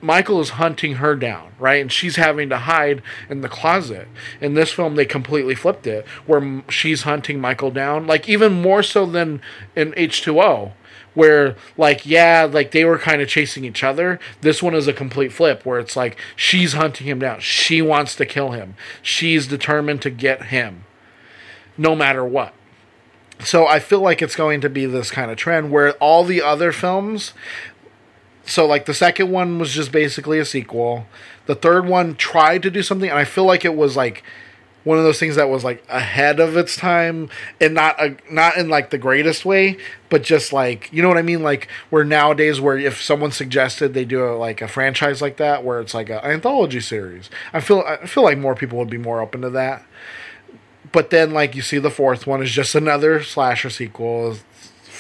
Michael 0.03 0.41
is 0.41 0.51
hunting 0.51 0.97
her 0.97 1.15
down, 1.15 1.53
right? 1.59 1.81
And 1.81 1.93
she's 1.93 2.17
having 2.17 2.49
to 2.49 2.59
hide 2.59 3.03
in 3.29 3.43
the 3.43 3.49
closet. 3.49 4.09
In 4.41 4.55
this 4.55 4.73
film, 4.73 4.97
they 4.97 5.05
completely 5.05 5.55
flipped 5.55 5.87
it, 5.87 6.07
where 6.27 6.63
she's 6.69 7.03
hunting 7.03 7.41
Michael 7.41 7.71
down, 7.71 8.07
like 8.07 8.29
even 8.29 8.63
more 8.63 8.83
so 8.83 9.05
than 9.05 9.43
in 9.77 9.93
H2O, 9.93 10.73
where, 11.13 11.57
like, 11.77 12.07
yeah, 12.07 12.49
like 12.51 12.71
they 12.71 12.85
were 12.85 12.99
kind 12.99 13.21
of 13.21 13.29
chasing 13.29 13.65
each 13.65 13.85
other. 13.85 14.19
This 14.41 14.63
one 14.63 14.75
is 14.75 14.89
a 14.89 14.93
complete 14.93 15.33
flip, 15.33 15.67
where 15.67 15.79
it's 15.79 15.97
like 15.97 16.17
she's 16.35 16.73
hunting 16.73 17.07
him 17.07 17.19
down. 17.19 17.41
She 17.41 17.83
wants 17.83 18.15
to 18.17 18.27
kill 18.27 18.53
him. 18.53 18.77
She's 19.03 19.47
determined 19.47 20.03
to 20.03 20.11
get 20.11 20.45
him, 20.45 20.85
no 21.77 21.95
matter 21.95 22.25
what. 22.25 22.55
So 23.43 23.67
I 23.67 23.79
feel 23.79 24.01
like 24.01 24.21
it's 24.21 24.37
going 24.37 24.61
to 24.61 24.69
be 24.69 24.85
this 24.85 25.11
kind 25.11 25.31
of 25.31 25.37
trend 25.37 25.71
where 25.71 25.93
all 25.95 26.25
the 26.25 26.43
other 26.43 26.73
films 26.73 27.33
so 28.51 28.67
like 28.67 28.87
the 28.87 28.95
second 28.95 29.31
one 29.31 29.59
was 29.61 29.73
just 29.73 29.93
basically 29.93 30.41
a 30.41 30.45
sequel. 30.45 31.07
The 31.47 31.55
third 31.55 31.87
one 31.87 32.17
tried 32.17 32.65
to 32.65 32.71
do 32.71 32.83
something, 32.83 33.09
and 33.09 33.19
I 33.19 33.25
feel 33.25 33.45
like 33.45 33.65
it 33.65 33.77
was 33.77 33.97
like 33.97 34.25
one 34.83 34.99
of 34.99 35.05
those 35.05 35.21
things 35.21 35.37
that 35.37 35.49
was 35.49 35.63
like 35.63 35.85
ahead 35.89 36.41
of 36.41 36.57
its 36.57 36.75
time, 36.75 37.29
and 37.61 37.75
not 37.75 38.01
a, 38.03 38.17
not 38.29 38.57
in 38.57 38.69
like 38.69 38.91
the 38.91 38.99
greatest 38.99 39.45
way, 39.45 39.79
but 40.09 40.25
just 40.25 40.53
like 40.53 40.93
you 40.93 41.01
know 41.01 41.07
what 41.07 41.17
I 41.17 41.23
mean. 41.23 41.45
Like 41.45 41.69
where 41.91 42.03
nowadays, 42.03 42.61
where 42.61 42.77
if 42.77 43.01
someone 43.01 43.31
suggested 43.31 43.95
they 43.95 44.05
do 44.05 44.25
a, 44.25 44.35
like 44.35 44.61
a 44.61 44.69
franchise 44.69 45.23
like 45.23 45.37
that, 45.37 45.65
where 45.65 45.81
it's 45.81 45.95
like 45.95 46.11
an 46.11 46.19
anthology 46.19 46.81
series, 46.81 47.31
I 47.53 47.61
feel 47.61 47.85
I 47.87 48.07
feel 48.07 48.25
like 48.25 48.37
more 48.39 48.57
people 48.57 48.79
would 48.79 48.91
be 48.91 48.99
more 48.99 49.21
open 49.21 49.43
to 49.43 49.51
that. 49.51 49.85
But 50.91 51.11
then, 51.11 51.31
like 51.31 51.55
you 51.55 51.63
see, 51.63 51.79
the 51.79 51.89
fourth 51.89 52.27
one 52.27 52.43
is 52.43 52.51
just 52.51 52.75
another 52.75 53.23
slasher 53.23 53.71
sequel 53.71 54.39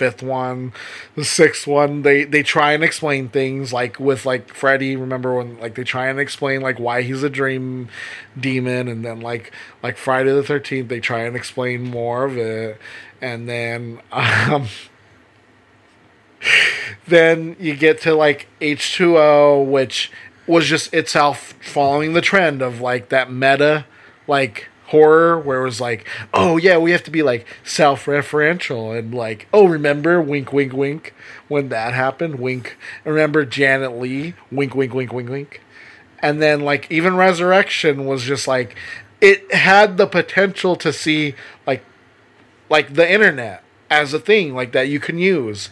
fifth 0.00 0.22
one, 0.22 0.72
the 1.14 1.26
sixth 1.26 1.66
one, 1.66 2.00
they 2.00 2.24
they 2.24 2.42
try 2.42 2.72
and 2.72 2.82
explain 2.82 3.28
things 3.28 3.70
like 3.70 4.00
with 4.00 4.24
like 4.24 4.54
Freddy. 4.54 4.96
Remember 4.96 5.36
when 5.36 5.60
like 5.60 5.74
they 5.74 5.84
try 5.84 6.08
and 6.08 6.18
explain 6.18 6.62
like 6.62 6.80
why 6.80 7.02
he's 7.02 7.22
a 7.22 7.28
dream 7.28 7.90
demon, 8.38 8.88
and 8.88 9.04
then 9.04 9.20
like 9.20 9.52
like 9.82 9.98
Friday 9.98 10.32
the 10.32 10.42
Thirteenth, 10.42 10.88
they 10.88 11.00
try 11.00 11.20
and 11.24 11.36
explain 11.36 11.82
more 11.82 12.24
of 12.24 12.38
it, 12.38 12.78
and 13.20 13.46
then 13.46 14.00
um, 14.12 14.68
then 17.06 17.54
you 17.60 17.76
get 17.76 18.00
to 18.00 18.14
like 18.14 18.48
H 18.62 18.96
two 18.96 19.18
O, 19.18 19.60
which 19.60 20.10
was 20.46 20.64
just 20.64 20.94
itself 20.94 21.52
following 21.60 22.14
the 22.14 22.22
trend 22.22 22.62
of 22.62 22.80
like 22.80 23.10
that 23.10 23.30
meta 23.30 23.84
like 24.26 24.69
horror 24.90 25.38
where 25.38 25.60
it 25.60 25.64
was 25.64 25.80
like, 25.80 26.06
oh 26.34 26.56
yeah, 26.56 26.76
we 26.76 26.90
have 26.90 27.04
to 27.04 27.10
be 27.10 27.22
like 27.22 27.46
self-referential 27.64 28.98
and 28.98 29.14
like, 29.14 29.46
oh 29.52 29.66
remember 29.66 30.20
wink 30.20 30.52
wink 30.52 30.72
wink 30.72 31.14
when 31.48 31.68
that 31.68 31.94
happened, 31.94 32.38
wink. 32.38 32.76
Remember 33.04 33.44
Janet 33.44 33.98
Leigh, 33.98 34.34
wink 34.50 34.74
wink 34.74 34.92
wink 34.92 35.12
wink 35.12 35.30
wink. 35.30 35.60
And 36.18 36.42
then 36.42 36.60
like 36.60 36.90
even 36.90 37.16
Resurrection 37.16 38.04
was 38.04 38.24
just 38.24 38.46
like 38.46 38.76
it 39.20 39.52
had 39.54 39.96
the 39.96 40.06
potential 40.06 40.76
to 40.76 40.92
see 40.92 41.34
like 41.66 41.84
like 42.68 42.94
the 42.94 43.10
internet 43.10 43.62
as 43.88 44.12
a 44.12 44.20
thing 44.20 44.54
like 44.54 44.72
that 44.72 44.88
you 44.88 45.00
can 45.00 45.18
use 45.18 45.70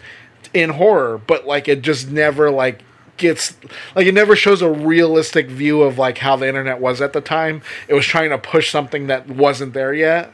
in 0.54 0.70
horror, 0.70 1.18
but 1.18 1.46
like 1.46 1.68
it 1.68 1.82
just 1.82 2.08
never 2.10 2.50
like 2.50 2.82
gets 3.18 3.56
like 3.94 4.06
it 4.06 4.14
never 4.14 4.36
shows 4.36 4.62
a 4.62 4.70
realistic 4.70 5.48
view 5.48 5.82
of 5.82 5.98
like 5.98 6.18
how 6.18 6.36
the 6.36 6.48
internet 6.48 6.80
was 6.80 7.00
at 7.00 7.12
the 7.12 7.20
time. 7.20 7.62
It 7.88 7.94
was 7.94 8.06
trying 8.06 8.30
to 8.30 8.38
push 8.38 8.70
something 8.70 9.06
that 9.08 9.28
wasn't 9.28 9.74
there 9.74 9.92
yet. 9.92 10.32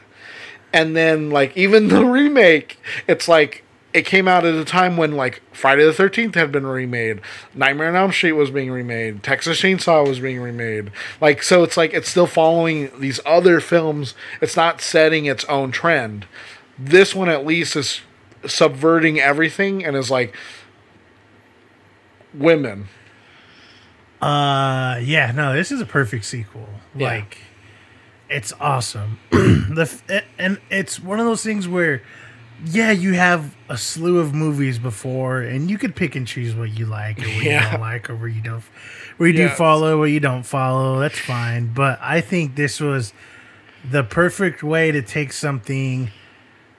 And 0.71 0.95
then 0.95 1.29
like 1.29 1.55
even 1.57 1.87
the 1.87 2.05
remake, 2.05 2.79
it's 3.07 3.27
like 3.27 3.63
it 3.95 4.05
came 4.05 4.27
out 4.27 4.43
at 4.43 4.53
a 4.53 4.65
time 4.65 4.97
when 4.97 5.13
like 5.13 5.41
Friday 5.53 5.85
the 5.85 5.93
Thirteenth 5.93 6.35
had 6.35 6.51
been 6.51 6.65
remade, 6.65 7.21
Nightmare 7.53 7.87
on 7.87 7.95
Elm 7.95 8.11
Street 8.11 8.33
was 8.33 8.51
being 8.51 8.69
remade, 8.69 9.23
Texas 9.23 9.61
Chainsaw 9.61 10.05
was 10.05 10.19
being 10.19 10.41
remade. 10.41 10.91
Like 11.21 11.41
so, 11.41 11.63
it's 11.63 11.77
like 11.77 11.93
it's 11.93 12.09
still 12.09 12.27
following 12.27 12.91
these 12.99 13.21
other 13.25 13.61
films. 13.61 14.13
It's 14.41 14.57
not 14.57 14.81
setting 14.81 15.25
its 15.25 15.45
own 15.45 15.71
trend. 15.71 16.25
This 16.77 17.15
one 17.15 17.29
at 17.29 17.45
least 17.45 17.77
is 17.77 18.01
subverting 18.45 19.19
everything 19.19 19.85
and 19.85 19.95
is 19.95 20.11
like 20.11 20.35
women. 22.37 22.87
Uh, 24.21 24.99
yeah, 25.03 25.31
no, 25.31 25.53
this 25.53 25.71
is 25.71 25.81
a 25.81 25.85
perfect 25.85 26.25
sequel. 26.25 26.67
Yeah. 26.95 27.07
Like, 27.09 27.37
it's 28.29 28.53
awesome. 28.59 29.19
the 29.31 29.81
f- 30.09 30.23
and 30.39 30.59
it's 30.69 30.99
one 30.99 31.19
of 31.19 31.25
those 31.25 31.43
things 31.43 31.67
where 31.67 32.01
yeah, 32.65 32.89
you 32.91 33.13
have 33.13 33.53
a 33.67 33.77
slew 33.77 34.19
of 34.19 34.33
movies 34.33 34.79
before, 34.79 35.41
and 35.41 35.69
you 35.69 35.77
could 35.77 35.93
pick 35.93 36.15
and 36.15 36.25
choose 36.25 36.55
what 36.55 36.69
you 36.71 36.85
like 36.85 37.19
or 37.19 37.23
what 37.27 37.43
you 37.43 37.51
don't 37.51 37.81
like, 37.81 38.09
or 38.09 38.15
where 38.15 38.29
you 38.29 38.41
don't, 38.41 38.63
where 39.17 39.27
you 39.27 39.37
Yeah. 39.37 39.49
do 39.49 39.55
follow, 39.55 39.99
where 39.99 40.07
you 40.07 40.21
don't 40.21 40.43
follow. 40.43 40.99
That's 40.99 41.19
fine. 41.19 41.73
But 41.73 41.99
I 42.01 42.21
think 42.21 42.55
this 42.55 42.79
was 42.79 43.13
the 43.87 44.03
perfect 44.03 44.63
way 44.63 44.91
to 44.93 45.01
take 45.01 45.33
something 45.33 46.11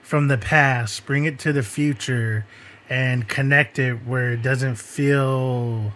from 0.01 0.29
the 0.29 0.37
past, 0.39 1.05
bring 1.05 1.25
it 1.25 1.37
to 1.39 1.53
the 1.53 1.61
future, 1.63 2.45
and 2.89 3.27
connect 3.27 3.79
it 3.79 3.95
where 4.05 4.31
it 4.33 4.41
doesn't 4.41 4.75
feel 4.75 5.93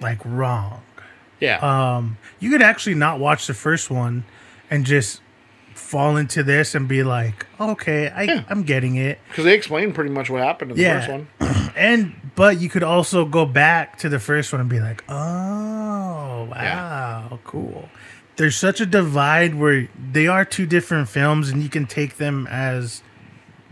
like 0.00 0.18
wrong. 0.24 0.82
Yeah. 1.40 1.58
Um, 1.58 2.18
you 2.40 2.50
could 2.50 2.62
actually 2.62 2.94
not 2.94 3.18
watch 3.20 3.46
the 3.46 3.54
first 3.54 3.90
one 3.90 4.24
and 4.70 4.84
just 4.84 5.20
fall 5.74 6.16
into 6.16 6.42
this 6.42 6.74
and 6.74 6.86
be 6.88 7.02
like, 7.02 7.46
okay, 7.60 8.08
I, 8.14 8.44
I'm 8.48 8.62
getting 8.62 8.96
it. 8.96 9.18
Because 9.28 9.44
they 9.44 9.54
explained 9.54 9.94
pretty 9.94 10.10
much 10.10 10.30
what 10.30 10.42
happened 10.42 10.70
in 10.72 10.76
the 10.76 10.82
Yeah. 10.82 11.00
first 11.00 11.10
one. 11.10 11.28
And 11.76 12.14
but 12.36 12.60
you 12.60 12.68
could 12.68 12.84
also 12.84 13.24
go 13.24 13.44
back 13.44 13.98
to 13.98 14.08
the 14.08 14.20
first 14.20 14.52
one 14.52 14.60
and 14.60 14.70
be 14.70 14.78
like, 14.78 15.02
oh 15.08 16.44
wow, 16.50 17.40
cool. 17.44 17.88
There's 18.36 18.54
such 18.56 18.80
a 18.80 18.86
divide 18.86 19.56
where 19.56 19.88
they 20.12 20.28
are 20.28 20.44
two 20.44 20.66
different 20.66 21.08
films 21.08 21.50
and 21.50 21.62
you 21.64 21.68
can 21.68 21.86
take 21.86 22.16
them 22.16 22.46
as 22.48 23.02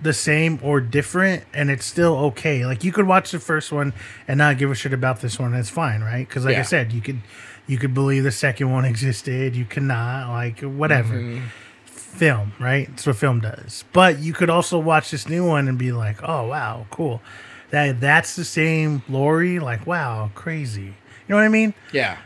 the 0.02 0.12
same 0.12 0.58
or 0.62 0.80
different 0.80 1.44
and 1.54 1.70
it's 1.70 1.84
still 1.86 2.16
okay. 2.16 2.66
Like 2.66 2.82
you 2.84 2.92
could 2.92 3.06
watch 3.06 3.30
the 3.30 3.38
first 3.38 3.70
one 3.72 3.92
and 4.26 4.38
not 4.38 4.58
give 4.58 4.70
a 4.70 4.74
shit 4.74 4.92
about 4.92 5.20
this 5.20 5.38
one. 5.38 5.54
It's 5.54 5.70
fine, 5.70 6.00
right? 6.02 6.26
Because 6.26 6.44
like 6.44 6.56
I 6.56 6.62
said, 6.62 6.92
you 6.92 7.00
could 7.00 7.20
you 7.66 7.78
could 7.78 7.94
believe 7.94 8.24
the 8.24 8.32
second 8.32 8.70
one 8.70 8.84
existed. 8.94 9.54
You 9.54 9.64
cannot 9.64 10.30
like 10.30 10.60
whatever 10.60 11.14
Mhm. 11.14 11.42
film, 11.86 12.52
right? 12.58 12.88
That's 12.88 13.06
what 13.06 13.16
film 13.16 13.40
does. 13.40 13.84
But 13.92 14.18
you 14.18 14.32
could 14.32 14.50
also 14.50 14.78
watch 14.78 15.10
this 15.12 15.28
new 15.28 15.46
one 15.46 15.68
and 15.68 15.78
be 15.78 15.92
like, 15.92 16.18
oh 16.22 16.46
wow, 16.48 16.86
cool. 16.90 17.22
That 17.70 18.00
that's 18.00 18.34
the 18.36 18.44
same 18.44 19.02
Laurie. 19.08 19.58
Like 19.60 19.86
wow, 19.86 20.30
crazy. 20.34 20.82
You 20.82 20.94
know 21.28 21.36
what 21.36 21.44
I 21.44 21.48
mean? 21.48 21.74
Yeah. 21.92 22.16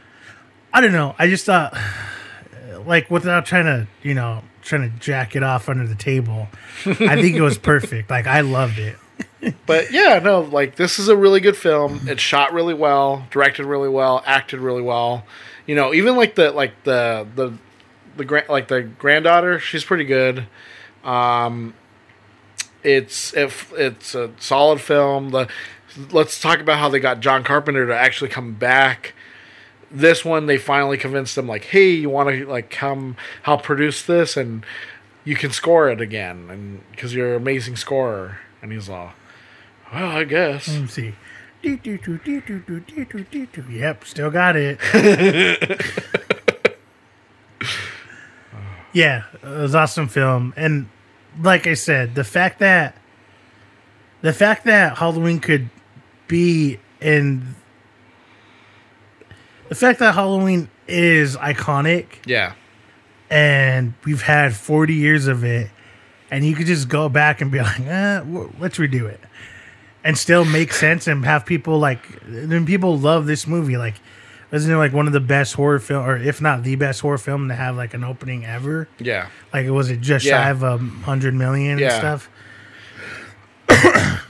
I 0.73 0.81
don't 0.81 0.93
know. 0.93 1.15
I 1.19 1.27
just 1.29 1.45
thought, 1.47 1.77
like, 2.87 3.11
without 3.11 3.47
trying 3.47 3.65
to, 3.67 3.87
you 4.03 4.15
know, 4.15 4.43
trying 4.67 4.91
to 4.91 4.99
jack 4.99 5.37
it 5.37 5.43
off 5.43 5.69
under 5.69 5.87
the 5.87 5.95
table, 5.95 6.49
I 6.85 7.21
think 7.21 7.37
it 7.37 7.43
was 7.43 7.59
perfect. 7.59 8.11
Like, 8.11 8.27
I 8.27 8.41
loved 8.41 8.79
it. 8.79 8.97
But 9.65 9.93
yeah, 9.93 10.19
no, 10.19 10.41
like 10.41 10.77
this 10.77 10.99
is 10.99 11.09
a 11.09 11.17
really 11.17 11.41
good 11.41 11.57
film. 11.57 12.01
It's 12.09 12.23
shot 12.23 12.53
really 12.53 12.75
well, 12.75 13.27
directed 13.31 13.65
really 13.65 13.89
well, 13.89 14.23
acted 14.27 14.61
really 14.61 14.83
well. 14.83 15.25
You 15.67 15.75
know, 15.75 15.95
even 15.95 16.17
like 16.17 16.35
the 16.35 16.51
like 16.51 16.83
the 16.85 17.27
the 17.35 17.53
the 18.17 18.25
grand 18.25 18.49
like 18.49 18.69
the 18.69 18.83
granddaughter, 18.83 19.59
she's 19.59 19.85
pretty 19.85 20.05
good. 20.05 20.47
Um, 21.05 21.75
it's 22.83 23.35
if 23.35 23.73
it's 23.75 24.15
a 24.15 24.33
solid 24.39 24.81
film. 24.81 25.31
The 25.31 25.49
let's 26.11 26.41
talk 26.41 26.61
about 26.61 26.79
how 26.79 26.89
they 26.89 27.01
got 27.01 27.21
John 27.21 27.45
Carpenter 27.45 27.87
to 27.87 27.97
actually 27.97 28.31
come 28.31 28.55
back. 28.55 29.15
This 29.91 30.25
one, 30.25 30.47
they 30.47 30.59
finally 30.59 30.99
convinced 30.99 31.37
them 31.37 31.47
like, 31.47 31.65
hey, 31.65 31.91
you 31.91 32.11
want 32.11 32.29
to 32.31 32.47
like 32.47 32.71
come 32.71 33.17
help 33.43 33.63
produce 33.63 34.03
this, 34.03 34.37
and 34.37 34.65
you 35.25 35.37
can 35.37 35.51
score 35.51 35.89
it 35.89 36.01
again, 36.01 36.49
and 36.51 36.81
because 36.91 37.15
you're 37.15 37.35
an 37.35 37.43
amazing 37.43 37.77
scorer. 37.77 38.39
And 38.63 38.73
he's 38.73 38.89
all, 38.89 39.13
well, 39.93 40.11
I 40.11 40.25
guess. 40.25 40.69
Let 40.69 40.83
me 40.83 40.89
see. 40.89 41.15
Do, 41.63 41.77
do, 41.77 41.99
do, 41.99 42.19
do, 42.19 42.41
do, 42.41 42.61
do, 42.61 42.81
do, 42.81 43.05
do, 43.05 43.25
do, 43.25 43.47
do. 43.47 43.65
Yep, 43.71 44.05
still 44.05 44.31
got 44.31 44.57
it. 44.57 44.79
yeah, 48.93 49.25
it 49.43 49.49
was 49.49 49.75
awesome 49.75 50.09
film, 50.09 50.53
and 50.57 50.89
like 51.41 51.67
I 51.67 51.75
said, 51.75 52.15
the 52.15 52.25
fact 52.25 52.59
that 52.61 52.97
the 54.23 54.33
fact 54.33 54.65
that 54.65 54.99
Halloween 54.99 55.41
could 55.41 55.71
be 56.29 56.79
in 57.01 57.55
the 59.69 59.75
fact 59.75 59.99
that 60.01 60.15
Halloween 60.15 60.69
is 60.89 61.37
iconic 61.37 62.07
Yeah. 62.27 62.53
and 63.31 63.95
we've 64.05 64.23
had 64.23 64.55
40 64.55 64.95
years 64.95 65.27
of 65.27 65.45
it 65.45 65.71
and 66.31 66.45
you 66.45 66.55
could 66.55 66.67
just 66.67 66.89
go 66.89 67.09
back 67.09 67.41
and 67.41 67.51
be 67.51 67.59
like 67.61 67.81
eh, 67.81 68.21
let's 68.59 68.79
redo 68.79 69.09
it 69.09 69.21
and 70.05 70.17
still 70.17 70.45
make 70.45 70.73
sense 70.73 71.07
and 71.09 71.25
have 71.25 71.45
people 71.45 71.79
like 71.79 72.01
then 72.27 72.65
people 72.67 72.99
love 72.99 73.27
this 73.27 73.47
movie 73.47 73.77
like 73.77 73.95
isn't 74.53 74.73
it 74.73 74.77
like 74.77 74.93
one 74.93 75.09
of 75.09 75.13
the 75.13 75.21
best 75.21 75.55
horror 75.55 75.81
film 75.81 76.07
or 76.07 76.17
if 76.17 76.41
not 76.41 76.63
the 76.63 76.77
best 76.77 77.01
horror 77.01 77.19
film 77.19 77.49
to 77.49 77.55
have 77.55 77.77
like 77.77 77.95
an 77.95 78.05
opening 78.05 78.45
ever 78.47 78.89
Yeah. 78.99 79.29
like 79.53 79.67
it 79.67 79.71
was 79.73 79.91
it 79.91 80.01
just 80.01 80.25
Yeah. 80.25 80.45
shy 80.45 80.51
of 80.51 80.63
a 80.63 80.79
hundred 80.79 81.35
million 81.35 81.79
Yeah. 81.79 81.89
and 81.89 81.99
stuff 81.99 82.31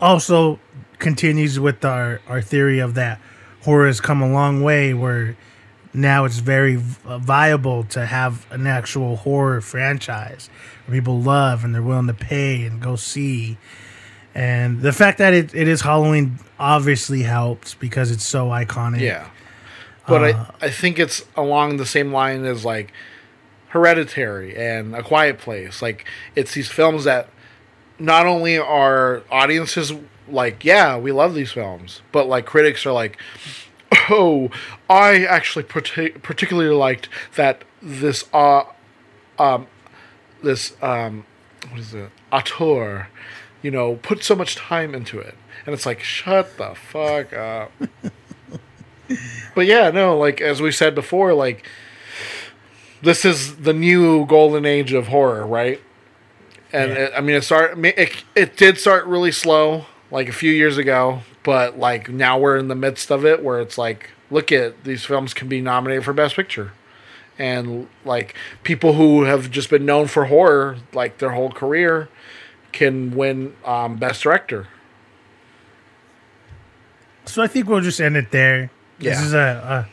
also 0.00 0.58
continues 0.98 1.60
with 1.60 1.84
our 1.84 2.20
our 2.26 2.42
theory 2.42 2.80
of 2.80 2.94
that 2.94 3.20
horror 3.62 3.86
has 3.86 4.00
come 4.00 4.22
a 4.22 4.30
long 4.32 4.62
way 4.62 4.94
where 4.94 5.36
now 5.92 6.24
it's 6.24 6.38
very 6.38 6.76
viable 6.76 7.84
to 7.84 8.06
have 8.06 8.46
an 8.52 8.66
actual 8.66 9.16
horror 9.16 9.60
franchise 9.60 10.48
where 10.86 10.96
people 10.98 11.20
love 11.20 11.64
and 11.64 11.74
they're 11.74 11.82
willing 11.82 12.06
to 12.06 12.14
pay 12.14 12.64
and 12.64 12.80
go 12.80 12.96
see 12.96 13.58
and 14.34 14.82
the 14.82 14.92
fact 14.92 15.18
that 15.18 15.34
it, 15.34 15.52
it 15.54 15.66
is 15.66 15.80
halloween 15.80 16.38
obviously 16.58 17.22
helps 17.22 17.74
because 17.74 18.10
it's 18.10 18.24
so 18.24 18.48
iconic 18.48 19.00
Yeah. 19.00 19.28
But 20.06 20.34
Uh, 20.34 20.46
I, 20.60 20.66
I 20.66 20.70
think 20.70 20.98
it's 20.98 21.24
along 21.36 21.76
the 21.76 21.86
same 21.86 22.12
line 22.12 22.44
as 22.44 22.64
like 22.64 22.92
Hereditary 23.68 24.56
and 24.56 24.94
A 24.96 25.02
Quiet 25.02 25.38
Place. 25.38 25.80
Like 25.80 26.04
it's 26.34 26.54
these 26.54 26.68
films 26.68 27.04
that 27.04 27.28
not 27.98 28.26
only 28.26 28.58
are 28.58 29.22
audiences 29.30 29.92
like, 30.32 30.64
yeah, 30.64 30.96
we 30.96 31.12
love 31.12 31.34
these 31.34 31.52
films, 31.52 32.02
but 32.12 32.26
like 32.28 32.46
critics 32.46 32.84
are 32.86 32.92
like, 32.92 33.18
oh, 34.08 34.50
I 34.88 35.24
actually 35.24 35.64
partic- 35.64 36.22
particularly 36.22 36.74
liked 36.74 37.08
that 37.36 37.64
this 37.82 38.24
uh 38.32 38.64
um 39.38 39.66
this 40.42 40.74
um 40.82 41.24
what 41.70 41.80
is 41.80 41.94
it? 41.94 42.10
Auteur, 42.32 43.08
you 43.62 43.70
know, 43.70 43.96
put 43.96 44.24
so 44.24 44.34
much 44.34 44.56
time 44.56 44.94
into 44.94 45.18
it, 45.18 45.34
and 45.66 45.74
it's 45.74 45.86
like, 45.86 46.00
shut 46.00 46.56
the 46.56 46.74
fuck 46.74 47.32
up. 47.32 47.72
But 49.54 49.66
yeah, 49.66 49.90
no, 49.90 50.16
like 50.16 50.40
as 50.40 50.62
we 50.62 50.70
said 50.70 50.94
before, 50.94 51.34
like 51.34 51.66
this 53.02 53.24
is 53.24 53.56
the 53.56 53.72
new 53.72 54.26
golden 54.26 54.64
age 54.64 54.92
of 54.92 55.08
horror, 55.08 55.46
right? 55.46 55.80
And 56.72 56.92
it, 56.92 57.12
I 57.16 57.20
mean, 57.20 57.36
it 57.36 57.42
start 57.42 57.76
it, 57.84 58.24
it 58.36 58.56
did 58.56 58.78
start 58.78 59.06
really 59.06 59.32
slow, 59.32 59.86
like 60.10 60.28
a 60.28 60.32
few 60.32 60.52
years 60.52 60.76
ago, 60.78 61.20
but 61.42 61.78
like 61.78 62.08
now 62.08 62.38
we're 62.38 62.56
in 62.56 62.68
the 62.68 62.74
midst 62.74 63.10
of 63.10 63.24
it, 63.24 63.42
where 63.42 63.60
it's 63.60 63.78
like, 63.78 64.10
look 64.30 64.52
at 64.52 64.84
these 64.84 65.04
films 65.04 65.34
can 65.34 65.48
be 65.48 65.60
nominated 65.60 66.04
for 66.04 66.12
Best 66.12 66.36
Picture, 66.36 66.72
and 67.38 67.88
like 68.04 68.34
people 68.62 68.94
who 68.94 69.24
have 69.24 69.50
just 69.50 69.70
been 69.70 69.84
known 69.86 70.06
for 70.06 70.26
horror, 70.26 70.78
like 70.92 71.18
their 71.18 71.30
whole 71.30 71.50
career, 71.50 72.08
can 72.72 73.14
win 73.14 73.54
um, 73.64 73.96
Best 73.96 74.22
Director. 74.22 74.68
So 77.26 77.42
I 77.42 77.46
think 77.46 77.68
we'll 77.68 77.80
just 77.80 78.00
end 78.00 78.16
it 78.16 78.30
there. 78.32 78.70
This 78.98 79.20
is 79.20 79.32
a, 79.34 79.86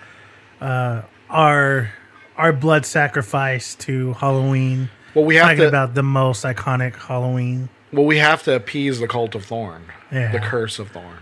a 0.60 0.64
uh, 0.64 1.06
our 1.30 1.94
our 2.36 2.52
blood 2.54 2.86
sacrifice 2.86 3.76
to 3.76 4.14
Halloween. 4.14 4.90
Well, 5.14 5.26
we 5.26 5.36
have 5.36 5.44
talking 5.44 5.60
to- 5.60 5.68
about 5.68 5.94
the 5.94 6.04
most 6.04 6.44
iconic 6.44 6.96
Halloween. 6.96 7.70
Well, 7.92 8.06
we 8.06 8.18
have 8.18 8.44
to 8.44 8.56
appease 8.56 9.00
the 9.00 9.08
cult 9.08 9.36
of 9.36 9.46
Thorn, 9.46 9.86
Yeah. 10.12 10.32
the 10.32 10.40
curse 10.40 10.80
of 10.80 10.90
Thorn. 10.92 11.20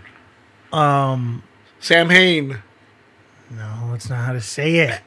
Um, 0.72 1.42
Samhain. 1.80 2.62
no, 3.50 3.88
that's 3.92 4.08
not 4.10 4.24
how 4.24 4.32
to 4.32 4.40
say 4.40 4.76
it. 4.78 5.00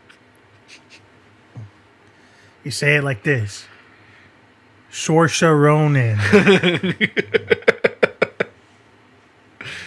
You 2.64 2.72
say 2.72 2.96
it 2.98 3.04
like 3.04 3.24
this: 3.24 3.66
Saoirse 4.92 5.42
Ronan. 5.42 6.18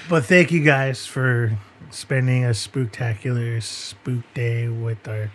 but 0.09 0.25
thank 0.25 0.51
you 0.53 0.63
guys 0.63 1.07
for 1.07 1.53
spending 1.91 2.45
a 2.45 2.49
spooktacular 2.51 3.63
spook 3.63 4.23
day 4.35 4.69
with 4.69 5.07
our 5.09 5.31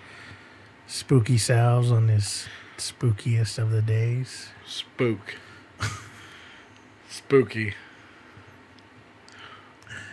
spooky 0.87 1.37
selves 1.37 1.91
on 1.91 2.07
this 2.07 2.47
spookiest 2.77 3.57
of 3.59 3.71
the 3.71 3.81
days. 3.81 4.49
Spook. 4.65 5.35
Spooky. 7.09 7.73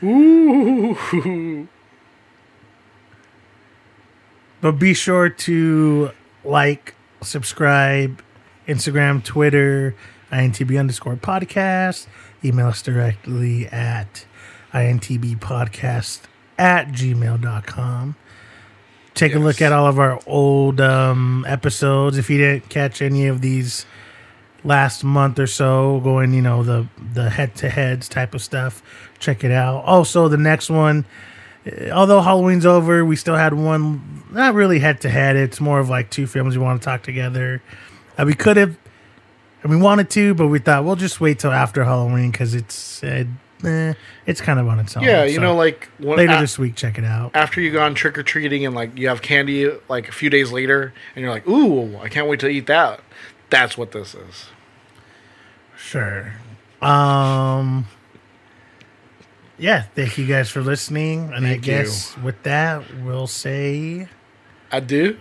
Ooh. 0.02 1.68
But 4.60 4.72
be 4.72 4.94
sure 4.94 5.28
to 5.28 6.10
like, 6.42 6.94
subscribe, 7.20 8.22
Instagram, 8.66 9.22
Twitter, 9.22 9.94
INTB 10.32 10.78
underscore 10.78 11.16
podcast. 11.16 12.06
Email 12.42 12.68
us 12.68 12.82
directly 12.82 13.66
at 13.66 14.26
INTBpodcast 14.72 16.22
at 16.58 16.88
gmail.com. 16.88 18.16
Take 19.14 19.34
a 19.34 19.38
look 19.38 19.62
at 19.62 19.72
all 19.72 19.86
of 19.86 19.98
our 19.98 20.20
old 20.26 20.80
um, 20.80 21.44
episodes. 21.46 22.18
If 22.18 22.28
you 22.30 22.38
didn't 22.38 22.68
catch 22.68 23.00
any 23.00 23.26
of 23.26 23.40
these 23.40 23.86
last 24.64 25.04
month 25.04 25.38
or 25.38 25.46
so, 25.46 26.00
going 26.00 26.32
you 26.34 26.42
know 26.42 26.62
the 26.62 26.86
the 27.12 27.30
head 27.30 27.54
to 27.56 27.68
heads 27.68 28.08
type 28.08 28.34
of 28.34 28.42
stuff. 28.42 28.82
Check 29.18 29.44
it 29.44 29.50
out. 29.52 29.84
Also, 29.84 30.28
the 30.28 30.36
next 30.36 30.70
one, 30.70 31.04
eh, 31.66 31.90
although 31.90 32.20
Halloween's 32.20 32.66
over, 32.66 33.04
we 33.04 33.16
still 33.16 33.36
had 33.36 33.54
one 33.54 34.22
not 34.32 34.54
really 34.54 34.78
head 34.80 35.00
to 35.02 35.08
head. 35.10 35.36
It's 35.36 35.60
more 35.60 35.78
of 35.80 35.88
like 35.88 36.10
two 36.10 36.26
films 36.26 36.56
we 36.56 36.62
want 36.64 36.80
to 36.80 36.84
talk 36.84 37.02
together. 37.02 37.62
Uh, 38.18 38.24
we 38.26 38.34
could 38.34 38.56
have, 38.56 38.76
and 39.62 39.70
we 39.70 39.76
wanted 39.76 40.10
to, 40.10 40.34
but 40.34 40.48
we 40.48 40.58
thought 40.58 40.84
we'll 40.84 40.96
just 40.96 41.20
wait 41.20 41.38
till 41.38 41.52
after 41.52 41.84
Halloween 41.84 42.30
because 42.30 42.54
it's 42.54 43.02
uh, 43.04 43.24
eh, 43.64 43.94
it's 44.26 44.40
kind 44.40 44.58
of 44.58 44.68
on 44.68 44.78
its 44.80 44.96
own. 44.96 45.04
Yeah, 45.04 45.24
you 45.24 45.36
So, 45.36 45.40
know, 45.40 45.54
like 45.56 45.88
when, 45.98 46.16
later 46.18 46.34
a- 46.34 46.40
this 46.40 46.58
week, 46.58 46.74
check 46.74 46.98
it 46.98 47.04
out. 47.04 47.30
after 47.34 47.60
you 47.60 47.70
gone 47.72 47.94
trick 47.94 48.16
or 48.18 48.22
treating 48.22 48.64
and 48.66 48.74
like 48.74 48.96
you 48.98 49.08
have 49.08 49.20
candy 49.22 49.70
like 49.88 50.08
a 50.08 50.12
few 50.12 50.30
days 50.30 50.52
later, 50.52 50.92
and 51.14 51.22
you're 51.22 51.32
like, 51.32 51.46
"Ooh, 51.48 51.96
I 51.98 52.08
can't 52.08 52.28
wait 52.28 52.40
to 52.40 52.48
eat 52.48 52.66
that." 52.66 53.00
That's 53.54 53.78
what 53.78 53.92
this 53.92 54.16
is. 54.16 54.46
Sure. 55.76 56.32
Um. 56.82 57.86
Yeah, 59.56 59.82
thank 59.94 60.18
you 60.18 60.26
guys 60.26 60.50
for 60.50 60.60
listening, 60.60 61.32
and 61.32 61.46
I 61.46 61.50
Thank 61.50 61.66
you. 61.68 61.72
guess 61.74 62.18
with 62.18 62.42
that 62.42 62.82
we'll 63.04 63.28
say 63.28 64.08
I 64.72 64.80
do. 64.80 65.16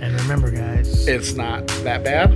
and 0.00 0.18
remember, 0.22 0.50
guys. 0.50 1.06
It's 1.06 1.34
not 1.34 1.66
that 1.84 2.02
bad. 2.02 2.30